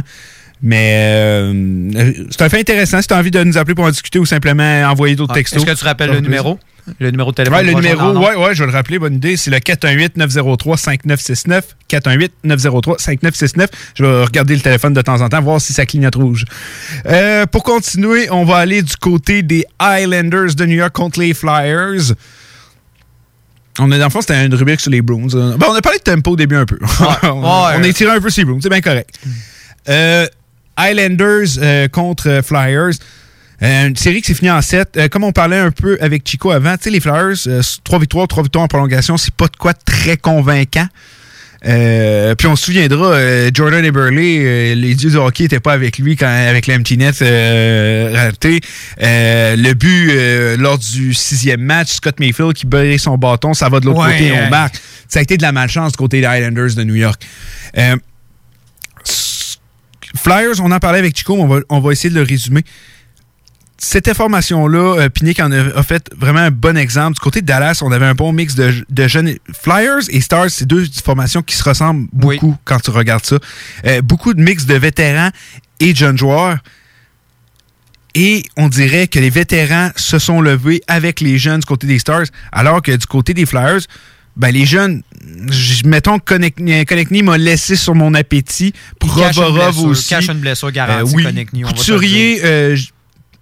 Mais 0.61 1.11
euh, 1.13 2.11
c'est 2.31 2.41
un 2.41 2.49
fait 2.49 2.59
intéressant. 2.59 3.01
Si 3.01 3.07
tu 3.07 3.13
as 3.13 3.17
envie 3.17 3.31
de 3.31 3.43
nous 3.43 3.57
appeler 3.57 3.75
pour 3.75 3.85
en 3.85 3.91
discuter 3.91 4.19
ou 4.19 4.25
simplement 4.25 4.83
envoyer 4.89 5.15
d'autres 5.15 5.33
Ouais. 5.33 5.41
textos. 5.41 5.61
Est-ce 5.63 5.71
que 5.71 5.77
tu 5.77 5.85
rappelles 5.85 6.11
le 6.11 6.19
numéro? 6.19 6.59
Le 6.99 7.11
numéro 7.11 7.31
de 7.31 7.35
téléphone. 7.35 7.59
Ouais, 7.59 7.65
le 7.65 7.73
numéro, 7.73 8.01
en 8.01 8.15
ouais, 8.15 8.35
ouais, 8.35 8.55
je 8.55 8.63
vais 8.63 8.67
le 8.67 8.71
rappeler, 8.71 8.97
bonne 8.97 9.15
idée. 9.15 9.35
C'est 9.35 9.51
le 9.51 9.57
418-903-5969. 9.57 11.61
418-903-5969. 11.89 13.67
Je 13.95 14.03
vais 14.05 14.23
regarder 14.23 14.55
le 14.55 14.61
téléphone 14.61 14.93
de 14.93 15.01
temps 15.01 15.21
en 15.21 15.29
temps, 15.29 15.41
voir 15.41 15.59
si 15.61 15.73
ça 15.73 15.85
clignote 15.85 16.15
rouge. 16.15 16.45
Euh, 17.05 17.45
pour 17.45 17.63
continuer, 17.63 18.29
on 18.31 18.45
va 18.45 18.57
aller 18.57 18.81
du 18.81 18.95
côté 18.95 19.43
des 19.43 19.65
Highlanders 19.79 20.55
de 20.55 20.65
New 20.65 20.77
York 20.77 20.93
contre 20.93 21.19
les 21.19 21.33
Flyers. 21.33 22.13
On 23.79 23.91
a, 23.91 23.97
dans 23.97 24.05
le 24.05 24.09
fond, 24.09 24.21
c'était 24.21 24.45
une 24.45 24.55
rubrique 24.55 24.79
sur 24.79 24.89
les 24.89 25.01
Bruins. 25.01 25.27
Euh, 25.35 25.57
ben, 25.57 25.67
on 25.69 25.75
a 25.75 25.81
parlé 25.81 25.99
de 25.99 26.03
tempo 26.03 26.31
au 26.31 26.35
début 26.35 26.55
un 26.55 26.65
peu. 26.65 26.79
on, 27.23 27.43
on 27.43 27.83
a 27.83 27.93
tiré 27.93 28.11
un 28.11 28.21
peu 28.21 28.29
sur 28.29 28.41
les 28.41 28.45
Bruins, 28.45 28.59
c'est 28.63 28.69
bien 28.69 28.81
correct. 28.81 29.09
Euh, 29.89 30.25
Highlanders 30.77 31.57
euh, 31.61 31.87
contre 31.87 32.41
Flyers. 32.45 32.93
Euh, 33.63 33.87
une 33.87 33.95
série 33.95 34.21
qui 34.21 34.27
s'est 34.27 34.35
finie 34.35 34.51
en 34.51 34.61
7. 34.61 35.09
comme 35.09 35.23
on 35.23 35.31
parlait 35.31 35.57
un 35.57 35.71
peu 35.71 35.97
avec 35.99 36.27
Chico 36.27 36.51
avant, 36.51 36.77
tu 36.77 36.83
sais, 36.83 36.89
les 36.91 36.99
Flyers, 36.99 37.35
3 37.83 37.99
victoires, 37.99 38.27
3 38.27 38.43
victoires 38.43 38.63
en 38.65 38.67
prolongation, 38.67 39.17
c'est 39.17 39.33
pas 39.33 39.47
de 39.47 39.57
quoi 39.57 39.73
très 39.73 40.15
convaincant. 40.15 40.87
Euh, 41.65 42.35
puis 42.35 42.47
on 42.47 42.55
se 42.55 42.65
souviendra, 42.65 43.13
euh, 43.13 43.49
Jordan 43.53 43.83
Eberle, 43.83 44.15
euh, 44.17 44.75
les 44.75 44.93
dieux 44.93 45.09
du 45.09 45.15
hockey 45.17 45.43
n'étaient 45.45 45.59
pas 45.59 45.73
avec 45.73 45.97
lui 45.97 46.15
quand 46.15 46.27
avec 46.27 46.67
l'empty 46.67 46.97
net 46.97 47.19
euh, 47.21 48.11
raté. 48.13 48.61
Euh, 49.01 49.55
le 49.55 49.73
but 49.73 50.11
euh, 50.11 50.55
lors 50.57 50.77
du 50.77 51.15
sixième 51.15 51.61
match, 51.61 51.93
Scott 51.93 52.19
Mayfield 52.19 52.53
qui 52.53 52.67
brisait 52.67 52.99
son 52.99 53.17
bâton, 53.17 53.53
ça 53.55 53.69
va 53.69 53.79
de 53.79 53.87
l'autre 53.87 54.05
Ouais, 54.05 54.13
côté, 54.13 54.31
on 54.33 54.49
marque. 54.49 54.75
Ça 55.07 55.19
a 55.19 55.21
été 55.23 55.35
de 55.37 55.41
la 55.41 55.51
malchance 55.51 55.93
du 55.93 55.97
côté 55.97 56.21
des 56.21 56.27
Highlanders 56.27 56.75
de 56.75 56.83
New 56.83 56.95
York. 56.95 57.21
Flyers, 60.17 60.61
on 60.61 60.71
en 60.71 60.79
parlait 60.79 60.99
avec 60.99 61.15
Chico, 61.15 61.35
mais 61.35 61.43
on 61.43 61.47
va, 61.47 61.59
on 61.69 61.79
va 61.79 61.91
essayer 61.91 62.09
de 62.09 62.15
le 62.15 62.23
résumer 62.25 62.63
cette 63.77 64.07
information-là, 64.07 64.95
euh, 64.99 65.09
en 65.39 65.51
a, 65.51 65.79
a 65.79 65.83
fait 65.83 66.09
vraiment 66.15 66.39
un 66.39 66.51
bon 66.51 66.77
exemple. 66.77 67.13
Du 67.13 67.19
côté 67.19 67.41
de 67.41 67.45
Dallas, 67.45 67.79
on 67.83 67.91
avait 67.91 68.05
un 68.05 68.15
bon 68.15 68.33
mix 68.33 68.55
de, 68.55 68.73
de 68.89 69.07
jeunes. 69.07 69.35
Flyers 69.53 70.09
et 70.09 70.19
Stars, 70.21 70.49
c'est 70.49 70.65
deux 70.65 70.85
formations 71.03 71.43
qui 71.43 71.55
se 71.55 71.63
ressemblent 71.63 72.07
beaucoup 72.11 72.55
quand 72.65 72.79
tu 72.79 72.89
regardes 72.89 73.25
ça. 73.25 73.37
Euh, 73.85 74.01
beaucoup 74.01 74.33
de 74.33 74.41
mix 74.41 74.65
de 74.65 74.75
vétérans 74.75 75.29
et 75.79 75.93
jeunes 75.93 76.17
joueurs. 76.17 76.57
Et 78.15 78.43
on 78.55 78.67
dirait 78.67 79.07
que 79.07 79.19
les 79.19 79.29
vétérans 79.29 79.91
se 79.95 80.17
sont 80.17 80.41
levés 80.41 80.81
avec 80.87 81.21
les 81.21 81.37
jeunes 81.37 81.59
du 81.59 81.65
côté 81.67 81.85
des 81.85 81.99
Stars, 81.99 82.25
alors 82.51 82.81
que 82.81 82.91
du 82.93 83.05
côté 83.05 83.35
des 83.35 83.45
Flyers, 83.45 83.81
ben 84.37 84.51
les 84.51 84.65
jeunes, 84.65 85.01
mettons 85.83 86.19
Konechny 86.19 87.23
m'a 87.23 87.37
laissé 87.37 87.75
sur 87.75 87.95
mon 87.95 88.13
appétit. 88.13 88.71
Il 89.03 89.09
cache 89.09 89.35
une 89.37 89.43
Provorov 89.43 89.73
blessure, 89.73 89.85
aussi. 89.89 90.09
cache 90.09 90.27
une 90.29 90.39
blessure 90.39 90.71
garantie, 90.71 91.13
Euh, 91.25 91.31
oui. 91.53 91.63
Couturier, 91.63 92.39
euh, 92.43 92.77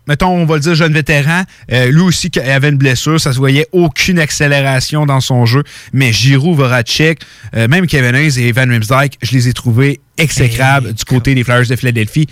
mettons, 0.07 0.29
on 0.29 0.45
va 0.45 0.55
le 0.55 0.61
dire 0.61 0.73
jeune 0.75 0.93
vétéran, 0.93 1.43
euh, 1.71 1.91
lui 1.91 2.01
aussi 2.01 2.29
qui 2.29 2.39
avait 2.39 2.69
une 2.69 2.77
blessure, 2.77 3.19
ça 3.19 3.33
se 3.33 3.37
voyait 3.37 3.67
aucune 3.73 4.19
accélération 4.19 5.05
dans 5.05 5.19
son 5.19 5.45
jeu. 5.45 5.63
Mais 5.93 6.13
Giroud, 6.13 6.55
Voracek, 6.57 7.19
euh, 7.55 7.67
même 7.67 7.87
Kevin 7.87 8.15
Hayes 8.15 8.39
et 8.39 8.51
Van 8.53 8.67
Rimsdijk, 8.67 9.17
je 9.21 9.31
les 9.33 9.47
ai 9.49 9.53
trouvés 9.53 9.99
exécrables 10.17 10.93
du 10.93 11.03
côté 11.05 11.35
des 11.35 11.43
Flyers 11.43 11.67
de 11.67 11.75
Philadelphie. 11.75 12.27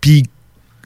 Puis 0.00 0.24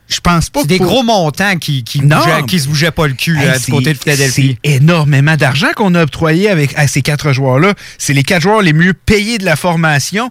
je 0.09 0.21
pense 0.21 0.49
pas 0.51 0.61
C'est 0.63 0.67
des 0.69 0.79
gros 0.79 1.03
montants 1.03 1.57
qui, 1.59 1.85
qui, 1.85 2.01
Non. 2.01 2.17
bougeaient- 2.17 2.47
qui 2.47 2.61
se 2.61 2.69
bougeaient 2.69 2.91
pas 2.91 3.07
le 3.07 3.13
cul 3.15 3.37
Hey, 3.39 3.47
euh, 3.49 3.59
du 3.59 3.71
côté 3.71 3.93
de 3.93 3.99
Philadelphie. 3.99 4.59
C'est 4.65 4.71
énormément 4.77 5.37
d'argent 5.37 5.69
qu'on 5.77 5.95
a 5.95 6.03
octroyé 6.03 6.49
avec 6.49 6.77
à 6.79 6.89
ces 6.89 7.03
quatre 7.03 7.33
joueurs-là. 7.33 7.75
C'est 7.99 8.15
les 8.15 8.23
quatre 8.23 8.43
joueurs 8.43 8.63
les 8.63 8.73
mieux 8.73 8.95
payés 8.95 9.37
de 9.39 9.45
la 9.45 9.55
formation. 9.57 10.31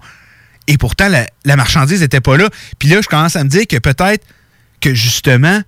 Et 0.67 0.77
pourtant, 0.77 1.07
la, 1.09 1.27
la 1.45 1.55
marchandise 1.55 2.01
n'était 2.01 2.21
pas 2.21 2.37
là. 2.37 2.49
Puis 2.79 2.89
là, 2.89 3.01
je 3.01 3.07
commence 3.07 3.35
à 3.35 3.43
me 3.43 3.49
dire 3.49 3.67
que 3.67 3.77
peut-être 3.77 4.25
que 4.81 4.93
justement, 4.93 5.61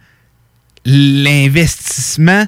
l'investissement 0.86 2.45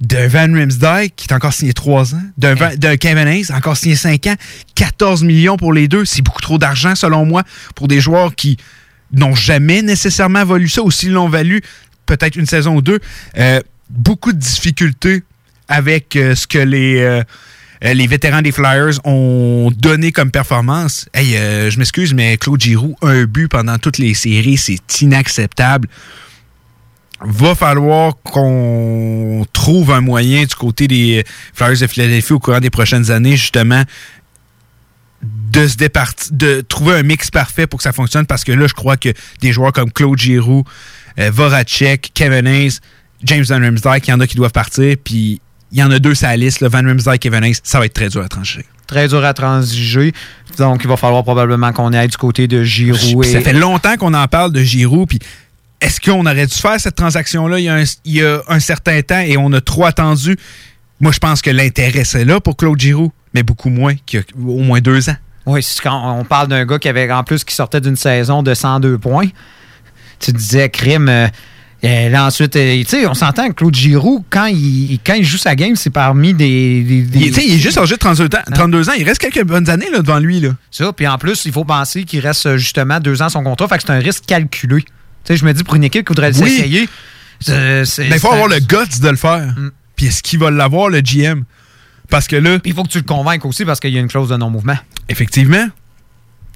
de 0.00 0.18
Van 0.28 0.52
Rimsdijk, 0.52 1.14
qui 1.16 1.26
est 1.28 1.32
encore 1.34 1.52
signé 1.52 1.72
3 1.72 2.14
ans, 2.14 2.22
d'un 2.36 2.54
Van- 2.54 2.74
d'un 2.76 2.96
Kevin 2.96 3.26
Hayes, 3.26 3.50
encore 3.52 3.76
signé 3.76 3.96
5 3.96 4.26
ans, 4.28 4.36
14 4.76 5.24
millions 5.24 5.56
pour 5.56 5.72
les 5.72 5.88
deux, 5.88 6.04
c'est 6.04 6.22
beaucoup 6.22 6.40
trop 6.42 6.58
d'argent 6.58 6.94
selon 6.94 7.24
moi 7.24 7.42
pour 7.74 7.88
des 7.88 8.00
joueurs 8.00 8.34
qui 8.36 8.58
n'ont 9.12 9.34
jamais 9.34 9.82
nécessairement 9.82 10.44
valu 10.44 10.68
ça, 10.68 10.82
ou 10.82 10.90
s'ils 10.90 11.12
l'ont 11.12 11.28
valu 11.28 11.62
peut-être 12.08 12.36
une 12.36 12.46
saison 12.46 12.74
ou 12.76 12.82
deux. 12.82 12.98
Euh, 13.36 13.60
beaucoup 13.90 14.32
de 14.32 14.38
difficultés 14.38 15.22
avec 15.68 16.16
euh, 16.16 16.34
ce 16.34 16.46
que 16.46 16.58
les, 16.58 16.98
euh, 16.98 17.22
les 17.82 18.06
vétérans 18.06 18.42
des 18.42 18.50
Flyers 18.50 18.98
ont 19.04 19.70
donné 19.76 20.10
comme 20.10 20.30
performance. 20.30 21.08
Hey, 21.14 21.34
je 21.70 21.78
m'excuse, 21.78 22.12
mais 22.12 22.36
Claude 22.36 22.60
Giroux, 22.60 22.96
un 23.02 23.24
but 23.24 23.48
pendant 23.48 23.78
toutes 23.78 23.98
les 23.98 24.14
séries, 24.14 24.56
c'est 24.56 25.00
inacceptable. 25.00 25.86
Va 27.20 27.54
falloir 27.54 28.14
qu'on 28.22 29.44
trouve 29.52 29.90
un 29.92 30.00
moyen 30.00 30.44
du 30.44 30.54
côté 30.54 30.88
des 30.88 31.24
Flyers 31.52 31.78
de 31.78 31.86
Philadelphie 31.86 32.32
au 32.32 32.38
courant 32.38 32.60
des 32.60 32.70
prochaines 32.70 33.10
années, 33.10 33.36
justement, 33.36 33.82
de 35.22 35.66
se 35.66 35.76
départir, 35.76 36.28
de 36.32 36.60
trouver 36.60 36.94
un 36.94 37.02
mix 37.02 37.30
parfait 37.30 37.66
pour 37.66 37.78
que 37.78 37.82
ça 37.82 37.92
fonctionne 37.92 38.26
parce 38.26 38.44
que 38.44 38.52
là, 38.52 38.66
je 38.66 38.74
crois 38.74 38.96
que 38.96 39.08
des 39.40 39.52
joueurs 39.52 39.72
comme 39.72 39.90
Claude 39.90 40.18
Giroux, 40.18 40.64
euh, 41.18 41.30
Voracek, 41.32 42.10
Kevin 42.14 42.46
Hayes, 42.46 42.78
James 43.24 43.44
Van 43.48 43.58
Rimsdijk, 43.60 44.06
il 44.06 44.10
y 44.10 44.14
en 44.14 44.20
a 44.20 44.26
qui 44.28 44.36
doivent 44.36 44.52
partir, 44.52 44.96
puis 45.02 45.40
il 45.72 45.78
y 45.78 45.82
en 45.82 45.90
a 45.90 45.98
deux 45.98 46.14
sur 46.14 46.28
la 46.28 46.36
liste, 46.36 46.60
là, 46.60 46.68
Van 46.68 46.84
Rimsdijk 46.84 47.26
et 47.26 47.28
Van 47.30 47.42
Hayes. 47.42 47.56
Ça 47.64 47.80
va 47.80 47.86
être 47.86 47.94
très 47.94 48.08
dur 48.08 48.22
à 48.22 48.28
trancher. 48.28 48.64
Très 48.86 49.08
dur 49.08 49.24
à 49.24 49.34
transiger. 49.34 50.12
Donc, 50.56 50.80
il 50.84 50.88
va 50.88 50.96
falloir 50.96 51.22
probablement 51.24 51.72
qu'on 51.72 51.92
aille 51.92 52.08
du 52.08 52.16
côté 52.16 52.46
de 52.46 52.62
Giroud. 52.62 53.24
Ça 53.24 53.38
et- 53.40 53.42
fait 53.42 53.52
longtemps 53.52 53.96
qu'on 53.96 54.14
en 54.14 54.26
parle 54.28 54.52
de 54.52 54.62
Giroud, 54.62 55.08
puis 55.08 55.18
est-ce 55.80 56.00
qu'on 56.00 56.24
aurait 56.26 56.46
dû 56.46 56.54
faire 56.54 56.80
cette 56.80 56.94
transaction-là 56.94 57.58
il, 57.58 57.64
y 57.64 57.68
a 57.68 57.74
un- 57.74 57.84
il 58.04 58.14
y 58.14 58.22
a 58.22 58.40
un 58.48 58.60
certain 58.60 59.02
temps 59.02 59.18
et 59.20 59.36
on 59.36 59.52
a 59.52 59.60
trop 59.60 59.84
attendu? 59.84 60.36
Moi, 61.00 61.12
je 61.12 61.18
pense 61.18 61.42
que 61.42 61.50
l'intérêt, 61.50 62.04
c'est 62.04 62.24
là 62.24 62.40
pour 62.40 62.56
Claude 62.56 62.80
Giroud, 62.80 63.10
mais 63.34 63.42
beaucoup 63.42 63.70
moins 63.70 63.94
qu'il 64.06 64.20
y 64.20 64.22
a 64.22 64.26
au 64.40 64.58
moins 64.60 64.80
deux 64.80 65.08
ans. 65.10 65.16
Oui, 65.46 65.62
c'est 65.62 65.80
quand 65.82 66.18
on 66.18 66.24
parle 66.24 66.48
d'un 66.48 66.64
gars 66.66 66.78
qui 66.78 66.88
avait 66.88 67.10
en 67.10 67.24
plus 67.24 67.42
qui 67.44 67.54
sortait 67.54 67.80
d'une 67.80 67.96
saison 67.96 68.42
de 68.42 68.52
102 68.54 68.98
points. 68.98 69.28
Tu 70.18 70.32
disais 70.32 70.68
crime. 70.68 71.08
euh, 71.08 71.28
euh, 71.84 72.08
là, 72.08 72.26
ensuite, 72.26 72.56
euh, 72.56 72.78
tu 72.80 72.86
sais, 72.86 73.06
on 73.06 73.14
s'entend 73.14 73.46
que 73.48 73.52
Claude 73.54 73.74
Giroux, 73.74 74.24
quand 74.28 74.46
il, 74.46 74.98
quand 75.06 75.14
il 75.14 75.24
joue 75.24 75.38
sa 75.38 75.54
game, 75.54 75.76
c'est 75.76 75.90
parmi 75.90 76.34
des. 76.34 76.82
des- 76.82 77.02
des- 77.02 77.18
Il, 77.20 77.26
tu 77.28 77.34
sais, 77.40 77.46
il 77.46 77.54
est 77.54 77.58
juste 77.58 77.78
âgé 77.78 77.94
de 77.94 78.00
32 78.00 78.24
ans, 78.26 78.42
32 78.52 78.90
ans. 78.90 78.94
Il 78.98 79.04
reste 79.04 79.20
quelques 79.20 79.44
bonnes 79.46 79.70
années 79.70 79.88
là, 79.92 79.98
devant 80.00 80.18
lui. 80.18 80.40
Là. 80.40 80.50
Ça, 80.72 80.92
puis 80.92 81.06
en 81.06 81.18
plus, 81.18 81.44
il 81.44 81.52
faut 81.52 81.64
penser 81.64 82.02
qu'il 82.04 82.18
reste 82.20 82.46
euh, 82.46 82.56
justement 82.58 82.98
deux 82.98 83.22
ans 83.22 83.28
son 83.28 83.44
contrat, 83.44 83.68
fait 83.68 83.76
que 83.78 83.84
c'est 83.86 83.92
un 83.92 84.00
risque 84.00 84.24
calculé. 84.26 84.82
Tu 84.82 84.88
sais, 85.24 85.36
je 85.36 85.44
me 85.44 85.52
dis 85.54 85.62
pour 85.62 85.76
une 85.76 85.84
équipe 85.84 86.04
qui 86.04 86.10
voudrait 86.10 86.36
Oui. 86.42 86.50
l'essayer, 86.50 86.88
Mais 87.46 87.84
il 88.16 88.18
faut 88.18 88.32
avoir 88.32 88.48
le 88.48 88.58
guts 88.58 89.00
de 89.00 89.08
le 89.08 89.16
faire. 89.16 89.54
Puis 89.94 90.06
est-ce 90.06 90.22
qu'il 90.22 90.40
va 90.40 90.50
l'avoir, 90.50 90.88
le 90.88 91.00
GM? 91.00 91.44
Parce 92.10 92.26
que 92.26 92.36
là. 92.36 92.58
Il 92.64 92.74
faut 92.74 92.82
que 92.84 92.88
tu 92.88 92.98
le 92.98 93.04
convainques 93.04 93.44
aussi 93.44 93.64
parce 93.64 93.80
qu'il 93.80 93.90
y 93.92 93.96
a 93.98 94.00
une 94.00 94.08
clause 94.08 94.28
de 94.30 94.36
non-mouvement. 94.36 94.76
Effectivement. 95.08 95.66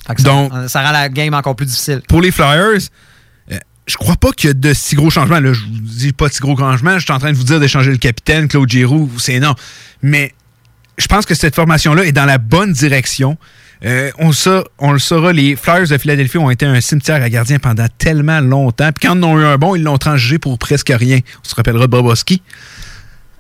Ça- 0.06 0.14
Donc- 0.14 0.52
ça, 0.68 0.82
rend 0.82 0.90
la 0.92 1.08
game 1.08 1.34
encore 1.34 1.54
plus 1.56 1.66
difficile. 1.66 2.02
Pour 2.08 2.20
les 2.20 2.30
Flyers, 2.30 2.80
euh, 3.52 3.58
je 3.86 3.96
crois 3.96 4.16
pas 4.16 4.32
qu'il 4.32 4.48
y 4.48 4.50
a 4.50 4.54
de 4.54 4.72
si 4.74 4.94
gros 4.96 5.10
changements. 5.10 5.38
Là, 5.40 5.52
je 5.52 5.60
vous 5.60 5.68
dis 5.80 6.12
pas 6.12 6.28
de 6.28 6.32
si 6.34 6.40
gros 6.40 6.56
changements. 6.56 6.98
Je 6.98 7.04
suis 7.04 7.12
en 7.12 7.18
train 7.18 7.32
de 7.32 7.36
vous 7.36 7.44
dire 7.44 7.60
d'échanger 7.60 7.90
le 7.90 7.98
capitaine, 7.98 8.48
Claude 8.48 8.68
Giroux, 8.70 9.10
c'est 9.18 9.38
non. 9.40 9.54
Mais 10.02 10.34
je 10.98 11.06
pense 11.06 11.24
que 11.26 11.34
cette 11.34 11.54
formation-là 11.54 12.04
est 12.04 12.12
dans 12.12 12.24
la 12.24 12.38
bonne 12.38 12.72
direction. 12.72 13.36
Euh, 13.84 14.10
on, 14.18 14.30
sa- 14.32 14.62
on 14.78 14.92
le 14.92 15.00
saura, 15.00 15.32
les 15.32 15.56
Flyers 15.56 15.88
de 15.88 15.98
Philadelphie 15.98 16.38
ont 16.38 16.50
été 16.50 16.66
un 16.66 16.80
cimetière 16.80 17.20
à 17.22 17.28
gardiens 17.28 17.58
pendant 17.58 17.86
tellement 17.98 18.40
longtemps. 18.40 18.90
Puis 18.92 19.08
quand 19.08 19.16
ils 19.16 19.24
en 19.24 19.28
ont 19.28 19.40
eu 19.40 19.44
un 19.44 19.58
bon, 19.58 19.74
ils 19.74 19.82
l'ont 19.82 19.98
transigé 19.98 20.38
pour 20.38 20.56
presque 20.58 20.92
rien. 20.96 21.18
On 21.44 21.48
se 21.48 21.54
rappellera 21.56 21.86
de 21.86 21.90
Bobowski. 21.90 22.42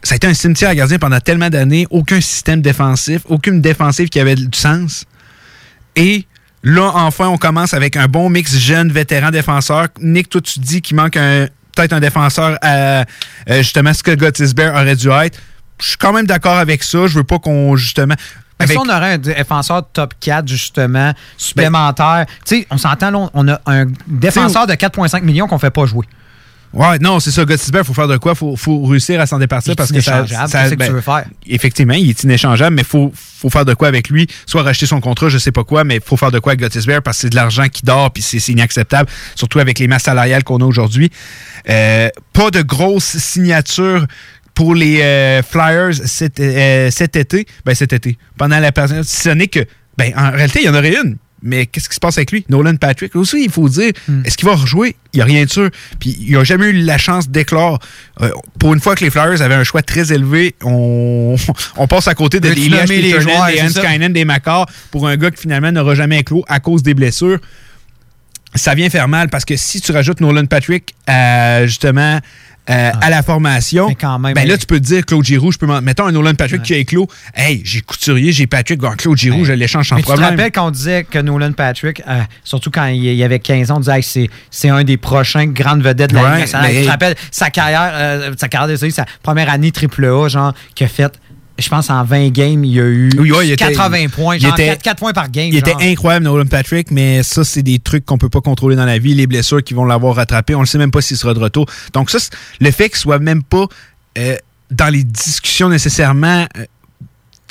Ça 0.02 0.14
a 0.14 0.16
été 0.16 0.26
un 0.26 0.34
cimetière 0.34 0.70
à 0.70 0.74
gardiens 0.74 0.98
pendant 0.98 1.20
tellement 1.20 1.48
d'années. 1.48 1.86
Aucun 1.90 2.20
système 2.20 2.60
défensif, 2.60 3.22
aucune 3.26 3.60
défensive 3.60 4.08
qui 4.08 4.18
avait 4.20 4.34
du 4.34 4.46
sens. 4.58 5.04
Et 5.94 6.26
là, 6.64 6.90
enfin, 6.94 7.28
on 7.28 7.38
commence 7.38 7.72
avec 7.74 7.96
un 7.96 8.06
bon 8.06 8.28
mix 8.28 8.56
jeune, 8.58 8.90
vétéran, 8.90 9.30
défenseur. 9.30 9.88
Nick, 10.00 10.28
toi, 10.28 10.40
tu 10.40 10.58
dis 10.60 10.80
qu'il 10.82 10.96
manque 10.96 11.16
un- 11.16 11.46
peut-être 11.76 11.92
un 11.92 12.00
défenseur 12.00 12.58
à 12.62 12.74
euh, 13.00 13.04
justement 13.58 13.94
ce 13.94 14.02
que 14.02 14.10
Gottisberg 14.14 14.74
aurait 14.74 14.96
dû 14.96 15.08
être. 15.10 15.38
Je 15.80 15.88
suis 15.88 15.96
quand 15.96 16.12
même 16.12 16.26
d'accord 16.26 16.56
avec 16.58 16.82
ça. 16.82 17.06
Je 17.06 17.14
veux 17.18 17.24
pas 17.24 17.38
qu'on, 17.38 17.76
justement. 17.76 18.14
Avec- 18.58 18.72
si 18.72 18.78
on 18.78 18.88
aurait 18.88 19.14
un 19.14 19.18
défenseur 19.18 19.84
top 19.92 20.14
4, 20.20 20.46
justement, 20.46 21.12
supplémentaire, 21.36 22.26
tu 22.46 22.58
sais, 22.58 22.66
on 22.70 22.76
s'entend, 22.78 23.10
là, 23.10 23.30
on 23.34 23.48
a 23.48 23.60
un 23.66 23.86
défenseur 24.06 24.66
de 24.66 24.74
4,5 24.74 25.22
millions 25.22 25.46
qu'on 25.48 25.58
fait 25.58 25.70
pas 25.70 25.86
jouer. 25.86 26.06
Ouais, 26.72 26.98
non, 26.98 27.20
c'est 27.20 27.30
ça. 27.30 27.44
Gottisberg, 27.44 27.84
il 27.84 27.86
faut 27.86 27.94
faire 27.94 28.08
de 28.08 28.16
quoi? 28.16 28.32
Il 28.32 28.38
faut, 28.38 28.56
faut 28.56 28.82
réussir 28.84 29.20
à 29.20 29.26
s'en 29.26 29.38
départir 29.38 29.76
parce 29.76 29.92
que 29.92 30.00
ça. 30.00 30.20
inéchangeable. 30.20 30.50
ça- 30.50 30.70
que 30.70 30.74
ben, 30.76 30.86
tu 30.86 30.92
veux 30.92 31.00
faire? 31.00 31.24
Effectivement, 31.46 31.94
il 31.94 32.08
est 32.08 32.22
inéchangeable, 32.24 32.76
mais 32.76 32.82
il 32.82 32.88
faut, 32.88 33.12
faut 33.14 33.50
faire 33.50 33.64
de 33.64 33.74
quoi 33.74 33.88
avec 33.88 34.08
lui? 34.08 34.26
Soit 34.46 34.62
racheter 34.62 34.86
son 34.86 35.00
contrat, 35.00 35.28
je 35.28 35.38
sais 35.38 35.52
pas 35.52 35.64
quoi, 35.64 35.84
mais 35.84 35.96
il 35.96 36.02
faut 36.02 36.16
faire 36.16 36.30
de 36.30 36.38
quoi 36.38 36.52
avec 36.52 36.60
Gottisberg 36.60 37.02
parce 37.02 37.18
que 37.18 37.20
c'est 37.22 37.30
de 37.30 37.36
l'argent 37.36 37.66
qui 37.68 37.82
dort 37.82 38.10
puis 38.10 38.22
c'est 38.22 38.38
c'est 38.38 38.52
inacceptable, 38.52 39.08
surtout 39.34 39.58
avec 39.58 39.78
les 39.78 39.86
masses 39.88 40.04
salariales 40.04 40.44
qu'on 40.44 40.58
a 40.58 40.64
aujourd'hui. 40.64 41.10
Euh, 41.68 42.08
pas 42.32 42.50
de 42.50 42.62
grosses 42.62 43.18
signatures 43.18 44.06
pour 44.54 44.74
les 44.74 45.00
euh, 45.02 45.42
Flyers 45.42 45.94
cet, 46.06 46.40
euh, 46.40 46.90
cet 46.90 47.16
été. 47.16 47.46
Ben, 47.64 47.74
cet 47.74 47.92
été. 47.92 48.16
Pendant 48.38 48.58
la 48.58 48.72
période. 48.72 49.04
Si 49.04 49.16
ce 49.22 49.28
n'est 49.30 49.48
que. 49.48 49.60
Ben, 49.98 50.12
en 50.16 50.30
réalité, 50.30 50.60
il 50.62 50.66
y 50.66 50.68
en 50.68 50.74
aurait 50.74 50.94
une. 50.94 51.16
Mais 51.42 51.66
qu'est-ce 51.66 51.88
qui 51.88 51.94
se 51.94 52.00
passe 52.00 52.18
avec 52.18 52.30
lui? 52.30 52.44
Nolan 52.48 52.76
Patrick, 52.76 53.16
aussi, 53.16 53.44
il 53.44 53.50
faut 53.50 53.68
dire, 53.68 53.92
est-ce 54.24 54.36
qu'il 54.36 54.48
va 54.48 54.54
rejouer? 54.54 54.96
Il 55.12 55.16
n'y 55.18 55.22
a 55.22 55.24
rien 55.24 55.44
de 55.44 55.50
sûr. 55.50 55.70
Puis 55.98 56.16
il 56.20 56.32
n'a 56.32 56.44
jamais 56.44 56.66
eu 56.66 56.72
la 56.72 56.98
chance 56.98 57.28
d'éclore. 57.28 57.80
Euh, 58.20 58.30
pour 58.58 58.72
une 58.74 58.80
fois 58.80 58.94
que 58.94 59.04
les 59.04 59.10
Flyers 59.10 59.42
avaient 59.42 59.54
un 59.54 59.64
choix 59.64 59.82
très 59.82 60.12
élevé, 60.12 60.54
on, 60.62 61.36
on 61.76 61.86
passe 61.86 62.08
à 62.08 62.14
côté 62.14 62.40
de 62.40 62.48
des 62.48 62.66
Elias 62.66 62.86
des 62.86 63.14
Hans 63.14 64.08
des 64.10 64.24
Makar, 64.24 64.66
pour 64.90 65.08
un 65.08 65.16
gars 65.16 65.30
qui 65.30 65.42
finalement 65.42 65.72
n'aura 65.72 65.94
jamais 65.94 66.20
éclos 66.20 66.44
à 66.48 66.60
cause 66.60 66.82
des 66.82 66.94
blessures. 66.94 67.38
Ça 68.54 68.74
vient 68.74 68.90
faire 68.90 69.08
mal 69.08 69.28
parce 69.28 69.44
que 69.44 69.56
si 69.56 69.80
tu 69.80 69.92
rajoutes 69.92 70.20
Nolan 70.20 70.44
Patrick 70.46 70.94
à, 71.06 71.66
justement 71.66 72.20
euh, 72.72 72.90
à 73.00 73.10
la 73.10 73.22
formation, 73.22 73.88
ben 74.34 74.46
là, 74.48 74.56
tu 74.58 74.66
peux 74.66 74.80
te 74.80 74.84
dire 74.84 75.04
Claude 75.04 75.24
Giroux, 75.24 75.52
je 75.52 75.58
peux 75.58 75.66
mettons 75.80 76.06
un 76.06 76.12
Nolan 76.12 76.34
Patrick 76.34 76.62
qui 76.62 76.74
a 76.74 76.78
éclos. 76.78 77.06
Hey, 77.34 77.60
j'ai 77.64 77.80
Couturier, 77.80 78.32
j'ai 78.32 78.46
Patrick, 78.46 78.80
Claude 78.98 79.16
Giroux, 79.18 79.44
je 79.44 79.52
l'échange 79.52 79.88
sans 79.88 79.96
Mais 79.96 80.02
tu 80.02 80.06
te 80.06 80.12
problème. 80.12 80.30
rappelles 80.30 80.52
quand 80.52 80.66
on 80.66 80.70
disait 80.70 81.04
que 81.04 81.18
Nolan 81.18 81.52
Patrick, 81.52 82.02
euh, 82.08 82.20
surtout 82.44 82.70
quand 82.70 82.86
il, 82.86 83.04
il 83.04 83.22
avait 83.22 83.38
15 83.38 83.70
ans, 83.70 83.76
on 83.76 83.80
disait 83.80 83.96
hey, 83.98 84.28
c'est, 84.50 84.68
un 84.68 84.84
des 84.84 84.96
prochains 84.96 85.46
grandes 85.46 85.82
vedettes 85.82 86.10
de 86.10 86.16
la 86.16 86.22
Ouais, 86.22 86.30
Ligue 86.30 86.40
nationale. 86.40 86.70
mais- 86.72 86.78
Tu 86.80 86.84
te 86.86 86.90
rappelles 86.90 87.14
sa 87.30 87.50
carrière, 87.50 87.90
euh, 87.94 88.32
sa 88.38 88.48
carrière 88.48 88.68
désolé, 88.68 88.90
sa 88.92 89.04
première 89.22 89.50
année 89.50 89.70
triple 89.72 90.04
A, 90.06 90.28
genre, 90.28 90.52
qui 90.74 90.84
a 90.84 90.88
fait, 90.88 91.12
je 91.58 91.68
pense, 91.68 91.90
en 91.90 92.02
20 92.04 92.30
games, 92.30 92.64
il 92.64 92.72
y 92.72 92.80
a 92.80 92.84
eu 92.84 93.10
Oui, 93.18 93.30
ouais, 93.30 93.46
il 93.48 93.52
était- 93.52 93.64
80 93.72 94.08
points, 94.08 94.36
il 94.36 94.42
genre 94.42 94.52
était- 94.58 94.76
4, 94.76 94.98
points 94.98 95.12
par 95.12 95.30
game. 95.30 95.48
Il 95.48 95.56
était 95.56 95.74
incroyable, 95.80 96.24
Nolan 96.24 96.46
Patrick, 96.46 96.90
mais 96.90 97.22
ça, 97.22 97.44
c'est 97.44 97.62
des 97.62 97.78
trucs 97.78 98.04
qu'on 98.04 98.18
peut 98.18 98.28
pas 98.28 98.40
contrôler 98.40 98.74
dans 98.76 98.84
la 98.86 98.98
vie. 98.98 99.14
Les 99.14 99.26
blessures 99.26 99.62
qui 99.62 99.74
vont 99.74 99.84
l'avoir 99.84 100.16
rattrapé, 100.16 100.54
on 100.54 100.60
ne 100.62 100.66
sait 100.66 100.78
même 100.78 100.90
pas 100.90 101.00
s'il 101.02 101.16
sera 101.16 101.34
de 101.34 101.38
retour. 101.38 101.66
Donc, 101.92 102.10
ça, 102.10 102.18
le 102.60 102.70
fait 102.70 102.88
qu'il 102.88 102.98
soit 102.98 103.18
même 103.18 103.42
pas 103.42 103.66
euh, 104.18 104.36
dans 104.70 104.88
les 104.92 105.04
discussions 105.04 105.68
nécessairement, 105.68 106.46
euh, 106.58 106.64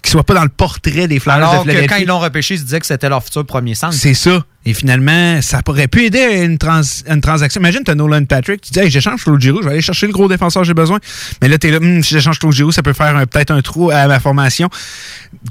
qu'il 0.02 0.12
soit 0.12 0.24
pas 0.24 0.34
dans 0.34 0.44
le 0.44 0.50
portrait 0.50 1.08
des 1.08 1.20
Flyers 1.20 1.38
de 1.40 1.44
Alors 1.44 1.66
que 1.66 1.88
quand 1.88 1.96
ils 1.98 2.08
l'ont 2.08 2.20
repêché, 2.20 2.56
ils 2.56 2.60
se 2.60 2.64
disaient 2.64 2.80
que 2.80 2.86
c'était 2.86 3.10
leur 3.10 3.24
futur 3.24 3.46
premier 3.46 3.76
centre. 3.76 3.94
C'est 3.94 4.14
ça. 4.14 4.44
Et 4.66 4.74
finalement, 4.74 5.42
ça 5.42 5.62
pourrait 5.64 5.88
pu 5.88 6.06
aider 6.06 6.20
à 6.20 6.44
une, 6.44 6.58
trans- 6.58 6.82
une 7.10 7.22
transaction. 7.22 7.60
Imagine, 7.62 7.82
tu 7.84 7.92
as 7.92 7.96
Nolan 7.96 8.26
Patrick, 8.26 8.62
tu 8.62 8.72
dis, 8.74 8.80
hey, 8.80 8.90
j'échange 8.92 9.24
Claude 9.24 9.42
Giroux, 9.42 9.60
je 9.62 9.66
vais 9.68 9.74
aller 9.74 9.82
chercher 9.82 10.06
le 10.08 10.14
gros 10.14 10.28
défenseur 10.28 10.62
que 10.62 10.68
j'ai 10.68 10.74
besoin. 10.76 11.00
Mais 11.42 11.48
là, 11.48 11.58
tu 11.58 11.68
es 11.68 11.72
là, 11.72 11.78
Hum, 11.78 12.04
si 12.04 12.14
j'échange 12.14 12.38
Claude 12.40 12.54
Giroux, 12.54 12.72
ça 12.72 12.84
peut 12.84 12.94
faire 12.94 13.26
peut-être 13.28 13.52
un 13.52 13.62
trou 13.62 13.90
à 13.92 14.08
ma 14.08 14.20
formation. 14.20 14.70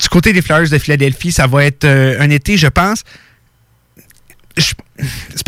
Du 0.01 0.09
côté 0.09 0.32
des 0.32 0.43
Flyers 0.43 0.68
de 0.70 0.78
Philadelphie, 0.78 1.32
ça 1.32 1.47
va 1.48 1.64
être 1.64 1.85
euh, 1.85 2.20
un 2.20 2.31
été, 2.31 2.56
je 2.56 2.68
pense. 2.68 3.02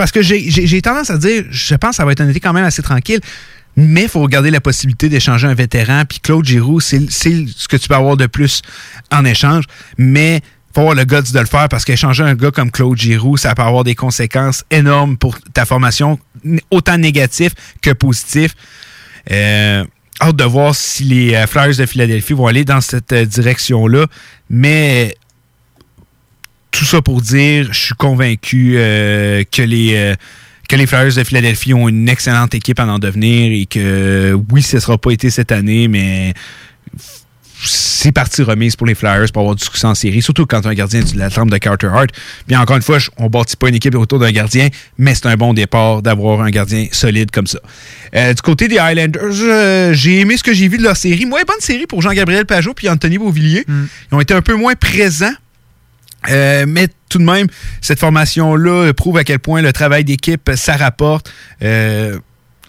Parce 0.02 0.10
que 0.10 0.20
j'ai- 0.20 0.82
tendance 0.82 1.10
à 1.10 1.16
dire, 1.16 1.44
je 1.48 1.76
pense 1.76 1.90
que 1.90 1.96
ça 1.98 2.04
va 2.04 2.10
être 2.10 2.20
un 2.20 2.28
été 2.28 2.40
quand 2.40 2.52
même 2.52 2.64
assez 2.64 2.82
tranquille. 2.82 3.20
Mais 3.76 4.02
il 4.02 4.08
faut 4.08 4.18
regarder 4.20 4.50
la 4.50 4.60
possibilité 4.60 5.08
d'échanger 5.08 5.46
un 5.46 5.54
vétéran. 5.54 6.02
Puis 6.08 6.18
Claude 6.18 6.44
Giroux, 6.44 6.80
c'est 6.80 7.08
ce 7.08 7.68
que 7.68 7.76
tu 7.76 7.86
peux 7.86 7.94
avoir 7.94 8.16
de 8.16 8.26
plus 8.26 8.62
en 9.12 9.24
échange. 9.24 9.62
Mais 9.98 10.40
faut 10.74 10.80
avoir 10.80 10.96
le 10.96 11.04
guts 11.04 11.32
de 11.32 11.38
le 11.38 11.46
faire 11.46 11.68
parce 11.68 11.84
qu'échanger 11.84 12.24
un 12.24 12.34
gars 12.34 12.50
comme 12.50 12.72
Claude 12.72 12.98
Giroux, 12.98 13.36
ça 13.36 13.54
peut 13.54 13.62
avoir 13.62 13.84
des 13.84 13.94
conséquences 13.94 14.64
énormes 14.72 15.16
pour 15.16 15.38
ta 15.54 15.66
formation, 15.66 16.18
autant 16.72 16.98
négatif 16.98 17.52
que 17.80 17.90
positif. 17.92 18.56
Euh, 19.30 19.84
hâte 20.20 20.34
de 20.34 20.44
voir 20.44 20.74
si 20.74 21.04
les 21.04 21.34
euh, 21.36 21.46
Flyers 21.46 21.76
de 21.76 21.86
Philadelphie 21.86 22.32
vont 22.32 22.48
aller 22.48 22.64
dans 22.64 22.80
cette 22.80 23.12
euh, 23.12 23.24
direction-là. 23.24 24.06
Mais 24.50 25.14
tout 26.72 26.84
ça 26.84 27.00
pour 27.00 27.20
dire, 27.20 27.68
je 27.70 27.78
suis 27.78 27.94
convaincu 27.94 28.74
euh, 28.76 29.44
que 29.50 29.62
les 29.62 29.94
euh, 29.94 30.14
que 30.68 30.74
les 30.74 30.86
Flyers 30.86 31.14
de 31.14 31.22
Philadelphie 31.22 31.74
ont 31.74 31.88
une 31.88 32.08
excellente 32.08 32.54
équipe 32.54 32.80
à 32.80 32.86
en 32.86 32.98
devenir 32.98 33.52
et 33.52 33.66
que 33.66 34.36
oui, 34.50 34.62
ce 34.62 34.76
ne 34.76 34.80
sera 34.80 34.98
pas 34.98 35.10
été 35.10 35.28
cette 35.28 35.52
année, 35.52 35.86
mais 35.86 36.32
c'est 37.64 38.10
partie 38.10 38.42
remise 38.42 38.74
pour 38.74 38.86
les 38.86 38.94
Flyers 38.94 39.30
pour 39.32 39.40
avoir 39.40 39.54
du 39.54 39.62
succès 39.62 39.86
en 39.86 39.94
série, 39.94 40.22
surtout 40.22 40.46
quand 40.46 40.66
un 40.66 40.74
gardien 40.74 41.00
de 41.00 41.18
la 41.18 41.30
trempe 41.30 41.50
de 41.50 41.58
Carter 41.58 41.88
Hart. 41.88 42.08
Bien 42.48 42.60
encore 42.60 42.76
une 42.76 42.82
fois, 42.82 42.98
on 43.18 43.28
bâtit 43.28 43.56
pas 43.56 43.68
une 43.68 43.74
équipe 43.74 43.94
autour 43.94 44.18
d'un 44.18 44.32
gardien, 44.32 44.68
mais 44.98 45.14
c'est 45.14 45.26
un 45.26 45.36
bon 45.36 45.52
départ 45.52 46.02
d'avoir 46.02 46.40
un 46.40 46.50
gardien 46.50 46.86
solide 46.90 47.30
comme 47.30 47.46
ça. 47.46 47.60
Euh, 48.14 48.32
du 48.32 48.42
côté 48.42 48.66
des 48.66 48.78
Highlanders, 48.78 49.42
euh, 49.42 49.92
j'ai 49.92 50.20
aimé 50.20 50.36
ce 50.36 50.42
que 50.42 50.52
j'ai 50.52 50.68
vu 50.68 50.78
de 50.78 50.82
leur 50.82 50.96
série. 50.96 51.26
Moins 51.26 51.42
bonne 51.46 51.60
série 51.60 51.86
pour 51.86 52.02
Jean-Gabriel 52.02 52.46
Pajot 52.46 52.74
puis 52.74 52.88
Anthony 52.88 53.18
Beauvillier. 53.18 53.64
Ils 53.68 54.14
ont 54.14 54.20
été 54.20 54.34
un 54.34 54.42
peu 54.42 54.54
moins 54.54 54.74
présents. 54.74 55.34
Euh, 56.30 56.64
mais 56.68 56.88
tout 57.08 57.18
de 57.18 57.24
même, 57.24 57.46
cette 57.80 57.98
formation-là 57.98 58.92
prouve 58.94 59.16
à 59.18 59.24
quel 59.24 59.38
point 59.38 59.60
le 59.62 59.72
travail 59.72 60.04
d'équipe, 60.04 60.50
ça 60.54 60.76
rapporte. 60.76 61.32
Euh, 61.62 62.18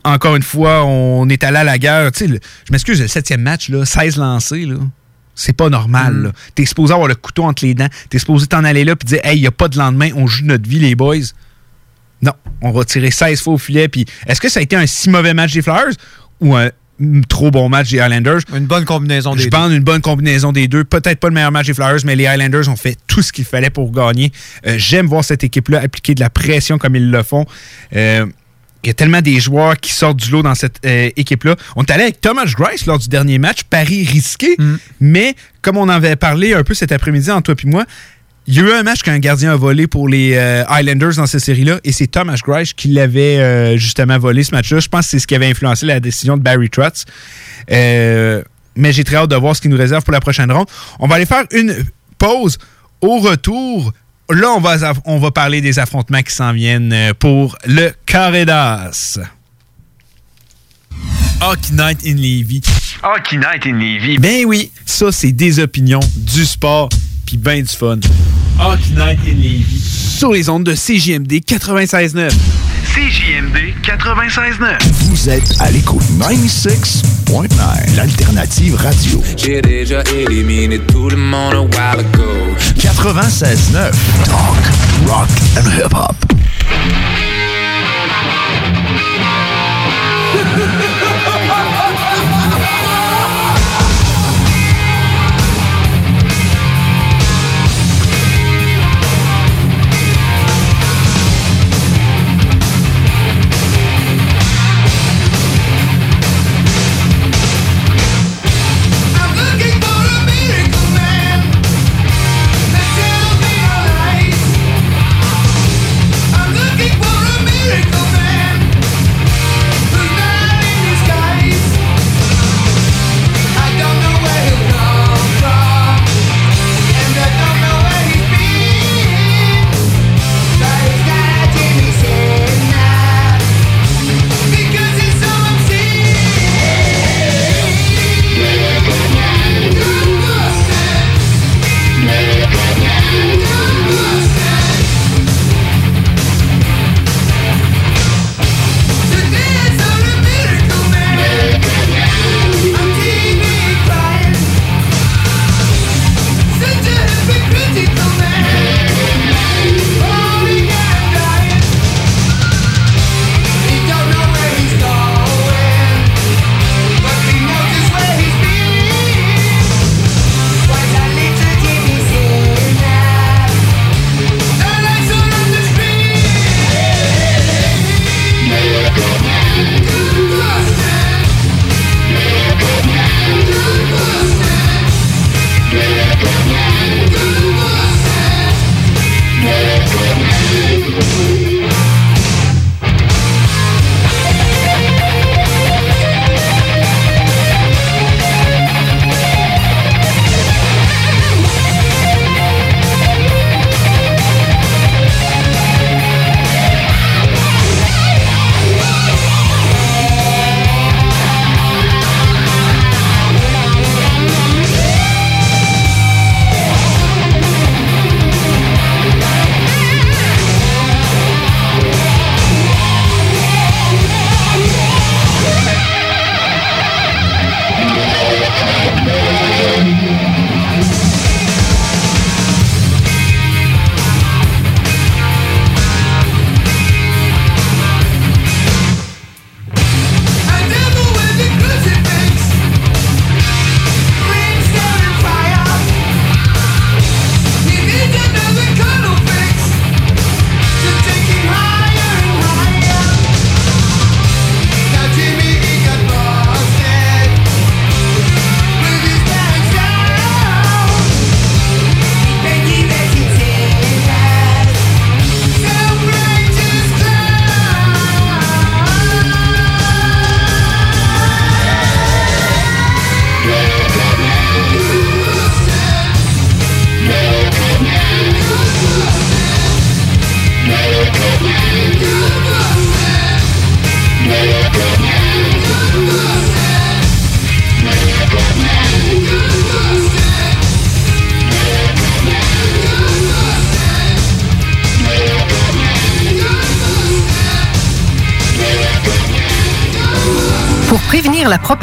encore 0.03 0.35
une 0.35 0.43
fois, 0.43 0.83
on 0.85 1.29
est 1.29 1.43
allé 1.43 1.57
à 1.57 1.63
la 1.63 1.77
guerre. 1.77 2.11
Tu 2.11 2.19
sais, 2.19 2.27
le- 2.27 2.39
je 2.67 2.71
m'excuse, 2.71 2.99
le 3.01 3.07
septième 3.07 3.41
match, 3.41 3.69
là, 3.69 3.85
16 3.85 4.17
lancés, 4.17 4.65
là. 4.65 4.75
C'est 5.35 5.53
pas 5.53 5.69
normal. 5.69 6.15
là. 6.23 6.31
T'es 6.53 6.65
supposé 6.65 6.93
avoir 6.93 7.07
le 7.07 7.15
couteau 7.15 7.43
entre 7.45 7.65
les 7.65 7.73
dents. 7.73 7.87
T'es 8.09 8.19
supposé 8.19 8.45
t'en 8.45 8.63
aller 8.63 8.83
là 8.85 8.93
et 8.93 9.05
dire 9.05 9.19
Hey, 9.23 9.37
il 9.37 9.41
n'y 9.41 9.47
a 9.47 9.51
pas 9.51 9.67
de 9.67 9.77
lendemain, 9.79 10.09
on 10.15 10.27
joue 10.27 10.45
notre 10.45 10.69
vie, 10.69 10.77
les 10.79 10.93
boys. 10.93 11.15
Non, 12.21 12.33
on 12.61 12.71
va 12.71 12.85
tirer 12.85 13.09
16 13.09 13.41
fois 13.41 13.53
au 13.53 13.57
filet. 13.57 13.87
Puis 13.87 14.05
est-ce 14.27 14.39
que 14.39 14.47
ça 14.49 14.59
a 14.59 14.63
été 14.63 14.75
un 14.75 14.85
si 14.85 15.09
mauvais 15.09 15.33
match 15.33 15.53
des 15.53 15.61
Flyers 15.63 15.93
ou 16.39 16.55
un 16.55 16.67
mm, 16.67 16.71
trop 17.27 17.51
bon 17.51 17.69
match 17.69 17.91
des 17.91 17.99
Highlanders? 17.99 18.41
Une 18.55 18.65
bonne 18.65 18.85
combinaison 18.85 19.35
des 19.35 19.43
Je 19.43 19.49
pense 19.49 19.71
une 19.71 19.83
bonne 19.83 20.01
combinaison 20.01 20.51
des 20.51 20.67
deux. 20.67 20.83
Peut-être 20.83 21.19
pas 21.19 21.27
le 21.27 21.33
meilleur 21.33 21.51
match 21.51 21.67
des 21.67 21.73
Flyers, 21.73 21.99
mais 22.05 22.15
les 22.15 22.27
Highlanders 22.27 22.69
ont 22.69 22.75
fait 22.75 22.97
tout 23.07 23.21
ce 23.21 23.31
qu'il 23.31 23.45
fallait 23.45 23.69
pour 23.69 23.91
gagner. 23.91 24.31
Euh, 24.65 24.75
J'aime 24.77 25.07
voir 25.07 25.23
cette 25.23 25.43
équipe-là 25.43 25.81
appliquer 25.81 26.15
de 26.15 26.19
la 26.19 26.29
pression 26.29 26.77
comme 26.77 26.95
ils 26.95 27.09
le 27.09 27.23
font. 27.23 27.45
Euh, 27.95 28.25
il 28.83 28.87
y 28.87 28.89
a 28.89 28.93
tellement 28.93 29.21
des 29.21 29.39
joueurs 29.39 29.79
qui 29.79 29.93
sortent 29.93 30.17
du 30.17 30.29
lot 30.29 30.43
dans 30.43 30.55
cette 30.55 30.79
euh, 30.85 31.09
équipe-là. 31.15 31.55
On 31.77 31.83
est 31.83 31.91
allé 31.91 32.03
avec 32.03 32.19
Thomas 32.19 32.45
Grice 32.45 32.85
lors 32.85 32.99
du 32.99 33.07
dernier 33.07 33.39
match, 33.39 33.63
pari 33.63 34.03
risqué, 34.03 34.57
mais 34.99 35.35
comme 35.61 35.77
on 35.77 35.83
en 35.83 35.89
avait 35.89 36.17
parlé 36.17 36.53
un 36.53 36.63
peu 36.63 36.73
cet 36.73 36.91
après-midi 36.91 37.31
entre 37.31 37.53
toi 37.53 37.63
et 37.63 37.69
moi, 37.69 37.85
il 38.45 38.55
y 38.55 38.59
a 38.59 38.63
eu 38.63 38.71
un 38.71 38.83
match 38.83 39.01
qu'un 39.03 39.19
gardien 39.19 39.53
a 39.53 39.55
volé 39.55 39.87
pour 39.87 40.09
les 40.09 40.33
euh, 40.35 40.65
Highlanders 40.67 41.15
dans 41.15 41.25
cette 41.25 41.41
série-là, 41.41 41.79
et 41.83 41.91
c'est 41.91 42.07
Thomas 42.07 42.39
Grice 42.45 42.73
qui 42.73 42.89
l'avait 42.89 43.37
euh, 43.39 43.77
justement 43.77 44.17
volé 44.19 44.43
ce 44.43 44.51
match-là. 44.53 44.79
Je 44.79 44.89
pense 44.89 45.05
que 45.05 45.11
c'est 45.11 45.19
ce 45.19 45.27
qui 45.27 45.35
avait 45.35 45.49
influencé 45.49 45.85
la 45.85 45.99
décision 45.99 46.35
de 46.35 46.41
Barry 46.41 46.69
Trotz. 46.69 47.05
Euh, 47.71 48.43
mais 48.75 48.91
j'ai 48.91 49.03
très 49.03 49.17
hâte 49.17 49.29
de 49.29 49.35
voir 49.35 49.55
ce 49.55 49.61
qu'il 49.61 49.71
nous 49.71 49.77
réserve 49.77 50.03
pour 50.03 50.11
la 50.13 50.19
prochaine 50.19 50.51
ronde. 50.51 50.67
On 50.99 51.07
va 51.07 51.15
aller 51.15 51.25
faire 51.25 51.45
une 51.51 51.85
pause. 52.17 52.57
Au 53.01 53.19
retour, 53.19 53.93
là, 54.29 54.49
on 54.49 54.59
va, 54.59 54.93
on 55.05 55.19
va 55.19 55.31
parler 55.31 55.61
des 55.61 55.79
affrontements 55.79 56.21
qui 56.21 56.33
s'en 56.33 56.51
viennent 56.51 57.13
pour 57.19 57.57
le 57.65 57.91
Carré 58.05 58.45
d'As. 58.45 59.19
Hockey 61.41 61.73
Night 61.73 61.99
in 62.05 62.15
Levy. 62.15 62.61
Hockey 63.03 63.37
Night 63.37 63.65
in 63.65 63.77
Levy. 63.77 64.17
Ben 64.17 64.45
oui, 64.45 64.71
ça, 64.85 65.11
c'est 65.11 65.31
des 65.31 65.59
opinions, 65.59 65.99
du 66.15 66.45
sport, 66.45 66.89
puis 67.25 67.37
ben 67.37 67.61
du 67.61 67.67
fun. 67.75 67.99
Hockey 68.59 68.91
Night 68.95 69.19
in 69.25 69.35
Levy. 69.35 69.79
Sur 70.17 70.31
les 70.31 70.49
ondes 70.49 70.63
de 70.63 70.73
CJMD 70.73 71.33
96.9. 71.45 72.31
CJMD 72.93 73.73
96.9. 73.83 74.77
Vous 75.09 75.29
êtes 75.29 75.55
à 75.59 75.71
l'écoute 75.71 76.03
96.9, 76.19 77.95
l'alternative 77.95 78.75
radio. 78.75 79.23
J'ai 79.35 79.61
déjà 79.61 80.03
éliminé 80.15 80.79
tout 80.79 81.09
le 81.09 81.17
monde 81.17 81.53
a 81.53 81.61
while 81.61 81.99
ago. 81.99 82.55
96.9, 82.77 83.91
talk, 84.25 85.07
rock 85.07 85.29
and 85.57 85.67
hip-hop. 85.75 86.15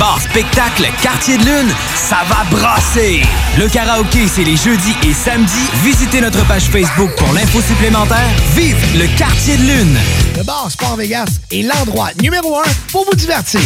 Bar 0.00 0.18
spectacle 0.18 0.88
Quartier 1.02 1.36
de 1.36 1.44
Lune, 1.44 1.74
ça 1.94 2.20
va 2.26 2.44
brasser! 2.50 3.20
Le 3.58 3.68
karaoké, 3.68 4.26
c'est 4.26 4.44
les 4.44 4.56
jeudis 4.56 4.96
et 5.02 5.12
samedis. 5.12 5.68
Visitez 5.84 6.22
notre 6.22 6.42
page 6.46 6.64
Facebook 6.64 7.14
pour 7.16 7.30
l'info 7.34 7.60
supplémentaire. 7.60 8.30
Vive 8.56 8.98
le 8.98 9.06
Quartier 9.18 9.58
de 9.58 9.62
Lune! 9.62 9.98
le 10.40 10.46
bar 10.46 10.70
Sport 10.70 10.96
Vegas 10.96 11.26
est 11.50 11.62
l'endroit 11.62 12.08
numéro 12.22 12.56
un 12.56 12.70
pour 12.90 13.04
vous 13.04 13.14
divertir. 13.14 13.60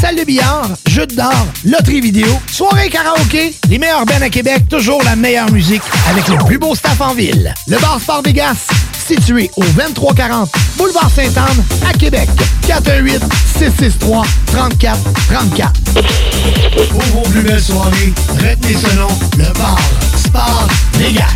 Salle 0.00 0.14
de 0.14 0.22
billard, 0.22 0.68
jeux 0.86 1.06
de 1.06 1.16
d'or, 1.16 1.46
loterie 1.64 2.00
vidéo, 2.00 2.28
soirée 2.46 2.88
karaoké, 2.88 3.52
les 3.68 3.78
meilleurs 3.78 4.06
bands 4.06 4.22
à 4.22 4.30
Québec, 4.30 4.68
toujours 4.68 5.02
la 5.02 5.16
meilleure 5.16 5.50
musique 5.50 5.82
avec 6.08 6.28
le 6.28 6.36
plus 6.44 6.58
beau 6.58 6.76
staff 6.76 7.00
en 7.00 7.14
ville. 7.14 7.52
Le 7.66 7.78
bar 7.78 7.98
Sport 8.00 8.22
Vegas, 8.22 8.68
situé 9.10 9.50
au 9.56 9.64
2340 9.64 10.48
Boulevard 10.76 11.10
Sainte-Anne 11.10 11.64
à 11.88 11.92
Québec. 11.92 12.28
418 12.68 13.20
663 13.58 14.24
34 14.46 14.98
34. 15.28 15.72
Pour 16.90 17.02
vos 17.12 17.28
plus 17.28 17.42
belles 17.42 17.60
soirées, 17.60 18.12
retenez 18.34 18.74
ce 18.74 18.96
nom, 18.96 19.08
le 19.36 19.52
bar 19.58 19.78
Sport 20.16 20.68
Vegas. 20.94 21.26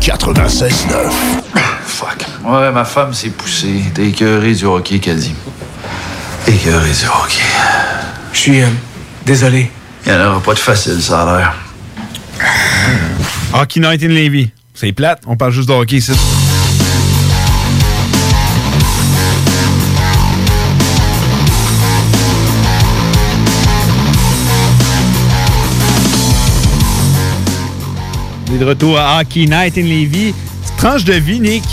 96.9. 0.00 1.12
Fuck. 1.84 2.26
Ouais, 2.44 2.72
ma 2.72 2.84
femme 2.86 3.12
s'est 3.12 3.28
poussée. 3.28 3.82
T'es 3.94 4.08
écœuré 4.08 4.54
du 4.54 4.64
hockey, 4.64 4.98
dit. 4.98 5.34
Écœuré 6.48 6.88
du 6.90 7.06
hockey. 7.06 7.42
Je 8.32 8.38
suis 8.38 8.62
euh, 8.62 8.68
désolé. 9.26 9.70
Il 10.04 10.12
n'y 10.12 10.18
en 10.18 10.30
aura 10.30 10.40
pas 10.40 10.54
de 10.54 10.58
facile, 10.58 11.00
ça 11.00 11.22
a 11.22 11.36
l'air. 11.36 11.54
Hockey 13.54 13.80
Night 13.80 14.02
in 14.02 14.08
Levy. 14.08 14.50
C'est 14.74 14.92
plate, 14.92 15.22
on 15.26 15.36
parle 15.36 15.52
juste 15.52 15.68
de 15.68 15.74
hockey 15.74 15.96
ici. 15.96 16.12
On 28.48 28.54
est 28.54 28.58
de 28.58 28.64
retour 28.64 28.98
à 28.98 29.20
Hockey 29.20 29.46
Night 29.46 29.78
in 29.78 29.82
Levy. 29.82 30.34
Petite 30.62 30.76
tranche 30.78 31.04
de 31.04 31.14
vie, 31.14 31.40
Nick. 31.40 31.64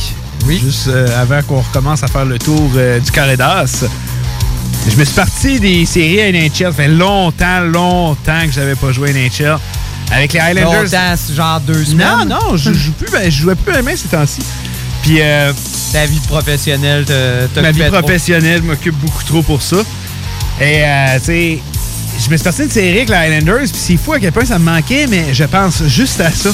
Oui. 0.45 0.59
Juste 0.63 0.87
euh, 0.87 1.21
avant 1.21 1.41
qu'on 1.43 1.61
recommence 1.61 2.03
à 2.03 2.07
faire 2.07 2.25
le 2.25 2.37
tour 2.37 2.69
euh, 2.75 2.99
du 2.99 3.11
carré 3.11 3.35
d'as. 3.35 3.85
Je 4.89 4.95
me 4.97 5.03
suis 5.05 5.15
parti 5.15 5.59
des 5.59 5.85
séries 5.85 6.21
à 6.21 6.31
NHL. 6.31 6.51
Ça 6.57 6.71
fait 6.71 6.87
longtemps, 6.87 7.59
longtemps 7.61 8.45
que 8.45 8.51
j'avais 8.51 8.75
pas 8.75 8.91
joué 8.91 9.09
à 9.09 9.13
NHL. 9.13 9.57
Avec 10.11 10.33
les 10.33 10.39
Highlanders. 10.39 10.83
Longtemps, 10.83 11.15
genre 11.35 11.59
deux 11.61 11.79
Non, 11.79 11.85
semaines. 11.85 12.27
non, 12.29 12.57
je 12.57 12.73
joue 12.73 12.91
plus, 12.93 13.11
ben, 13.11 13.29
je 13.29 13.41
jouais 13.41 13.55
plus 13.55 13.73
à 13.75 13.81
main 13.81 13.95
ces 13.95 14.07
temps-ci. 14.07 14.41
Puis 15.03 15.17
euh, 15.21 15.53
Ta 15.93 16.05
vie 16.05 16.19
professionnelle 16.27 17.05
te 17.05 17.59
ma 17.59 17.71
vie 17.71 17.83
professionnelle 17.89 18.61
m'occupe 18.63 18.95
beaucoup 18.95 19.23
trop 19.23 19.41
pour 19.43 19.61
ça. 19.61 19.77
Et 20.59 20.83
euh, 20.83 21.19
tu 21.19 21.25
sais, 21.25 21.59
je 22.19 22.29
me 22.29 22.37
suis 22.37 22.43
passé 22.43 22.63
une 22.63 22.69
série 22.69 22.97
avec 22.97 23.09
les 23.09 23.15
Highlanders, 23.15 23.69
puis 23.71 23.81
c'est 23.81 23.97
fou 23.97 24.13
à 24.13 24.19
quel 24.19 24.31
point 24.31 24.45
ça 24.45 24.59
me 24.59 24.65
manquait, 24.65 25.07
mais 25.07 25.33
je 25.33 25.43
pense 25.45 25.83
juste 25.85 26.19
à 26.21 26.31
ça. 26.31 26.49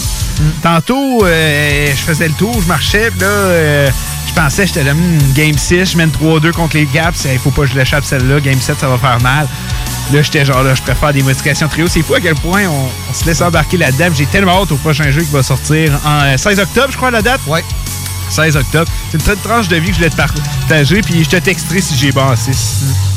Tantôt, 0.62 1.26
euh, 1.26 1.88
je 1.90 2.02
faisais 2.02 2.28
le 2.28 2.34
tour, 2.34 2.62
je 2.62 2.68
marchais, 2.68 3.10
puis 3.10 3.22
là, 3.22 3.28
euh, 3.28 3.90
je 4.28 4.34
pensais, 4.34 4.68
j'étais 4.68 4.84
dans 4.84 4.92
une 4.92 5.34
Game 5.34 5.58
6, 5.58 5.92
je 5.92 5.98
mène 5.98 6.12
3-2 6.12 6.52
contre 6.52 6.78
les 6.78 6.86
Gaps, 6.86 7.26
il 7.32 7.40
faut 7.40 7.52
pas 7.52 7.64
que 7.64 7.70
je 7.70 7.76
l'échappe 7.76 8.06
celle-là, 8.06 8.40
Game 8.40 8.60
7, 8.60 8.80
ça 8.80 8.88
va 8.88 8.98
faire 8.98 9.20
mal. 9.22 9.48
Là, 10.14 10.22
j'étais 10.22 10.46
genre 10.46 10.62
là, 10.62 10.76
je 10.76 10.84
préfère 10.84 11.12
des 11.14 11.24
modifications 11.24 11.68
trio. 11.68 11.88
C'est 11.88 12.04
fou 12.04 12.14
à 12.14 12.22
quel 12.22 12.36
point 12.36 12.66
on, 12.68 12.90
on 13.10 13.14
se 13.14 13.26
laisse 13.26 13.42
embarquer 13.42 13.78
là-dedans. 13.78 14.10
J'ai 14.16 14.28
tellement 14.28 14.62
hâte 14.62 14.72
au 14.72 14.76
prochain 14.76 15.10
jeu 15.10 15.22
qui 15.22 15.32
va 15.32 15.42
sortir 15.42 16.00
en 16.06 16.22
euh, 16.26 16.38
16 16.38 16.60
octobre, 16.60 16.90
je 16.92 16.98
crois, 16.98 17.10
la 17.10 17.24
date. 17.24 17.42
Ouais. 17.48 17.64
16 18.30 18.56
octobre. 18.56 18.92
C'est 19.10 19.18
une 19.18 19.24
petite 19.24 19.42
tranche 19.42 19.68
de 19.68 19.78
vie 19.78 19.88
que 19.88 19.94
je 19.94 19.98
voulais 19.98 20.10
te 20.12 20.16
partager, 20.16 21.02
puis 21.02 21.24
je 21.24 21.30
te 21.30 21.38
texterai 21.38 21.82
si 21.82 21.96
j'ai 21.96 22.12
bon 22.12 22.36
6. 22.36 23.15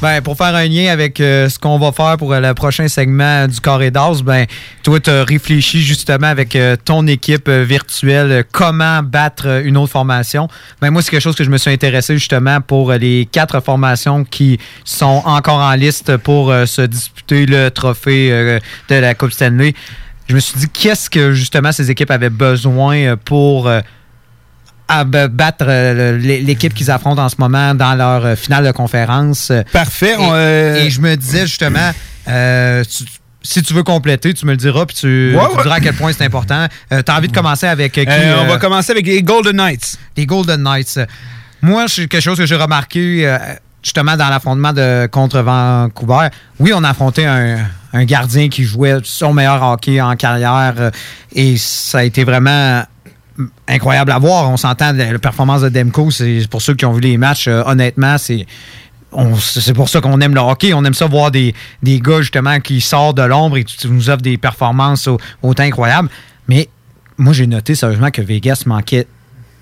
Ben, 0.00 0.22
pour 0.22 0.36
faire 0.36 0.54
un 0.54 0.68
lien 0.68 0.92
avec 0.92 1.20
euh, 1.20 1.48
ce 1.48 1.58
qu'on 1.58 1.76
va 1.76 1.90
faire 1.90 2.16
pour 2.18 2.32
euh, 2.32 2.38
le 2.38 2.54
prochain 2.54 2.86
segment 2.86 3.48
du 3.48 3.60
Carré 3.60 3.90
d'As, 3.90 4.22
ben, 4.22 4.46
toi, 4.84 5.00
tu 5.00 5.10
as 5.10 5.24
réfléchi 5.24 5.82
justement 5.82 6.28
avec 6.28 6.54
euh, 6.54 6.76
ton 6.84 7.04
équipe 7.08 7.50
virtuelle 7.50 8.44
comment 8.52 9.02
battre 9.02 9.64
une 9.64 9.76
autre 9.76 9.90
formation. 9.90 10.46
Ben, 10.80 10.92
moi, 10.92 11.02
c'est 11.02 11.10
quelque 11.10 11.22
chose 11.22 11.34
que 11.34 11.42
je 11.42 11.50
me 11.50 11.58
suis 11.58 11.72
intéressé 11.72 12.14
justement 12.14 12.60
pour 12.60 12.92
les 12.92 13.26
quatre 13.32 13.58
formations 13.58 14.22
qui 14.22 14.60
sont 14.84 15.22
encore 15.24 15.58
en 15.58 15.74
liste 15.74 16.16
pour 16.18 16.54
se 16.66 16.82
disputer 16.82 17.46
le 17.46 17.68
trophée 17.70 18.60
de 18.88 18.94
la 18.94 19.14
Coupe 19.16 19.32
Stanley. 19.32 19.74
Je 20.28 20.34
me 20.36 20.38
suis 20.38 20.60
dit, 20.60 20.68
qu'est-ce 20.68 21.10
que 21.10 21.32
justement 21.32 21.72
ces 21.72 21.90
équipes 21.90 22.12
avaient 22.12 22.30
besoin 22.30 23.16
pour. 23.16 23.68
À 24.88 25.04
battre 25.04 25.66
euh, 25.68 26.16
l'é- 26.18 26.40
l'équipe 26.40 26.72
qu'ils 26.74 26.90
affrontent 26.90 27.22
en 27.22 27.28
ce 27.28 27.36
moment 27.38 27.74
dans 27.74 27.94
leur 27.94 28.24
euh, 28.24 28.36
finale 28.36 28.64
de 28.66 28.70
conférence. 28.72 29.52
Parfait. 29.72 30.14
Et, 30.18 30.28
euh, 30.32 30.84
et 30.84 30.90
je 30.90 31.00
me 31.00 31.14
disais 31.14 31.46
justement, 31.46 31.90
euh, 32.28 32.82
tu- 32.84 33.04
si 33.42 33.62
tu 33.62 33.72
veux 33.74 33.82
compléter, 33.82 34.34
tu 34.34 34.44
me 34.46 34.50
le 34.52 34.56
diras, 34.56 34.84
puis 34.86 34.96
tu, 34.96 35.34
Ouais, 35.36 35.42
tu 35.50 35.56
ouais. 35.56 35.62
diras 35.62 35.76
à 35.76 35.80
quel 35.80 35.94
point 35.94 36.12
c'est 36.12 36.24
important. 36.24 36.66
Euh, 36.92 37.02
T'as 37.02 37.16
envie 37.16 37.28
de 37.28 37.32
commencer 37.34 37.66
avec 37.66 37.92
qui? 37.92 38.04
On 38.40 38.46
va 38.46 38.58
commencer 38.58 38.92
avec 38.92 39.06
les 39.06 39.22
Golden 39.22 39.56
Knights. 39.56 39.96
Les 40.16 40.26
Golden 40.26 40.62
Knights. 40.62 40.98
Moi, 41.62 41.84
c'est 41.88 42.06
quelque 42.08 42.22
chose 42.22 42.38
que 42.38 42.46
j'ai 42.46 42.56
remarqué 42.56 43.36
justement 43.82 44.16
dans 44.16 44.28
l'affrontement 44.28 44.72
de 44.72 45.06
contre 45.10 45.40
Vancouver. 45.40 46.28
Oui, 46.58 46.72
on 46.74 46.82
a 46.84 46.90
affronté 46.90 47.24
un, 47.26 47.58
un 47.92 48.04
gardien 48.04 48.48
qui 48.48 48.64
jouait 48.64 48.96
son 49.04 49.32
meilleur 49.32 49.62
hockey 49.62 50.00
en 50.00 50.14
carrière 50.16 50.90
et 51.34 51.56
ça 51.56 51.98
a 51.98 52.02
été 52.04 52.24
vraiment 52.24 52.82
incroyable 53.68 54.10
à 54.12 54.18
voir. 54.18 54.50
On 54.50 54.56
s'entend, 54.56 54.92
la, 54.92 55.12
la 55.12 55.18
performance 55.18 55.62
de 55.62 55.68
Demko, 55.68 56.10
c'est 56.10 56.46
pour 56.50 56.60
ceux 56.62 56.74
qui 56.74 56.84
ont 56.84 56.92
vu 56.92 57.00
les 57.00 57.16
matchs, 57.16 57.48
euh, 57.48 57.62
honnêtement, 57.66 58.18
c'est. 58.18 58.46
C'est 59.40 59.72
pour 59.72 59.88
ça 59.88 60.02
qu'on 60.02 60.20
aime 60.20 60.34
le 60.34 60.40
hockey. 60.40 60.74
On 60.74 60.84
aime 60.84 60.92
ça 60.92 61.06
voir 61.06 61.30
des, 61.30 61.54
des 61.82 61.98
gars, 61.98 62.20
justement, 62.20 62.60
qui 62.60 62.82
sortent 62.82 63.16
de 63.16 63.22
l'ombre 63.22 63.56
et 63.56 63.64
qui 63.64 63.88
nous 63.88 64.10
offrent 64.10 64.20
des 64.20 64.36
performances 64.36 65.06
au- 65.08 65.16
autant 65.42 65.62
incroyables. 65.62 66.10
Mais 66.46 66.68
moi, 67.16 67.32
j'ai 67.32 67.46
noté 67.46 67.74
sérieusement 67.74 68.10
que 68.10 68.20
Vegas 68.20 68.64
manquait 68.66 69.06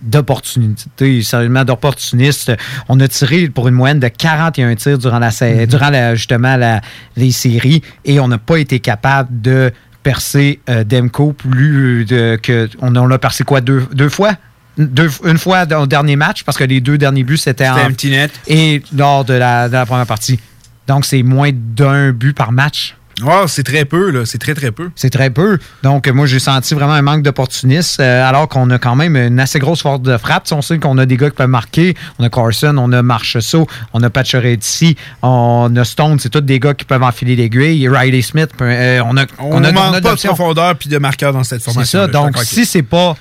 d'opportunités, 0.02 1.22
sérieusement 1.22 1.64
d'opportunistes. 1.64 2.52
On 2.88 2.98
a 3.00 3.08
tiré 3.08 3.48
pour 3.48 3.68
une 3.68 3.74
moyenne 3.74 4.00
de 4.00 4.08
41 4.08 4.74
tirs 4.74 4.98
durant, 4.98 5.18
la, 5.18 5.30
sa- 5.30 5.66
durant 5.66 5.90
la- 5.90 6.14
justement 6.16 6.56
la- 6.56 6.80
les 7.16 7.30
séries 7.30 7.82
et 8.04 8.18
on 8.20 8.28
n'a 8.28 8.38
pas 8.38 8.56
été 8.58 8.80
capable 8.80 9.40
de 9.40 9.72
percer 10.06 10.60
euh, 10.70 10.84
Demko 10.84 11.32
plus 11.32 12.04
de, 12.04 12.38
que. 12.40 12.68
On, 12.80 12.94
on 12.94 13.08
l'a 13.08 13.18
percé 13.18 13.42
quoi, 13.42 13.60
deux, 13.60 13.84
deux 13.92 14.08
fois? 14.08 14.34
Deux- 14.78 15.10
une 15.24 15.36
fois 15.38 15.66
dans- 15.66 15.82
au 15.82 15.86
dernier 15.86 16.14
match, 16.14 16.44
parce 16.44 16.56
que 16.56 16.62
les 16.62 16.80
deux 16.80 16.96
derniers 16.96 17.24
buts, 17.24 17.36
c'était 17.38 17.68
en. 17.68 17.74
Petit 17.88 18.10
net. 18.10 18.30
Et 18.46 18.82
lors 18.96 19.24
de 19.24 19.34
la, 19.34 19.66
de 19.68 19.72
la 19.72 19.84
première 19.84 20.06
partie. 20.06 20.38
Donc, 20.86 21.04
c'est 21.04 21.24
moins 21.24 21.50
d'un 21.52 22.12
but 22.12 22.34
par 22.36 22.52
match. 22.52 22.94
Wow, 23.22 23.46
c'est 23.48 23.62
très 23.62 23.86
peu, 23.86 24.10
là. 24.10 24.26
C'est 24.26 24.36
très, 24.38 24.54
très 24.54 24.72
peu. 24.72 24.90
C'est 24.94 25.08
très 25.08 25.30
peu. 25.30 25.58
Donc, 25.82 26.06
euh, 26.06 26.12
moi, 26.12 26.26
j'ai 26.26 26.38
senti 26.38 26.74
vraiment 26.74 26.92
un 26.92 27.00
manque 27.02 27.22
d'opportunisme, 27.22 28.02
euh, 28.02 28.28
alors 28.28 28.46
qu'on 28.46 28.68
a 28.70 28.78
quand 28.78 28.94
même 28.94 29.16
une 29.16 29.40
assez 29.40 29.58
grosse 29.58 29.80
force 29.80 30.02
de 30.02 30.16
frappe. 30.18 30.44
Tu 30.44 30.50
sais, 30.50 30.54
on 30.54 30.60
sait 30.60 30.78
qu'on 30.78 30.98
a 30.98 31.06
des 31.06 31.16
gars 31.16 31.30
qui 31.30 31.36
peuvent 31.36 31.48
marquer. 31.48 31.94
On 32.18 32.24
a 32.24 32.28
Carson, 32.28 32.76
on 32.78 32.92
a 32.92 33.02
Marcheseau, 33.02 33.66
on 33.94 34.02
a 34.02 34.10
Pacioretty, 34.10 34.96
on 35.22 35.74
a 35.76 35.84
Stone. 35.84 36.18
C'est 36.18 36.28
tous 36.28 36.42
des 36.42 36.60
gars 36.60 36.74
qui 36.74 36.84
peuvent 36.84 37.02
enfiler 37.02 37.36
l'aiguille. 37.36 37.88
Riley 37.88 38.20
Smith, 38.20 38.50
euh, 38.60 39.00
on 39.06 39.16
a, 39.16 39.24
On 39.38 39.64
a, 39.64 39.70
ne 39.70 39.74
manque 39.74 39.94
a 39.96 40.00
pas 40.02 40.14
de 40.14 40.20
profondeur 40.20 40.76
puis 40.76 40.90
de 40.90 40.98
marqueur 40.98 41.32
dans 41.32 41.42
cette 41.44 41.60
C'est 41.60 41.72
formation. 41.72 42.00
ça. 42.00 42.06
Donc, 42.08 42.36
si 42.42 42.66
c'est 42.66 42.82
pas. 42.82 43.16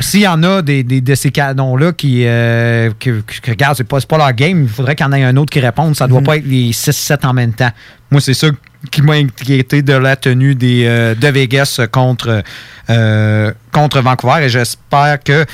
S'il 0.00 0.20
y 0.20 0.26
en 0.28 0.42
a 0.42 0.60
des, 0.62 0.82
des- 0.82 1.00
de 1.00 1.14
ces 1.14 1.30
canons-là 1.30 1.92
qui, 1.92 2.24
euh, 2.26 2.90
qui, 2.98 3.10
qui- 3.42 3.50
regarde, 3.50 3.76
c'est 3.76 3.84
pas, 3.84 4.00
pas 4.00 4.18
leur 4.18 4.32
game, 4.32 4.62
il 4.64 4.68
faudrait 4.68 4.96
qu'il 4.96 5.06
y 5.06 5.08
en 5.08 5.12
ait 5.12 5.22
un 5.22 5.36
autre 5.36 5.50
qui 5.52 5.60
réponde. 5.60 5.94
Ça 5.94 6.08
doit 6.08 6.20
Mhm. 6.20 6.26
pas 6.26 6.36
être 6.38 6.46
les 6.46 6.72
6-7 6.72 7.24
en 7.24 7.32
même 7.32 7.52
temps. 7.52 7.70
Moi, 8.10 8.20
c'est 8.20 8.34
ça 8.34 8.48
qui 8.90 9.02
m'a 9.02 9.12
inquiété 9.14 9.82
de 9.82 9.92
la 9.92 10.16
tenue 10.16 10.56
des, 10.56 10.84
euh, 10.86 11.14
de 11.14 11.28
Vegas 11.28 11.80
contre, 11.92 12.42
euh, 12.90 13.52
contre 13.70 14.00
Vancouver. 14.00 14.44
Et 14.44 14.48
j'espère 14.48 15.22
que. 15.22 15.46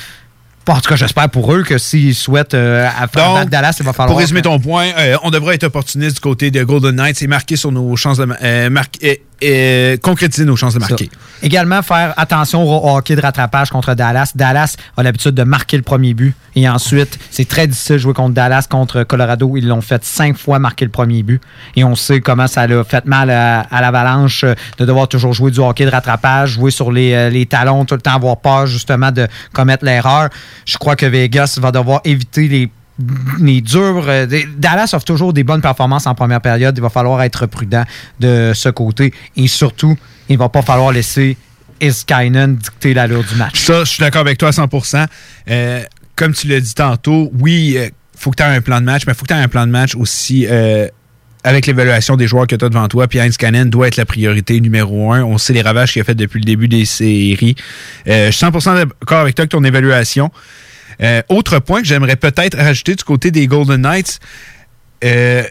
En 0.67 0.79
tout 0.81 0.89
cas, 0.89 0.95
j'espère 0.97 1.29
pour 1.29 1.51
eux 1.51 1.63
que 1.63 1.79
s'ils 1.79 2.13
souhaitent 2.13 2.53
euh, 2.53 2.87
à 2.87 3.07
faire 3.07 3.25
Donc, 3.25 3.35
battre 3.37 3.49
Dallas, 3.49 3.75
il 3.79 3.85
va 3.85 3.91
falloir. 3.93 4.09
Pour 4.09 4.19
résumer 4.19 4.43
ton 4.43 4.59
point, 4.59 4.85
euh, 4.99 5.17
on 5.23 5.31
devrait 5.31 5.55
être 5.55 5.63
opportuniste 5.63 6.15
du 6.17 6.19
côté 6.21 6.51
de 6.51 6.63
Golden 6.63 6.95
Knights 6.95 7.23
et 7.23 7.27
marquer 7.27 7.55
sur 7.55 7.71
nos 7.71 7.95
chances 7.95 8.17
de 8.19 8.25
ma- 8.25 8.37
euh, 8.43 8.69
marquer- 8.69 9.23
euh, 9.43 9.97
concrétiser 9.97 10.45
nos 10.45 10.55
chances 10.55 10.73
de 10.73 10.79
marquer. 10.79 11.09
Ça. 11.11 11.45
Également, 11.45 11.81
faire 11.81 12.13
attention 12.17 12.63
au 12.63 12.97
hockey 12.97 13.15
de 13.15 13.21
rattrapage 13.21 13.69
contre 13.69 13.93
Dallas. 13.93 14.31
Dallas 14.35 14.75
a 14.97 15.03
l'habitude 15.03 15.33
de 15.35 15.43
marquer 15.43 15.77
le 15.77 15.83
premier 15.83 16.13
but. 16.13 16.35
Et 16.55 16.67
ensuite, 16.67 17.17
c'est 17.31 17.47
très 17.47 17.67
difficile 17.67 17.95
de 17.95 17.99
jouer 17.99 18.13
contre 18.13 18.33
Dallas. 18.33 18.67
Contre 18.69 19.03
Colorado, 19.03 19.55
ils 19.55 19.67
l'ont 19.67 19.81
fait 19.81 20.03
cinq 20.03 20.37
fois 20.37 20.59
marquer 20.59 20.85
le 20.85 20.91
premier 20.91 21.23
but. 21.23 21.41
Et 21.75 21.83
on 21.83 21.95
sait 21.95 22.19
comment 22.19 22.47
ça 22.47 22.67
l'a 22.67 22.83
fait 22.83 23.05
mal 23.05 23.29
à, 23.29 23.61
à 23.61 23.81
l'Avalanche 23.81 24.43
euh, 24.43 24.53
de 24.77 24.85
devoir 24.85 25.07
toujours 25.07 25.33
jouer 25.33 25.51
du 25.51 25.59
hockey 25.59 25.85
de 25.85 25.91
rattrapage, 25.91 26.51
jouer 26.51 26.71
sur 26.71 26.91
les, 26.91 27.13
euh, 27.13 27.29
les 27.29 27.45
talons, 27.45 27.85
tout 27.85 27.95
le 27.95 28.01
temps 28.01 28.15
avoir 28.15 28.37
peur 28.37 28.65
justement 28.67 29.11
de 29.11 29.27
commettre 29.53 29.85
l'erreur. 29.85 30.29
Je 30.65 30.77
crois 30.77 30.95
que 30.95 31.05
Vegas 31.05 31.57
va 31.61 31.71
devoir 31.71 32.01
éviter 32.03 32.47
les 32.47 32.69
les 33.39 33.61
durs. 33.61 34.05
euh, 34.07 34.27
Dallas 34.57 34.91
offre 34.93 35.05
toujours 35.05 35.33
des 35.33 35.43
bonnes 35.43 35.61
performances 35.61 36.07
en 36.07 36.15
première 36.15 36.41
période. 36.41 36.77
Il 36.77 36.81
va 36.81 36.89
falloir 36.89 37.21
être 37.21 37.45
prudent 37.45 37.83
de 38.19 38.51
ce 38.53 38.69
côté. 38.69 39.13
Et 39.35 39.47
surtout, 39.47 39.97
il 40.27 40.37
va 40.37 40.49
pas 40.49 40.61
falloir 40.61 40.91
laisser 40.91 41.37
Iskainen 41.81 42.55
dicter 42.55 42.93
l'allure 42.93 43.23
du 43.23 43.35
match. 43.35 43.59
Ça, 43.59 43.83
je 43.83 43.89
suis 43.89 44.01
d'accord 44.01 44.21
avec 44.21 44.37
toi 44.37 44.49
à 44.49 44.51
100%. 44.51 45.05
Euh, 45.49 45.83
comme 46.15 46.33
tu 46.33 46.47
l'as 46.47 46.59
dit 46.59 46.73
tantôt, 46.73 47.31
oui, 47.39 47.77
il 47.77 47.91
faut 48.17 48.31
que 48.31 48.35
tu 48.35 48.43
aies 48.43 48.47
un 48.55 48.61
plan 48.61 48.79
de 48.81 48.85
match, 48.85 49.03
mais 49.07 49.13
il 49.13 49.15
faut 49.15 49.23
que 49.25 49.33
tu 49.33 49.39
aies 49.39 49.43
un 49.43 49.47
plan 49.47 49.65
de 49.65 49.71
match 49.71 49.95
aussi 49.95 50.45
euh, 50.49 50.87
avec 51.43 51.65
l'évaluation 51.67 52.17
des 52.17 52.27
joueurs 52.27 52.47
que 52.47 52.55
tu 52.55 52.65
as 52.65 52.69
devant 52.69 52.87
toi. 52.89 53.07
Puis 53.07 53.19
Heinz 53.19 53.37
doit 53.67 53.87
être 53.87 53.95
la 53.95 54.05
priorité 54.05 54.59
numéro 54.59 55.13
un. 55.13 55.23
On 55.23 55.37
sait 55.37 55.53
les 55.53 55.61
ravages 55.61 55.93
qu'il 55.93 56.01
a 56.01 56.05
fait 56.05 56.15
depuis 56.15 56.39
le 56.39 56.45
début 56.45 56.67
des 56.67 56.83
séries. 56.85 57.55
Euh, 58.07 58.27
je 58.27 58.31
suis 58.31 58.45
100% 58.45 58.75
d'accord 58.75 59.19
avec 59.19 59.35
toi 59.35 59.43
avec 59.43 59.51
ton 59.51 59.63
évaluation. 59.63 60.31
Euh, 61.01 61.21
autre 61.29 61.59
point 61.59 61.81
que 61.81 61.87
j'aimerais 61.87 62.15
peut-être 62.15 62.57
rajouter 62.57 62.95
du 62.95 63.03
côté 63.03 63.31
des 63.31 63.47
Golden 63.47 63.81
Knights, 63.81 64.19
euh, 65.03 65.43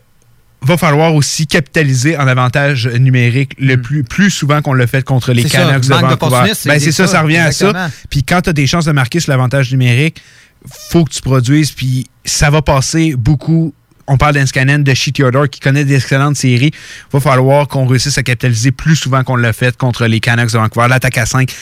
va 0.61 0.77
falloir 0.77 1.15
aussi 1.15 1.47
capitaliser 1.47 2.17
en 2.17 2.27
avantage 2.27 2.89
numérique 2.89 3.53
le 3.59 3.81
plus, 3.81 4.03
plus 4.03 4.31
souvent 4.31 4.61
qu'on 4.61 4.73
l'a 4.73 4.87
fait 4.87 5.05
contre 5.05 5.33
les 5.33 5.47
ça, 5.47 5.59
Canucks 5.59 5.85
de 5.85 5.95
Vancouver. 5.95 6.53
c'est 6.55 6.69
Ben, 6.69 6.81
c'est 6.81 6.93
ça, 6.93 7.07
ça, 7.07 7.23
revient 7.23 7.39
à 7.39 7.53
ça. 7.53 7.91
Puis 8.11 8.25
quand 8.25 8.43
tu 8.43 8.51
as 8.51 8.53
des 8.53 8.67
chances 8.67 8.85
de 8.85 8.93
marquer 8.93 9.21
sur 9.21 9.31
l'avantage 9.31 9.71
numérique, 9.71 10.21
faut 10.67 11.05
que 11.05 11.11
tu 11.11 11.23
produises, 11.23 11.71
puis 11.71 12.09
ça 12.25 12.51
va 12.51 12.63
passer 12.63 13.15
beaucoup. 13.17 13.73
On 14.11 14.17
parle 14.17 14.35
d'Enskanen, 14.35 14.83
de 14.83 14.95
Shea 14.95 15.13
Theodore, 15.13 15.49
qui 15.49 15.61
connaît 15.61 15.85
d'excellentes 15.85 16.37
séries. 16.37 16.73
Il 16.73 17.13
va 17.13 17.21
falloir 17.21 17.69
qu'on 17.69 17.87
réussisse 17.87 18.17
à 18.17 18.23
capitaliser 18.23 18.73
plus 18.73 18.97
souvent 18.97 19.23
qu'on 19.23 19.37
l'a 19.37 19.53
fait 19.53 19.77
contre 19.77 20.07
les 20.07 20.19
Canucks 20.19 20.51
de 20.51 20.59
Vancouver. 20.59 20.89
L'attaque 20.89 21.19
à 21.19 21.27
5, 21.27 21.53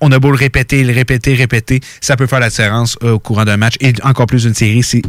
on 0.00 0.10
a 0.12 0.18
beau 0.18 0.30
le 0.30 0.36
répéter, 0.36 0.82
le 0.84 0.92
répéter, 0.92 1.34
répéter, 1.34 1.80
ça 2.00 2.16
peut 2.16 2.26
faire 2.26 2.40
la 2.40 2.48
différence 2.48 2.96
euh, 3.02 3.12
au 3.12 3.18
courant 3.18 3.44
d'un 3.44 3.56
match. 3.56 3.74
Et 3.80 3.92
encore 4.02 4.26
plus 4.26 4.44
d'une 4.44 4.54
série, 4.54 4.82
c'est 4.82 5.02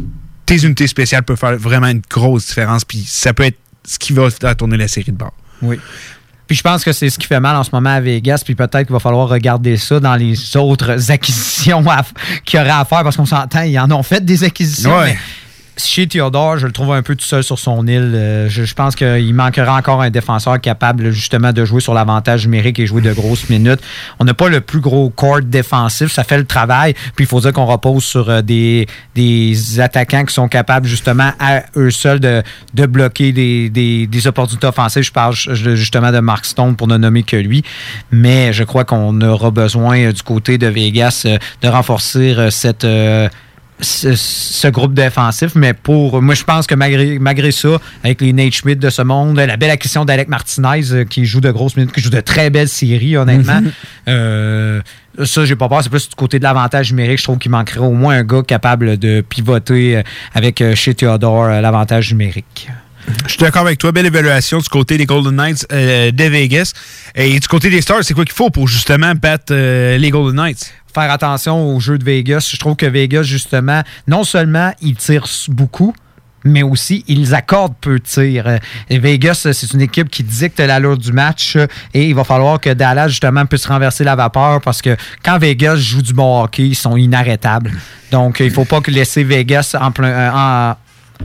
tes 0.46 0.56
unités 0.56 0.86
spéciales 0.86 1.22
peuvent 1.22 1.38
faire 1.38 1.56
vraiment 1.56 1.88
une 1.88 2.02
grosse 2.10 2.46
différence, 2.46 2.84
puis 2.84 3.04
ça 3.06 3.32
peut 3.32 3.44
être 3.44 3.58
ce 3.84 3.98
qui 3.98 4.12
va 4.12 4.30
faire 4.30 4.56
tourner 4.56 4.76
la 4.76 4.88
série 4.88 5.12
de 5.12 5.16
bord. 5.16 5.34
Oui. 5.62 5.78
Puis 6.46 6.56
je 6.58 6.62
pense 6.62 6.84
que 6.84 6.92
c'est 6.92 7.08
ce 7.08 7.18
qui 7.18 7.26
fait 7.26 7.40
mal 7.40 7.56
en 7.56 7.64
ce 7.64 7.70
moment 7.72 7.90
à 7.90 8.00
Vegas. 8.00 8.42
Puis 8.44 8.54
peut-être 8.54 8.84
qu'il 8.84 8.92
va 8.92 8.98
falloir 8.98 9.28
regarder 9.28 9.76
ça 9.76 10.00
dans 10.00 10.16
les 10.16 10.56
autres 10.56 11.10
acquisitions 11.10 11.82
qu'il 12.44 12.58
y 12.58 12.62
aurait 12.62 12.70
à 12.70 12.84
faire 12.84 13.02
parce 13.02 13.16
qu'on 13.16 13.26
s'entend, 13.26 13.62
ils 13.62 13.78
en 13.78 13.90
ont 13.90 14.02
fait 14.02 14.22
des 14.22 14.44
acquisitions. 14.44 14.94
Ouais. 14.94 15.12
mais 15.12 15.18
chez 15.76 16.06
Theodore, 16.06 16.58
je 16.58 16.66
le 16.66 16.72
trouve 16.72 16.92
un 16.92 17.02
peu 17.02 17.14
tout 17.16 17.24
seul 17.24 17.42
sur 17.42 17.58
son 17.58 17.86
île. 17.86 18.12
Euh, 18.14 18.48
Je, 18.48 18.74
pense 18.74 18.94
qu'il 18.94 19.34
manquera 19.34 19.76
encore 19.76 20.02
un 20.02 20.10
défenseur 20.10 20.60
capable 20.60 21.10
justement 21.10 21.52
de 21.52 21.64
jouer 21.64 21.80
sur 21.80 21.94
l'avantage 21.94 22.44
numérique 22.44 22.78
et 22.78 22.86
jouer 22.86 23.00
de 23.00 23.12
grosses 23.12 23.48
minutes. 23.48 23.80
On 24.18 24.24
n'a 24.24 24.34
pas 24.34 24.48
le 24.48 24.60
plus 24.60 24.80
gros 24.80 25.08
corps 25.10 25.40
défensif, 25.40 26.12
ça 26.12 26.24
fait 26.24 26.38
le 26.38 26.44
travail. 26.44 26.94
Puis 27.14 27.24
il 27.24 27.26
faut 27.26 27.40
dire 27.40 27.52
qu'on 27.52 27.66
repose 27.66 28.04
sur 28.04 28.28
euh, 28.28 28.42
des, 28.42 28.86
attaquants 29.78 30.24
qui 30.24 30.34
sont 30.34 30.48
capables 30.48 30.86
justement 30.86 31.32
à 31.38 31.62
eux 31.76 31.90
seuls 31.90 32.20
de, 32.20 32.42
bloquer 32.86 33.32
des, 33.32 34.26
opportunités 34.26 34.66
offensives. 34.66 35.04
Je 35.04 35.12
parle 35.12 35.34
ju- 35.34 35.76
justement 35.76 36.12
de 36.12 36.20
Mark 36.20 36.44
Stone 36.44 36.76
pour 36.76 36.86
ne 36.86 36.96
nommer 36.98 37.22
que 37.22 37.36
lui. 37.36 37.64
Mais 38.10 38.52
je 38.52 38.64
crois 38.64 38.84
qu'on 38.84 39.20
aura 39.22 39.50
besoin 39.50 39.98
euh, 39.98 40.12
du 40.12 40.22
côté 40.22 40.58
de 40.58 40.66
Vegas 40.66 41.26
de 41.62 41.68
renforcer 41.68 42.36
cette... 42.50 42.86
ce, 43.80 44.14
ce 44.14 44.68
groupe 44.68 44.94
défensif, 44.94 45.54
mais 45.54 45.74
pour 45.74 46.22
moi, 46.22 46.34
je 46.34 46.44
pense 46.44 46.66
que 46.66 46.74
malgré, 46.74 47.18
malgré 47.18 47.50
ça, 47.52 47.78
avec 48.04 48.20
les 48.20 48.32
Nate 48.32 48.52
Schmidt 48.52 48.78
de 48.78 48.90
ce 48.90 49.02
monde, 49.02 49.38
la 49.38 49.56
belle 49.56 49.70
acquisition 49.70 50.04
d'Alec 50.04 50.28
Martinez 50.28 50.92
euh, 50.92 51.04
qui 51.04 51.24
joue 51.24 51.40
de 51.40 51.50
grosses 51.50 51.76
minutes, 51.76 51.92
qui 51.92 52.00
joue 52.00 52.10
de 52.10 52.20
très 52.20 52.50
belles 52.50 52.68
séries, 52.68 53.16
honnêtement. 53.16 53.60
Mhm. 53.60 53.72
euh, 54.08 54.80
ça, 55.24 55.44
j'ai 55.44 55.56
pas 55.56 55.68
peur. 55.68 55.82
C'est 55.82 55.90
plus 55.90 56.08
du 56.08 56.14
côté 56.14 56.38
de 56.38 56.44
l'avantage 56.44 56.90
numérique. 56.90 57.18
Je 57.18 57.24
trouve 57.24 57.38
qu'il 57.38 57.50
manquerait 57.50 57.80
au 57.80 57.92
moins 57.92 58.16
un 58.16 58.24
gars 58.24 58.42
capable 58.42 58.96
de 58.96 59.20
pivoter 59.20 59.98
euh, 59.98 60.02
avec 60.34 60.60
euh, 60.60 60.74
chez 60.74 60.94
Theodore 60.94 61.48
l'avantage 61.48 62.12
numérique. 62.12 62.68
Je 63.26 63.30
suis 63.30 63.38
d'accord 63.38 63.62
avec 63.62 63.78
toi. 63.78 63.92
Belle 63.92 64.06
évaluation 64.06 64.58
du 64.58 64.68
côté 64.68 64.96
des 64.96 65.06
Golden 65.06 65.34
Knights 65.34 65.66
euh, 65.72 66.10
de 66.10 66.24
Vegas. 66.24 66.72
Et 67.14 67.38
du 67.38 67.48
côté 67.48 67.70
des 67.70 67.80
Stars, 67.80 68.04
c'est 68.04 68.14
quoi 68.14 68.24
qu'il 68.24 68.34
faut 68.34 68.50
pour 68.50 68.68
justement 68.68 69.14
battre 69.14 69.52
euh, 69.52 69.98
les 69.98 70.10
Golden 70.10 70.36
Knights? 70.36 70.72
Faire 70.94 71.10
attention 71.10 71.74
au 71.74 71.80
jeu 71.80 71.96
de 71.98 72.04
Vegas. 72.04 72.48
Je 72.52 72.58
trouve 72.58 72.76
que 72.76 72.86
Vegas, 72.86 73.22
justement, 73.22 73.82
non 74.06 74.24
seulement 74.24 74.72
ils 74.82 74.94
tirent 74.96 75.26
beaucoup, 75.48 75.94
mais 76.44 76.62
aussi 76.62 77.04
ils 77.08 77.34
accordent 77.34 77.76
peu 77.80 77.98
de 77.98 78.04
tirs. 78.04 78.46
Euh, 78.46 78.58
Vegas, 78.90 79.44
euh, 79.46 79.52
c'est 79.52 79.72
une 79.72 79.80
équipe 79.80 80.10
qui 80.10 80.22
dicte 80.22 80.58
l'allure 80.60 80.98
du 80.98 81.12
match 81.12 81.56
euh, 81.56 81.66
et 81.94 82.08
il 82.08 82.14
va 82.14 82.24
falloir 82.24 82.60
que 82.60 82.70
Dallas, 82.70 83.08
justement, 83.08 83.46
puisse 83.46 83.64
renverser 83.66 84.04
la 84.04 84.16
vapeur 84.16 84.60
parce 84.60 84.82
que 84.82 84.96
quand 85.24 85.38
Vegas 85.38 85.76
joue 85.76 86.02
du 86.02 86.12
bon 86.12 86.42
hockey, 86.42 86.66
ils 86.68 86.74
sont 86.74 86.96
inarrêtables. 86.96 87.72
Donc, 88.10 88.40
il 88.40 88.46
ne 88.46 88.50
faut 88.52 88.64
pas 88.66 88.80
laisser 88.88 89.24
Vegas 89.24 89.74
en 89.80 89.90
plein, 89.92 90.32
en- 90.34 90.76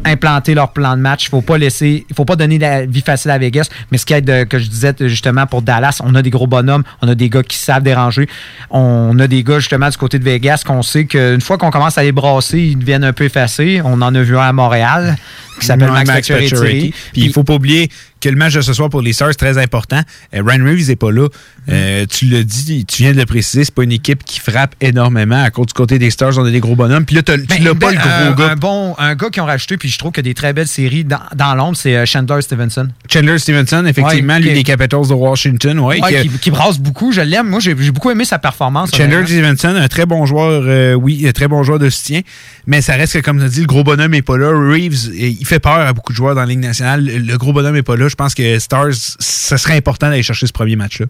implanter 0.06 0.53
leur 0.53 0.72
plan 0.74 0.95
de 0.95 1.02
match. 1.02 1.26
Il 1.26 1.30
faut 1.30 1.41
pas 1.41 1.57
laisser, 1.57 2.06
faut 2.15 2.26
pas 2.26 2.36
donner 2.36 2.57
la 2.57 2.86
vie 2.86 3.02
facile 3.02 3.32
à 3.32 3.38
Vegas. 3.38 3.69
Mais 3.91 3.98
ce 3.98 4.06
qui 4.06 4.14
est 4.14 4.22
de, 4.22 4.44
que 4.44 4.60
je 4.60 4.68
disais 4.68 4.94
justement 5.02 5.45
pour 5.45 5.61
Dallas, 5.61 5.99
on 6.03 6.15
a 6.15 6.22
des 6.22 6.30
gros 6.30 6.48
bonhommes, 6.48 6.84
on 7.02 7.07
a 7.07 7.15
des 7.15 7.30
gars 7.30 7.44
qui 7.44 7.57
savent 7.57 7.84
déranger. 7.84 8.28
On 8.69 9.18
a 9.19 9.28
des 9.28 9.44
gars 9.44 9.60
justement 9.60 9.90
du 9.90 9.98
côté 9.98 10.19
de 10.19 10.24
Vegas 10.24 10.64
qu'on 10.65 10.82
sait 10.82 11.06
qu'une 11.06 11.41
fois 11.41 11.57
qu'on 11.57 11.72
commence 11.72 11.98
à 11.98 12.03
les 12.03 12.11
brasser, 12.11 12.60
ils 12.60 12.78
deviennent 12.78 13.03
un 13.03 13.14
peu 13.14 13.26
effacés. 13.26 13.82
On 13.84 14.02
en 14.02 14.14
a 14.14 14.22
vu 14.22 14.38
un 14.38 14.41
à 14.41 14.53
Montréal 14.53 15.18
qui 15.60 15.65
s'appelle 15.65 15.91
Max. 15.91 16.07
Pacioretty. 16.10 16.94
Puis 17.14 17.22
il 17.22 17.34
faut 17.34 17.44
pas 17.44 17.56
oublier 17.56 17.90
que 18.19 18.30
le 18.30 18.36
match 18.36 18.53
de 18.53 18.61
ce 18.61 18.74
soir 18.74 18.90
pour 18.90 19.02
les 19.02 19.14
Stars, 19.14 19.30
c'est 19.30 19.38
très 19.38 19.57
important. 19.57 20.02
Euh, 20.34 20.41
Ryan 20.45 20.65
Reeves 20.65 20.88
n'est 20.88 20.95
pas 20.95 21.11
là. 21.11 21.28
Euh, 21.69 22.06
tu 22.10 22.26
l'as 22.26 22.44
dit, 22.44 22.86
tu 22.86 23.03
viens 23.03 23.11
de 23.11 23.18
le 23.18 23.26
préciser, 23.26 23.64
c'est 23.64 23.74
pas 23.74 23.84
une 23.84 23.91
équipe 23.91 24.24
qui 24.24 24.40
frappe 24.40 24.76
énormément. 24.82 25.41
À 25.41 25.52
cause 25.52 25.68
du 25.68 25.74
côté 25.74 25.99
des 25.99 26.10
Stars, 26.10 26.38
on 26.38 26.45
a 26.45 26.49
des 26.52 26.60
gros 26.60 26.76
bonhommes. 26.76 27.06
Puis 27.06 27.15
là, 27.15 27.22
tu 27.22 27.38
Ben, 27.38 27.64
l'as 27.64 27.76
pas 27.76 27.91
ben, 27.91 27.99
le 27.99 28.34
gros 28.34 28.36
gars. 28.36 28.52
Un 28.53 28.56
bon, 28.56 28.95
un 28.98 29.15
gars 29.15 29.30
qui 29.30 29.40
ont 29.40 29.45
rajouté, 29.45 29.78
puis 29.78 29.87
je 29.90 29.98
trouve 29.98 30.12
qu'il 30.12 30.26
y 30.26 30.28
a 30.28 30.32
des 30.32 30.34
très 30.34 30.54
belles 30.54 30.68
séries 30.68 31.04
dans, 31.04 31.20
dans 31.36 31.56
l'ombre, 31.56 31.76
c'est 31.78 31.96
euh, 31.96 32.06
Chandler 32.06 32.42
Stevenson. 32.42 32.88
Chandler 33.12 33.38
Stevenson, 33.40 33.86
effectivement, 33.86 34.34
Ouais, 34.36 34.40
lui 34.40 34.50
qui- 34.50 34.54
des 34.56 34.64
Capitals 34.64 35.08
de 35.08 35.14
Washington. 35.14 35.80
Ouais, 35.80 36.02
Ouais, 36.02 36.22
qui- 36.24 36.30
qui, 36.30 36.38
qui 36.40 36.52
brasse 36.52 36.80
beaucoup, 36.80 37.12
je 37.12 37.22
l'aime. 37.22 37.48
Moi, 37.50 37.60
j'ai 37.60 37.74
beaucoup 37.92 38.10
aimé 38.12 38.26
sa 38.26 38.40
performance. 38.40 38.92
Chandler. 38.96 39.26
Stevenson, 39.26 39.76
un 39.76 39.88
très 39.88 40.06
bon 40.06 40.26
joueur, 40.26 40.64
euh, 40.66 40.94
oui, 40.94 41.26
un 41.28 41.32
très 41.32 41.48
bon 41.48 41.64
joueur 41.64 41.80
de 41.80 41.90
soutien, 41.90 42.22
mais 42.66 42.82
ça 42.82 42.94
reste 42.94 43.14
que, 43.14 43.20
comme 43.20 43.40
tu 43.44 43.50
dit, 43.50 43.62
le 43.62 43.66
gros 43.68 43.84
bonhomme 43.84 44.12
n'est 44.12 44.22
pas 44.22 44.38
là. 44.38 44.50
Reeves, 44.50 45.10
euh, 45.10 45.14
il 45.40 45.46
fait 45.46 45.60
peur 45.60 45.74
à 45.80 45.94
beaucoup 45.94 46.12
de 46.14 46.18
joueurs 46.18 46.36
dans 46.36 46.42
la 46.42 46.48
Ligue 46.48 46.60
nationale. 46.60 47.06
Le 47.06 47.18
le 47.20 47.38
gros 47.38 47.54
bonhomme 47.54 47.76
n'est 47.76 47.84
pas 47.84 47.96
là. 47.96 48.08
Je 48.08 48.16
pense 48.16 48.34
que 48.34 48.58
Stars, 48.60 48.94
ça 49.20 49.58
serait 49.58 49.76
important 49.78 50.10
d'aller 50.10 50.24
chercher 50.24 50.48
ce 50.48 50.54
premier 50.54 50.76
match-là. 50.76 51.06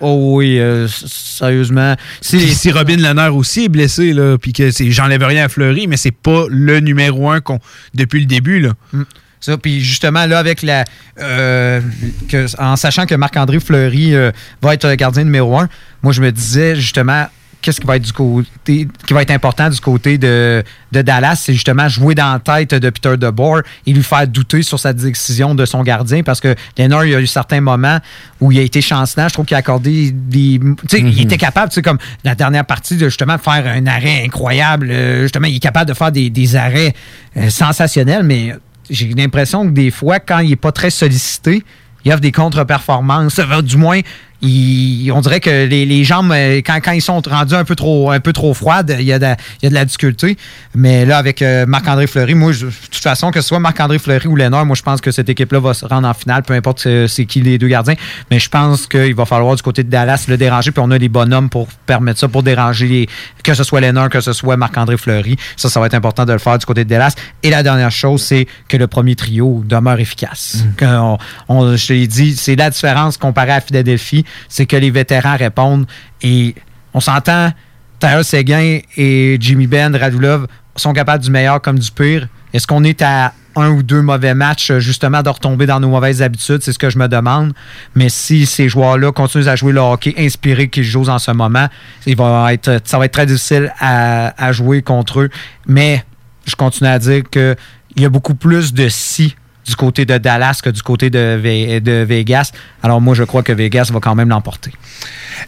Oh 0.00 0.34
oui, 0.36 0.58
euh, 0.58 0.88
sérieusement. 0.88 1.94
Puis 2.22 2.40
si 2.54 2.70
Robin 2.72 2.96
Lennard 2.96 3.36
aussi 3.36 3.64
est 3.64 3.68
blessé, 3.68 4.12
là, 4.12 4.36
puis 4.38 4.52
que 4.52 4.70
c'est- 4.70 4.90
j'enlève 4.90 5.22
rien 5.22 5.44
à 5.44 5.48
Fleury, 5.48 5.86
mais 5.86 5.96
c'est 5.96 6.10
pas 6.10 6.44
le 6.48 6.80
numéro 6.80 7.30
un 7.30 7.40
qu'on, 7.40 7.58
depuis 7.94 8.20
le 8.20 8.26
début. 8.26 8.60
Là. 8.60 8.70
Mm. 8.92 9.02
Ça, 9.40 9.56
puis 9.56 9.80
justement, 9.80 10.26
là, 10.26 10.38
avec 10.38 10.62
la. 10.62 10.84
euh, 11.20 11.80
que, 12.28 12.46
en 12.60 12.76
sachant 12.76 13.06
que 13.06 13.14
Marc-André 13.14 13.58
Fleury 13.60 14.14
euh, 14.14 14.30
va 14.62 14.74
être 14.74 14.86
le 14.88 14.94
gardien 14.96 15.24
numéro 15.24 15.58
un, 15.58 15.68
moi, 16.02 16.12
je 16.12 16.20
me 16.20 16.30
disais 16.30 16.76
justement. 16.76 17.26
Qu'est-ce 17.62 17.80
qui 17.80 17.86
va 17.86 17.96
être 17.96 18.02
du 18.02 18.12
côté 18.12 18.88
qui 19.06 19.12
va 19.12 19.22
être 19.22 19.30
important 19.30 19.68
du 19.68 19.80
côté 19.80 20.18
de, 20.18 20.62
de 20.92 21.02
Dallas, 21.02 21.36
c'est 21.36 21.52
justement 21.52 21.88
jouer 21.88 22.14
dans 22.14 22.32
la 22.32 22.38
tête 22.38 22.74
de 22.74 22.90
Peter 22.90 23.16
DeBoer 23.16 23.62
et 23.86 23.92
lui 23.92 24.02
faire 24.02 24.26
douter 24.26 24.62
sur 24.62 24.78
sa 24.78 24.92
décision 24.92 25.54
de 25.54 25.64
son 25.64 25.82
gardien 25.82 26.22
parce 26.22 26.40
que 26.40 26.54
Lennard, 26.78 27.04
il 27.04 27.12
y 27.12 27.14
a 27.14 27.20
eu 27.20 27.26
certains 27.26 27.60
moments 27.60 27.98
où 28.40 28.50
il 28.52 28.58
a 28.58 28.62
été 28.62 28.80
chancelant. 28.80 29.28
Je 29.28 29.34
trouve 29.34 29.46
qu'il 29.46 29.54
a 29.54 29.58
accordé 29.58 30.10
des. 30.12 30.58
Tu 30.58 30.76
sais, 30.88 31.00
il 31.00 31.20
était 31.22 31.36
capable, 31.36 31.68
tu 31.68 31.76
sais, 31.76 31.82
comme 31.82 31.98
la 32.24 32.34
dernière 32.34 32.64
partie, 32.64 32.96
de 32.96 33.06
justement 33.08 33.38
faire 33.38 33.66
un 33.66 33.86
arrêt 33.86 34.22
incroyable. 34.24 34.88
Euh, 34.90 35.22
justement, 35.22 35.46
il 35.46 35.56
est 35.56 35.60
capable 35.60 35.88
de 35.88 35.94
faire 35.94 36.12
des, 36.12 36.30
des 36.30 36.56
arrêts 36.56 36.94
euh, 37.36 37.50
sensationnels, 37.50 38.22
mais 38.22 38.54
j'ai 38.88 39.08
l'impression 39.08 39.64
que 39.66 39.70
des 39.70 39.90
fois, 39.90 40.18
quand 40.18 40.40
il 40.40 40.50
n'est 40.50 40.56
pas 40.56 40.72
très 40.72 40.90
sollicité, 40.90 41.62
il 42.04 42.12
offre 42.12 42.20
des 42.20 42.32
contre-performances. 42.32 43.38
Euh, 43.38 43.62
Du 43.62 43.76
moins, 43.76 44.00
on 44.42 45.20
dirait 45.20 45.40
que 45.40 45.66
les, 45.66 45.84
les 45.86 46.04
jambes, 46.04 46.32
euh, 46.32 46.56
quand, 46.64 46.78
quand 46.82 46.92
ils 46.92 47.02
sont 47.02 47.20
rendus 47.28 47.54
un 47.54 47.64
peu 47.64 47.74
trop, 47.76 48.10
un 48.10 48.20
peu 48.20 48.32
trop 48.32 48.54
froides, 48.54 48.96
il 48.98 49.04
y, 49.04 49.12
a 49.12 49.18
de, 49.18 49.26
il 49.26 49.64
y 49.64 49.66
a 49.66 49.70
de 49.70 49.74
la 49.74 49.84
difficulté. 49.84 50.36
Mais 50.74 51.04
là, 51.04 51.18
avec 51.18 51.42
euh, 51.42 51.66
Marc-André 51.66 52.06
Fleury, 52.06 52.34
moi, 52.34 52.52
je- 52.52 52.66
de 52.66 52.72
toute 52.90 53.02
façon, 53.02 53.30
que 53.30 53.40
ce 53.40 53.48
soit 53.48 53.58
Marc-André 53.58 53.98
Fleury 53.98 54.28
ou 54.28 54.36
Lénard, 54.36 54.64
moi, 54.66 54.76
je 54.76 54.82
pense 54.82 55.00
que 55.00 55.10
cette 55.10 55.28
équipe-là 55.28 55.60
va 55.60 55.74
se 55.74 55.84
rendre 55.84 56.08
en 56.08 56.14
finale, 56.14 56.42
peu 56.42 56.54
importe 56.54 56.86
c'est 57.06 57.26
qui 57.26 57.40
les 57.42 57.58
deux 57.58 57.68
gardiens. 57.68 57.94
Mais 58.30 58.38
je 58.38 58.48
pense 58.48 58.86
qu'il 58.86 59.14
va 59.14 59.24
falloir 59.26 59.54
du 59.56 59.62
côté 59.62 59.84
de 59.84 59.90
Dallas 59.90 60.24
le 60.28 60.36
déranger, 60.36 60.70
puis 60.70 60.82
on 60.84 60.90
a 60.90 60.98
les 60.98 61.08
bonhommes 61.08 61.50
pour 61.50 61.68
permettre 61.86 62.18
ça, 62.20 62.28
pour 62.28 62.42
déranger 62.42 62.86
les- 62.88 63.08
que 63.42 63.54
ce 63.54 63.64
soit 63.64 63.80
Lénard, 63.80 64.08
que 64.08 64.20
ce 64.20 64.32
soit 64.32 64.56
Marc-André 64.56 64.96
Fleury. 64.96 65.36
Ça, 65.56 65.68
ça 65.68 65.80
va 65.80 65.86
être 65.86 65.94
important 65.94 66.24
de 66.24 66.32
le 66.32 66.38
faire 66.38 66.58
du 66.58 66.64
côté 66.66 66.84
de 66.84 66.88
Dallas. 66.88 67.14
Et 67.42 67.50
la 67.50 67.62
dernière 67.62 67.90
chose, 67.90 68.22
c'est 68.22 68.46
que 68.68 68.76
le 68.76 68.86
premier 68.86 69.16
trio 69.16 69.62
demeure 69.66 69.98
efficace. 70.00 70.64
Qu'on- 70.78 71.18
on- 71.48 71.76
je 71.76 71.86
te 71.88 71.92
l'ai 71.92 72.06
dit, 72.06 72.36
c'est 72.36 72.56
la 72.56 72.70
différence 72.70 73.16
comparée 73.16 73.52
à 73.52 73.60
Philadelphie, 73.60 74.24
c'est 74.48 74.66
que 74.66 74.76
les 74.76 74.90
vétérans 74.90 75.36
répondent 75.36 75.86
et 76.22 76.54
on 76.94 77.00
s'entend, 77.00 77.52
Tyler 77.98 78.22
Seguin 78.22 78.78
et 78.96 79.36
Jimmy 79.40 79.66
Ben, 79.66 79.94
Radulov 79.94 80.46
sont 80.76 80.92
capables 80.92 81.22
du 81.22 81.30
meilleur 81.30 81.60
comme 81.60 81.78
du 81.78 81.90
pire. 81.90 82.28
Est-ce 82.52 82.66
qu'on 82.66 82.82
est 82.84 83.02
à 83.02 83.32
un 83.56 83.70
ou 83.70 83.82
deux 83.82 84.02
mauvais 84.02 84.34
matchs, 84.34 84.70
euh, 84.70 84.80
justement, 84.80 85.22
de 85.22 85.28
retomber 85.28 85.66
dans 85.66 85.80
nos 85.80 85.88
mauvaises 85.88 86.22
habitudes? 86.22 86.62
C'est 86.62 86.72
ce 86.72 86.78
que 86.78 86.90
je 86.90 86.98
me 86.98 87.08
demande. 87.08 87.52
Mais 87.94 88.08
si 88.08 88.46
ces 88.46 88.68
joueurs-là 88.68 89.12
continuent 89.12 89.48
à 89.48 89.56
jouer 89.56 89.72
le 89.72 89.80
hockey 89.80 90.14
inspiré 90.16 90.68
qu'ils 90.68 90.84
jouent 90.84 91.08
en 91.08 91.18
ce 91.18 91.30
moment, 91.30 91.66
ça 92.06 92.14
va 92.14 92.54
être 92.54 93.12
très 93.12 93.26
difficile 93.26 93.72
à, 93.78 94.34
à 94.42 94.52
jouer 94.52 94.82
contre 94.82 95.20
eux. 95.20 95.30
Mais 95.66 96.04
je 96.46 96.56
continue 96.56 96.90
à 96.90 96.98
dire 96.98 97.22
qu'il 97.30 97.56
y 97.96 98.04
a 98.04 98.08
beaucoup 98.08 98.34
plus 98.34 98.72
de 98.72 98.88
si 98.88 99.36
du 99.70 99.76
côté 99.76 100.04
de 100.04 100.18
Dallas 100.18 100.60
que 100.62 100.70
du 100.70 100.82
côté 100.82 101.10
de, 101.10 101.38
Ve- 101.42 101.80
de 101.80 102.04
Vegas. 102.04 102.50
Alors 102.82 103.00
moi, 103.00 103.14
je 103.14 103.22
crois 103.24 103.42
que 103.42 103.52
Vegas 103.52 103.90
va 103.92 104.00
quand 104.00 104.16
même 104.16 104.28
l'emporter. 104.28 104.72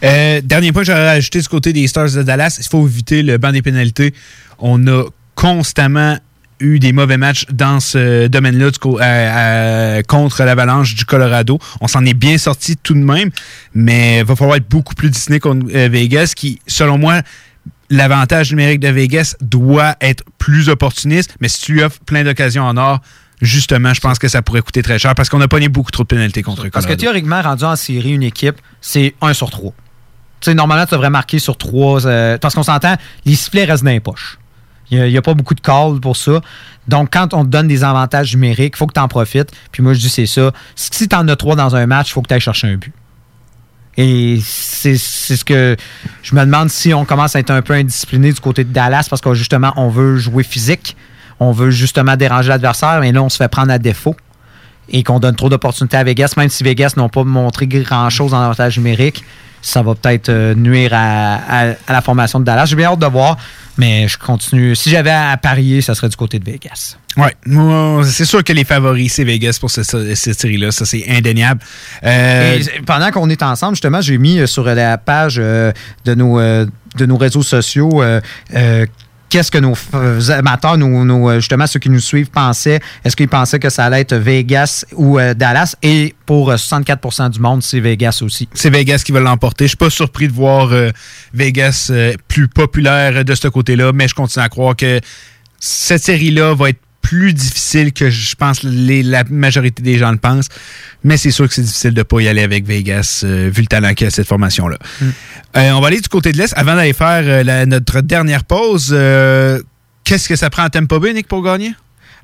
Euh, 0.03 0.41
dernier 0.41 0.71
point 0.71 0.83
que 0.83 0.87
j'aurais 0.87 1.09
rajouté 1.15 1.41
du 1.41 1.47
côté 1.47 1.73
des 1.73 1.87
Stars 1.87 2.11
de 2.11 2.23
Dallas, 2.23 2.57
il 2.59 2.67
faut 2.67 2.87
éviter 2.87 3.21
le 3.21 3.37
banc 3.37 3.51
des 3.51 3.61
pénalités. 3.61 4.13
On 4.59 4.87
a 4.87 5.03
constamment 5.35 6.17
eu 6.59 6.79
des 6.79 6.93
mauvais 6.93 7.17
matchs 7.17 7.45
dans 7.51 7.81
ce 7.81 8.27
domaine-là 8.27 8.67
euh, 8.67 8.99
euh, 9.01 10.01
contre 10.03 10.43
l'Avalanche 10.43 10.95
du 10.95 11.03
Colorado. 11.03 11.59
On 11.81 11.87
s'en 11.87 12.05
est 12.05 12.13
bien 12.13 12.37
sorti 12.37 12.77
tout 12.77 12.93
de 12.93 12.99
même, 12.99 13.29
mais 13.73 14.19
il 14.19 14.25
va 14.25 14.35
falloir 14.35 14.55
être 14.57 14.69
beaucoup 14.69 14.95
plus 14.95 15.09
discipliné 15.09 15.39
contre 15.41 15.65
Vegas, 15.67 16.31
qui, 16.35 16.59
selon 16.65 16.97
moi, 16.97 17.21
l'avantage 17.89 18.51
numérique 18.51 18.79
de 18.79 18.87
Vegas 18.87 19.35
doit 19.41 19.95
être 19.99 20.23
plus 20.37 20.69
opportuniste, 20.69 21.35
mais 21.41 21.49
si 21.49 21.61
tu 21.61 21.73
lui 21.73 21.83
offres 21.83 21.99
plein 22.05 22.23
d'occasions 22.23 22.63
en 22.63 22.77
or, 22.77 23.01
justement, 23.41 23.93
je 23.93 24.01
pense 24.01 24.19
que 24.19 24.27
ça 24.27 24.41
pourrait 24.41 24.61
coûter 24.61 24.83
très 24.83 24.99
cher 24.99 25.15
parce 25.15 25.29
qu'on 25.29 25.41
a 25.41 25.47
pogné 25.47 25.69
beaucoup 25.69 25.91
trop 25.91 26.03
de 26.03 26.07
pénalités 26.07 26.43
contre 26.43 26.67
Parce 26.69 26.85
que 26.85 26.93
théoriquement, 26.93 27.41
rendu 27.41 27.63
en 27.63 27.75
série, 27.75 28.11
une 28.11 28.23
équipe, 28.23 28.55
c'est 28.81 29.15
1 29.21 29.33
sur 29.33 29.49
3. 29.49 29.71
Tu 30.39 30.51
sais, 30.51 30.53
normalement, 30.55 30.85
tu 30.85 30.93
devrais 30.93 31.09
marquer 31.09 31.39
sur 31.39 31.57
3. 31.57 32.37
parce 32.39 32.55
qu'on 32.55 32.63
s'entend, 32.63 32.95
les 33.25 33.35
sifflets 33.35 33.65
restent 33.65 33.83
dans 33.83 33.91
les 33.91 33.99
poches. 33.99 34.37
Il 34.91 35.01
n'y 35.01 35.17
a, 35.17 35.21
pas 35.21 35.33
beaucoup 35.33 35.55
de 35.55 35.61
calls 35.61 35.99
pour 36.01 36.15
ça. 36.15 36.41
Donc, 36.87 37.09
quand 37.11 37.33
on 37.33 37.43
te 37.43 37.49
donne 37.49 37.67
des 37.67 37.83
avantages 37.83 38.33
numériques, 38.35 38.73
il 38.75 38.77
faut 38.77 38.85
que 38.85 38.93
tu 38.93 38.99
en 38.99 39.07
profites. 39.07 39.51
Puis 39.71 39.81
moi, 39.81 39.93
je 39.93 39.99
dis, 39.99 40.09
c'est 40.09 40.27
ça. 40.27 40.51
Si 40.75 41.07
tu 41.07 41.15
en 41.15 41.27
as 41.27 41.35
3 41.35 41.55
dans 41.55 41.75
un 41.75 41.87
match, 41.87 42.09
il 42.09 42.13
faut 42.13 42.21
que 42.21 42.27
tu 42.27 42.33
ailles 42.33 42.41
chercher 42.41 42.67
un 42.67 42.75
but. 42.75 42.93
Et 43.97 44.39
c'est 44.43 44.97
c'est 44.97 45.37
ce 45.37 45.45
que 45.45 45.75
je 46.23 46.35
me 46.35 46.41
demande 46.41 46.69
si 46.69 46.93
on 46.93 47.05
commence 47.05 47.35
à 47.35 47.39
être 47.39 47.51
un 47.51 47.61
peu 47.61 47.73
indiscipliné 47.73 48.31
du 48.31 48.39
côté 48.39 48.63
de 48.63 48.73
Dallas 48.73 49.05
parce 49.07 49.21
que 49.21 49.33
justement, 49.33 49.71
on 49.75 49.89
veut 49.89 50.17
jouer 50.17 50.43
physique. 50.43 50.97
On 51.39 51.51
veut 51.51 51.71
justement 51.71 52.15
déranger 52.15 52.49
l'adversaire, 52.49 52.99
mais 53.01 53.11
là, 53.11 53.21
on 53.23 53.29
se 53.29 53.37
fait 53.37 53.47
prendre 53.49 53.71
à 53.71 53.79
défaut 53.79 54.15
et 54.89 55.01
qu'on 55.03 55.19
donne 55.19 55.35
trop 55.35 55.49
d'opportunités 55.49 55.97
à 55.97 56.03
Vegas, 56.03 56.33
même 56.37 56.49
si 56.49 56.63
Vegas 56.63 56.93
n'ont 56.97 57.09
pas 57.09 57.23
montré 57.23 57.67
grand-chose 57.67 58.33
en 58.33 58.41
avantage 58.41 58.77
numérique, 58.77 59.23
ça 59.61 59.81
va 59.81 59.95
peut-être 59.95 60.27
euh, 60.27 60.53
nuire 60.55 60.91
à, 60.93 61.35
à- 61.35 61.73
à 61.87 61.93
la 61.93 62.01
formation 62.01 62.41
de 62.41 62.43
Dallas. 62.45 62.65
J'ai 62.65 62.75
bien 62.75 62.89
hâte 62.91 62.99
de 62.99 63.05
voir, 63.05 63.37
mais 63.77 64.09
je 64.09 64.17
continue. 64.17 64.75
Si 64.75 64.89
j'avais 64.89 65.09
à 65.09 65.37
parier, 65.37 65.79
ça 65.81 65.95
serait 65.95 66.09
du 66.09 66.17
côté 66.17 66.37
de 66.37 66.43
Vegas. 66.43 66.97
Moi, 67.45 68.03
c'est 68.03 68.25
sûr 68.25 68.43
que 68.43 68.51
les 68.51 68.65
favoris, 68.65 69.13
c'est 69.13 69.23
Vegas 69.23 69.55
pour 69.61 69.71
ce- 69.71 69.83
ce- 69.83 70.15
cette 70.15 70.37
série-là. 70.37 70.71
Ça, 70.71 70.83
c'est 70.83 71.05
indéniable. 71.09 71.61
Euh, 72.03 72.59
Et 72.59 72.81
pendant 72.81 73.09
qu'on 73.11 73.29
est 73.29 73.41
ensemble, 73.41 73.75
justement, 73.75 74.01
j'ai 74.01 74.17
mis 74.17 74.39
euh, 74.39 74.47
sur 74.47 74.65
la 74.65 74.97
page 74.97 75.37
euh, 75.39 75.71
de, 76.03 76.13
nos, 76.13 76.41
euh, 76.41 76.65
de 76.97 77.05
nos 77.05 77.15
réseaux 77.15 77.43
sociaux 77.43 78.03
qu'est-ce 79.33 79.49
que 79.49 79.57
nos 79.57 79.73
amateurs, 80.29 80.77
euh, 80.79 81.39
justement 81.39 81.65
ceux 81.65 81.79
qui 81.79 81.89
nous 81.89 81.99
suivent, 81.99 82.29
pensaient. 82.29 82.79
Est-ce 83.03 83.15
qu'ils 83.15 83.27
pensaient 83.27 83.57
que 83.57 83.71
ça 83.71 83.85
allait 83.85 84.01
être 84.01 84.13
Vegas 84.15 84.85
ou 84.93 85.17
euh, 85.17 85.33
Dallas? 85.33 85.75
Et 85.81 86.13
pour 86.27 86.51
euh, 86.51 86.55
64% 86.55 87.31
du 87.31 87.39
monde, 87.39 87.63
c'est 87.63 87.79
Vegas 87.79 88.19
aussi. 88.21 88.47
c'est 88.53 88.69
Vegas 88.69 89.01
qui 89.03 89.11
va 89.11 89.21
l'emporter. 89.21 89.65
Je 89.65 89.69
suis 89.69 89.77
pas 89.77 89.89
surpris 89.89 90.27
de 90.27 90.33
voir 90.33 90.71
euh, 90.71 90.91
Vegas 91.33 91.87
euh, 91.89 92.13
plus 92.27 92.47
populaire 92.47 93.25
de 93.25 93.33
ce 93.33 93.47
côté-là, 93.47 93.91
mais 93.91 94.07
je 94.07 94.13
continue 94.13 94.45
à 94.45 94.49
croire 94.49 94.75
que 94.75 94.99
cette 95.59 96.03
série-là 96.03 96.53
va 96.53 96.69
être 96.69 96.82
plus 97.03 97.33
difficile 97.33 97.93
que 97.93 98.09
je 98.09 98.33
pense 98.35 98.63
les- 98.63 99.03
la 99.03 99.23
majorité 99.29 99.83
des 99.83 99.97
gens 99.99 100.11
le 100.11 100.17
pensent. 100.17 100.47
Mais 101.03 101.17
c'est 101.17 101.29
sûr 101.29 101.47
que 101.47 101.53
c'est 101.53 101.61
difficile 101.61 101.91
de 101.93 101.99
ne 101.99 102.03
pas 102.03 102.19
y 102.21 102.27
aller 102.27 102.41
avec 102.41 102.65
Vegas, 102.65 103.21
euh, 103.23 103.51
vu 103.53 103.61
le 103.61 103.67
talent 103.67 103.93
qu'il 103.93 104.05
y 104.05 104.05
a 104.05 104.07
à 104.07 104.11
cette 104.11 104.27
formation-là. 104.27 104.77
Euh, 105.57 105.71
on 105.73 105.81
va 105.81 105.87
aller 105.87 106.01
du 106.01 106.09
côté 106.09 106.31
de 106.31 106.37
l'Est. 106.37 106.53
Avant 106.57 106.75
d'aller 106.75 106.93
faire 106.93 107.21
euh, 107.25 107.43
la- 107.43 107.65
notre 107.67 108.01
dernière 108.01 108.43
pause, 108.45 108.89
qu'est-ce 110.03 110.27
que 110.27 110.35
ça 110.35 110.49
prend 110.49 110.63
à 110.63 110.69
Tampa 110.71 110.97
Bay, 110.97 111.13
Nick, 111.13 111.27
pour 111.27 111.43
gagner? 111.43 111.73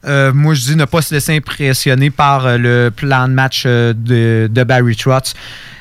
Euh, 0.08 0.32
moi, 0.34 0.54
je 0.54 0.62
dis 0.62 0.76
ne 0.78 0.86
pas 0.86 1.02
se 1.02 1.14
laisser 1.14 1.36
impressionner 1.36 2.10
par 2.10 2.46
euh, 2.46 2.58
le 2.58 2.90
plan 2.90 3.28
de 3.28 3.34
match 3.34 3.64
euh, 3.66 3.92
de, 3.94 4.48
de 4.50 4.64
Barry 4.64 4.96
Trotz. 4.96 5.34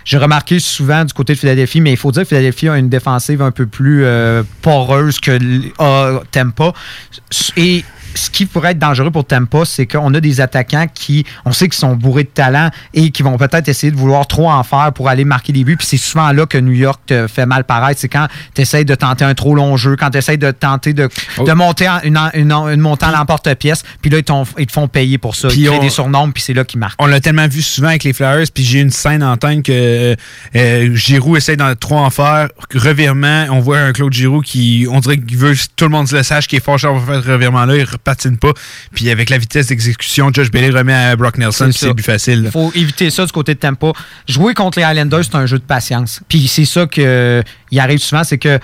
J'ai 0.04 0.18
remarqué 0.18 0.58
souvent 0.58 1.04
du 1.04 1.12
côté 1.12 1.34
de 1.34 1.38
Philadelphie, 1.38 1.80
mais 1.80 1.92
il 1.92 1.96
faut 1.96 2.10
dire 2.10 2.22
que 2.22 2.28
Philadelphie 2.28 2.68
a 2.68 2.78
une 2.78 2.88
défensive 2.88 3.42
un 3.42 3.50
peu 3.52 3.66
plus 3.66 4.04
poreuse 4.62 5.20
que 5.20 5.32
l- 5.32 5.70
a 5.78 6.20
Tampa. 6.32 6.72
Et 7.56 7.84
ce 8.18 8.30
qui 8.30 8.46
pourrait 8.46 8.72
être 8.72 8.78
dangereux 8.78 9.10
pour 9.10 9.24
Tampa, 9.26 9.64
c'est 9.64 9.86
qu'on 9.86 10.12
a 10.14 10.20
des 10.20 10.40
attaquants 10.40 10.86
qui, 10.92 11.24
on 11.44 11.52
sait 11.52 11.66
qu'ils 11.68 11.78
sont 11.78 11.94
bourrés 11.94 12.24
de 12.24 12.28
talent 12.28 12.70
et 12.94 13.10
qui 13.10 13.22
vont 13.22 13.36
peut-être 13.36 13.68
essayer 13.68 13.90
de 13.92 13.96
vouloir 13.96 14.26
trop 14.26 14.50
en 14.50 14.62
faire 14.64 14.92
pour 14.92 15.08
aller 15.08 15.24
marquer 15.24 15.52
des 15.52 15.64
buts. 15.64 15.76
Puis 15.76 15.86
c'est 15.86 15.96
souvent 15.96 16.32
là 16.32 16.46
que 16.46 16.58
New 16.58 16.72
York 16.72 17.00
te 17.06 17.26
fait 17.26 17.46
mal 17.46 17.64
paraître. 17.64 18.00
C'est 18.00 18.08
quand 18.08 18.26
tu 18.54 18.62
essaies 18.62 18.84
de 18.84 18.94
tenter 18.94 19.24
un 19.24 19.34
trop 19.34 19.54
long 19.54 19.76
jeu, 19.76 19.96
quand 19.96 20.10
tu 20.10 20.18
essaies 20.18 20.36
de 20.36 20.50
tenter 20.50 20.92
de, 20.92 21.08
Oh. 21.38 21.44
de 21.44 21.52
monter 21.52 21.88
en- 21.88 22.00
une, 22.02 22.18
une, 22.34 22.52
en- 22.52 22.68
une 22.68 22.80
montée 22.80 23.06
à 23.06 23.12
l'emporte-pièce. 23.12 23.82
Puis 24.02 24.10
là, 24.10 24.18
ils, 24.18 24.24
ils 24.58 24.66
te 24.66 24.72
font 24.72 24.88
payer 24.88 25.18
pour 25.18 25.36
ça. 25.36 25.48
Puis 25.48 25.60
ils 25.60 25.66
créent 25.68 25.78
on- 25.78 25.82
des 25.82 25.90
surnoms, 25.90 26.30
puis 26.32 26.42
c'est 26.42 26.54
là 26.54 26.64
qu'ils 26.64 26.80
marquent. 26.80 27.00
On 27.00 27.06
l'a 27.06 27.20
tellement 27.20 27.46
vu 27.46 27.62
souvent 27.62 27.88
avec 27.88 28.04
les 28.04 28.12
Flyers, 28.12 28.46
puis 28.52 28.64
j'ai 28.64 28.80
une 28.80 28.90
scène 28.90 29.22
en 29.22 29.36
tête 29.36 29.62
que 29.62 30.16
euh, 30.56 30.94
Giroud 30.94 31.36
essaie 31.36 31.56
d'en 31.56 31.74
trop 31.74 31.98
en 31.98 32.10
faire, 32.10 32.48
revirement, 32.74 33.46
on 33.50 33.60
voit 33.60 33.78
un 33.78 33.92
Claude 33.92 34.12
Giroud 34.12 34.44
qui, 34.44 34.86
on 34.90 35.00
dirait 35.00 35.18
qu'il 35.18 35.36
veut 35.36 35.54
que 35.54 35.60
tout 35.76 35.84
le 35.84 35.90
monde 35.90 36.10
le 36.10 36.22
sache, 36.22 36.46
qui 36.48 36.56
est 36.56 36.64
fort 36.64 36.78
cher 36.78 36.92
pour 36.92 37.04
faire 37.04 37.22
ce 37.22 37.28
revirement-là, 37.30 37.76
il 37.76 37.84
repatine 38.08 38.38
pas, 38.38 38.52
puis 38.94 39.10
avec 39.10 39.30
la 39.30 39.38
vitesse 39.38 39.66
d'exécution, 39.66 40.30
Josh 40.32 40.50
Bailey 40.50 40.70
remet 40.70 40.94
à 40.94 41.16
Brock 41.16 41.38
Nelson, 41.38 41.70
c'est 41.72 41.94
plus 41.94 42.02
facile. 42.02 42.42
Il 42.46 42.50
faut 42.50 42.72
éviter 42.74 43.10
ça 43.10 43.24
du 43.24 43.32
côté 43.32 43.54
de 43.54 43.60
Tampa. 43.60 43.92
Jouer 44.28 44.54
contre 44.54 44.78
les 44.78 44.84
Highlanders, 44.84 45.24
c'est 45.24 45.36
un 45.36 45.46
jeu 45.46 45.58
de 45.58 45.64
patience. 45.64 46.20
Puis 46.28 46.48
c'est 46.48 46.64
ça 46.64 46.86
que 46.86 47.42
il 47.70 47.80
arrive 47.80 47.98
souvent, 47.98 48.24
c'est 48.24 48.38
que 48.38 48.58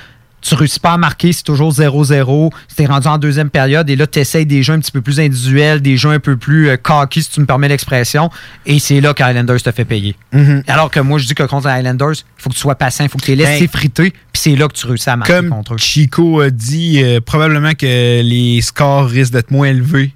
tu 0.45 0.55
réussis 0.55 0.79
pas 0.81 0.93
à 0.93 0.97
marquer, 0.99 1.33
c'est 1.33 1.43
toujours 1.43 1.73
0-0. 1.73 2.53
C'était 2.69 2.87
rendu 2.87 3.09
en 3.09 3.19
deuxième 3.19 3.51
période 3.51 3.89
et 3.89 3.97
là, 3.97 4.07
tu 4.07 4.19
essayes 4.19 4.47
des 4.47 4.63
jeux 4.63 4.75
un 4.75 4.79
petit 4.79 4.93
peu 4.93 5.01
plus 5.01 5.19
individuels, 5.19 5.81
des 5.81 5.97
jeux 5.97 6.11
un 6.11 6.21
peu 6.21 6.37
plus 6.37 6.69
euh, 6.69 6.77
cocky, 6.77 7.23
si 7.23 7.31
tu 7.31 7.41
me 7.41 7.47
permets 7.47 7.69
l'expression. 7.69 8.31
Et 8.67 8.79
c'est 8.79 9.01
là 9.01 9.15
que 9.15 9.23
Highlanders 9.23 9.63
te 9.63 9.73
fait 9.73 9.85
payer. 9.87 10.15
Mhm. 10.33 10.63
Alors 10.69 10.91
que 10.91 11.01
moi, 11.01 11.19
je 11.19 11.27
dis 11.27 11.35
que 11.35 11.43
contre 11.45 11.69
les 11.69 11.75
Highlanders, 11.75 12.13
il 12.13 12.43
faut 12.43 12.51
que 12.51 12.55
tu 12.55 12.61
sois 12.61 12.75
patient, 12.75 13.07
il 13.07 13.09
faut 13.09 13.19
que 13.19 13.25
tu 13.25 13.31
les 13.31 13.37
laisses 13.37 13.59
Ben, 13.59 13.59
s'effriter, 13.59 14.11
puis 14.11 14.21
c'est 14.35 14.57
là 14.57 14.69
que 14.69 14.75
tu 14.75 14.87
réussis 14.87 15.09
à 15.09 15.17
marquer 15.17 15.35
Comme 15.35 15.49
contre 15.49 15.75
eux. 15.75 15.79
Chico 15.79 16.41
a 16.41 16.51
dit, 16.51 17.03
euh, 17.03 17.21
probablement 17.21 17.73
que 17.73 18.21
les 18.21 18.61
scores 18.61 19.09
risquent 19.09 19.33
d'être 19.33 19.51
moins 19.51 19.69
élevés 19.69 20.13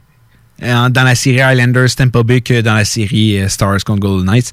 euh, 0.62 0.88
dans 0.90 1.04
la 1.04 1.14
série 1.14 1.40
Highlanders 1.40 1.94
Tampa 1.96 2.22
Bay 2.22 2.40
que 2.40 2.60
dans 2.60 2.74
la 2.74 2.84
série 2.84 3.40
Stars 3.48 3.84
contre 3.86 4.00
Golden 4.00 4.26
Knights. 4.26 4.52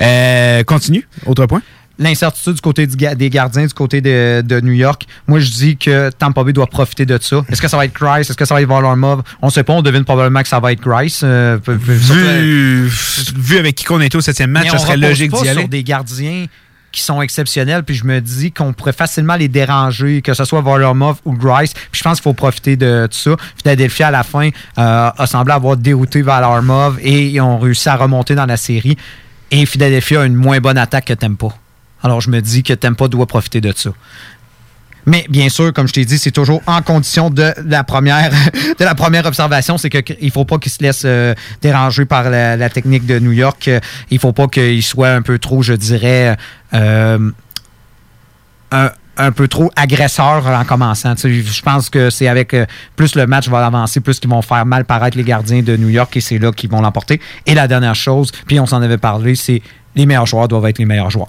Euh, 0.00 0.62
continue, 0.62 1.08
autre 1.26 1.46
point. 1.46 1.62
L'incertitude 1.98 2.54
du 2.54 2.60
côté 2.60 2.86
du 2.86 2.96
des 2.96 3.30
gardiens, 3.30 3.66
du 3.66 3.74
côté 3.74 4.00
de, 4.00 4.40
de 4.42 4.60
New 4.60 4.72
York, 4.72 5.06
moi 5.26 5.40
je 5.40 5.50
dis 5.50 5.76
que 5.76 6.10
Tampa 6.10 6.44
Bay 6.44 6.52
doit 6.52 6.66
profiter 6.68 7.04
de 7.06 7.18
ça. 7.20 7.44
Est-ce 7.50 7.60
que 7.60 7.66
ça 7.68 7.76
va 7.76 7.84
être 7.86 7.94
Grice? 7.94 8.30
Est-ce 8.30 8.36
que 8.36 8.44
ça 8.44 8.54
va 8.54 8.62
être 8.62 8.68
Varlamov? 8.68 9.22
On 9.42 9.50
sait 9.50 9.64
pas, 9.64 9.72
on 9.72 9.82
devine 9.82 10.04
probablement 10.04 10.42
que 10.42 10.48
ça 10.48 10.60
va 10.60 10.72
être 10.72 10.80
Grice. 10.80 11.22
euh, 11.24 11.58
Vu, 11.66 12.86
vu 13.36 13.58
avec 13.58 13.74
qui 13.74 13.84
qu'on 13.84 14.00
était 14.00 14.16
au 14.16 14.20
septième 14.20 14.50
match, 14.50 14.68
ça 14.70 14.78
serait 14.78 14.96
logique 14.96 15.32
d'y 15.32 15.48
aller. 15.48 15.60
sur 15.60 15.68
des 15.68 15.82
gardiens 15.82 16.46
qui 16.90 17.02
sont 17.02 17.20
exceptionnels, 17.20 17.82
puis 17.82 17.94
je 17.94 18.04
me 18.04 18.20
dis 18.20 18.50
qu'on 18.50 18.72
pourrait 18.72 18.92
facilement 18.94 19.36
les 19.36 19.48
déranger, 19.48 20.22
que 20.22 20.32
ce 20.34 20.44
soit 20.44 20.62
Varlamov 20.62 21.16
ou 21.24 21.32
Grice. 21.34 21.74
Puis 21.74 21.98
je 21.98 22.02
pense 22.02 22.18
qu'il 22.18 22.22
faut 22.24 22.32
profiter 22.32 22.76
de 22.76 23.06
tout 23.10 23.18
ça. 23.18 23.36
Philadelphie, 23.62 24.04
à 24.04 24.10
la 24.10 24.22
fin, 24.22 24.48
euh, 24.78 25.10
a 25.16 25.26
semblé 25.26 25.52
avoir 25.52 25.76
dérouté 25.76 26.22
Varlamov 26.22 26.98
et 27.02 27.26
ils 27.26 27.40
ont 27.40 27.58
réussi 27.58 27.88
à 27.88 27.96
remonter 27.96 28.34
dans 28.34 28.46
la 28.46 28.56
série. 28.56 28.96
Et 29.50 29.66
Philadelphie 29.66 30.16
a 30.16 30.24
une 30.24 30.34
moins 30.34 30.60
bonne 30.60 30.78
attaque 30.78 31.06
que 31.06 31.14
Tampa. 31.14 31.48
Alors 32.02 32.20
je 32.20 32.30
me 32.30 32.40
dis 32.40 32.62
que 32.62 32.72
Tampa 32.72 33.08
doit 33.08 33.26
profiter 33.26 33.60
de 33.60 33.72
ça. 33.74 33.90
Mais 35.08 35.24
bien 35.30 35.48
sûr, 35.48 35.72
comme 35.72 35.88
je 35.88 35.94
t'ai 35.94 36.04
dit, 36.04 36.18
c'est 36.18 36.32
toujours 36.32 36.60
en 36.66 36.82
condition 36.82 37.30
de 37.30 37.54
la 37.64 37.82
première, 37.82 38.30
observation, 39.24 39.78
c'est 39.78 39.88
qu'il 39.88 40.16
ne 40.20 40.30
faut 40.30 40.44
pas 40.44 40.58
qu'il 40.58 40.70
se 40.70 40.82
laisse 40.82 41.02
euh, 41.06 41.34
déranger 41.62 42.04
par 42.04 42.28
la, 42.28 42.68
technique 42.68 43.06
de 43.06 43.18
New 43.18 43.32
York. 43.32 43.68
Euh, 43.68 43.80
Il 44.10 44.16
ne 44.16 44.20
faut 44.20 44.34
pas 44.34 44.48
qu'il 44.48 44.82
soit 44.82 45.08
un 45.08 45.22
peu 45.22 45.38
trop, 45.38 45.62
je 45.62 45.72
dirais, 45.72 46.36
euh, 46.74 47.30
un, 48.70 49.32
peu 49.32 49.48
trop 49.48 49.70
agresseur 49.76 50.46
en 50.46 50.64
commençant. 50.66 51.14
Je 51.16 51.62
pense 51.62 51.88
que 51.88 52.10
c'est 52.10 52.28
avec 52.28 52.54
plus 52.94 53.14
le 53.14 53.26
match 53.26 53.48
va 53.48 53.64
avancer, 53.64 54.00
plus 54.00 54.20
qu'ils 54.20 54.28
vont 54.28 54.42
faire 54.42 54.66
mal 54.66 54.84
paraître 54.84 55.16
les 55.16 55.24
gardiens 55.24 55.62
de 55.62 55.74
New 55.78 55.88
York 55.88 56.14
et 56.18 56.20
c'est 56.20 56.38
là 56.38 56.52
qu'ils 56.52 56.68
vont 56.68 56.82
l'emporter. 56.82 57.18
Et 57.46 57.54
la 57.54 57.66
dernière 57.66 57.94
chose, 57.94 58.30
puis 58.46 58.60
on 58.60 58.66
s'en 58.66 58.82
avait 58.82 58.98
parlé, 58.98 59.36
c'est 59.36 59.62
les 59.96 60.04
meilleurs 60.04 60.26
joueurs 60.26 60.48
doivent 60.48 60.66
être 60.66 60.78
les 60.78 60.84
meilleurs 60.84 61.10
joueurs. 61.10 61.28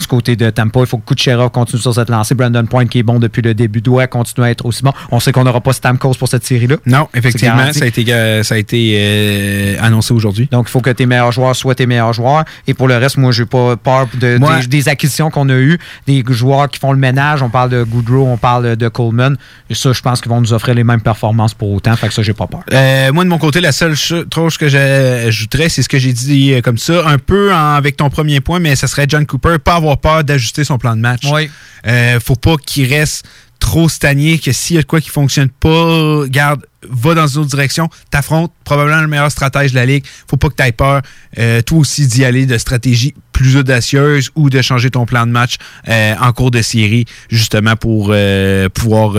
Du 0.00 0.06
côté 0.06 0.34
de 0.34 0.48
Tampa, 0.48 0.80
il 0.80 0.86
faut 0.86 0.96
que 0.96 1.14
Kucherov 1.14 1.50
continue 1.50 1.80
sur 1.82 1.94
cette 1.94 2.08
lancée. 2.08 2.34
Brandon 2.34 2.64
Point, 2.64 2.86
qui 2.86 2.98
est 3.00 3.02
bon 3.02 3.18
depuis 3.18 3.42
le 3.42 3.52
début, 3.52 3.82
doit 3.82 4.06
continuer 4.06 4.48
à 4.48 4.50
être 4.50 4.64
aussi 4.64 4.82
bon. 4.82 4.92
On 5.10 5.20
sait 5.20 5.30
qu'on 5.30 5.44
n'aura 5.44 5.60
pas 5.60 5.74
Stamkos 5.74 6.14
pour 6.14 6.26
cette 6.26 6.44
série-là. 6.46 6.76
Non, 6.86 7.06
effectivement, 7.14 7.70
ça 7.74 7.84
a 7.84 7.86
été, 7.88 8.12
euh, 8.12 8.42
ça 8.42 8.54
a 8.54 8.58
été 8.58 8.96
euh, 8.98 9.76
annoncé 9.80 10.14
aujourd'hui. 10.14 10.48
Donc, 10.50 10.66
il 10.68 10.70
faut 10.70 10.80
que 10.80 10.88
tes 10.90 11.04
meilleurs 11.04 11.32
joueurs 11.32 11.54
soient 11.54 11.74
tes 11.74 11.84
meilleurs 11.86 12.14
joueurs. 12.14 12.44
Et 12.66 12.72
pour 12.72 12.88
le 12.88 12.96
reste, 12.96 13.18
moi, 13.18 13.30
j'ai 13.30 13.44
pas 13.44 13.76
peur 13.76 14.06
de, 14.18 14.38
Moi- 14.38 14.60
des, 14.60 14.66
des 14.68 14.88
acquisitions 14.88 15.30
qu'on 15.30 15.48
a 15.50 15.54
eues, 15.54 15.78
des 16.06 16.24
joueurs 16.30 16.68
qui 16.70 16.78
font 16.80 16.92
le 16.92 16.98
ménage. 16.98 17.42
On 17.42 17.50
parle 17.50 17.68
de 17.68 17.82
Goodrow, 17.82 18.26
on 18.26 18.38
parle 18.38 18.76
de 18.76 18.88
Coleman. 18.88 19.36
Et 19.68 19.74
ça, 19.74 19.92
je 19.92 20.00
pense 20.00 20.22
qu'ils 20.22 20.30
vont 20.30 20.40
nous 20.40 20.54
offrir 20.54 20.74
les 20.74 20.84
mêmes 20.84 21.02
performances 21.02 21.52
pour 21.52 21.70
autant. 21.72 21.94
Fait 21.96 22.08
que 22.08 22.14
ça, 22.14 22.22
j'ai 22.22 22.32
pas 22.32 22.46
peur. 22.46 22.60
Euh, 22.72 23.12
moi, 23.12 23.24
de 23.24 23.28
mon 23.28 23.38
côté, 23.38 23.60
la 23.60 23.72
seule 23.72 23.94
cho- 23.96 24.24
chose 24.34 24.56
que 24.56 24.68
j'ajouterais, 24.68 25.68
c'est 25.68 25.82
ce 25.82 25.88
que 25.90 25.98
j'ai 25.98 26.14
dit 26.14 26.54
comme 26.64 26.78
ça, 26.78 27.06
un 27.06 27.18
peu 27.18 27.52
en- 27.52 27.74
avec 27.74 27.98
ton 27.98 28.08
premier 28.08 28.40
point, 28.40 28.60
mais 28.60 28.76
ça 28.76 28.86
serait 28.86 29.04
John 29.06 29.26
Cooper, 29.26 29.56
pas 29.62 29.74
avoir 29.74 29.89
peur 29.96 30.24
d'ajuster 30.24 30.64
son 30.64 30.78
plan 30.78 30.96
de 30.96 31.00
match. 31.00 31.22
Oui. 31.30 31.50
Euh, 31.86 32.20
faut 32.20 32.36
pas 32.36 32.56
qu'il 32.56 32.92
reste 32.92 33.26
trop 33.60 33.88
stagné, 33.88 34.38
que 34.38 34.52
s'il 34.52 34.76
y 34.76 34.78
a 34.78 34.82
de 34.82 34.86
quoi 34.86 35.00
qui 35.00 35.10
fonctionne 35.10 35.48
pas, 35.48 36.26
garde, 36.26 36.66
va 36.88 37.14
dans 37.14 37.26
une 37.26 37.42
autre 37.42 37.50
direction, 37.50 37.88
t'affrontes 38.10 38.52
probablement 38.64 39.02
le 39.02 39.06
meilleur 39.06 39.30
stratège 39.30 39.72
de 39.72 39.76
la 39.76 39.86
ligue. 39.86 40.04
Faut 40.26 40.38
pas 40.38 40.48
que 40.48 40.54
tu 40.54 40.62
aies 40.62 40.72
peur, 40.72 41.02
euh, 41.38 41.60
toi 41.62 41.78
aussi, 41.78 42.06
d'y 42.06 42.24
aller 42.24 42.46
de 42.46 42.58
stratégie 42.58 43.14
plus 43.32 43.56
audacieuse 43.56 44.30
ou 44.34 44.50
de 44.50 44.60
changer 44.62 44.90
ton 44.90 45.06
plan 45.06 45.26
de 45.26 45.30
match 45.30 45.56
euh, 45.88 46.14
en 46.20 46.32
cours 46.32 46.50
de 46.50 46.62
série, 46.62 47.04
justement 47.28 47.76
pour 47.76 48.08
euh, 48.10 48.68
pouvoir 48.70 49.16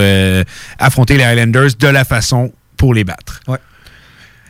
affronter 0.79 1.17
les 1.17 1.23
Highlanders 1.23 1.75
de 1.79 1.87
la 1.87 2.03
façon 2.03 2.51
pour 2.77 2.93
les 2.93 3.03
battre. 3.03 3.39
Ouais. 3.47 3.59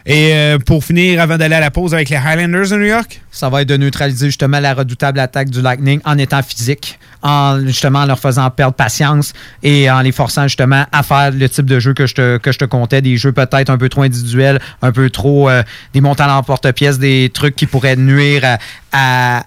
Et 0.06 0.34
euh, 0.34 0.58
pour 0.58 0.84
finir, 0.84 1.22
avant 1.22 1.38
d'aller 1.38 1.56
à 1.56 1.60
la 1.60 1.72
pause 1.72 1.94
avec 1.94 2.10
les 2.10 2.16
Highlanders 2.16 2.70
de 2.70 2.76
New 2.78 2.86
York, 2.86 3.22
Ça 3.32 3.50
va 3.50 3.62
être 3.62 3.70
de 3.70 3.78
neutraliser 3.78 4.28
justement 4.28 4.60
la 4.60 4.74
redoutable 4.74 5.20
attaque 5.20 5.50
du 5.50 5.62
Lightning 5.62 6.02
en 6.06 6.18
étant 6.18 6.42
physique, 6.42 7.00
en 7.22 7.60
justement 7.66 8.00
en 8.00 8.06
leur 8.06 8.20
faisant 8.20 8.50
perdre 8.50 8.74
patience 8.74 9.34
et 9.62 9.90
en 9.92 10.02
les 10.02 10.12
forçant 10.12 10.44
justement 10.44 10.86
à 10.92 11.04
faire 11.04 11.32
le 11.32 11.48
type 11.48 11.66
de 11.66 11.80
jeu 11.80 11.94
que 11.94 12.08
je 12.08 12.16
te, 12.16 12.38
que 12.38 12.52
je 12.52 12.58
te 12.58 12.66
comptais, 12.66 13.02
des 13.02 13.18
jeux 13.18 13.32
peut-être 13.32 13.70
un 13.70 13.78
peu 13.78 13.90
trop 13.90 14.02
individuels, 14.02 14.60
un 14.82 14.92
peu 14.92 15.10
trop 15.10 15.50
euh, 15.50 15.62
des 15.94 16.02
montants 16.02 16.24
à 16.24 16.28
l'emporte-pièce, 16.28 16.98
des 16.98 17.30
trucs 17.34 17.56
qui 17.56 17.68
pourraient 17.68 17.96
nuire 17.96 18.58
à, 18.92 19.38
à, 19.38 19.46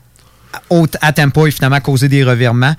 à 1.01 1.13
tempo 1.13 1.47
et 1.47 1.51
finalement 1.51 1.81
causer 1.81 2.09
des 2.09 2.23
revirements. 2.23 2.75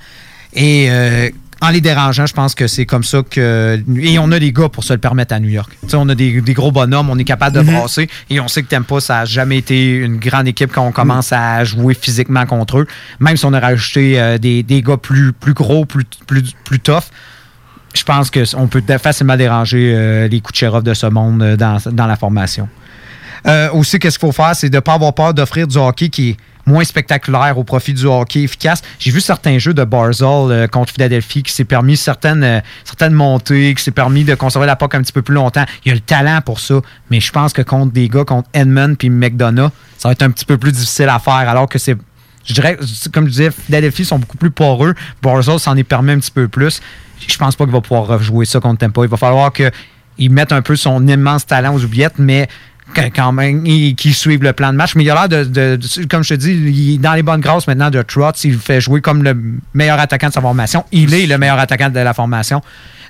Et 0.54 0.86
euh, 0.88 1.28
en 1.62 1.70
les 1.70 1.80
dérangeant, 1.80 2.26
je 2.26 2.34
pense 2.34 2.54
que 2.54 2.66
c'est 2.66 2.84
comme 2.84 3.02
ça 3.02 3.22
que. 3.28 3.82
Et 3.98 4.18
on 4.18 4.30
a 4.30 4.38
des 4.38 4.52
gars 4.52 4.68
pour 4.68 4.84
se 4.84 4.92
le 4.92 4.98
permettre 4.98 5.34
à 5.34 5.40
New 5.40 5.48
York. 5.48 5.72
On 5.94 6.08
a 6.10 6.14
des, 6.14 6.40
des 6.42 6.52
gros 6.52 6.70
bonhommes, 6.70 7.08
on 7.08 7.18
est 7.18 7.24
capable 7.24 7.56
de 7.56 7.62
Mhm. 7.62 7.74
brasser. 7.78 8.08
Et 8.28 8.40
on 8.40 8.48
sait 8.48 8.62
que 8.62 8.68
Tempa, 8.68 9.00
ça 9.00 9.14
n'a 9.20 9.24
jamais 9.24 9.58
été 9.58 9.94
une 9.94 10.18
grande 10.18 10.46
équipe 10.48 10.70
quand 10.72 10.86
on 10.86 10.92
commence 10.92 11.32
à 11.32 11.64
jouer 11.64 11.94
physiquement 11.94 12.44
contre 12.44 12.78
eux. 12.80 12.86
Même 13.20 13.36
si 13.38 13.44
on 13.46 13.52
a 13.54 13.60
rajouté 13.60 14.20
euh, 14.20 14.36
des, 14.38 14.62
des 14.62 14.82
gars 14.82 14.98
plus, 14.98 15.32
plus 15.32 15.54
gros, 15.54 15.86
plus, 15.86 16.04
plus, 16.26 16.42
plus 16.64 16.78
tough. 16.80 17.04
Je 17.94 18.04
pense 18.04 18.30
qu'on 18.30 18.66
peut 18.68 18.82
facilement 19.02 19.38
déranger 19.38 19.94
euh, 19.94 20.28
les 20.28 20.40
Kucherov 20.42 20.82
de 20.82 20.92
ce 20.92 21.06
monde 21.06 21.42
euh, 21.42 21.56
dans, 21.56 21.78
dans 21.90 22.06
la 22.06 22.16
formation. 22.16 22.68
Aussi, 23.72 23.98
qu'est-ce 24.00 24.18
qu'il 24.18 24.26
faut 24.26 24.32
faire, 24.32 24.56
c'est 24.56 24.68
de 24.68 24.74
ne 24.74 24.80
pas 24.80 24.94
avoir 24.94 25.14
peur 25.14 25.32
d'offrir 25.32 25.68
du 25.68 25.76
hockey 25.78 26.08
qui 26.08 26.30
est 26.30 26.36
moins 26.66 26.84
spectaculaire 26.84 27.56
au 27.56 27.64
profit 27.64 27.94
du 27.94 28.06
hockey 28.06 28.42
efficace. 28.42 28.82
J'ai 28.98 29.10
vu 29.10 29.20
certains 29.20 29.58
jeux 29.58 29.72
de 29.72 29.84
Barzell 29.84 30.50
euh, 30.50 30.66
contre 30.66 30.92
Philadelphie 30.92 31.42
qui 31.42 31.52
s'est 31.52 31.64
permis 31.64 31.96
certaines, 31.96 32.44
euh, 32.44 32.60
certaines 32.84 33.14
montées, 33.14 33.74
qui 33.74 33.82
s'est 33.82 33.92
permis 33.92 34.24
de 34.24 34.34
conserver 34.34 34.66
la 34.66 34.76
POC 34.76 34.96
un 34.96 35.02
petit 35.02 35.12
peu 35.12 35.22
plus 35.22 35.34
longtemps. 35.34 35.64
Il 35.84 35.88
y 35.88 35.92
a 35.92 35.94
le 35.94 36.00
talent 36.00 36.40
pour 36.44 36.60
ça, 36.60 36.80
mais 37.10 37.20
je 37.20 37.30
pense 37.30 37.52
que 37.52 37.62
contre 37.62 37.92
des 37.92 38.08
gars, 38.08 38.24
contre 38.24 38.48
Edmund 38.52 38.98
puis 38.98 39.10
McDonough, 39.10 39.70
ça 39.96 40.08
va 40.08 40.12
être 40.12 40.22
un 40.22 40.30
petit 40.30 40.44
peu 40.44 40.58
plus 40.58 40.72
difficile 40.72 41.08
à 41.08 41.18
faire, 41.18 41.34
alors 41.34 41.68
que 41.68 41.78
c'est 41.78 41.96
je 42.46 42.54
dirais, 42.54 42.78
comme 43.12 43.24
je 43.24 43.30
disais, 43.30 43.50
Philadelphie 43.50 44.04
sont 44.04 44.20
beaucoup 44.20 44.36
plus 44.36 44.52
poreux. 44.52 44.94
Barzell 45.20 45.58
s'en 45.58 45.76
est 45.76 45.84
permis 45.84 46.12
un 46.12 46.20
petit 46.20 46.30
peu 46.30 46.46
plus. 46.46 46.80
Je 47.26 47.36
pense 47.36 47.56
pas 47.56 47.64
qu'il 47.64 47.72
va 47.72 47.80
pouvoir 47.80 48.06
rejouer 48.06 48.44
ça 48.44 48.60
contre 48.60 48.78
Tampa. 48.78 49.02
Il 49.02 49.08
va 49.08 49.16
falloir 49.16 49.52
qu'il 49.52 50.30
mette 50.30 50.52
un 50.52 50.62
peu 50.62 50.76
son 50.76 51.06
immense 51.08 51.44
talent 51.44 51.74
aux 51.74 51.82
oubliettes, 51.82 52.18
mais 52.18 52.48
quand 53.14 53.32
même, 53.32 53.66
il- 53.66 53.94
qu'il 53.94 54.14
suive 54.14 54.42
le 54.42 54.52
plan 54.52 54.72
de 54.72 54.76
match. 54.76 54.94
Mais 54.94 55.04
il 55.04 55.10
a 55.10 55.26
l'air 55.26 55.28
de, 55.28 55.78
comme 56.08 56.22
je 56.22 56.30
te 56.30 56.34
dis, 56.40 56.52
il 56.52 56.94
est 56.94 56.98
dans 56.98 57.14
les 57.14 57.22
bonnes 57.22 57.40
grâces 57.40 57.66
maintenant 57.66 57.90
de 57.90 58.00
Trotz. 58.02 58.44
Il 58.44 58.58
fait 58.58 58.80
jouer 58.80 59.00
comme 59.00 59.22
le 59.22 59.36
meilleur 59.74 59.98
attaquant 59.98 60.28
de 60.28 60.32
sa 60.32 60.40
formation. 60.40 60.84
Il 60.92 61.12
est 61.14 61.26
le 61.26 61.36
meilleur 61.38 61.58
attaquant 61.58 61.90
de 61.90 61.98
la 62.00 62.14
formation. 62.14 62.62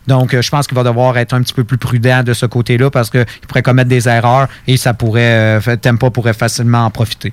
Donc, 0.06 0.34
euh, 0.34 0.42
je 0.42 0.50
pense 0.50 0.66
qu'il 0.68 0.76
va 0.76 0.84
devoir 0.84 1.18
être 1.18 1.34
un 1.34 1.42
petit 1.42 1.52
peu 1.54 1.64
plus 1.64 1.78
prudent 1.78 2.22
de 2.22 2.32
ce 2.32 2.46
côté-là 2.46 2.90
parce 2.90 3.10
qu'il 3.10 3.26
pourrait 3.48 3.62
commettre 3.62 3.88
des 3.88 4.08
erreurs 4.08 4.48
et 4.66 4.76
ça 4.76 4.94
pourrait, 4.94 5.58
euh, 5.66 5.76
Tampa 5.76 6.10
pourrait 6.10 6.32
facilement 6.34 6.84
en 6.84 6.90
profiter 6.90 7.32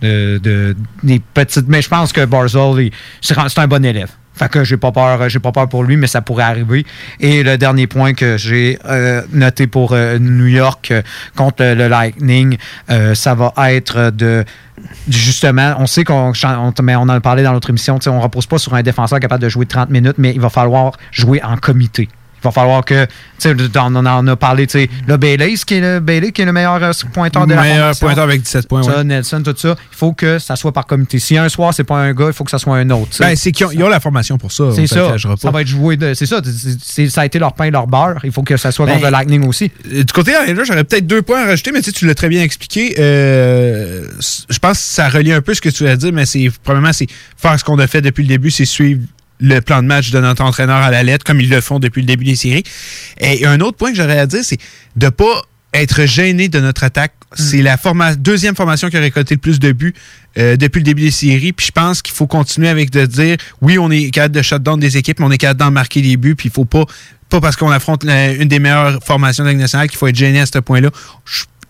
de, 0.00 0.38
de- 0.42 0.76
des 1.02 1.20
petites. 1.34 1.68
Mais 1.68 1.82
je 1.82 1.88
pense 1.88 2.12
que 2.12 2.22
c'est 3.20 3.34
c'est 3.48 3.58
un 3.58 3.66
bon 3.66 3.84
élève. 3.84 4.10
Fait 4.34 4.48
que 4.48 4.64
j'ai 4.64 4.76
pas 4.76 4.92
peur, 4.92 5.28
j'ai 5.28 5.38
pas 5.38 5.52
peur 5.52 5.68
pour 5.68 5.84
lui, 5.84 5.96
mais 5.96 6.06
ça 6.06 6.20
pourrait 6.20 6.44
arriver. 6.44 6.84
Et 7.20 7.42
le 7.42 7.56
dernier 7.56 7.86
point 7.86 8.14
que 8.14 8.36
j'ai 8.36 8.78
euh, 8.84 9.22
noté 9.32 9.66
pour 9.66 9.92
euh, 9.92 10.18
New 10.18 10.46
York 10.46 10.90
euh, 10.90 11.02
contre 11.36 11.64
le, 11.64 11.88
Lightning, 11.88 12.58
euh, 12.90 13.14
ça 13.14 13.34
va 13.34 13.52
être 13.72 14.10
de 14.10 14.44
justement, 15.08 15.76
on 15.78 15.86
sait 15.86 16.02
qu'on 16.02 16.32
mais 16.82 16.96
on 16.96 17.02
en 17.02 17.08
a 17.08 17.20
parlé 17.20 17.44
dans 17.44 17.52
l'autre 17.52 17.70
émission, 17.70 17.98
on 18.06 18.20
repose 18.20 18.46
pas 18.46 18.58
sur 18.58 18.74
un 18.74 18.82
défenseur 18.82 19.20
capable 19.20 19.42
de 19.42 19.48
jouer 19.48 19.66
30 19.66 19.90
minutes, 19.90 20.16
mais 20.18 20.32
il 20.34 20.40
va 20.40 20.50
falloir 20.50 20.92
jouer 21.12 21.40
en 21.42 21.56
comité. 21.56 22.08
Il 22.44 22.48
va 22.48 22.52
falloir 22.52 22.84
que, 22.84 23.06
tu 23.06 23.10
sais, 23.38 23.54
on 23.76 23.94
en 23.96 24.26
a 24.26 24.36
parlé, 24.36 24.66
tu 24.66 24.80
sais, 24.80 24.90
le 25.06 25.16
Bailey, 25.16 25.54
qui 25.66 25.76
est 25.76 25.80
le 25.80 26.00
Bailey, 26.00 26.30
qui 26.30 26.42
est 26.42 26.44
le 26.44 26.52
meilleur 26.52 26.82
euh, 26.82 26.92
pointeur 27.12 27.46
de 27.46 27.54
la 27.54 27.62
Meilleur 27.62 27.96
pointeur 27.98 28.24
avec 28.24 28.42
17 28.42 28.68
points, 28.68 28.82
Ça, 28.82 28.98
ouais. 28.98 29.04
Nelson, 29.04 29.42
tout 29.42 29.54
ça. 29.56 29.76
Il 29.92 29.96
faut 29.96 30.12
que 30.12 30.38
ça 30.38 30.56
soit 30.56 30.72
par 30.72 30.86
comité. 30.86 31.18
Si 31.18 31.38
un 31.38 31.48
soir, 31.48 31.72
c'est 31.72 31.84
pas 31.84 31.96
un 31.96 32.12
gars, 32.12 32.26
il 32.26 32.32
faut 32.34 32.44
que 32.44 32.50
ça 32.50 32.58
soit 32.58 32.76
un 32.76 32.90
autre. 32.90 33.16
Ben, 33.18 33.34
c'est 33.34 33.50
qu'ils 33.50 33.64
ont, 33.66 33.70
ils 33.70 33.82
ont 33.82 33.88
la 33.88 34.00
formation 34.00 34.36
pour 34.36 34.52
ça. 34.52 34.64
C'est 34.74 34.86
ça. 34.86 35.16
Ça 35.38 35.50
va 35.50 35.62
être 35.62 35.68
joué. 35.68 35.98
C'est 36.14 36.26
ça. 36.26 36.42
ça 37.08 37.20
a 37.22 37.24
été 37.26 37.38
leur 37.38 37.54
pain 37.54 37.64
et 37.64 37.70
leur 37.70 37.86
beurre. 37.86 38.20
Il 38.24 38.32
faut 38.32 38.42
que 38.42 38.58
ça 38.58 38.70
soit 38.70 38.84
Ben, 38.84 38.92
contre 38.92 39.06
le 39.06 39.10
Lightning 39.12 39.46
aussi. 39.46 39.72
Euh, 39.90 40.02
Du 40.04 40.12
côté 40.12 40.32
Islanders, 40.32 40.66
j'aurais 40.66 40.84
peut-être 40.84 41.06
deux 41.06 41.22
points 41.22 41.42
à 41.42 41.46
rajouter, 41.46 41.72
mais 41.72 41.80
tu 41.80 42.06
l'as 42.06 42.14
très 42.14 42.28
bien 42.28 42.42
expliqué. 42.42 42.94
Euh, 42.98 44.06
je 44.48 44.58
pense 44.58 44.78
que 44.78 44.84
ça 44.84 45.08
relie 45.08 45.32
un 45.32 45.40
peu 45.40 45.54
ce 45.54 45.60
que 45.60 45.70
tu 45.70 45.84
vas 45.84 45.96
dire, 45.96 46.12
mais 46.12 46.26
c'est 46.26 46.50
probablement 46.62 46.92
c'est 46.92 47.06
faire 47.36 47.58
ce 47.58 47.64
qu'on 47.64 47.78
a 47.78 47.86
fait 47.86 48.02
depuis 48.02 48.22
le 48.22 48.28
début, 48.28 48.50
c'est 48.50 48.64
suivre 48.64 49.00
le 49.40 49.60
plan 49.60 49.82
de 49.82 49.86
match 49.88 50.10
de 50.10 50.20
notre 50.20 50.42
entraîneur 50.42 50.76
à 50.76 50.90
la 50.90 51.02
lettre, 51.02 51.24
comme 51.24 51.40
ils 51.40 51.48
le 51.50 51.60
font 51.60 51.78
depuis 51.78 52.00
le 52.00 52.06
début 52.06 52.24
des 52.24 52.36
séries. 52.36 52.62
Et 53.20 53.44
un 53.46 53.60
autre 53.60 53.76
point 53.76 53.90
que 53.90 53.96
j'aurais 53.96 54.18
à 54.18 54.26
dire, 54.26 54.40
c'est 54.44 54.58
de 54.96 55.08
pas 55.08 55.42
être 55.72 56.04
gêné 56.06 56.48
de 56.48 56.60
notre 56.60 56.84
attaque. 56.84 57.12
C'est 57.36 57.60
la 57.62 57.76
forma- 57.76 58.14
deuxième 58.14 58.54
formation 58.54 58.88
qui 58.90 58.96
a 58.96 59.00
récolté 59.00 59.34
le 59.34 59.40
plus 59.40 59.58
de 59.58 59.72
buts 59.72 59.92
euh, 60.38 60.56
depuis 60.56 60.78
le 60.78 60.84
début 60.84 61.02
des 61.02 61.10
séries. 61.10 61.52
Puis 61.52 61.66
je 61.66 61.72
pense 61.72 62.00
qu'il 62.00 62.14
faut 62.14 62.28
continuer 62.28 62.68
avec 62.68 62.90
de 62.90 63.06
dire 63.06 63.36
oui, 63.60 63.76
on 63.76 63.90
est 63.90 64.10
capable 64.10 64.36
de 64.36 64.42
shutdown 64.42 64.78
des 64.78 64.96
équipes, 64.98 65.18
mais 65.18 65.26
on 65.26 65.30
est 65.32 65.38
capable 65.38 65.58
d'en 65.58 65.72
marquer 65.72 66.00
des 66.00 66.16
buts. 66.16 66.36
Puis 66.36 66.48
il 66.48 66.52
faut 66.52 66.64
pas, 66.64 66.84
pas 67.28 67.40
parce 67.40 67.56
qu'on 67.56 67.70
affronte 67.72 68.04
la- 68.04 68.30
une 68.34 68.46
des 68.46 68.60
meilleures 68.60 69.02
formations 69.02 69.42
de 69.42 69.48
la 69.48 69.52
Ligue 69.52 69.62
nationale 69.62 69.88
qu'il 69.88 69.98
faut 69.98 70.06
être 70.06 70.14
gêné 70.14 70.38
à 70.38 70.46
ce 70.46 70.58
point-là. 70.60 70.90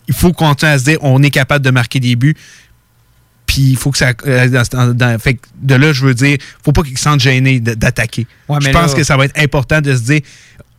Il 0.06 0.14
faut 0.14 0.34
continuer 0.34 0.70
à 0.72 0.78
se 0.78 0.84
dire 0.84 0.98
on 1.00 1.22
est 1.22 1.30
capable 1.30 1.64
de 1.64 1.70
marquer 1.70 1.98
des 1.98 2.14
buts. 2.14 2.36
Puis 3.46 3.62
il 3.62 3.76
faut 3.76 3.90
que 3.90 3.98
ça. 3.98 4.12
euh, 4.26 4.48
dans- 4.48 4.94
dans- 4.94 5.18
fait 5.18 5.34
que 5.34 5.40
de 5.62 5.74
là, 5.74 5.92
je 5.92 6.04
veux 6.04 6.14
dire, 6.14 6.38
faut 6.64 6.72
pas 6.72 6.82
qu'ils 6.82 6.96
se 6.98 7.04
sentent 7.04 7.20
gênés 7.20 7.60
d'attaquer. 7.60 8.26
Ouais, 8.48 8.58
je 8.60 8.70
pense 8.70 8.92
là- 8.92 8.96
que 8.98 9.04
ça 9.04 9.16
va 9.16 9.26
être 9.26 9.38
important 9.40 9.80
de 9.80 9.94
se 9.94 10.00
dire 10.02 10.20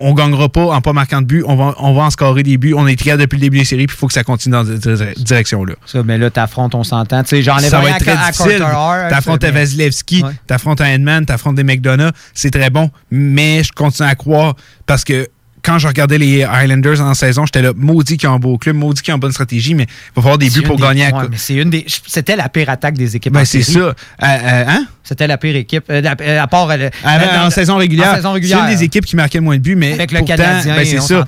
on 0.01 0.13
gagnera 0.13 0.49
pas 0.49 0.65
en 0.75 0.81
pas 0.81 0.91
marquant 0.91 1.21
de 1.21 1.25
but, 1.25 1.43
on 1.47 1.55
va, 1.55 1.73
on 1.79 1.93
va 1.93 2.01
en 2.01 2.09
scorer 2.09 2.43
des 2.43 2.57
buts. 2.57 2.73
On 2.75 2.85
est 2.85 2.97
capable 2.97 3.21
depuis 3.21 3.37
le 3.37 3.41
début 3.43 3.59
des 3.59 3.63
séries, 3.63 3.87
puis 3.87 3.95
il 3.95 3.97
faut 3.99 4.07
que 4.07 4.13
ça 4.13 4.25
continue 4.25 4.51
dans 4.51 4.65
cette 4.65 4.85
dire- 4.85 5.13
direction-là. 5.15 5.73
Ça, 5.85 6.03
mais 6.03 6.17
là, 6.17 6.29
t'affrontes, 6.29 6.75
on 6.75 6.83
s'entend. 6.83 7.23
Tu 7.23 7.29
sais, 7.29 7.41
j'enlève 7.43 7.69
Ça 7.69 7.79
va 7.79 7.91
être 7.91 7.95
à- 7.95 7.99
très 7.99 8.11
à 8.11 8.29
difficile. 8.31 8.61
Hart, 8.61 9.09
T'affrontes 9.09 9.43
à 9.45 9.51
Vasilevski, 9.51 10.23
Ouais. 10.23 10.31
t'affrontes 10.47 10.81
un 10.81 10.87
Edman, 10.87 11.25
t'affrontes 11.25 11.55
des 11.55 11.63
McDonough. 11.63 12.11
C'est 12.33 12.51
très 12.51 12.69
bon. 12.69 12.91
Mais 13.09 13.63
je 13.63 13.71
continue 13.71 14.09
à 14.09 14.15
croire 14.15 14.55
parce 14.85 15.05
que 15.05 15.29
quand 15.65 15.79
je 15.79 15.87
regardais 15.87 16.17
les 16.17 16.43
Highlanders 16.43 17.01
en 17.01 17.13
saison, 17.13 17.45
j'étais 17.45 17.61
là, 17.61 17.71
maudit 17.75 18.17
qui 18.17 18.27
ont 18.27 18.33
un 18.33 18.39
beau 18.39 18.57
club, 18.57 18.75
maudit 18.75 19.01
qui 19.01 19.11
ont 19.11 19.15
une 19.15 19.19
bonne 19.21 19.31
stratégie, 19.31 19.73
mais 19.73 19.83
il 19.83 20.15
va 20.15 20.21
falloir 20.21 20.37
des 20.37 20.49
buts 20.49 20.61
pour 20.61 20.75
des- 20.77 20.83
gagner 20.83 21.05
à 21.05 21.07
ouais, 21.07 21.23
coup. 21.23 21.27
mais 21.31 21.37
c'est 21.37 21.55
une 21.55 21.69
des. 21.69 21.85
C'était 22.07 22.35
la 22.35 22.49
pire 22.49 22.69
attaque 22.69 22.95
des 22.97 23.15
équipes. 23.15 23.33
Ben, 23.33 23.41
en 23.41 23.45
c'est 23.45 23.63
ça. 23.63 23.79
Euh, 23.79 23.93
euh, 24.21 24.63
hein? 24.67 24.85
C'était 25.03 25.27
la 25.27 25.37
pire 25.37 25.55
équipe. 25.55 25.83
euh, 25.89 26.01
la- 26.01 26.41
à 26.41 26.47
part. 26.47 26.69
Ah, 26.71 26.77
ben, 26.77 26.91
dans- 27.03 27.45
en, 27.47 27.49
saison 27.49 27.77
régulière, 27.77 28.19
c'est 28.21 28.51
une 28.53 28.67
des 28.67 28.83
équipes 28.83 29.05
qui 29.05 29.15
marquait 29.15 29.37
le 29.39 29.43
moins 29.43 29.57
de 29.57 29.61
buts, 29.61 29.75
mais 29.75 29.93
Avec 29.93 30.11
le 30.11 30.21
Canadien, 30.21 30.75
ben, 30.75 30.85
c'est 30.85 31.01
ça. 31.01 31.25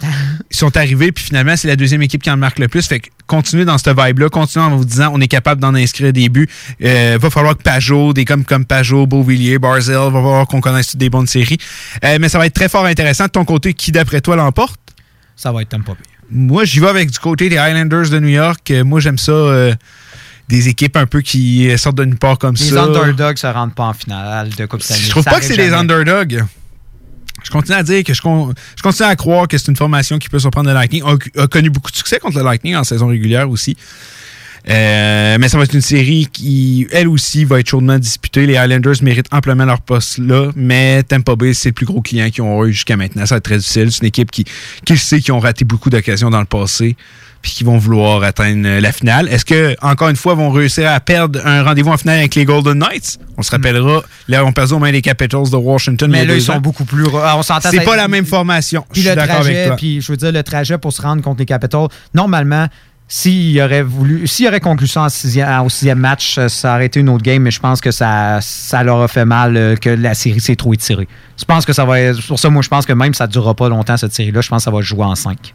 Ils 0.50 0.56
sont 0.56 0.76
arrivés, 0.78 1.12
puis 1.12 1.26
finalement, 1.26 1.56
c'est 1.56 1.68
la 1.68 1.76
deuxième 1.76 2.02
équipe 2.02 2.24
qui 2.24 2.32
en 2.32 2.38
marque 2.38 2.60
le 2.60 2.68
plus. 2.68 2.88
Fait 2.88 3.00
que 3.00 3.10
continuez 3.28 3.66
dans 3.66 3.78
cette 3.78 4.00
vibe-là, 4.00 4.30
continuez 4.30 4.66
en 4.66 4.76
vous 4.78 4.86
disant 4.86 5.12
on 5.14 5.20
est 5.20 5.28
capable 5.28 5.60
d'en 5.62 5.76
inscrire 5.76 6.14
des 6.14 6.30
buts. 6.30 6.48
Euh, 6.84 7.18
va 7.22 7.30
falloir 7.30 7.58
que 7.58 7.64
Pajot, 7.64 8.14
des 8.14 8.24
comme, 8.26 8.46
comme 8.46 8.66
Pajot, 8.66 9.06
Beauvillier, 9.08 9.60
Barzell, 9.60 9.96
va 9.96 10.12
falloir 10.12 10.48
qu'on 10.48 10.62
connaisse 10.62 10.88
toutes 10.88 11.00
des 11.00 11.10
bonnes 11.10 11.28
séries. 11.28 11.58
Mais 12.04 12.30
ça 12.30 12.38
va 12.40 12.46
être 12.46 12.54
très 12.54 12.70
fort 12.70 12.86
intéressant. 12.86 13.26
De 13.26 13.32
ton 13.32 13.46
côté, 13.46 13.74
qui 13.74 13.92
d'après 13.92 14.22
toi 14.22 14.27
l'emporte? 14.36 14.80
Ça 15.36 15.52
va 15.52 15.62
être 15.62 15.70
Tampa 15.70 15.94
Bay. 15.94 16.00
Moi, 16.30 16.66
j'y 16.66 16.80
vais 16.80 16.88
avec 16.90 17.10
du 17.10 17.20
côté 17.20 17.48
des 17.50 17.58
Highlanders 17.58 18.10
de 18.10 18.20
New 18.20 18.28
York. 18.28 18.70
Euh, 18.72 18.84
moi, 18.84 19.00
j'aime 19.00 19.18
ça. 19.18 19.32
euh, 19.32 19.74
des 20.50 20.70
équipes 20.70 20.96
un 20.96 21.06
peu 21.08 21.20
qui 21.20 21.70
sortent 21.78 21.98
de 21.98 22.06
nulle 22.06 22.18
part 22.18 22.38
comme 22.38 22.56
Les 22.56 22.70
ça. 22.70 22.84
underdogs 22.84 23.36
se 23.38 23.48
rendent 23.48 23.76
pas 23.76 23.84
en 23.84 23.94
finale 23.94 24.50
de 24.56 24.66
Coupe 24.66 24.82
Stanley. 24.82 25.02
Je 25.04 25.10
trouve 25.10 25.24
Ça 25.24 25.32
pas 25.32 25.40
que 25.42 25.46
c'est 25.46 25.58
des 25.58 25.74
underdogs. 25.74 26.46
Je 27.44 27.52
continue 27.52 27.76
à 27.78 27.84
dire 27.84 28.02
que 28.06 28.14
je, 28.14 28.22
con- 28.22 28.54
je 28.78 28.82
continue 28.82 29.10
à 29.10 29.16
croire 29.18 29.50
que 29.50 29.58
c'est 29.58 29.68
une 29.68 29.76
formation 29.76 30.18
qui 30.18 30.30
peut 30.30 30.40
surprendre 30.40 30.70
le 30.70 30.74
Lightning. 30.74 31.04
A, 31.06 31.42
a 31.44 31.48
connu 31.48 31.70
beaucoup 31.70 31.92
de 31.92 31.98
succès 31.98 32.20
contre 32.20 32.38
le 32.38 32.46
Lightning 32.46 32.76
en 32.78 32.86
saison 32.86 33.08
régulière 33.08 33.50
aussi. 33.50 33.76
Euh, 34.70 35.38
mais 35.40 35.48
ça 35.48 35.58
va 35.58 35.64
être 35.64 35.74
une 35.74 35.82
série 35.82 36.28
qui, 36.32 36.88
elle 36.92 37.08
aussi, 37.08 37.46
va 37.46 37.60
être 37.60 37.70
chaudement 37.70 37.98
disputée. 37.98 38.46
Les 38.46 38.58
Highlanders 38.58 38.96
méritent 39.02 39.32
amplement 39.32 39.66
leur 39.66 39.80
poste 39.82 40.18
là, 40.18 40.52
mais 40.56 41.04
Tampa 41.04 41.36
Bay, 41.36 41.54
c'est 41.54 41.70
le 41.70 41.74
plus 41.74 41.86
gros 41.86 42.02
client 42.02 42.30
qu'ils 42.30 42.44
ont 42.44 42.66
eu 42.66 42.74
jusqu'à 42.74 42.98
maintenant. 42.98 43.26
Ça 43.26 43.36
va 43.36 43.38
être 43.38 43.46
très 43.46 43.58
difficile. 43.58 43.92
C'est 43.92 44.02
une 44.02 44.08
équipe 44.08 44.30
qui, 44.32 44.44
qui 44.86 44.98
sait, 44.98 45.20
qui 45.22 45.32
ont 45.32 45.40
raté 45.40 45.64
beaucoup 45.64 45.90
d'occasions 45.90 46.30
dans 46.30 46.40
le 46.42 46.46
passé, 46.46 46.98
puis 47.42 47.52
qui 47.54 47.64
vont 47.64 47.78
vouloir 47.78 48.24
atteindre 48.24 48.68
la 48.82 48.92
finale. 48.92 49.30
Est-ce 49.30 49.46
que, 49.46 49.76
encore 49.82 50.10
une 50.10 50.16
fois, 50.18 50.34
vont 50.34 50.50
réussir 50.50 50.92
à 50.92 51.00
perdre 51.00 51.40
un 51.46 51.64
rendez-vous 51.64 51.92
en 51.92 51.98
finale 51.98 52.20
avec 52.20 52.36
les 52.36 52.44
Golden 52.44 52.78
Knights? 52.80 53.20
On 53.38 53.44
se 53.44 53.52
rappellera, 53.52 54.04
là, 54.28 54.44
on 54.44 54.52
perdu 54.52 54.74
aux 54.74 54.80
mains 54.80 54.92
des 54.92 55.02
Capitals 55.02 55.50
de 55.50 55.56
Washington. 55.56 56.12
Mais 56.12 56.26
là, 56.26 56.36
ils 56.36 56.42
sont 56.42 56.60
beaucoup 56.60 56.84
plus. 56.84 57.06
ah, 57.24 57.36
On 57.38 57.44
s'entend. 57.44 57.70
C'est 57.72 57.86
pas 57.86 57.96
la 57.96 58.10
même 58.10 58.26
formation. 58.26 58.84
Je 58.90 58.94
Puis 58.94 59.02
suis 59.02 59.10
le 59.12 59.16
d'accord 59.16 59.42
avec 59.42 59.68
toi. 59.68 59.76
puis 59.78 60.02
je 60.02 60.12
veux 60.12 60.18
dire, 60.18 60.34
le 60.34 60.44
trajet 60.44 60.78
pour 60.78 60.92
se 60.92 61.02
rendre 61.02 61.22
contre 61.22 61.40
les 61.40 61.46
Capitals, 61.46 61.88
normalement, 62.14 62.68
s'il 63.10 63.60
aurait 63.62 63.84
voulu, 63.84 64.26
aurait 64.46 64.60
conclu 64.60 64.86
ça 64.86 65.06
au 65.06 65.70
sixième 65.70 66.00
match, 66.00 66.38
euh, 66.38 66.50
ça 66.50 66.76
aurait 66.76 66.88
été 66.88 67.00
une 67.00 67.10
autre 67.10 67.24
game, 67.24 67.42
mais 67.42 67.52
je 67.52 67.60
pense 67.60 67.80
que 67.80 67.92
ça, 67.92 68.40
ça 68.42 68.84
leur 68.84 69.02
a 69.02 69.08
fait 69.08 69.24
mal 69.24 69.56
euh, 69.56 69.76
que 69.78 69.90
la 69.90 70.14
série 70.14 70.42
s'est 70.42 70.58
trop 70.58 70.74
étirée. 70.74 71.08
Je 71.40 71.46
pense 71.46 71.66
que 71.66 71.72
ça 71.72 71.86
va 71.86 72.02
être. 72.02 72.22
Pour 72.28 72.38
ça, 72.38 72.50
moi, 72.50 72.62
je 72.62 72.68
pense 72.68 72.86
que 72.86 72.94
même 72.94 73.14
ça 73.14 73.28
ne 73.28 73.32
durera 73.32 73.54
pas 73.54 73.70
longtemps, 73.70 73.96
cette 73.96 74.14
série-là. 74.14 74.42
Je 74.42 74.50
pense 74.50 74.60
que 74.60 74.66
ça 74.66 74.72
va 74.72 74.82
jouer 74.82 75.06
en 75.06 75.16
cinq. 75.16 75.54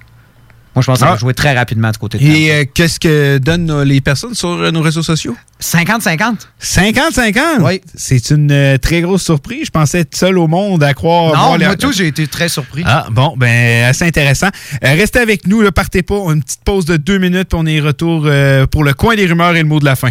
Moi, 0.74 0.80
je 0.82 0.86
pense 0.86 0.94
que 0.98 1.00
ça 1.00 1.08
Ah. 1.08 1.12
va 1.12 1.18
jouer 1.18 1.34
très 1.34 1.54
rapidement 1.54 1.90
du 1.90 1.98
côté 1.98 2.18
de 2.18 2.24
Et 2.24 2.50
euh, 2.50 2.64
qu'est-ce 2.72 2.98
que 2.98 3.36
donnent 3.38 3.82
les 3.82 4.00
personnes 4.00 4.34
sur 4.34 4.48
euh, 4.48 4.70
nos 4.70 4.80
réseaux 4.80 5.02
sociaux? 5.02 5.36
50-50. 5.60 6.48
50-50? 6.60 7.40
Oui. 7.62 7.80
C'est 7.94 8.30
une 8.30 8.50
euh, 8.50 8.78
très 8.78 9.00
grosse 9.02 9.22
surprise. 9.22 9.66
Je 9.66 9.70
pensais 9.70 10.00
être 10.00 10.16
seul 10.16 10.38
au 10.38 10.48
monde 10.48 10.82
à 10.82 10.94
croire. 10.94 11.34
Non, 11.34 11.46
voir 11.46 11.58
les- 11.58 11.66
moi, 11.66 11.76
tout, 11.76 11.92
j'ai 11.92 12.06
été 12.06 12.26
très 12.26 12.48
surpris. 12.48 12.82
Ah, 12.86 13.06
bon, 13.10 13.34
ben, 13.36 13.84
assez 13.84 14.04
intéressant. 14.06 14.48
Euh, 14.84 14.94
restez 14.94 15.18
avec 15.18 15.46
nous, 15.46 15.62
ne 15.62 15.70
partez 15.70 16.02
pas. 16.02 16.16
Une 16.32 16.42
petite 16.42 16.64
pause 16.64 16.84
de 16.86 16.96
deux 16.96 17.18
minutes, 17.18 17.48
puis 17.50 17.58
on 17.60 17.66
est 17.66 17.80
retour 17.80 18.26
pour 18.70 18.84
le 18.84 18.94
coin 18.94 19.14
des 19.14 19.26
rumeurs 19.26 19.54
et 19.54 19.62
le 19.62 19.68
mot 19.68 19.78
de 19.78 19.84
la 19.84 19.96
fin. 19.96 20.10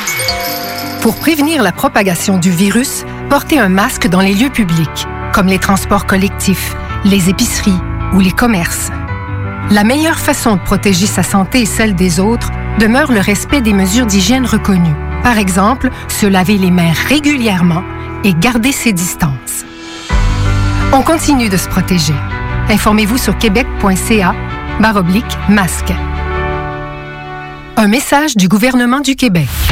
Pour 1.01 1.15
prévenir 1.15 1.63
la 1.63 1.71
propagation 1.71 2.37
du 2.37 2.51
virus, 2.51 3.05
portez 3.29 3.57
un 3.57 3.69
masque 3.69 4.07
dans 4.07 4.21
les 4.21 4.35
lieux 4.35 4.49
publics, 4.49 5.07
comme 5.33 5.47
les 5.47 5.57
transports 5.57 6.05
collectifs, 6.05 6.75
les 7.05 7.29
épiceries 7.29 7.79
ou 8.13 8.19
les 8.19 8.31
commerces. 8.31 8.91
La 9.71 9.83
meilleure 9.83 10.19
façon 10.19 10.55
de 10.57 10.61
protéger 10.61 11.07
sa 11.07 11.23
santé 11.23 11.61
et 11.61 11.65
celle 11.65 11.95
des 11.95 12.19
autres 12.19 12.51
demeure 12.79 13.11
le 13.11 13.19
respect 13.19 13.61
des 13.61 13.73
mesures 13.73 14.05
d'hygiène 14.05 14.45
reconnues. 14.45 14.95
Par 15.23 15.37
exemple, 15.37 15.89
se 16.07 16.25
laver 16.25 16.57
les 16.57 16.71
mains 16.71 16.93
régulièrement 17.07 17.83
et 18.23 18.33
garder 18.33 18.71
ses 18.71 18.93
distances. 18.93 19.65
On 20.93 21.01
continue 21.01 21.49
de 21.49 21.57
se 21.57 21.67
protéger. 21.67 22.15
Informez-vous 22.69 23.17
sur 23.17 23.37
québec.ca 23.37 24.35
masque. 25.49 25.93
Un 27.77 27.87
message 27.87 28.35
du 28.35 28.47
gouvernement 28.47 28.99
du 28.99 29.15
Québec. 29.15 29.47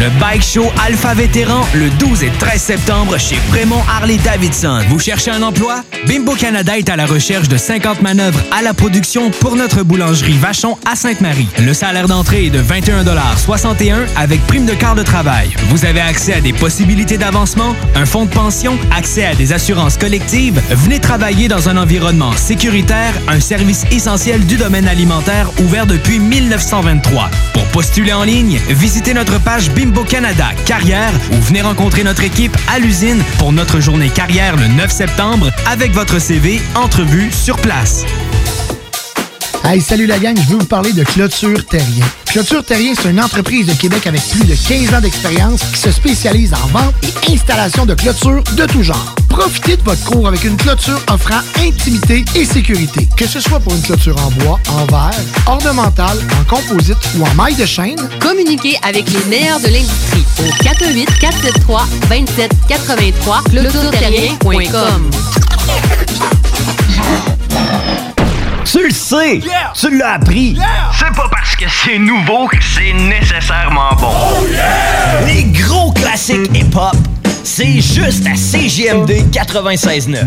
Le 0.00 0.10
Bike 0.18 0.42
Show 0.42 0.72
Alpha 0.84 1.14
Vétéran 1.14 1.64
le 1.72 1.88
12 1.88 2.24
et 2.24 2.30
13 2.40 2.60
septembre 2.60 3.16
chez 3.16 3.36
Fremont 3.36 3.80
Harley 3.88 4.16
Davidson. 4.16 4.80
Vous 4.88 4.98
cherchez 4.98 5.30
un 5.30 5.40
emploi? 5.40 5.82
Bimbo 6.08 6.34
Canada 6.34 6.76
est 6.76 6.88
à 6.88 6.96
la 6.96 7.06
recherche 7.06 7.48
de 7.48 7.56
50 7.56 8.02
manœuvres 8.02 8.40
à 8.50 8.60
la 8.60 8.74
production 8.74 9.30
pour 9.30 9.54
notre 9.54 9.84
boulangerie 9.84 10.36
Vachon 10.36 10.76
à 10.84 10.96
Sainte-Marie. 10.96 11.46
Le 11.60 11.72
salaire 11.72 12.08
d'entrée 12.08 12.46
est 12.46 12.50
de 12.50 12.60
21,61 12.60 13.98
avec 14.16 14.44
prime 14.48 14.66
de 14.66 14.74
quart 14.74 14.96
de 14.96 15.04
travail. 15.04 15.50
Vous 15.68 15.84
avez 15.84 16.00
accès 16.00 16.34
à 16.34 16.40
des 16.40 16.52
possibilités 16.52 17.16
d'avancement, 17.16 17.76
un 17.94 18.04
fonds 18.04 18.24
de 18.24 18.30
pension, 18.30 18.76
accès 18.94 19.24
à 19.24 19.36
des 19.36 19.52
assurances 19.52 19.96
collectives. 19.96 20.60
Venez 20.70 20.98
travailler 20.98 21.46
dans 21.46 21.68
un 21.68 21.76
environnement 21.76 22.32
sécuritaire, 22.32 23.14
un 23.28 23.38
service 23.38 23.84
essentiel 23.92 24.44
du 24.44 24.56
domaine 24.56 24.88
alimentaire 24.88 25.50
ouvert 25.60 25.86
depuis 25.86 26.18
1923. 26.18 27.30
Pour 27.52 27.64
postuler 27.66 28.12
en 28.12 28.24
ligne, 28.24 28.58
visitez 28.68 29.14
notre 29.14 29.40
page 29.40 29.70
Bimbo 29.70 29.83
Canada 29.92 30.46
Carrière 30.64 31.12
ou 31.32 31.36
venez 31.42 31.60
rencontrer 31.60 32.04
notre 32.04 32.22
équipe 32.22 32.56
à 32.68 32.78
l'usine 32.78 33.22
pour 33.38 33.52
notre 33.52 33.80
journée 33.80 34.08
carrière 34.08 34.56
le 34.56 34.66
9 34.68 34.90
septembre 34.90 35.50
avec 35.66 35.92
votre 35.92 36.18
CV 36.18 36.60
entrevue 36.74 37.30
sur 37.30 37.56
place. 37.56 38.04
Hey, 39.64 39.80
salut 39.80 40.06
la 40.06 40.18
gang, 40.18 40.36
je 40.36 40.48
veux 40.48 40.58
vous 40.58 40.66
parler 40.66 40.92
de 40.92 41.04
Clôture 41.04 41.64
Terrien. 41.66 42.04
Clôture 42.26 42.64
Terrien, 42.64 42.94
c'est 42.94 43.10
une 43.10 43.20
entreprise 43.20 43.66
de 43.66 43.74
Québec 43.74 44.06
avec 44.06 44.22
plus 44.28 44.44
de 44.44 44.54
15 44.54 44.94
ans 44.94 45.00
d'expérience 45.00 45.60
qui 45.72 45.78
se 45.78 45.90
spécialise 45.90 46.54
en 46.54 46.66
vente 46.68 46.94
et 47.02 47.32
installation 47.32 47.84
de 47.86 47.94
clôtures 47.94 48.42
de 48.56 48.66
tout 48.66 48.82
genre. 48.82 49.14
Profitez 49.36 49.76
de 49.76 49.82
votre 49.82 50.04
cours 50.04 50.28
avec 50.28 50.44
une 50.44 50.56
clôture 50.56 51.00
offrant 51.10 51.40
intimité 51.58 52.24
et 52.36 52.44
sécurité. 52.44 53.08
Que 53.16 53.26
ce 53.26 53.40
soit 53.40 53.58
pour 53.58 53.74
une 53.74 53.82
clôture 53.82 54.16
en 54.24 54.30
bois, 54.30 54.60
en 54.68 54.86
verre, 54.86 55.10
ornementale, 55.46 56.18
en 56.40 56.44
composite 56.44 56.98
ou 57.16 57.24
en 57.24 57.34
maille 57.34 57.56
de 57.56 57.66
chaîne, 57.66 57.98
Communiquez 58.20 58.78
avec 58.86 59.10
les 59.10 59.24
meilleurs 59.24 59.58
de 59.58 59.66
l'industrie 59.66 60.24
au 60.38 60.62
418 60.62 61.18
473 61.18 61.82
2783 62.08 63.42
clôtureterrien.com. 63.50 65.10
Tu 68.64 68.86
le 68.86 68.90
sais! 68.92 69.40
Tu 69.74 69.98
l'as 69.98 70.12
appris! 70.12 70.56
C'est 70.96 71.12
pas 71.14 71.28
parce 71.28 71.56
que 71.56 71.64
c'est 71.68 71.98
nouveau 71.98 72.46
que 72.46 72.56
c'est 72.62 72.92
nécessairement 72.92 73.94
bon. 73.98 74.14
Les 75.26 75.42
gros 75.44 75.92
classiques 75.92 76.50
hip-hop, 76.54 76.96
c'est 77.44 77.80
juste 77.80 78.26
à 78.26 78.34
CGMD 78.34 79.30
96.9. 79.30 80.24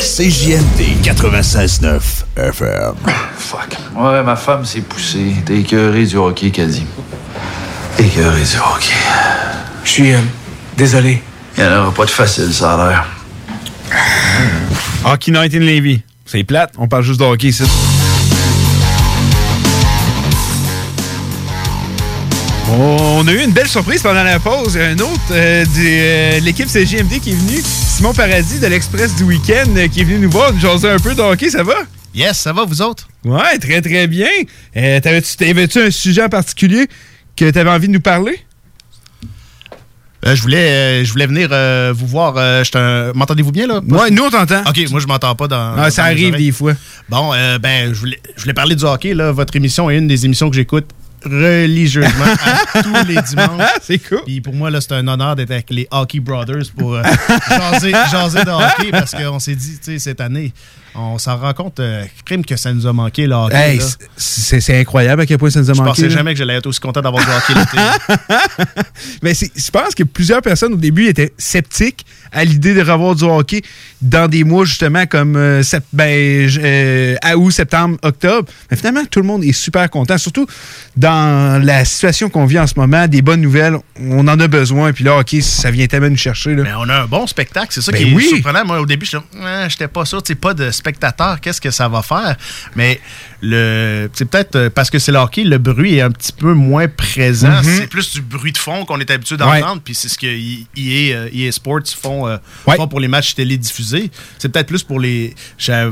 CJMD 0.00 1.02
96.9 1.02 2.00
FM. 2.36 2.94
Fuck. 3.36 3.76
Ouais, 3.96 4.22
ma 4.22 4.36
femme 4.36 4.64
s'est 4.64 4.80
poussée. 4.80 5.34
T'es 5.44 5.58
écœuré 5.58 6.06
du 6.06 6.16
hockey, 6.16 6.50
Caddy. 6.50 6.86
Écœuré 7.98 8.40
du 8.42 8.56
hockey. 8.56 8.94
Je 9.84 9.90
suis 9.90 10.14
euh, 10.14 10.18
désolé. 10.76 11.22
Il 11.58 11.64
n'y 11.64 11.70
en 11.70 11.82
aura 11.82 11.92
pas 11.92 12.04
de 12.04 12.10
facile, 12.10 12.52
ça 12.52 12.74
a 12.74 12.88
l'air. 12.88 13.06
Hockey 15.04 15.32
Night 15.32 15.54
in 15.54 15.60
Levy. 15.60 16.02
C'est 16.24 16.44
plate, 16.44 16.72
on 16.78 16.88
parle 16.88 17.02
juste 17.02 17.20
de 17.20 17.24
hockey 17.24 17.48
ici. 17.48 17.64
On 22.68 23.26
a 23.28 23.32
eu 23.32 23.44
une 23.44 23.52
belle 23.52 23.68
surprise 23.68 24.02
pendant 24.02 24.24
la 24.24 24.40
pause. 24.40 24.74
Il 24.74 24.80
y 24.80 24.84
a 24.84 24.88
un 24.88 24.98
autre 24.98 25.20
euh, 25.30 25.64
de 25.64 25.70
euh, 25.76 26.40
l'équipe 26.40 26.68
CGMD 26.68 27.20
qui 27.20 27.30
est 27.30 27.34
venu, 27.34 27.60
Simon 27.62 28.12
Paradis 28.12 28.58
de 28.58 28.66
l'Express 28.66 29.14
du 29.14 29.22
Week-end, 29.22 29.70
euh, 29.76 29.86
qui 29.86 30.00
est 30.00 30.04
venu 30.04 30.18
nous 30.18 30.30
voir, 30.30 30.52
nous 30.52 30.58
jaser 30.58 30.90
un 30.90 30.98
peu 30.98 31.14
de 31.14 31.20
hockey. 31.20 31.48
Ça 31.48 31.62
va? 31.62 31.74
Yes, 32.12 32.38
ça 32.38 32.52
va, 32.52 32.64
vous 32.64 32.82
autres? 32.82 33.06
Ouais, 33.24 33.58
très 33.58 33.80
très 33.80 34.08
bien. 34.08 34.28
T'avais-tu 34.74 35.80
un 35.80 35.90
sujet 35.90 36.24
en 36.24 36.28
particulier 36.28 36.88
que 37.36 37.48
tu 37.48 37.58
avais 37.58 37.70
envie 37.70 37.86
de 37.86 37.92
nous 37.92 38.00
parler? 38.00 38.40
Euh, 40.26 40.34
je, 40.34 40.42
voulais, 40.42 40.56
euh, 40.56 41.04
je 41.04 41.12
voulais 41.12 41.26
venir 41.26 41.50
euh, 41.52 41.92
vous 41.96 42.06
voir. 42.06 42.34
M'entendez-vous 43.14 43.52
bien, 43.52 43.68
là? 43.68 43.80
Ouais, 43.86 44.10
nous, 44.10 44.24
on 44.24 44.30
t'entend. 44.30 44.62
OK, 44.68 44.90
moi, 44.90 44.98
je 44.98 45.06
m'entends 45.06 45.34
pas 45.36 45.46
dans. 45.46 45.74
Ah, 45.76 45.90
ça 45.90 46.02
dans 46.02 46.08
arrive 46.08 46.34
des 46.34 46.50
fois. 46.50 46.72
Bon, 47.08 47.32
euh, 47.32 47.58
ben, 47.58 47.94
je 47.94 48.00
voulais, 48.00 48.20
je 48.36 48.42
voulais 48.42 48.54
parler 48.54 48.74
du 48.74 48.84
hockey, 48.84 49.14
là. 49.14 49.30
Votre 49.30 49.54
émission 49.54 49.88
est 49.88 49.98
une 49.98 50.08
des 50.08 50.24
émissions 50.24 50.50
que 50.50 50.56
j'écoute 50.56 50.86
religieusement 51.24 52.24
à 52.74 52.82
tous 52.82 53.06
les 53.06 53.20
dimanches. 53.22 53.70
c'est 53.82 53.98
cool. 53.98 54.22
Puis 54.24 54.40
pour 54.40 54.54
moi, 54.54 54.70
là, 54.70 54.80
c'est 54.80 54.92
un 54.92 55.06
honneur 55.08 55.36
d'être 55.36 55.50
avec 55.50 55.70
les 55.70 55.86
Hockey 55.90 56.20
Brothers 56.20 56.70
pour 56.76 56.94
euh, 56.94 57.02
jaser, 57.48 57.92
jaser 58.10 58.44
de 58.44 58.50
hockey 58.50 58.90
parce 58.90 59.12
qu'on 59.14 59.38
s'est 59.38 59.54
dit, 59.54 59.78
tu 59.78 59.92
sais, 59.92 59.98
cette 59.98 60.20
année, 60.20 60.52
on 60.98 61.18
s'en 61.18 61.36
rend 61.36 61.52
compte, 61.52 61.80
euh, 61.80 62.04
crime 62.24 62.44
que 62.44 62.56
ça 62.56 62.72
nous 62.72 62.86
a 62.86 62.92
manqué. 62.92 63.22
Hey, 63.22 63.28
là. 63.28 63.48
c'est 64.16 64.60
c'est 64.60 64.80
incroyable 64.80 65.22
à 65.22 65.26
quel 65.26 65.38
point 65.38 65.50
ça 65.50 65.60
nous 65.60 65.70
a 65.70 65.74
Je 65.74 65.78
manqué. 65.78 65.90
pensais 65.90 66.02
là. 66.08 66.08
jamais 66.08 66.32
que 66.32 66.38
j'allais 66.38 66.54
être 66.54 66.66
aussi 66.66 66.80
content 66.80 67.00
d'avoir 67.02 67.24
du 67.24 67.30
hockey 67.30 67.54
l'été. 67.58 68.26
Mais 69.22 69.34
c'est- 69.34 69.50
je 69.56 69.70
pense 69.70 69.94
que 69.94 70.02
plusieurs 70.02 70.42
personnes 70.42 70.72
au 70.74 70.76
début 70.78 71.06
étaient 71.06 71.32
sceptiques 71.38 72.04
à 72.32 72.44
l'idée 72.44 72.74
de 72.74 72.80
revoir 72.82 73.14
du 73.14 73.24
hockey 73.24 73.62
dans 74.02 74.28
des 74.28 74.44
mois 74.44 74.64
justement 74.64 75.06
comme 75.06 75.36
euh, 75.36 75.62
sept- 75.62 75.84
ben, 75.92 76.48
euh, 76.62 77.16
août, 77.36 77.50
septembre, 77.50 77.96
octobre. 78.02 78.48
Mais 78.70 78.76
finalement, 78.76 79.04
tout 79.10 79.20
le 79.20 79.26
monde 79.26 79.44
est 79.44 79.52
super 79.52 79.88
content, 79.90 80.18
surtout 80.18 80.46
dans 80.96 81.62
la 81.64 81.84
situation 81.84 82.28
qu'on 82.28 82.46
vit 82.46 82.58
en 82.58 82.66
ce 82.66 82.74
moment, 82.76 83.06
des 83.06 83.22
bonnes 83.22 83.40
nouvelles, 83.40 83.76
on 84.00 84.26
en 84.28 84.38
a 84.40 84.48
besoin. 84.48 84.92
Puis 84.92 85.04
là, 85.04 85.16
hockey, 85.18 85.40
ça 85.40 85.70
vient 85.70 85.86
tellement 85.86 86.10
nous 86.10 86.16
chercher. 86.16 86.54
Là. 86.54 86.62
Mais 86.62 86.74
on 86.78 86.88
a 86.88 87.02
un 87.02 87.06
bon 87.06 87.26
spectacle, 87.26 87.68
c'est 87.70 87.80
ça 87.82 87.92
Ben 87.92 88.02
qui 88.02 88.10
est 88.10 88.14
oui. 88.14 88.28
surprenant. 88.28 88.64
Moi, 88.64 88.80
au 88.80 88.86
début, 88.86 89.06
je 89.06 89.16
n'étais 89.16 89.88
pas 89.88 90.04
sûr, 90.04 90.22
tu 90.22 90.32
sais, 90.32 90.34
pas 90.34 90.54
de 90.54 90.70
qu'est-ce 91.40 91.60
que 91.60 91.70
ça 91.70 91.88
va 91.88 92.02
faire? 92.02 92.36
Mais 92.74 93.00
le 93.42 94.08
c'est 94.12 94.24
peut-être 94.24 94.56
euh, 94.56 94.70
parce 94.70 94.90
que 94.90 94.98
c'est 94.98 95.12
le 95.12 95.18
hockey, 95.18 95.44
le 95.44 95.58
bruit 95.58 95.96
est 95.96 96.00
un 96.00 96.10
petit 96.10 96.32
peu 96.32 96.54
moins 96.54 96.88
présent. 96.88 97.50
Mhm. 97.62 97.64
C'est 97.64 97.86
plus 97.86 98.12
du 98.12 98.22
bruit 98.22 98.52
de 98.52 98.58
fond 98.58 98.84
qu'on 98.84 98.98
est 99.00 99.10
habitué 99.10 99.36
d'entendre, 99.36 99.82
puis 99.84 99.94
c'est 99.94 100.08
ce 100.08 100.18
que 100.18 100.26
EA, 100.26 101.14
euh, 101.14 101.28
EA 101.32 101.52
Sports 101.52 101.80
font, 102.00 102.26
euh, 102.26 102.36
font 102.64 102.88
pour 102.88 103.00
les 103.00 103.08
matchs 103.08 103.34
télédiffusés. 103.34 104.10
C'est 104.38 104.48
peut-être 104.48 104.68
plus 104.68 104.82
pour 104.82 105.00
les. 105.00 105.34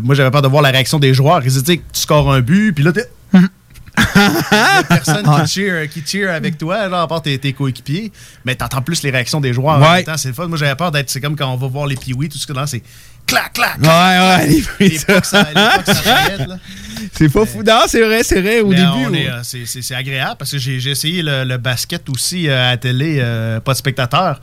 Moi, 0.02 0.14
j'avais 0.14 0.30
peur 0.30 0.42
de 0.42 0.48
voir 0.48 0.62
la 0.62 0.70
réaction 0.70 0.98
des 0.98 1.14
joueurs. 1.14 1.40
Ils 1.44 1.50
disaient, 1.52 1.76
tu 1.76 1.82
scores 1.92 2.32
un 2.32 2.40
but, 2.40 2.72
puis 2.72 2.84
là, 2.84 2.92
t'es. 2.92 3.08
A 3.96 4.82
personne 4.88 5.24
qui 5.24 5.52
cheer, 5.52 5.88
qui 5.88 6.02
cheer 6.04 6.28
avec 6.28 6.58
toi, 6.58 6.76
à 6.78 7.06
part 7.06 7.22
tes, 7.22 7.38
tes 7.38 7.52
coéquipiers, 7.52 8.10
mais 8.44 8.54
t'entends 8.56 8.82
plus 8.82 9.02
les 9.02 9.10
réactions 9.10 9.40
des 9.40 9.52
joueurs 9.52 9.76
en 9.76 9.82
Ouais. 9.82 9.96
même 9.96 10.04
temps. 10.04 10.16
C'est 10.16 10.28
le 10.28 10.34
fun. 10.34 10.48
Moi, 10.48 10.58
j'avais 10.58 10.74
peur 10.74 10.90
d'être. 10.90 11.10
C'est 11.10 11.20
comme 11.20 11.36
quand 11.36 11.48
on 11.52 11.56
va 11.56 11.68
voir 11.68 11.86
les 11.86 11.96
Pee-Wee, 11.96 12.28
tout 12.28 12.38
ce 12.38 12.46
que 12.46 12.52
là, 12.52 12.66
c'est 12.66 12.82
clac, 13.26 13.52
clac, 13.52 13.76
Ouais, 13.78 13.82
clac. 13.82 14.40
ouais, 14.40 14.46
les 14.48 14.60
bruits, 14.62 14.88
Les 14.90 14.98
pas. 14.98 15.20
C'est 17.12 17.28
pas 17.28 17.44
fou. 17.46 17.62
Non, 17.62 17.80
c'est 17.86 18.02
vrai, 18.02 18.22
c'est 18.22 18.40
vrai, 18.40 18.60
au 18.60 18.72
début. 18.72 19.06
ouais. 19.10 19.28
euh, 19.28 19.40
c'est- 19.42 19.94
agréable 19.94 20.36
parce 20.38 20.50
que 20.52 20.58
j'ai 20.58 20.90
essayé 20.90 21.22
le, 21.22 21.44
le 21.44 21.56
basket 21.58 22.08
aussi 22.08 22.48
euh, 22.48 22.66
à 22.68 22.70
la 22.70 22.76
télé, 22.76 23.18
euh, 23.20 23.60
pas 23.60 23.72
de 23.72 23.78
spectateurs. 23.78 24.40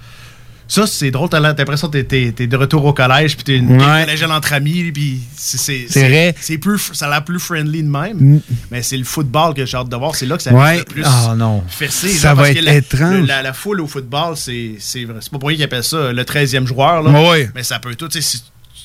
Ça, 0.67 0.87
c'est 0.87 1.11
drôle, 1.11 1.27
t'as 1.27 1.41
l'impression 1.41 1.89
que 1.89 1.97
t'es- 1.99 2.31
de 2.31 2.55
retour 2.57 2.85
au 2.85 2.93
collège, 2.93 3.35
puis 3.35 3.43
t'es 3.43 3.57
une 3.57 3.81
Ouais. 3.81 4.23
entre 4.29 4.53
amis, 4.53 4.89
puis 4.93 5.19
c'est- 5.35 5.85
vrai. 5.87 6.33
c'est 6.39 6.57
plus, 6.59 6.91
ça 6.93 7.07
a 7.07 7.09
l'air 7.09 7.25
plus 7.25 7.39
friendly 7.39 7.83
de 7.83 7.89
même. 7.89 8.17
Mm. 8.17 8.39
Mais 8.69 8.81
c'est 8.81 8.95
le 8.95 9.03
football 9.03 9.53
que 9.53 9.65
j'ai 9.65 9.75
hâte 9.75 9.89
de 9.89 9.95
voir, 9.97 10.15
c'est 10.15 10.25
là 10.27 10.37
que 10.37 10.43
ça 10.43 10.53
Ouais. 10.53 10.73
risque 10.75 10.87
le 10.89 10.93
plus 10.93 11.03
Ah, 11.05 11.33
non. 11.35 11.61
fessé. 11.67 12.07
Ça 12.09 12.33
va 12.33 12.43
parce 12.43 12.53
que 12.53 12.59
être 12.59 12.63
la, 12.63 12.75
étrange. 12.75 13.15
le- 13.21 13.25
La, 13.25 13.41
la 13.41 13.51
foule 13.53 13.81
au 13.81 13.87
football, 13.87 14.37
c'est 14.37 14.75
c'est 14.79 15.03
vrai. 15.03 15.17
C'est 15.19 15.31
pas 15.31 15.39
pour 15.39 15.49
rien 15.49 15.57
qu'ils 15.57 15.65
appellent 15.65 15.83
ça 15.83 16.13
le 16.13 16.23
13e 16.23 16.65
joueur. 16.65 17.01
Là. 17.03 17.11
Ouais. 17.29 17.49
Mais 17.53 17.63
ça 17.63 17.79
peut 17.79 17.95
tout. 17.95 18.07
Si 18.11 18.41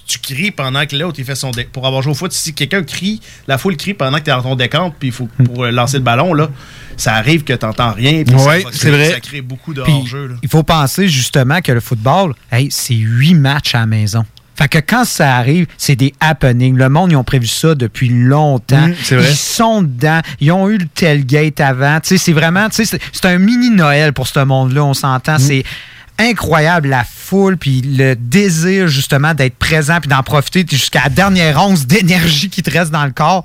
tu 0.07 0.19
cries 0.21 0.51
pendant 0.51 0.87
que 0.87 0.95
l'autre 0.97 1.19
il 1.19 1.25
fait 1.25 1.35
son 1.35 1.51
dé- 1.51 1.65
pour 1.71 1.87
avoir 1.87 2.01
joué 2.03 2.13
au 2.13 2.15
foot, 2.15 2.33
si 2.33 2.55
quelqu'un 2.55 2.83
crie, 2.85 3.21
la 3.49 3.59
foule 3.59 3.77
crie 3.77 3.95
pendant 3.95 4.19
que 4.19 4.25
tu 4.25 4.31
es 4.31 4.33
dans 4.33 4.43
ton 4.43 4.55
décompte, 4.55 4.97
puis 4.99 5.09
il 5.09 5.13
faut 5.13 5.29
pour 5.45 5.65
euh, 5.65 5.71
lancer 5.71 5.97
le 5.99 6.03
ballon, 6.05 6.33
là, 6.33 6.49
ça 6.97 7.15
arrive 7.15 7.43
que 7.45 7.53
tu 7.53 7.67
n'entends 7.67 7.93
rien. 7.93 8.23
puis 8.25 8.39
ça 8.39 8.47
Ouais, 8.47 8.65
c'est 8.71 8.79
créer- 8.79 8.91
vrai. 8.93 9.11
Ça 9.11 9.21
crée 9.21 9.41
beaucoup 9.41 9.75
de 9.75 9.81
hors-jeu. 9.81 10.37
Il 10.43 10.49
faut 10.49 10.63
penser 10.63 11.09
justement 11.09 11.61
que 11.61 11.73
le 11.73 11.81
football, 11.81 12.35
hey, 12.53 12.69
c'est 12.71 12.95
huit 12.95 13.35
matchs 13.35 13.75
à 13.75 13.81
la 13.81 13.87
maison. 13.87 14.25
Fait 14.59 14.69
que 14.69 14.79
quand 14.79 15.05
ça 15.05 15.37
arrive, 15.37 15.67
c'est 15.77 15.97
des 15.97 16.15
happenings. 16.19 16.77
Le 16.77 16.89
monde, 16.89 17.13
ils 17.13 17.17
ont 17.17 17.25
prévu 17.25 17.47
ça 17.47 17.75
depuis 17.75 18.09
longtemps. 18.09 18.89
Mm, 18.89 18.95
c'est 19.03 19.17
vrai. 19.17 19.29
Ils 19.31 19.37
sont 19.37 19.83
dedans. 19.83 20.21
Ils 20.41 20.51
ont 20.51 20.71
eu 20.71 20.79
le 20.79 20.87
tailgate 20.87 21.61
avant. 21.61 22.01
Tu 22.01 22.09
sais, 22.11 22.19
c'est 22.19 22.33
vraiment, 22.33 22.67
tu 22.71 22.87
sais, 22.87 22.99
c'est- 23.13 23.27
un 23.27 23.37
mini 23.39 23.69
Noël 23.69 24.15
pour 24.15 24.27
ce 24.27 24.41
monde-là, 24.41 24.83
on 24.83 24.95
s'entend. 24.95 25.39
C'est 25.39 25.63
incroyable 26.19 26.89
la 26.89 27.05
foule 27.05 27.57
puis 27.57 27.83
le 27.83 28.15
désir 28.15 28.89
justement 28.89 29.35
d'être 29.35 29.57
présent 29.57 29.99
puis 30.01 30.09
d'en 30.09 30.23
profiter 30.23 30.65
jusqu'à 30.69 31.05
la 31.05 31.09
dernière 31.11 31.63
once 31.63 31.87
d'énergie 31.87 32.51
qui 32.51 32.63
te 32.63 32.71
reste 32.71 32.91
dans 32.91 33.05
le 33.05 33.13
corps. 33.13 33.45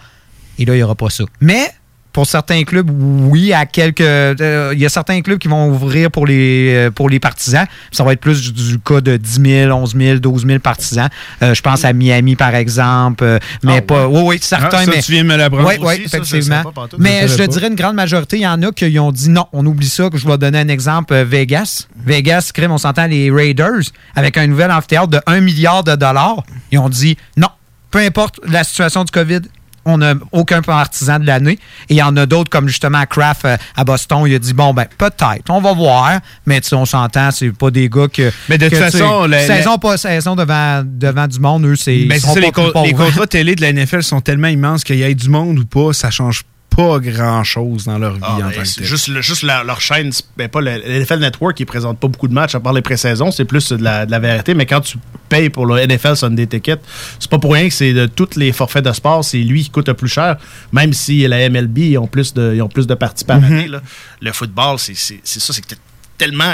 Et 0.57 0.65
là, 0.65 0.73
il 0.73 0.77
n'y 0.77 0.83
aura 0.83 0.95
pas 0.95 1.09
ça. 1.09 1.23
Mais 1.39 1.73
pour 2.13 2.25
certains 2.25 2.63
clubs, 2.63 2.89
oui, 2.91 3.53
à 3.53 3.65
quelques. 3.65 4.01
euh, 4.01 4.71
Il 4.73 4.79
y 4.79 4.85
a 4.85 4.89
certains 4.89 5.21
clubs 5.21 5.39
qui 5.39 5.47
vont 5.47 5.69
ouvrir 5.69 6.11
pour 6.11 6.25
les, 6.27 6.73
euh, 6.75 6.91
pour 6.91 7.09
les 7.09 7.19
partisans. 7.19 7.65
Ça 7.91 8.03
va 8.03 8.13
être 8.13 8.19
plus 8.19 8.41
du, 8.41 8.51
du 8.51 8.79
cas 8.79 8.99
de 9.01 9.17
10 9.17 9.41
000, 9.67 9.71
11 9.71 9.95
000, 9.95 10.19
12 10.19 10.45
000 10.45 10.59
partisans. 10.59 11.09
Euh, 11.41 11.53
je 11.53 11.61
pense 11.61 11.85
à 11.85 11.93
Miami, 11.93 12.35
par 12.35 12.53
exemple. 12.55 13.39
mais 13.63 13.81
pas. 13.81 14.07
Oui, 14.07 14.21
oui, 14.25 14.39
certains. 14.41 14.79
Ah, 14.81 14.85
ça, 14.85 14.91
mais, 14.91 15.01
tu 15.01 15.11
viens 15.13 15.23
me 15.23 15.35
l'apprendre 15.37 15.67
Oui, 15.67 15.75
oui, 15.79 16.07
ça, 16.07 16.17
je 16.17 16.17
le 16.17 16.23
effectivement. 16.39 16.63
mais 16.97 17.27
Je 17.27 17.35
te 17.37 17.43
dirais 17.47 17.67
une 17.67 17.75
grande 17.75 17.95
majorité, 17.95 18.37
il 18.37 18.41
y 18.43 18.47
en 18.47 18.61
a 18.61 18.71
qui 18.71 18.99
ont 18.99 19.11
dit 19.11 19.29
non, 19.29 19.45
on 19.53 19.65
oublie 19.65 19.87
ça. 19.89 20.09
que 20.09 20.17
Je 20.17 20.27
vais 20.27 20.37
donner 20.37 20.59
un 20.59 20.67
exemple. 20.67 21.15
Vegas. 21.23 21.87
Vegas, 22.05 22.51
crime, 22.53 22.71
on 22.71 22.77
s'entend 22.77 23.07
les 23.07 23.31
Raiders, 23.31 23.81
avec 24.15 24.37
un 24.37 24.47
nouvel 24.47 24.71
amphithéâtre 24.71 25.07
de 25.07 25.21
1 25.27 25.39
milliard 25.41 25.83
de 25.83 25.95
dollars. 25.95 26.43
Ils 26.71 26.79
ont 26.79 26.89
dit 26.89 27.15
non. 27.37 27.47
peu 27.89 27.99
importe 27.99 28.39
la 28.47 28.63
situation 28.63 29.03
du 29.03 29.11
COVID, 29.11 29.41
on 29.85 29.97
n'a 29.97 30.13
aucun 30.31 30.61
partisan 30.61 31.19
de 31.19 31.25
l'année. 31.25 31.59
Et 31.89 31.95
il 31.95 31.97
y 31.97 32.01
en 32.03 32.15
a 32.17 32.25
d'autres, 32.25 32.49
comme 32.49 32.67
justement 32.67 33.03
Kraft 33.05 33.45
euh, 33.45 33.57
à 33.75 33.83
Boston, 33.83 34.23
il 34.27 34.35
a 34.35 34.39
dit 34.39 34.53
bon, 34.53 34.73
ben, 34.73 34.85
peut-être, 34.97 35.49
on 35.49 35.61
va 35.61 35.73
voir. 35.73 36.19
Mais 36.45 36.61
on 36.73 36.85
s'entend, 36.85 37.31
c'est 37.31 37.51
pas 37.51 37.71
des 37.71 37.89
gars 37.89 38.07
que. 38.07 38.31
Mais 38.49 38.57
de 38.57 38.69
toute 38.69 38.77
que, 38.77 38.83
façon, 38.91 39.25
la- 39.25 39.45
saison 39.45 39.71
la- 39.71 39.77
pas 39.77 39.97
saison 39.97 40.35
devant, 40.35 40.83
devant 40.85 41.27
du 41.27 41.39
monde, 41.39 41.65
eux, 41.65 41.75
c'est. 41.75 42.05
Ben, 42.05 42.19
les, 42.35 42.41
les 42.41 42.93
contrats 42.93 43.27
télé 43.27 43.55
de 43.55 43.61
la 43.61 43.73
NFL 43.73 44.03
sont 44.03 44.21
tellement 44.21 44.47
immenses 44.47 44.83
qu'il 44.83 44.97
y 44.97 45.03
ait 45.03 45.15
du 45.15 45.29
monde 45.29 45.59
ou 45.59 45.65
pas, 45.65 45.93
ça 45.93 46.11
change 46.11 46.43
pas 46.43 46.47
grand-chose 46.77 47.85
dans 47.85 47.97
leur 47.97 48.13
vie 48.13 48.19
Ah, 48.23 48.35
en 48.37 48.39
tant 48.51 48.61
que 48.61 48.83
juste, 48.83 49.07
le- 49.07 49.21
juste 49.21 49.43
la- 49.43 49.63
leur 49.63 49.81
chaîne, 49.81 50.11
ben, 50.37 50.47
pas 50.49 50.61
le, 50.61 50.71
NFL 50.71 51.19
Network, 51.19 51.59
ils 51.59 51.65
présentent 51.65 51.99
pas 51.99 52.07
beaucoup 52.07 52.27
de 52.27 52.33
matchs 52.33 52.55
à 52.55 52.59
part 52.59 52.73
les 52.73 52.81
pré-saisons, 52.81 53.31
c'est 53.31 53.45
plus 53.45 53.71
de 53.71 53.83
la, 53.83 54.05
de 54.05 54.11
la 54.11 54.19
vérité, 54.19 54.53
mais 54.53 54.65
quand 54.65 54.81
tu 54.81 54.97
payes 55.29 55.49
pour 55.49 55.65
le 55.65 55.79
NFL 55.85 56.15
Sunday 56.15 56.47
Ticket, 56.47 56.77
c'est 57.19 57.29
pas 57.29 57.39
pour 57.39 57.53
rien 57.53 57.67
que 57.67 57.73
c'est 57.73 57.93
de 57.93 58.05
tous 58.07 58.35
les 58.35 58.51
forfaits 58.51 58.83
de 58.85 58.91
sport, 58.91 59.23
c'est 59.23 59.39
lui 59.39 59.63
qui 59.63 59.69
coûte 59.69 59.87
le 59.87 59.93
plus 59.93 60.09
cher, 60.09 60.37
même 60.71 60.93
si 60.93 61.27
la 61.27 61.49
MLB, 61.49 61.77
ils 61.79 61.97
ont 61.97 62.07
plus 62.07 62.33
de, 62.33 62.53
ils 62.55 62.61
ont 62.61 62.69
plus 62.69 62.87
de 62.87 62.93
parties 62.95 63.25
par 63.25 63.37
Mhm. 63.39 63.43
année. 63.45 63.67
là. 63.67 63.81
Le 64.21 64.31
football, 64.31 64.77
c'est 64.79 64.95
ça, 64.95 65.53
c'est 65.53 65.61
que 65.61 65.67
t'as 65.67 65.75
tellement 66.17 66.53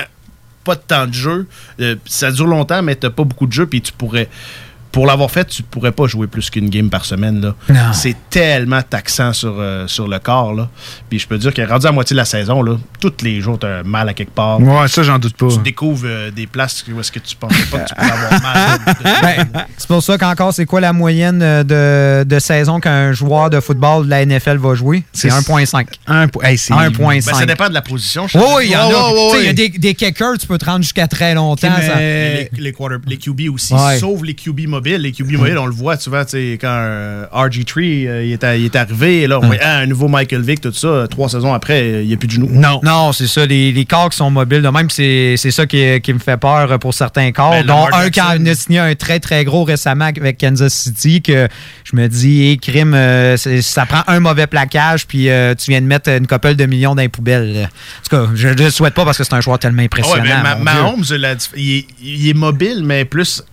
pas 0.64 0.76
de 0.76 0.82
temps 0.82 1.08
de 1.08 1.14
jeu, 1.14 1.48
euh, 1.80 1.96
ça 2.06 2.32
dure 2.32 2.48
longtemps, 2.48 2.82
mais 2.84 2.96
t'as 2.96 3.10
pas 3.10 3.24
beaucoup 3.24 3.48
de 3.48 3.54
jeu, 3.54 3.66
puis 3.68 3.82
tu 3.82 3.94
pourrais... 3.94 4.28
Pour 4.98 5.06
l'avoir 5.06 5.30
fait, 5.30 5.46
tu 5.46 5.62
pourrais 5.62 5.92
pas 5.92 6.08
jouer 6.08 6.26
plus 6.26 6.50
qu'une 6.50 6.70
game 6.70 6.90
par 6.90 7.06
semaine. 7.06 7.54
C'est 7.94 8.16
tellement 8.32 8.82
taxant 8.82 9.32
sur, 9.32 9.54
euh, 9.60 9.86
sur 9.88 10.08
le 10.08 10.18
corps. 10.18 10.56
Là. 10.56 10.70
Puis 11.08 11.20
je 11.20 11.28
peux 11.28 11.38
dire 11.38 11.54
que 11.54 11.62
rendu 11.62 11.86
à 11.86 11.90
la 11.90 11.94
moitié 11.94 12.16
de 12.16 12.18
la 12.18 12.26
saison, 12.26 12.64
là, 12.64 12.78
tous 13.00 13.14
les 13.22 13.40
jours, 13.40 13.60
tu 13.60 13.68
as 13.68 13.84
mal 13.84 14.10
à 14.10 14.16
quelque 14.16 14.34
part. 14.34 14.60
Ouais, 14.60 14.88
ça, 14.88 15.04
j'en 15.04 15.20
doute 15.20 15.36
pas. 15.38 15.50
Tu 15.50 15.60
découvres 15.60 16.02
euh, 16.08 16.32
des 16.32 16.48
places 16.48 16.84
où 16.92 17.00
est-ce 17.00 17.12
que 17.12 17.20
tu 17.20 17.36
pensais 17.36 17.62
pas 17.70 17.78
que 17.78 17.90
tu 17.90 17.94
pouvais 17.96 18.12
avoir 18.12 18.42
mal. 18.42 18.80
Ben, 19.22 19.64
c'est 19.78 19.88
pour 19.88 20.02
ça 20.02 20.18
qu'encore, 20.18 20.52
c'est 20.54 20.66
quoi 20.66 20.82
la 20.82 20.94
moyenne 20.94 21.42
euh, 21.44 22.24
de, 22.24 22.28
de 22.28 22.40
saison 22.40 22.80
qu'un 22.80 23.12
joueur 23.12 23.52
de 23.52 23.60
football 23.60 24.06
de 24.06 24.10
la 24.10 24.26
NFL 24.26 24.58
va 24.58 24.74
jouer? 24.74 25.04
C'est 25.14 25.30
C'est- 25.30 25.52
1,5. 25.52 25.86
Ben, 26.08 26.26
1,5. 26.26 27.22
ça 27.22 27.46
dépend 27.46 27.70
de 27.70 27.74
la 27.76 27.82
position. 27.84 28.28
je 28.28 28.38
Oui, 28.38 28.64
il 28.66 28.72
y 28.72 28.76
en 28.76 28.90
a. 28.90 29.38
Il 29.40 29.46
y 29.46 29.50
a 29.50 29.54
des, 29.54 29.70
des 29.70 29.94
kickers, 29.94 30.40
tu 30.40 30.48
peux 30.48 30.58
te 30.58 30.66
rendre 30.66 30.82
jusqu'à 30.82 31.08
très 31.08 31.36
longtemps. 31.36 31.68
ça. 31.82 32.00
Les, 32.00 32.50
les, 32.58 32.72
quarter- 32.74 32.98
les 33.06 33.18
QB 33.18 33.42
aussi, 33.54 33.74
Ouais. 33.76 34.00
sauf 34.00 34.22
les 34.24 34.34
QB 34.34 34.62
mobiles. 34.68 34.87
Les 34.98 35.12
QB 35.12 35.32
mobiles, 35.32 35.58
on 35.58 35.66
le 35.66 35.74
voit 35.74 35.98
souvent, 35.98 36.22
quand 36.22 36.68
euh, 36.68 37.26
RG3 37.34 38.08
euh, 38.08 38.24
il, 38.26 38.32
est, 38.32 38.44
à- 38.44 38.56
il 38.56 38.66
est 38.66 38.76
arrivé, 38.76 39.24
et 39.24 39.28
là, 39.28 39.40
on 39.42 39.46
voyait 39.46 39.62
ah, 39.64 39.80
un 39.80 39.86
nouveau 39.88 40.08
Michael 40.08 40.42
Vick, 40.42 40.62
tout 40.62 40.72
ça, 40.72 41.08
trois 41.10 41.28
saisons 41.30 41.54
après, 41.54 41.82
euh, 41.82 42.02
il 42.04 42.08
n'y 42.08 42.14
a 42.14 42.18
plus 42.18 42.28
de 42.28 42.34
genoux. 42.34 42.50
Non. 42.52 42.80
Non, 42.84 43.12
c'est 43.12 43.28
ça. 43.28 43.46
Les, 43.46 43.72
les 43.72 43.86
corps 43.86 44.10
qui 44.10 44.18
sont 44.18 44.30
mobiles, 44.32 44.62
de 44.62 44.70
même, 44.70 44.90
c'est 44.90 45.36
c'est 45.38 45.52
ça 45.52 45.66
qui, 45.66 46.00
qui 46.02 46.14
me 46.14 46.20
fait 46.20 46.38
peur 46.38 46.80
pour 46.80 46.94
certains 46.94 47.32
corps. 47.32 47.52
Ben, 47.52 47.66
dont 47.66 47.88
un 47.92 48.10
qui 48.10 48.20
a 48.20 48.38
signé 48.56 48.80
un 48.80 48.96
très, 48.96 49.20
très 49.20 49.44
gros 49.44 49.64
récemment 49.64 50.06
avec 50.06 50.38
Kansas 50.38 50.74
City, 50.74 51.22
que 51.22 51.48
je 51.84 51.96
me 51.96 52.08
dis, 52.08 52.46
hé, 52.52 52.58
crime, 52.58 52.94
euh, 52.94 53.36
c'est- 53.38 53.62
ça 53.62 53.86
prend 53.86 54.04
un 54.08 54.20
mauvais 54.20 54.48
plaquage, 54.48 55.08
puis 55.08 55.30
euh, 55.30 55.56
tu 55.56 55.72
viens 55.72 55.82
de 55.82 55.88
mettre 55.88 56.10
une 56.10 56.28
couple 56.28 56.56
de 56.56 56.66
millions 56.66 56.96
dans 56.96 57.02
les 57.02 57.10
poubelles. 57.10 57.68
En 57.70 58.10
tout 58.10 58.16
cas, 58.28 58.32
je 58.36 58.48
ne 58.50 58.54
le 58.54 58.70
souhaite 58.70 58.94
pas 58.94 59.04
parce 59.06 59.18
que 59.18 59.24
c'est 59.24 59.34
un 59.34 59.42
joueur 59.42 59.60
tellement 59.60 59.82
Ah 59.82 59.86
impressionnant. 59.86 60.24
ouais, 60.24 60.30
mais 60.44 60.64
Ma-. 60.64 60.74
Mahomes, 60.74 61.04
il 61.56 62.30
est 62.30 62.34
mobile, 62.34 62.82
mais 62.84 63.06
plus 63.06 63.44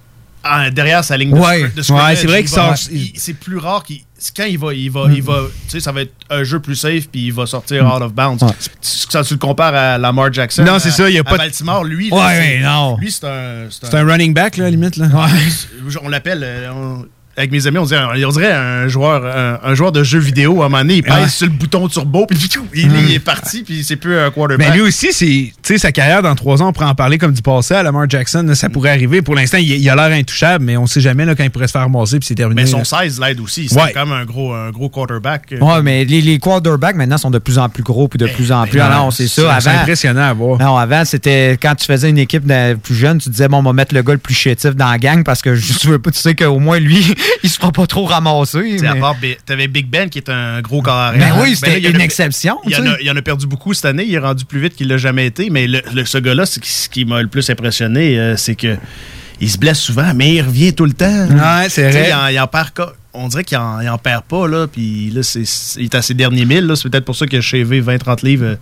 en- 0.44 0.70
derrière 0.70 1.02
sa 1.04 1.16
ligne 1.16 1.30
de, 1.32 1.38
Ouais. 1.38 1.68
de 1.74 1.82
c'est 1.82 1.92
vrai 1.92 2.14
Il 2.14 2.28
qu'il 2.46 2.48
sort- 2.48 2.74
C'est 3.14 3.34
plus 3.34 3.58
rare 3.58 3.82
qu'il. 3.82 4.00
Quand 4.36 4.44
il 4.44 4.58
va, 4.58 4.72
il 4.72 4.90
va, 4.90 5.06
Mm. 5.08 5.12
il 5.16 5.22
va, 5.22 5.38
tu 5.64 5.70
sais, 5.70 5.80
ça 5.80 5.92
va 5.92 6.00
être 6.02 6.12
un 6.30 6.44
jeu 6.44 6.58
plus 6.58 6.76
safe, 6.76 7.08
puis 7.08 7.26
il 7.26 7.32
va 7.32 7.44
sortir 7.46 7.84
out 7.86 8.00
of 8.00 8.12
bounds. 8.14 8.38
Tu, 8.40 8.88
ça, 9.10 9.22
tu 9.22 9.34
le 9.34 9.38
compares 9.38 9.74
à 9.74 9.98
Lamar 9.98 10.32
Jackson. 10.32 10.64
Non, 10.64 10.78
c'est 10.78 10.88
à- 10.88 10.92
ça, 10.92 11.10
il 11.10 11.14
y 11.14 11.18
a 11.18 11.20
à 11.20 11.24
pas 11.24 11.32
de- 11.32 11.38
Baltimore, 11.38 11.84
lui, 11.84 12.10
Ouais, 12.10 12.18
là, 12.18 12.30
c'est- 12.30 12.38
ouais, 12.38 12.60
non. 12.60 12.96
lui, 12.98 13.10
c'est 13.12 13.26
un. 13.26 13.66
C'est 13.70 13.94
un 13.94 14.06
running 14.06 14.32
back, 14.32 14.56
là, 14.56 14.70
limite. 14.70 14.96
Là. 14.96 15.08
On 16.02 16.08
l'appelle. 16.08 16.70
Euh, 17.36 17.40
avec 17.40 17.50
mes 17.52 17.66
amis, 17.66 17.78
on 17.78 17.84
dirait, 17.84 18.02
on 18.24 18.30
dirait 18.30 18.52
un 18.52 18.88
joueur, 18.88 19.24
un, 19.24 19.58
un 19.70 19.74
joueur 19.74 19.92
de 19.92 20.02
jeu 20.02 20.18
vidéo. 20.18 20.62
À 20.62 20.66
un 20.66 20.68
moment 20.68 20.82
donné, 20.82 20.96
il 20.96 21.02
pèse 21.02 21.14
Ouais. 21.14 21.28
sur 21.28 21.46
le 21.46 21.52
bouton 21.52 21.88
turbo, 21.88 22.26
puis 22.26 22.38
il, 22.74 22.92
il 23.08 23.12
est 23.14 23.18
parti, 23.18 23.62
puis 23.62 23.84
c'est 23.84 23.96
plus 23.96 24.16
un 24.18 24.30
quarterback. 24.30 24.68
Mais 24.68 24.74
lui 24.74 24.80
aussi, 24.82 25.12
c'est, 25.12 25.24
tu 25.26 25.52
sais, 25.62 25.78
sa 25.78 25.92
carrière 25.92 26.22
dans 26.22 26.34
trois 26.34 26.62
ans, 26.62 26.68
on 26.68 26.72
pourrait 26.72 26.86
en 26.86 26.94
parler 26.94 27.18
comme 27.18 27.32
du 27.32 27.42
passé 27.42 27.74
à 27.74 27.82
Lamar 27.82 28.08
Jackson. 28.08 28.44
là, 28.46 28.54
ça 28.54 28.68
pourrait 28.68 28.90
arriver. 28.90 29.22
Pour 29.22 29.34
l'instant, 29.34 29.58
il, 29.58 29.70
il 29.70 29.88
a 29.90 29.94
l'air 29.94 30.16
intouchable, 30.18 30.64
mais 30.64 30.76
on 30.76 30.86
sait 30.86 31.00
jamais 31.00 31.24
là, 31.24 31.34
quand 31.34 31.44
il 31.44 31.50
pourrait 31.50 31.66
se 31.68 31.72
faire 31.72 31.82
ramasser 31.82 32.18
puis 32.18 32.26
c'est 32.26 32.34
terminé. 32.34 32.62
Mais 32.62 32.66
son 32.68 32.78
là. 32.78 32.84
size 33.04 33.20
l'aide 33.20 33.40
aussi. 33.40 33.68
C'est 33.68 33.80
Ouais. 33.80 33.92
quand 33.92 34.06
même 34.06 34.14
un 34.14 34.24
gros, 34.24 34.52
un 34.52 34.70
gros 34.70 34.88
quarterback. 34.88 35.54
Ouais, 35.60 35.82
mais 35.82 36.04
les, 36.04 36.20
les 36.20 36.38
quarterbacks 36.38 36.96
maintenant 36.96 37.18
sont 37.18 37.30
de 37.30 37.38
plus 37.38 37.58
en 37.58 37.68
plus 37.68 37.82
gros 37.82 38.08
puis 38.08 38.18
de 38.18 38.26
plus 38.26 38.52
en 38.52 38.66
plus. 38.66 38.78
ben, 38.78 38.88
Ah 38.90 38.96
non, 38.98 39.10
c'est 39.10 39.28
ça. 39.28 39.58
c'est 39.60 39.68
Avant, 39.68 39.80
impressionnant 39.80 40.22
à 40.28 40.32
voir. 40.32 40.58
Non, 40.60 40.76
avant, 40.76 41.04
c'était 41.04 41.58
quand 41.60 41.74
tu 41.74 41.86
faisais 41.86 42.10
une 42.10 42.18
équipe 42.18 42.46
de- 42.46 42.74
plus 42.74 42.94
jeune, 42.94 43.18
tu 43.18 43.28
disais, 43.30 43.48
bon, 43.48 43.58
on 43.58 43.62
va 43.62 43.72
mettre 43.72 43.94
le 43.94 44.02
gars 44.02 44.12
le 44.12 44.18
plus 44.18 44.34
chétif 44.34 44.74
dans 44.76 44.90
la 44.90 44.98
gang 44.98 45.24
parce 45.24 45.42
que 45.42 45.54
je- 45.54 45.72
tu 45.78 45.88
veux 45.88 45.98
pas, 45.98 46.10
tu 46.10 46.18
sais 46.18 46.34
qu'au 46.34 46.58
moins 46.58 46.78
lui, 46.78 47.14
il 47.42 47.50
se 47.50 47.56
fera 47.58 47.72
pas 47.72 47.86
trop 47.86 48.04
ramasser. 48.04 48.76
Mais- 48.94 49.38
t'avais 49.46 49.68
Big 49.68 49.86
Ben 49.86 50.08
qui 50.08 50.18
est 50.18 50.28
un 50.28 50.60
gros 50.60 50.82
corps. 50.82 51.12
Ben 51.18 51.32
oui, 51.40 51.54
c'était 51.56 51.72
là, 51.72 51.78
il 51.78 51.84
y 51.84 51.88
en 51.88 51.90
une 51.90 52.00
a- 52.00 52.04
exception, 52.04 52.58
Il 52.64 52.72
y, 52.72 52.76
en 52.76 52.86
a, 52.86 52.96
il 53.00 53.10
en 53.10 53.16
a 53.16 53.22
perdu 53.22 53.46
beaucoup 53.46 53.74
cette 53.74 53.84
année. 53.86 54.04
Il 54.06 54.14
est 54.14 54.18
rendu 54.18 54.44
plus 54.44 54.60
vite 54.60 54.74
qu'il 54.76 54.88
l'a 54.88 54.96
jamais 54.96 55.26
été. 55.26 55.50
Mais 55.50 55.66
le, 55.66 55.82
le- 55.94 56.04
ce 56.04 56.18
gars-là, 56.18 56.46
ce 56.46 56.88
qui 56.88 57.04
m'a 57.04 57.22
le 57.22 57.28
plus 57.28 57.48
impressionné, 57.50 58.18
euh, 58.18 58.36
c'est 58.36 58.54
que 58.54 58.76
il 59.40 59.50
se 59.50 59.58
blesse 59.58 59.80
souvent, 59.80 60.12
mais 60.14 60.34
il 60.34 60.42
revient 60.42 60.72
tout 60.74 60.84
le 60.86 60.92
temps. 60.92 61.26
Ouais, 61.28 61.68
c'est 61.68 61.90
vrai. 61.90 62.06
Il 62.08 62.14
en, 62.14 62.26
il 62.28 62.38
en 62.40 62.46
perd 62.46 62.70
On 63.16 63.28
dirait 63.28 63.44
qu'il 63.44 63.56
en, 63.58 63.80
il 63.80 63.88
en 63.88 63.96
perd 63.96 64.24
pas, 64.24 64.48
là. 64.48 64.66
Puis 64.66 65.10
là, 65.10 65.22
c'est, 65.22 65.44
c'est- 65.44 65.78
il 65.80 65.84
est 65.84 65.94
à 65.94 66.02
ses 66.02 66.14
derniers 66.14 66.44
milles, 66.44 66.66
là. 66.66 66.74
C'est 66.74 66.88
peut-être 66.88 67.04
pour 67.04 67.14
ça 67.14 67.26
qu'il 67.26 67.38
a 67.38 67.42
chevé 67.42 67.80
20-30 67.80 68.22
livres. 68.24 68.44
euh, 68.44 68.56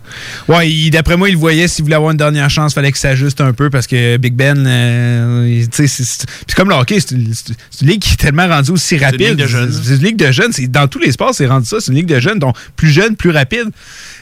Ouais, 0.48 0.70
il- 0.70 0.90
d'après 0.90 1.16
moi, 1.16 1.30
il 1.30 1.36
voyait. 1.36 1.68
S'il 1.68 1.84
voulait 1.84 1.96
avoir 1.96 2.10
une 2.10 2.18
dernière 2.18 2.50
chance, 2.50 2.74
fallait 2.74 2.92
qu'il 2.92 3.00
s'ajuste 3.00 3.40
un 3.40 3.52
peu 3.54 3.70
parce 3.70 3.86
que 3.86 4.16
Big 4.18 4.34
Ben, 4.34 4.66
euh, 4.66 5.48
il- 5.50 5.68
tu 5.70 5.76
sais, 5.76 5.86
c'est- 5.86 6.04
c'est- 6.04 6.54
comme 6.54 6.68
le 6.68 6.74
hockey, 6.74 7.00
c'est 7.00 7.12
une, 7.14 7.32
c'est 7.34 7.80
une 7.80 7.88
ligue 7.88 8.02
qui 8.02 8.12
est 8.12 8.16
tellement 8.16 8.46
rendue 8.46 8.72
aussi 8.72 8.98
rapide. 8.98 9.20
ligue 9.20 9.38
de 9.38 9.46
jeunes. 9.46 9.72
C'est 9.84 9.94
une 9.96 10.02
ligue 10.02 10.16
de 10.16 10.30
jeunes. 10.30 10.52
C'est- 10.52 10.66
Dans 10.68 10.86
tous 10.86 10.98
les 10.98 11.12
sports, 11.12 11.34
c'est 11.34 11.46
rendu 11.46 11.66
ça. 11.66 11.78
C'est 11.80 11.90
une 11.90 11.96
ligue 11.96 12.06
de 12.06 12.20
jeunes, 12.20 12.38
donc 12.38 12.56
plus 12.76 12.90
jeune, 12.90 13.16
plus 13.16 13.30
rapide. 13.30 13.68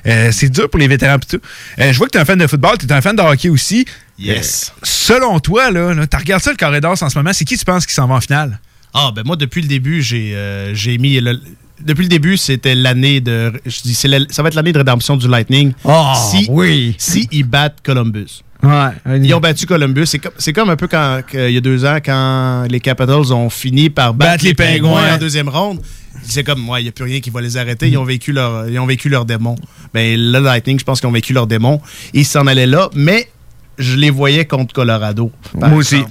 Euh, 0.07 0.31
c'est 0.32 0.48
dur 0.48 0.70
pour 0.70 0.78
les 0.78 0.89
vétérans 0.89 1.19
tout. 1.19 1.40
Euh, 1.78 1.93
je 1.93 1.98
vois 1.98 2.07
que 2.07 2.12
tu 2.12 2.19
es 2.19 2.20
un 2.20 2.24
fan 2.24 2.39
de 2.39 2.47
football, 2.47 2.78
tu 2.78 2.86
es 2.86 2.93
un 2.93 3.01
fan 3.01 3.16
de 3.16 3.23
hockey 3.23 3.48
aussi. 3.48 3.85
Yes. 4.19 4.73
Euh, 4.77 4.81
selon 4.85 5.40
toi, 5.40 5.70
là, 5.70 5.93
là 5.94 6.07
tu 6.07 6.16
regardes 6.16 6.43
ça 6.43 6.51
le 6.51 6.57
corridor 6.57 6.93
en 7.02 7.09
ce 7.09 7.19
moment, 7.19 7.32
c'est 7.32 7.44
qui 7.44 7.59
tu 7.59 7.65
penses 7.65 7.85
qui 7.86 7.94
s'en 7.94 8.07
va 8.07 8.15
en 8.15 8.20
finale? 8.20 8.59
Ah, 8.95 9.12
ben 9.15 9.23
moi, 9.25 9.37
depuis 9.37 9.62
le 9.62 9.69
début, 9.69 10.03
j'ai 10.03 10.35
euh, 10.35 10.75
j'ai 10.75 10.99
mis. 10.99 11.21
le- 11.21 11.41
depuis 11.81 12.03
le 12.03 12.09
début, 12.09 12.37
c'était 12.37 12.75
l'année 12.75 13.21
de. 13.21 13.53
Je 13.65 13.81
dis, 13.83 13.99
la- 14.05 14.19
ça 14.31 14.43
va 14.43 14.49
être 14.49 14.55
l'année 14.55 14.73
de 14.73 14.79
rédemption 14.79 15.17
du 15.17 15.29
Lightning. 15.29 15.73
Ah, 15.85 16.15
si, 16.31 16.47
oui. 16.51 16.95
Si 16.99 17.29
ils 17.33 17.45
battent 17.45 17.79
Columbus. 17.83 18.43
Ouais. 18.62 19.19
Ils 19.23 19.33
ont 19.33 19.41
battu 19.41 19.65
Columbus. 19.65 20.05
C'est 20.07 20.19
comme, 20.19 20.33
c'est 20.37 20.53
comme 20.53 20.69
un 20.69 20.77
peu 20.77 20.87
quand, 20.87 21.23
il 21.33 21.51
y 21.51 21.57
a 21.57 21.61
deux 21.62 21.87
ans, 21.87 21.97
quand 22.05 22.67
les 22.69 22.81
Capitals 22.81 23.33
ont 23.33 23.49
fini 23.49 23.89
par 23.89 24.12
battre, 24.12 24.33
Battre 24.33 24.45
les 24.45 24.51
les 24.51 24.55
Pingouins 24.55 25.01
Pingouins. 25.01 25.15
en 25.15 25.19
deuxième 25.19 25.49
ronde. 25.49 25.81
C'est 26.25 26.45
comme, 26.45 26.69
ouais, 26.69 26.81
il 26.81 26.85
n'y 26.85 26.89
a 26.91 26.93
plus 26.93 27.05
rien 27.05 27.21
qui 27.21 27.31
va 27.31 27.41
les 27.41 27.57
arrêter. 27.57 27.89
Ils 27.89 27.97
ont 27.97 28.05
vécu 28.05 28.33
leur, 28.33 28.69
ils 28.69 28.79
ont 28.79 28.85
vécu 28.85 29.09
leur 29.09 29.25
démon. 29.25 29.55
Ben, 29.95 30.19
le 30.21 30.39
Lightning, 30.41 30.79
je 30.79 30.85
pense 30.85 31.01
qu'ils 31.01 31.09
ont 31.09 31.12
vécu 31.12 31.33
leur 31.33 31.47
démon. 31.47 31.81
Ils 32.12 32.27
s'en 32.27 32.47
allaient 32.47 32.67
là, 32.67 32.91
mais 32.95 33.31
je 33.79 33.97
les 33.97 34.11
voyais 34.11 34.45
contre 34.45 34.75
Colorado. 34.75 35.33
Moi 35.55 35.73
aussi. 35.73 36.03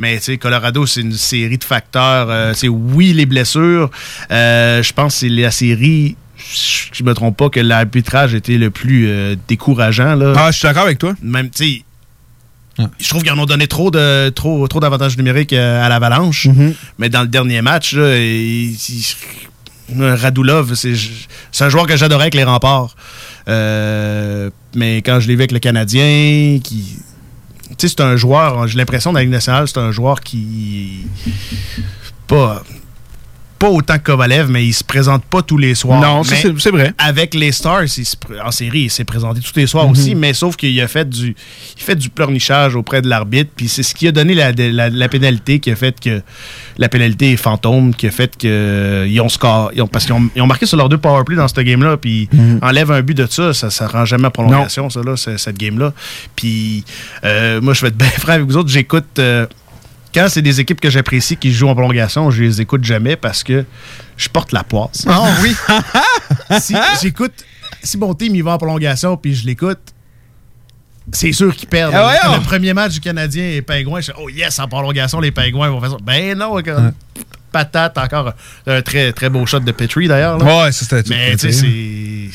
Mais 0.00 0.16
tu 0.16 0.24
sais, 0.24 0.38
Colorado, 0.38 0.86
c'est 0.86 1.02
une 1.02 1.12
série 1.12 1.58
de 1.58 1.64
facteurs. 1.64 2.28
Euh, 2.30 2.52
c'est 2.54 2.68
oui, 2.68 3.12
les 3.12 3.26
blessures. 3.26 3.90
Euh, 4.32 4.82
je 4.82 4.92
pense 4.94 5.12
que 5.14 5.20
c'est 5.20 5.28
la 5.28 5.50
série, 5.50 6.16
je 6.92 7.04
me 7.04 7.12
trompe 7.12 7.36
pas, 7.36 7.50
que 7.50 7.60
l'arbitrage 7.60 8.34
était 8.34 8.56
le 8.56 8.70
plus 8.70 9.06
euh, 9.08 9.36
décourageant. 9.46 10.14
Là. 10.14 10.32
Ah, 10.36 10.50
je 10.50 10.56
suis 10.58 10.66
d'accord 10.66 10.84
avec 10.84 10.98
toi. 10.98 11.14
Même, 11.22 11.50
tu 11.50 11.82
je 12.98 13.08
trouve 13.10 13.22
qu'ils 13.22 13.32
en 13.32 13.38
ont 13.38 13.44
donné 13.44 13.66
trop 13.66 13.90
de 13.90 14.30
trop, 14.30 14.66
trop 14.66 14.80
d'avantages 14.80 15.18
numériques 15.18 15.52
à 15.52 15.86
l'Avalanche. 15.90 16.46
Mm-hmm. 16.46 16.72
Mais 16.98 17.10
dans 17.10 17.20
le 17.20 17.28
dernier 17.28 17.60
match, 17.60 17.92
là, 17.92 18.16
il- 18.16 18.72
il- 18.72 20.02
Radulov, 20.02 20.74
c'est 20.76 20.94
c'est 21.52 21.64
un 21.64 21.68
joueur 21.68 21.86
que 21.86 21.96
j'adorais 21.96 22.22
avec 22.22 22.34
les 22.34 22.44
remparts. 22.44 22.96
Euh, 23.48 24.48
mais 24.74 25.02
quand 25.02 25.20
je 25.20 25.28
l'ai 25.28 25.34
vu 25.34 25.40
avec 25.40 25.52
le 25.52 25.58
Canadien, 25.58 26.58
qui. 26.62 26.96
C'est 27.88 28.00
un 28.00 28.16
joueur, 28.16 28.66
j'ai 28.68 28.76
l'impression 28.76 29.12
dans 29.12 29.18
la 29.18 29.26
nationale, 29.26 29.66
c'est 29.68 29.78
un 29.78 29.90
joueur 29.90 30.20
qui. 30.20 31.06
Pas. 32.26 32.62
Pas 33.60 33.68
autant 33.68 33.98
que 33.98 34.04
Kovalev, 34.04 34.48
mais 34.50 34.64
il 34.64 34.72
se 34.72 34.82
présente 34.82 35.22
pas 35.24 35.42
tous 35.42 35.58
les 35.58 35.74
soirs. 35.74 36.00
Non, 36.00 36.24
c'est- 36.24 36.70
vrai. 36.70 36.94
Avec 36.96 37.34
les 37.34 37.52
Stars, 37.52 37.82
il 37.84 38.06
se 38.06 38.16
pr- 38.16 38.42
en 38.42 38.50
série, 38.50 38.80
il 38.84 38.90
s'est 38.90 39.04
présenté 39.04 39.40
tous 39.40 39.52
les 39.54 39.66
soirs 39.66 39.84
Mhm. 39.84 39.90
aussi, 39.92 40.14
mais 40.14 40.32
sauf 40.32 40.56
qu'il 40.56 40.80
a 40.80 40.88
fait 40.88 41.08
du 41.08 41.36
il 41.76 41.82
fait 41.82 41.94
du 41.94 42.08
pleurnichage 42.08 42.74
auprès 42.74 43.02
de 43.02 43.08
l'arbitre, 43.08 43.50
puis 43.54 43.68
c'est 43.68 43.82
ce 43.82 43.94
qui 43.94 44.08
a 44.08 44.12
donné 44.12 44.32
la, 44.34 44.52
la- 44.52 44.88
la 44.88 45.08
pénalité 45.08 45.58
qui 45.60 45.70
a 45.70 45.76
fait 45.76 46.00
que 46.00 46.22
la 46.78 46.88
pénalité 46.88 47.32
est 47.32 47.36
fantôme, 47.36 47.94
qui 47.94 48.06
a 48.06 48.10
fait 48.10 48.34
que 48.36 49.04
ils 49.06 49.20
ont 49.20 49.28
score, 49.28 49.70
ils 49.74 49.82
ont- 49.82 49.86
parce 49.86 50.06
qu'ils 50.06 50.14
ont, 50.14 50.30
ils 50.34 50.40
ont 50.40 50.46
marqué 50.46 50.64
sur 50.64 50.78
leurs 50.78 50.88
deux 50.88 50.96
powerplay 50.98 51.36
dans 51.36 51.46
ce 51.48 51.60
game-là, 51.60 51.98
puis 51.98 52.30
Mhm. 52.32 52.60
enlève 52.62 52.90
un 52.90 53.02
but 53.02 53.14
de 53.16 53.26
ça, 53.30 53.52
ça, 53.52 53.68
ça 53.68 53.86
rend 53.88 54.06
jamais 54.06 54.28
à 54.28 54.30
prolongation, 54.30 54.88
ça 54.88 55.00
là, 55.04 55.16
cette 55.18 55.58
game-là. 55.58 55.92
Puis 56.34 56.82
euh, 57.24 57.60
moi, 57.60 57.74
je 57.74 57.82
vais 57.82 57.88
être 57.88 57.98
bien 57.98 58.08
franc 58.18 58.32
avec 58.32 58.46
vous 58.46 58.56
autres, 58.56 58.70
j'écoute 58.70 59.18
euh, 59.18 59.46
quand 60.14 60.26
c'est 60.28 60.42
des 60.42 60.60
équipes 60.60 60.80
que 60.80 60.90
j'apprécie 60.90 61.36
qui 61.36 61.52
jouent 61.52 61.68
en 61.68 61.74
prolongation, 61.74 62.30
je 62.30 62.42
les 62.42 62.60
écoute 62.60 62.84
jamais 62.84 63.16
parce 63.16 63.42
que 63.42 63.64
je 64.16 64.28
porte 64.28 64.52
la 64.52 64.64
poisse. 64.64 65.04
Oh 65.08 65.26
oui. 65.42 65.54
si 66.60 66.74
j'écoute, 67.02 67.44
si 67.82 67.96
mon 67.98 68.14
team 68.14 68.34
il 68.34 68.42
va 68.42 68.52
en 68.52 68.58
prolongation 68.58 69.16
puis 69.16 69.34
je 69.34 69.46
l'écoute, 69.46 69.80
c'est 71.12 71.32
sûr 71.32 71.54
qu'ils 71.54 71.68
perdent. 71.68 71.94
Ah 71.94 72.08
ouais, 72.08 72.36
le 72.36 72.42
premier 72.42 72.72
match 72.72 72.92
du 72.94 73.00
Canadien 73.00 73.44
et 73.44 73.62
Pingouins, 73.62 74.00
je 74.00 74.06
fais, 74.06 74.18
oh 74.20 74.28
yes, 74.28 74.58
en 74.58 74.68
prolongation, 74.68 75.20
les 75.20 75.30
Pingouins 75.30 75.68
vont 75.70 75.80
faire 75.80 75.90
ça. 75.90 75.96
Ben 76.02 76.36
non, 76.36 76.56
quand- 76.62 76.92
patate, 77.50 77.98
encore 77.98 78.32
un 78.66 78.82
très, 78.82 79.12
très 79.12 79.28
beau 79.28 79.44
shot 79.46 79.60
de 79.60 79.72
Petrie 79.72 80.08
d'ailleurs. 80.08 80.42
Ouais, 80.42 80.72
ça, 80.72 80.84
c'était 80.84 81.02
tout 81.02 81.10
Mais 81.10 81.36
tu 81.36 81.52
sais, 81.52 82.30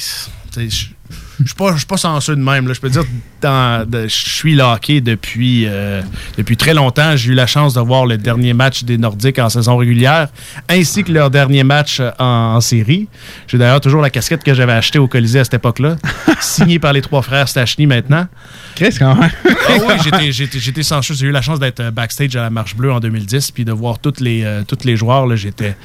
c'est. 0.51 0.94
Je 1.39 1.45
suis 1.47 1.55
pas, 1.55 1.73
je 1.73 1.77
suis 1.79 1.85
pas 1.85 1.97
de 2.35 2.35
même. 2.41 2.67
là. 2.67 2.73
Je 2.73 2.79
peux 2.79 2.89
dire, 2.89 3.03
je 3.43 4.07
suis 4.07 4.55
locké 4.55 5.01
depuis, 5.01 5.65
euh, 5.67 6.01
depuis 6.37 6.55
très 6.57 6.73
longtemps. 6.73 7.15
J'ai 7.17 7.31
eu 7.31 7.35
la 7.35 7.47
chance 7.47 7.73
de 7.73 7.81
voir 7.81 8.05
le 8.05 8.17
dernier 8.17 8.53
match 8.53 8.83
des 8.83 8.97
Nordiques 8.97 9.39
en 9.39 9.49
saison 9.49 9.77
régulière, 9.77 10.29
ainsi 10.69 11.03
que 11.03 11.11
leur 11.11 11.29
dernier 11.29 11.63
match 11.63 11.99
euh, 11.99 12.11
en, 12.19 12.55
en 12.55 12.61
série. 12.61 13.07
J'ai 13.47 13.57
d'ailleurs 13.57 13.81
toujours 13.81 14.01
la 14.01 14.09
casquette 14.09 14.43
que 14.43 14.53
j'avais 14.53 14.73
achetée 14.73 14.99
au 14.99 15.07
Colisée 15.07 15.39
à 15.39 15.43
cette 15.43 15.55
époque-là, 15.55 15.97
signée 16.39 16.79
par 16.79 16.93
les 16.93 17.01
trois 17.01 17.21
frères 17.21 17.47
Stachny 17.49 17.85
maintenant. 17.85 18.27
Qu'est-ce 18.75 18.99
quand 18.99 19.15
même? 19.15 19.31
Ah 19.45 19.73
oui, 19.87 19.93
j'étais- 20.31 20.83
chanceux. 20.83 21.13
J'ai 21.13 21.27
eu 21.27 21.31
la 21.31 21.41
chance 21.41 21.59
d'être 21.59 21.79
euh, 21.79 21.91
backstage 21.91 22.35
à 22.35 22.41
la 22.43 22.49
Marche 22.49 22.75
Bleue 22.75 22.91
en 22.91 22.99
2010, 22.99 23.51
puis 23.51 23.65
de 23.65 23.71
voir 23.71 23.99
tous 23.99 24.19
les, 24.19 24.43
euh, 24.43 24.63
les 24.83 24.95
joueurs. 24.95 25.35
J'étais, 25.35 25.75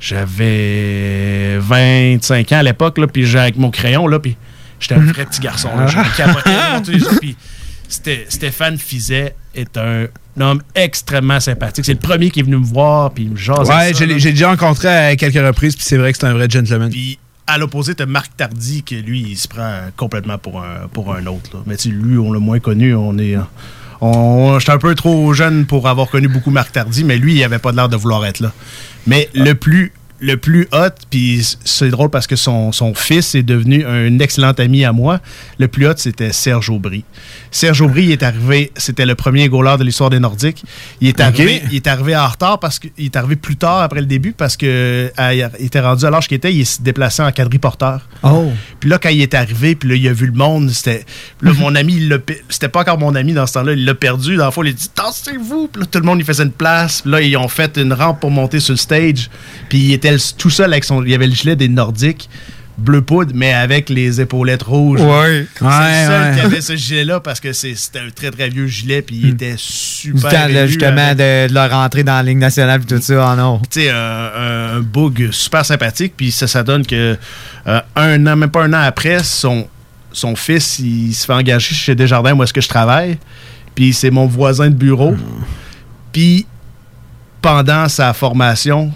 j'avais 0.00 1.58
25 1.58 2.52
ans 2.52 2.58
à 2.58 2.62
l'époque, 2.62 2.98
puis 3.12 3.26
j'ai 3.26 3.38
avec 3.38 3.56
mon 3.56 3.70
crayon, 3.70 4.06
là, 4.06 4.18
puis 4.18 4.36
j'étais 4.80 4.94
un 4.94 5.04
vrai 5.04 5.26
petit 5.26 5.40
garçon. 5.40 5.70
là. 5.76 5.86
Je 5.86 6.16
capotais 6.16 6.92
les 6.92 6.98
puis 7.20 7.36
Stéphane 7.88 8.78
Fizet 8.78 9.34
est 9.54 9.76
un 9.76 10.06
homme 10.40 10.62
extrêmement 10.74 11.40
sympathique. 11.40 11.84
C'est 11.84 11.94
le 11.94 11.98
premier 11.98 12.30
qui 12.30 12.40
est 12.40 12.44
venu 12.44 12.56
me 12.56 12.64
voir, 12.64 13.12
puis 13.12 13.24
il 13.24 13.30
me 13.30 13.68
Ouais, 13.68 13.92
j'ai 13.94 14.32
déjà 14.32 14.48
rencontré 14.50 14.88
à 14.88 15.16
quelques 15.16 15.34
reprises, 15.34 15.74
puis 15.74 15.84
c'est 15.84 15.96
vrai 15.96 16.12
que 16.12 16.18
c'est 16.18 16.26
un 16.26 16.34
vrai 16.34 16.48
gentleman. 16.48 16.90
Puis 16.90 17.18
à 17.46 17.56
l'opposé, 17.56 17.94
t'as 17.94 18.06
Marc 18.06 18.36
Tardy, 18.36 18.82
que 18.82 18.94
lui, 18.94 19.22
il 19.30 19.36
se 19.36 19.48
prend 19.48 19.72
complètement 19.96 20.36
pour 20.36 20.62
un, 20.62 20.86
pour 20.92 21.14
un 21.14 21.26
autre. 21.26 21.50
là. 21.54 21.60
Mais 21.66 21.76
tu 21.76 21.90
lui, 21.90 22.18
on 22.18 22.30
l'a 22.32 22.38
moins 22.38 22.60
connu. 22.60 22.94
On 22.94 23.16
est. 23.18 23.36
On, 24.00 24.58
J'étais 24.58 24.72
un 24.72 24.78
peu 24.78 24.94
trop 24.94 25.32
jeune 25.32 25.64
pour 25.64 25.88
avoir 25.88 26.08
connu 26.08 26.28
beaucoup 26.28 26.50
Marc 26.50 26.72
Tardy, 26.72 27.04
mais 27.04 27.16
lui, 27.16 27.34
il 27.34 27.42
avait 27.42 27.58
pas 27.58 27.72
l'air 27.72 27.88
de 27.88 27.96
vouloir 27.96 28.24
être 28.26 28.40
là. 28.40 28.52
Mais 29.06 29.30
le 29.34 29.54
plus. 29.54 29.92
Le 30.20 30.36
plus 30.36 30.68
hot, 30.72 30.94
puis 31.10 31.46
c'est 31.64 31.90
drôle 31.90 32.10
parce 32.10 32.26
que 32.26 32.36
son, 32.36 32.72
son 32.72 32.94
fils 32.94 33.34
est 33.34 33.42
devenu 33.42 33.86
un 33.86 34.18
excellent 34.18 34.52
ami 34.52 34.84
à 34.84 34.92
moi. 34.92 35.20
Le 35.58 35.68
plus 35.68 35.86
hot, 35.86 35.94
c'était 35.96 36.32
Serge 36.32 36.70
Aubry. 36.70 37.04
Serge 37.50 37.80
Aubry, 37.82 38.04
il 38.04 38.10
est 38.12 38.22
arrivé, 38.22 38.72
c'était 38.76 39.06
le 39.06 39.14
premier 39.14 39.48
goaler 39.48 39.76
de 39.78 39.84
l'histoire 39.84 40.10
des 40.10 40.18
Nordiques. 40.18 40.64
Il 41.00 41.08
est, 41.08 41.20
arrivé, 41.20 41.62
il 41.70 41.76
est 41.76 41.86
arrivé 41.86 42.16
en 42.16 42.26
retard 42.26 42.58
parce 42.58 42.78
qu'il 42.78 42.90
est 42.98 43.16
arrivé 43.16 43.36
plus 43.36 43.56
tard 43.56 43.80
après 43.80 44.00
le 44.00 44.06
début 44.06 44.32
parce 44.32 44.56
que 44.56 45.10
il 45.32 45.66
était 45.66 45.80
rendu 45.80 46.04
à 46.04 46.10
l'âge 46.10 46.28
qu'il 46.28 46.36
était, 46.36 46.52
il 46.52 46.66
s'est 46.66 46.82
déplacé 46.82 47.22
en 47.22 47.30
quadriporteur. 47.32 48.08
Oh. 48.22 48.52
Puis 48.80 48.90
là, 48.90 48.98
quand 48.98 49.10
il 49.10 49.22
est 49.22 49.34
arrivé, 49.34 49.74
puis 49.74 49.88
là, 49.88 49.94
il 49.94 50.08
a 50.08 50.12
vu 50.12 50.26
le 50.26 50.32
monde, 50.32 50.70
c'était. 50.70 51.04
Là, 51.42 51.52
mon 51.54 51.74
ami, 51.74 52.08
c'était 52.48 52.68
pas 52.68 52.80
encore 52.80 52.98
mon 52.98 53.14
ami 53.14 53.32
dans 53.32 53.46
ce 53.46 53.54
temps-là, 53.54 53.72
il 53.72 53.84
l'a 53.84 53.94
perdu. 53.94 54.36
Dans 54.36 54.46
la 54.46 54.50
fois, 54.50 54.64
il 54.66 54.70
a 54.70 54.72
dit 54.72 54.88
Tassez-vous 54.94 55.68
Puis 55.68 55.82
là, 55.82 55.86
tout 55.90 55.98
le 55.98 56.04
monde, 56.04 56.18
il 56.18 56.24
faisait 56.24 56.44
une 56.44 56.52
place. 56.52 57.02
Puis 57.02 57.10
là, 57.10 57.20
ils 57.20 57.36
ont 57.36 57.48
fait 57.48 57.76
une 57.76 57.92
rampe 57.92 58.20
pour 58.20 58.30
monter 58.30 58.60
sur 58.60 58.72
le 58.72 58.78
stage. 58.78 59.30
Puis 59.68 59.78
il 59.78 59.92
était 59.92 60.07
tout 60.36 60.50
seul 60.50 60.72
avec 60.72 60.84
son. 60.84 61.02
Il 61.04 61.10
y 61.10 61.14
avait 61.14 61.26
le 61.26 61.34
gilet 61.34 61.56
des 61.56 61.68
Nordiques, 61.68 62.28
bleu 62.78 63.02
poudre, 63.02 63.32
mais 63.34 63.52
avec 63.52 63.88
les 63.90 64.20
épaulettes 64.20 64.62
rouges. 64.62 65.00
Ouais. 65.00 65.46
C'est 65.56 65.64
Ouais, 65.64 66.02
le 66.02 66.06
seul 66.06 66.22
ouais. 66.30 66.34
qui 66.38 66.40
avait 66.46 66.60
ce 66.60 66.76
gilet-là 66.76 67.20
parce 67.20 67.40
que 67.40 67.52
c'était 67.52 67.98
un 67.98 68.10
très 68.14 68.30
très 68.30 68.48
vieux 68.48 68.66
gilet, 68.68 69.02
puis 69.02 69.16
il 69.22 69.28
était 69.30 69.52
Du 69.52 69.58
super. 69.58 70.30
temps, 70.30 70.46
là, 70.48 70.60
ému 70.60 70.68
justement, 70.68 71.08
avec- 71.08 71.18
de, 71.18 71.48
de 71.48 71.54
leur 71.54 71.70
rentrer 71.70 72.04
dans 72.04 72.14
la 72.14 72.22
Ligue 72.22 72.38
nationale 72.38 72.80
et 72.82 72.86
tout 72.86 73.00
ça. 73.02 73.32
Oh 73.32 73.36
non. 73.36 73.60
tu 73.70 73.80
sais, 73.82 73.90
un, 73.90 74.80
bug 74.80 75.30
super 75.32 75.64
sympathique. 75.66 76.14
Puis 76.16 76.30
ça, 76.30 76.46
ça 76.46 76.62
donne 76.62 76.86
que 76.86 77.16
euh, 77.66 77.80
un 77.96 78.26
an, 78.26 78.36
même 78.36 78.50
pas 78.50 78.62
un 78.64 78.72
an 78.72 78.80
après, 78.82 79.22
son, 79.24 79.66
son 80.12 80.36
fils, 80.36 80.78
il 80.78 81.12
se 81.14 81.26
fait 81.26 81.32
engager 81.32 81.74
chez 81.74 81.94
Desjardins, 81.96 82.34
où 82.34 82.42
est-ce 82.44 82.52
que 82.52 82.60
je 82.60 82.68
travaille. 82.68 83.18
Puis 83.74 83.92
c'est 83.92 84.10
mon 84.10 84.26
voisin 84.26 84.68
de 84.70 84.74
bureau. 84.74 85.14
Puis 86.12 86.46
pendant 87.42 87.88
sa 87.88 88.12
formation, 88.12 88.92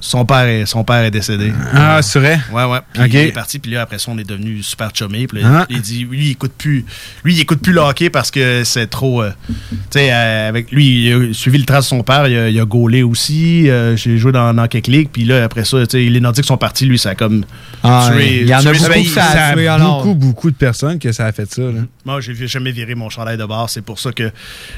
son 0.00 0.24
père 0.24 0.44
est, 0.46 0.66
son 0.66 0.82
père 0.82 1.04
est 1.04 1.10
décédé. 1.10 1.52
Ah, 1.74 2.00
c'est 2.02 2.18
vrai? 2.18 2.40
Ouais, 2.52 2.64
ouais. 2.64 2.78
Puis 2.92 3.02
il 3.08 3.16
est 3.16 3.32
parti, 3.32 3.58
puis 3.58 3.70
là, 3.72 3.82
après 3.82 3.98
ça, 3.98 4.10
on 4.10 4.18
est 4.18 4.24
devenu 4.28 4.62
super 4.62 4.90
chummés. 4.94 5.26
Puis 5.26 5.42
là, 5.42 5.60
Ah. 5.62 5.66
il 5.68 5.80
dit, 5.80 6.06
lui, 6.10 6.26
il 6.26 6.30
écoute 6.32 6.52
plus, 6.56 6.84
lui, 7.24 7.34
il 7.34 7.40
écoute 7.40 7.60
plus 7.60 7.72
le 7.72 7.80
hockey 7.80 8.08
parce 8.10 8.30
que 8.30 8.64
c'est 8.64 8.86
trop. 8.88 9.22
euh, 9.22 9.30
tu 9.48 9.76
sais, 9.90 10.10
euh, 10.12 10.48
avec 10.48 10.70
lui, 10.72 11.06
il 11.08 11.12
a 11.30 11.34
suivi 11.34 11.58
le 11.58 11.64
trace 11.64 11.84
de 11.84 11.88
son 11.90 12.02
père, 12.02 12.26
il 12.28 12.36
a, 12.36 12.48
il 12.48 12.58
a 12.60 12.64
gaulé 12.64 13.02
aussi. 13.02 13.68
euh, 13.70 13.96
J'ai 13.96 14.16
joué 14.18 14.32
dans, 14.32 14.54
dans 14.54 14.66
quelques 14.68 14.86
ligues, 14.86 15.08
puis 15.12 15.24
là, 15.24 15.44
après 15.44 15.64
ça, 15.64 15.78
tu 15.86 15.90
sais, 15.98 16.10
les 16.10 16.20
Nordiques 16.20 16.44
sont 16.46 16.56
partis, 16.56 16.86
lui, 16.86 16.98
ça 16.98 17.10
a 17.10 17.14
comme. 17.14 17.44
Ah, 17.82 18.10
tué- 18.12 18.40
il 18.42 18.46
y 18.48 18.54
en 18.54 18.58
a 18.60 18.72
beaucoup 18.72 19.04
ça 19.08 19.24
a 19.24 19.52
tué, 19.54 19.68
alors. 19.68 20.02
beaucoup, 20.04 20.14
beaucoup 20.14 20.50
de 20.50 20.56
personnes 20.56 20.98
que 20.98 21.12
ça 21.12 21.26
a 21.26 21.32
fait 21.32 21.50
ça. 21.52 21.62
Là. 21.62 21.80
Moi, 22.04 22.20
j'ai 22.20 22.46
jamais 22.46 22.72
viré 22.72 22.94
mon 22.94 23.10
chandail 23.10 23.36
de 23.36 23.44
bord. 23.44 23.68
C'est 23.68 23.82
pour 23.82 23.98
ça 23.98 24.12
que 24.12 24.30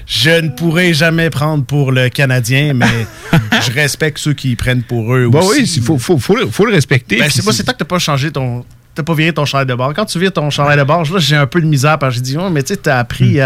je 0.06 0.30
ne 0.30 0.48
pourrai 0.48 0.92
jamais 0.94 1.30
prendre 1.30 1.64
pour 1.64 1.92
le 1.92 2.08
Canadien, 2.08 2.74
mais 2.74 2.86
je 3.66 3.70
respecte 3.72 4.18
ceux 4.18 4.32
qui 4.34 4.56
prennent 4.56 4.82
pour 4.82 5.11
eux 5.11 5.11
Bah 5.30 5.40
aussi. 5.40 5.60
oui, 5.60 5.72
il 5.76 5.82
faut, 5.82 5.98
faut, 5.98 6.18
faut, 6.18 6.36
le- 6.36 6.46
faut 6.48 6.64
le 6.66 6.72
respecter. 6.72 7.18
Ben, 7.18 7.30
c'est 7.30 7.44
pas, 7.44 7.52
c'est 7.52 7.64
tant 7.64 7.72
que 7.72 7.78
t'as 7.78 7.84
pas 7.84 7.98
changé 7.98 8.30
ton. 8.30 8.64
T'as 8.94 9.02
pas 9.02 9.14
viré 9.14 9.32
ton 9.32 9.46
chandail 9.46 9.66
de 9.66 9.74
bord. 9.74 9.94
Quand 9.94 10.04
tu 10.04 10.18
vires 10.18 10.32
ton 10.32 10.50
chandail 10.50 10.76
de 10.76 10.82
bord, 10.84 11.02
là, 11.10 11.18
j'ai 11.18 11.34
un 11.36 11.46
peu 11.46 11.62
de 11.62 11.66
misère 11.66 11.98
parce 11.98 12.12
que 12.12 12.16
j'ai 12.16 12.32
dit, 12.32 12.36
oh, 12.38 12.50
mais 12.50 12.62
tu 12.62 12.74
sais, 12.74 12.76
t'as 12.80 12.98
appris. 12.98 13.38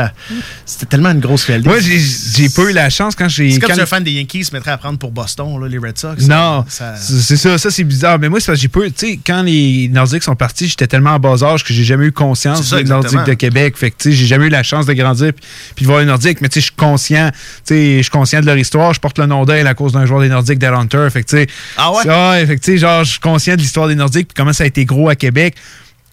C'était 0.64 0.86
tellement 0.86 1.10
une 1.12 1.20
grosse 1.20 1.44
qualité. 1.44 1.68
Moi, 1.68 1.78
j'ai 1.81 2.48
pas 2.48 2.62
eu 2.68 2.73
la 2.73 2.90
chance 2.90 3.14
quand 3.14 3.28
j'ai. 3.28 3.52
C'est 3.52 3.60
comme 3.60 3.68
quand- 3.70 3.74
si 3.77 3.81
un 3.81 3.86
fan 3.86 4.02
des 4.02 4.10
Yankees 4.12 4.44
se 4.44 4.52
mettrait 4.55 4.73
à 4.73 4.77
prendre 4.78 4.98
pour 4.98 5.12
Boston, 5.12 5.60
là, 5.60 5.68
les 5.68 5.78
Red 5.78 5.97
Sox. 5.98 6.27
Non, 6.27 6.64
Ça- 6.68 6.97
c'est 6.97 7.36
ça, 7.36 7.59
ça 7.59 7.70
c'est 7.70 7.85
bizarre. 7.85 8.18
Mais 8.18 8.28
moi, 8.28 8.40
c'est 8.40 8.47
parce 8.47 8.59
que 8.59 8.62
j'ai 8.62 8.68
pas 8.68 8.81
eu- 8.86 8.93
tu 8.93 9.06
sais, 9.06 9.20
quand 9.24 9.43
les 9.43 9.89
Nordiques 9.93 10.24
sont 10.24 10.35
partis, 10.35 10.66
j'étais 10.68 10.86
tellement 10.89 11.10
en 11.10 11.18
bas 11.20 11.43
âge 11.44 11.62
que 11.62 11.73
j'ai 11.73 11.85
jamais 11.85 12.06
eu 12.06 12.12
conscience 12.12 12.62
ça, 12.64 12.77
des 12.78 12.89
Nordiques 12.89 13.12
de 13.27 13.35
Québec. 13.35 13.77
Fait 13.77 13.90
que, 13.93 13.97
tu 13.98 14.10
sais, 14.10 14.16
j'ai 14.16 14.27
jamais 14.27 14.47
eu 14.47 14.51
la 14.51 14.62
chance 14.64 14.86
de 14.86 14.93
grandir 14.94 15.32
puis, 15.32 15.44
puis 15.77 15.85
de 15.85 15.86
voir 15.89 16.01
les 16.01 16.06
Nordiques. 16.06 16.40
Mais, 16.40 16.48
tu 16.48 16.55
sais, 16.55 16.60
je 16.60 16.66
suis 16.66 16.74
conscient, 16.77 17.31
tu 17.31 17.74
sais, 17.74 17.97
je 17.98 18.02
suis 18.02 18.10
conscient 18.10 18.40
de 18.40 18.47
leur 18.47 18.59
histoire. 18.59 18.93
Je 18.94 19.01
porte 19.01 19.18
le 19.18 19.27
nom 19.27 19.44
d'elle 19.44 19.68
à 19.68 19.74
cause 19.74 19.93
d'un 19.93 20.06
joueur 20.06 20.23
des 20.23 20.28
Nordiques, 20.28 20.59
Dale 20.59 20.74
Hunter. 20.74 21.06
Fait 21.12 21.23
que, 21.23 21.28
tu 21.28 21.36
sais. 21.36 21.47
Ah 21.77 21.93
ouais? 21.93 21.98
c'est- 22.02 22.09
ouais, 22.09 22.47
fait 22.47 22.56
que, 22.56 22.64
tu 22.64 22.73
sais, 22.73 22.78
genre, 22.78 23.05
je 23.05 23.10
suis 23.12 23.20
conscient 23.20 23.55
de 23.55 23.60
l'histoire 23.60 23.86
des 23.86 23.94
Nordiques 23.94 24.28
puis 24.28 24.35
comment 24.36 24.52
ça 24.52 24.64
a 24.64 24.66
été 24.66 24.85
gros 24.85 25.09
à 25.09 25.14
Québec. 25.14 25.35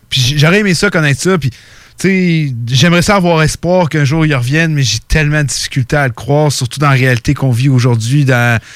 Puis 0.09 0.21
j- 0.21 0.39
j'aurais 0.39 0.59
aimé 0.59 0.73
ça, 0.73 0.89
connaître 0.89 1.21
ça. 1.21 1.37
Puis, 1.37 1.49
tu 1.49 1.57
sais, 1.97 2.53
j'aimerais 2.67 3.01
ça 3.01 3.15
avoir 3.15 3.41
espoir 3.43 3.89
qu'un 3.89 4.03
jour 4.05 4.25
ils 4.25 4.35
reviennent, 4.35 4.73
mais 4.73 4.83
j'ai 4.83 4.99
tellement 5.07 5.41
de 5.43 5.47
difficultés 5.47 5.95
à 5.95 6.07
le 6.07 6.13
croire, 6.13 6.51
surtout 6.51 6.79
dans 6.79 6.89
la 6.89 6.93
réalité 6.95 7.33
qu'on 7.33 7.51
vit 7.51 7.69
aujourd'hui. 7.69 8.25
Dans... 8.25 8.59
Tu 8.59 8.67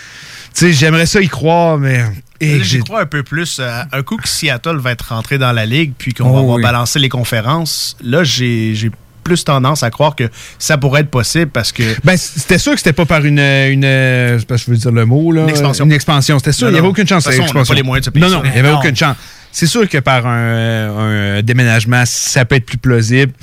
sais, 0.53 0.73
j'aimerais 0.73 1.05
ça 1.05 1.21
y 1.21 1.27
croire, 1.27 1.77
mais. 1.77 2.03
Et 2.39 2.63
J'y 2.63 2.79
crois 2.79 3.01
un 3.01 3.05
peu 3.07 3.23
plus. 3.23 3.57
euh, 3.59 3.81
un 3.91 4.03
coup 4.03 4.17
que 4.17 4.27
Seattle 4.29 4.77
va 4.77 4.91
être 4.91 5.09
rentré 5.09 5.39
dans 5.39 5.51
la 5.51 5.65
ligue, 5.65 5.93
puis 5.97 6.13
qu'on 6.13 6.29
Oh 6.29 6.47
va 6.49 6.53
oui. 6.55 6.61
balancé 6.61 6.99
les 6.99 7.09
conférences, 7.09 7.97
là, 8.03 8.23
j'ai 8.23 8.91
plus 9.23 9.43
tendance 9.43 9.81
à 9.83 9.89
croire 9.89 10.15
que 10.15 10.29
ça 10.59 10.77
pourrait 10.77 11.01
être 11.01 11.09
possible 11.09 11.47
parce 11.51 11.71
que. 11.71 11.83
Ben, 12.03 12.15
c'était 12.15 12.59
sûr 12.59 12.73
que 12.73 12.77
c'était 12.77 12.93
pas 12.93 13.05
par 13.05 13.25
une. 13.25 13.39
une 13.39 13.81
je 13.81 14.69
veux 14.71 14.77
dire 14.77 14.91
le 14.91 15.05
mot, 15.05 15.31
là. 15.31 15.41
Une 15.43 15.49
expansion. 15.49 15.85
Une 15.85 15.91
expansion. 15.91 16.37
C'était 16.37 16.51
sûr, 16.53 16.69
il 16.69 16.73
n'y 16.73 16.77
avait 16.79 16.87
aucune 16.87 17.07
chance. 17.07 17.23
De 17.25 17.31
toute 17.31 17.41
façon, 17.41 17.57
on 17.57 17.63
pas 17.65 17.73
les 17.73 17.81
moyens 17.83 18.01
de 18.05 18.05
se 18.05 18.09
payer 18.11 18.25
non, 18.31 18.41
il 18.45 18.51
n'y 18.51 18.57
avait 18.59 18.71
Non. 18.71 18.77
aucune 18.77 18.95
chance. 18.95 19.17
C'est 19.57 19.65
sûr 19.65 19.89
que 19.89 19.97
par 19.97 20.27
un, 20.27 21.37
un 21.37 21.41
déménagement, 21.41 22.03
ça 22.05 22.45
peut 22.45 22.55
être 22.57 22.65
plus 22.65 22.77
plausible. 22.77 23.33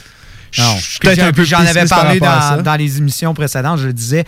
J'en- 0.52 0.76
un 1.22 1.32
peu 1.32 1.42
puis 1.42 1.44
J'en 1.46 1.58
avais 1.58 1.86
par 1.88 2.02
parlé 2.04 2.20
dans, 2.20 2.62
dans 2.62 2.76
les 2.76 2.98
émissions 2.98 3.34
précédentes, 3.34 3.80
je 3.80 3.86
le 3.88 3.92
disais. 3.92 4.24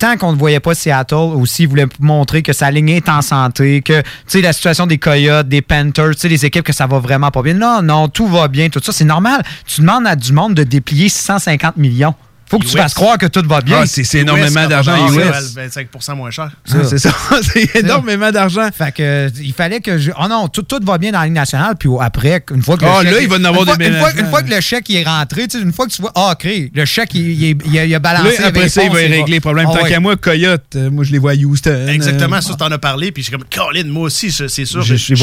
Tant 0.00 0.16
qu'on 0.16 0.32
ne 0.32 0.36
voyait 0.36 0.58
pas 0.58 0.74
Seattle 0.74 1.14
aussi, 1.14 1.62
il 1.62 1.68
voulait 1.68 1.86
montrer 2.00 2.42
que 2.42 2.52
sa 2.52 2.70
ligne 2.72 2.88
est 2.90 3.08
en 3.08 3.22
santé, 3.22 3.82
que 3.82 4.00
tu 4.02 4.06
sais, 4.26 4.40
la 4.40 4.52
situation 4.52 4.86
des 4.86 4.98
Coyotes, 4.98 5.48
des 5.48 5.62
Panthers, 5.62 6.10
les 6.24 6.44
équipes 6.44 6.64
que 6.64 6.72
ça 6.72 6.86
va 6.88 6.98
vraiment 6.98 7.30
pas 7.30 7.40
bien. 7.42 7.54
Non, 7.54 7.80
non, 7.82 8.08
tout 8.08 8.26
va 8.26 8.48
bien, 8.48 8.68
tout 8.68 8.80
ça, 8.82 8.90
c'est 8.92 9.04
normal. 9.04 9.42
Tu 9.64 9.82
demandes 9.82 10.06
à 10.08 10.16
du 10.16 10.32
monde 10.32 10.54
de 10.54 10.64
déplier 10.64 11.08
650 11.08 11.76
millions. 11.76 12.14
Faut 12.48 12.58
que 12.58 12.64
tu 12.66 12.76
fasses 12.76 12.94
croire 12.94 13.18
que 13.18 13.26
tout 13.26 13.42
va 13.46 13.60
bien. 13.60 13.80
Ah, 13.82 13.86
c'est- 13.86 14.14
énormément 14.14 14.66
d'argent 14.68 15.08
US. 15.12 15.16
US. 15.16 15.54
25 15.54 15.88
moins 16.16 16.30
cher. 16.30 16.50
C'est 16.64 16.98
ça, 16.98 17.10
c'est 17.42 17.74
énormément 17.80 18.30
d'argent. 18.30 18.68
Fait 18.76 18.92
que 18.92 19.28
il 19.40 19.52
fallait 19.52 19.80
que 19.80 19.98
je. 19.98 20.10
Oh 20.18 20.28
non, 20.28 20.48
tout, 20.48 20.62
tout 20.62 20.78
va 20.84 20.96
bien 20.98 21.10
dans 21.12 21.18
la 21.20 21.24
Ligue 21.26 21.34
nationale, 21.34 21.74
puis 21.78 21.88
après, 22.00 22.44
une 22.54 22.62
fois 22.62 22.76
que 22.76 22.84
le 22.84 22.90
Ah, 22.90 23.02
chèque 23.02 23.12
là, 23.12 23.18
est- 23.18 23.22
il 23.24 23.28
va 23.28 23.36
en 23.36 23.44
avoir 23.44 23.62
une 23.62 23.66
fois, 23.68 23.76
des 23.76 23.86
une 23.86 23.90
fois, 23.92 23.98
ménagements. 24.00 24.20
une 24.24 24.30
fois 24.30 24.42
que 24.42 24.50
le 24.54 24.60
chèque 24.60 24.90
est 24.90 25.02
rentré, 25.04 25.48
tu 25.48 25.58
sais, 25.58 25.64
une 25.64 25.72
fois 25.72 25.86
que 25.86 25.92
tu 25.92 26.02
vois, 26.02 26.12
ah, 26.14 26.32
OK, 26.32 26.48
le 26.72 26.84
chèque, 26.84 27.14
il, 27.14 27.42
il, 27.42 27.58
il 27.66 27.78
a, 27.78 27.84
il 27.84 27.94
a 27.94 27.98
balancé. 27.98 28.40
Là, 28.40 28.48
après 28.48 28.68
ça, 28.68 28.82
il 28.84 28.90
va 28.90 28.96
réponse, 28.96 29.10
régler 29.16 29.32
les 29.34 29.40
problèmes. 29.40 29.66
Ah 29.70 29.76
Tant 29.78 29.82
ouais. 29.84 29.90
qu'à 29.90 30.00
moi, 30.00 30.16
Coyote, 30.16 30.62
euh, 30.76 30.90
moi, 30.90 31.04
je 31.04 31.12
les 31.12 31.18
vois 31.18 31.32
à 31.32 31.34
Houston. 31.34 31.86
Exactement, 31.88 32.36
euh, 32.36 32.40
ça, 32.40 32.54
t'en 32.54 32.70
as 32.70 32.78
parlé, 32.78 33.10
puis 33.12 33.22
j'ai 33.24 33.32
comme, 33.32 33.44
Colin, 33.52 33.84
moi 33.88 34.04
aussi, 34.04 34.30
c'est 34.30 34.48
sûr. 34.64 34.82
Je- 34.82 34.94
je 34.94 35.14
suis. 35.14 35.16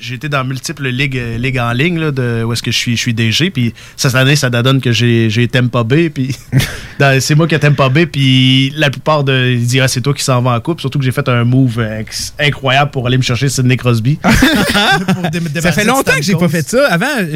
J'ai 0.00 0.14
été 0.14 0.28
dans 0.28 0.44
multiples 0.44 0.88
ligues, 0.88 1.18
euh, 1.18 1.36
ligues 1.38 1.58
en 1.58 1.72
ligne, 1.72 1.98
là, 1.98 2.10
de, 2.10 2.42
où 2.44 2.52
est-ce 2.52 2.62
que 2.62 2.70
je 2.70 2.78
suis, 2.78 2.96
je 2.96 3.00
suis 3.00 3.14
DG, 3.14 3.50
puis 3.50 3.74
ça, 3.96 4.08
cette 4.08 4.18
année, 4.18 4.36
ça 4.36 4.48
donne 4.50 4.80
que 4.80 4.92
j'ai 4.92 5.28
j'ai 5.30 5.46
Tampa 5.48 5.82
Bay, 5.84 6.10
puis 6.10 6.34
c'est 7.20 7.34
moi 7.34 7.46
qui 7.46 7.54
ai 7.54 7.58
Tampa 7.58 7.88
Bay, 7.88 8.06
puis 8.06 8.72
la 8.76 8.90
plupart 8.90 9.24
de. 9.24 9.52
Ils 9.52 9.66
disent, 9.66 9.80
ah, 9.82 9.88
c'est 9.88 10.00
toi 10.00 10.14
qui 10.14 10.22
s'en 10.22 10.40
va 10.42 10.52
en 10.52 10.60
coupe, 10.60 10.80
surtout 10.80 10.98
que 10.98 11.04
j'ai 11.04 11.12
fait 11.12 11.28
un 11.28 11.44
move 11.44 11.78
euh, 11.78 12.02
incroyable 12.38 12.90
pour 12.90 13.06
aller 13.06 13.16
me 13.16 13.22
chercher 13.22 13.48
Sidney 13.48 13.76
Crosby. 13.76 14.18
Ça 15.60 15.72
fait 15.72 15.84
longtemps 15.84 16.16
que 16.16 16.22
j'ai 16.22 16.34
pas 16.34 16.48
fait 16.48 16.68
ça. 16.68 16.86
Avant, 16.88 17.06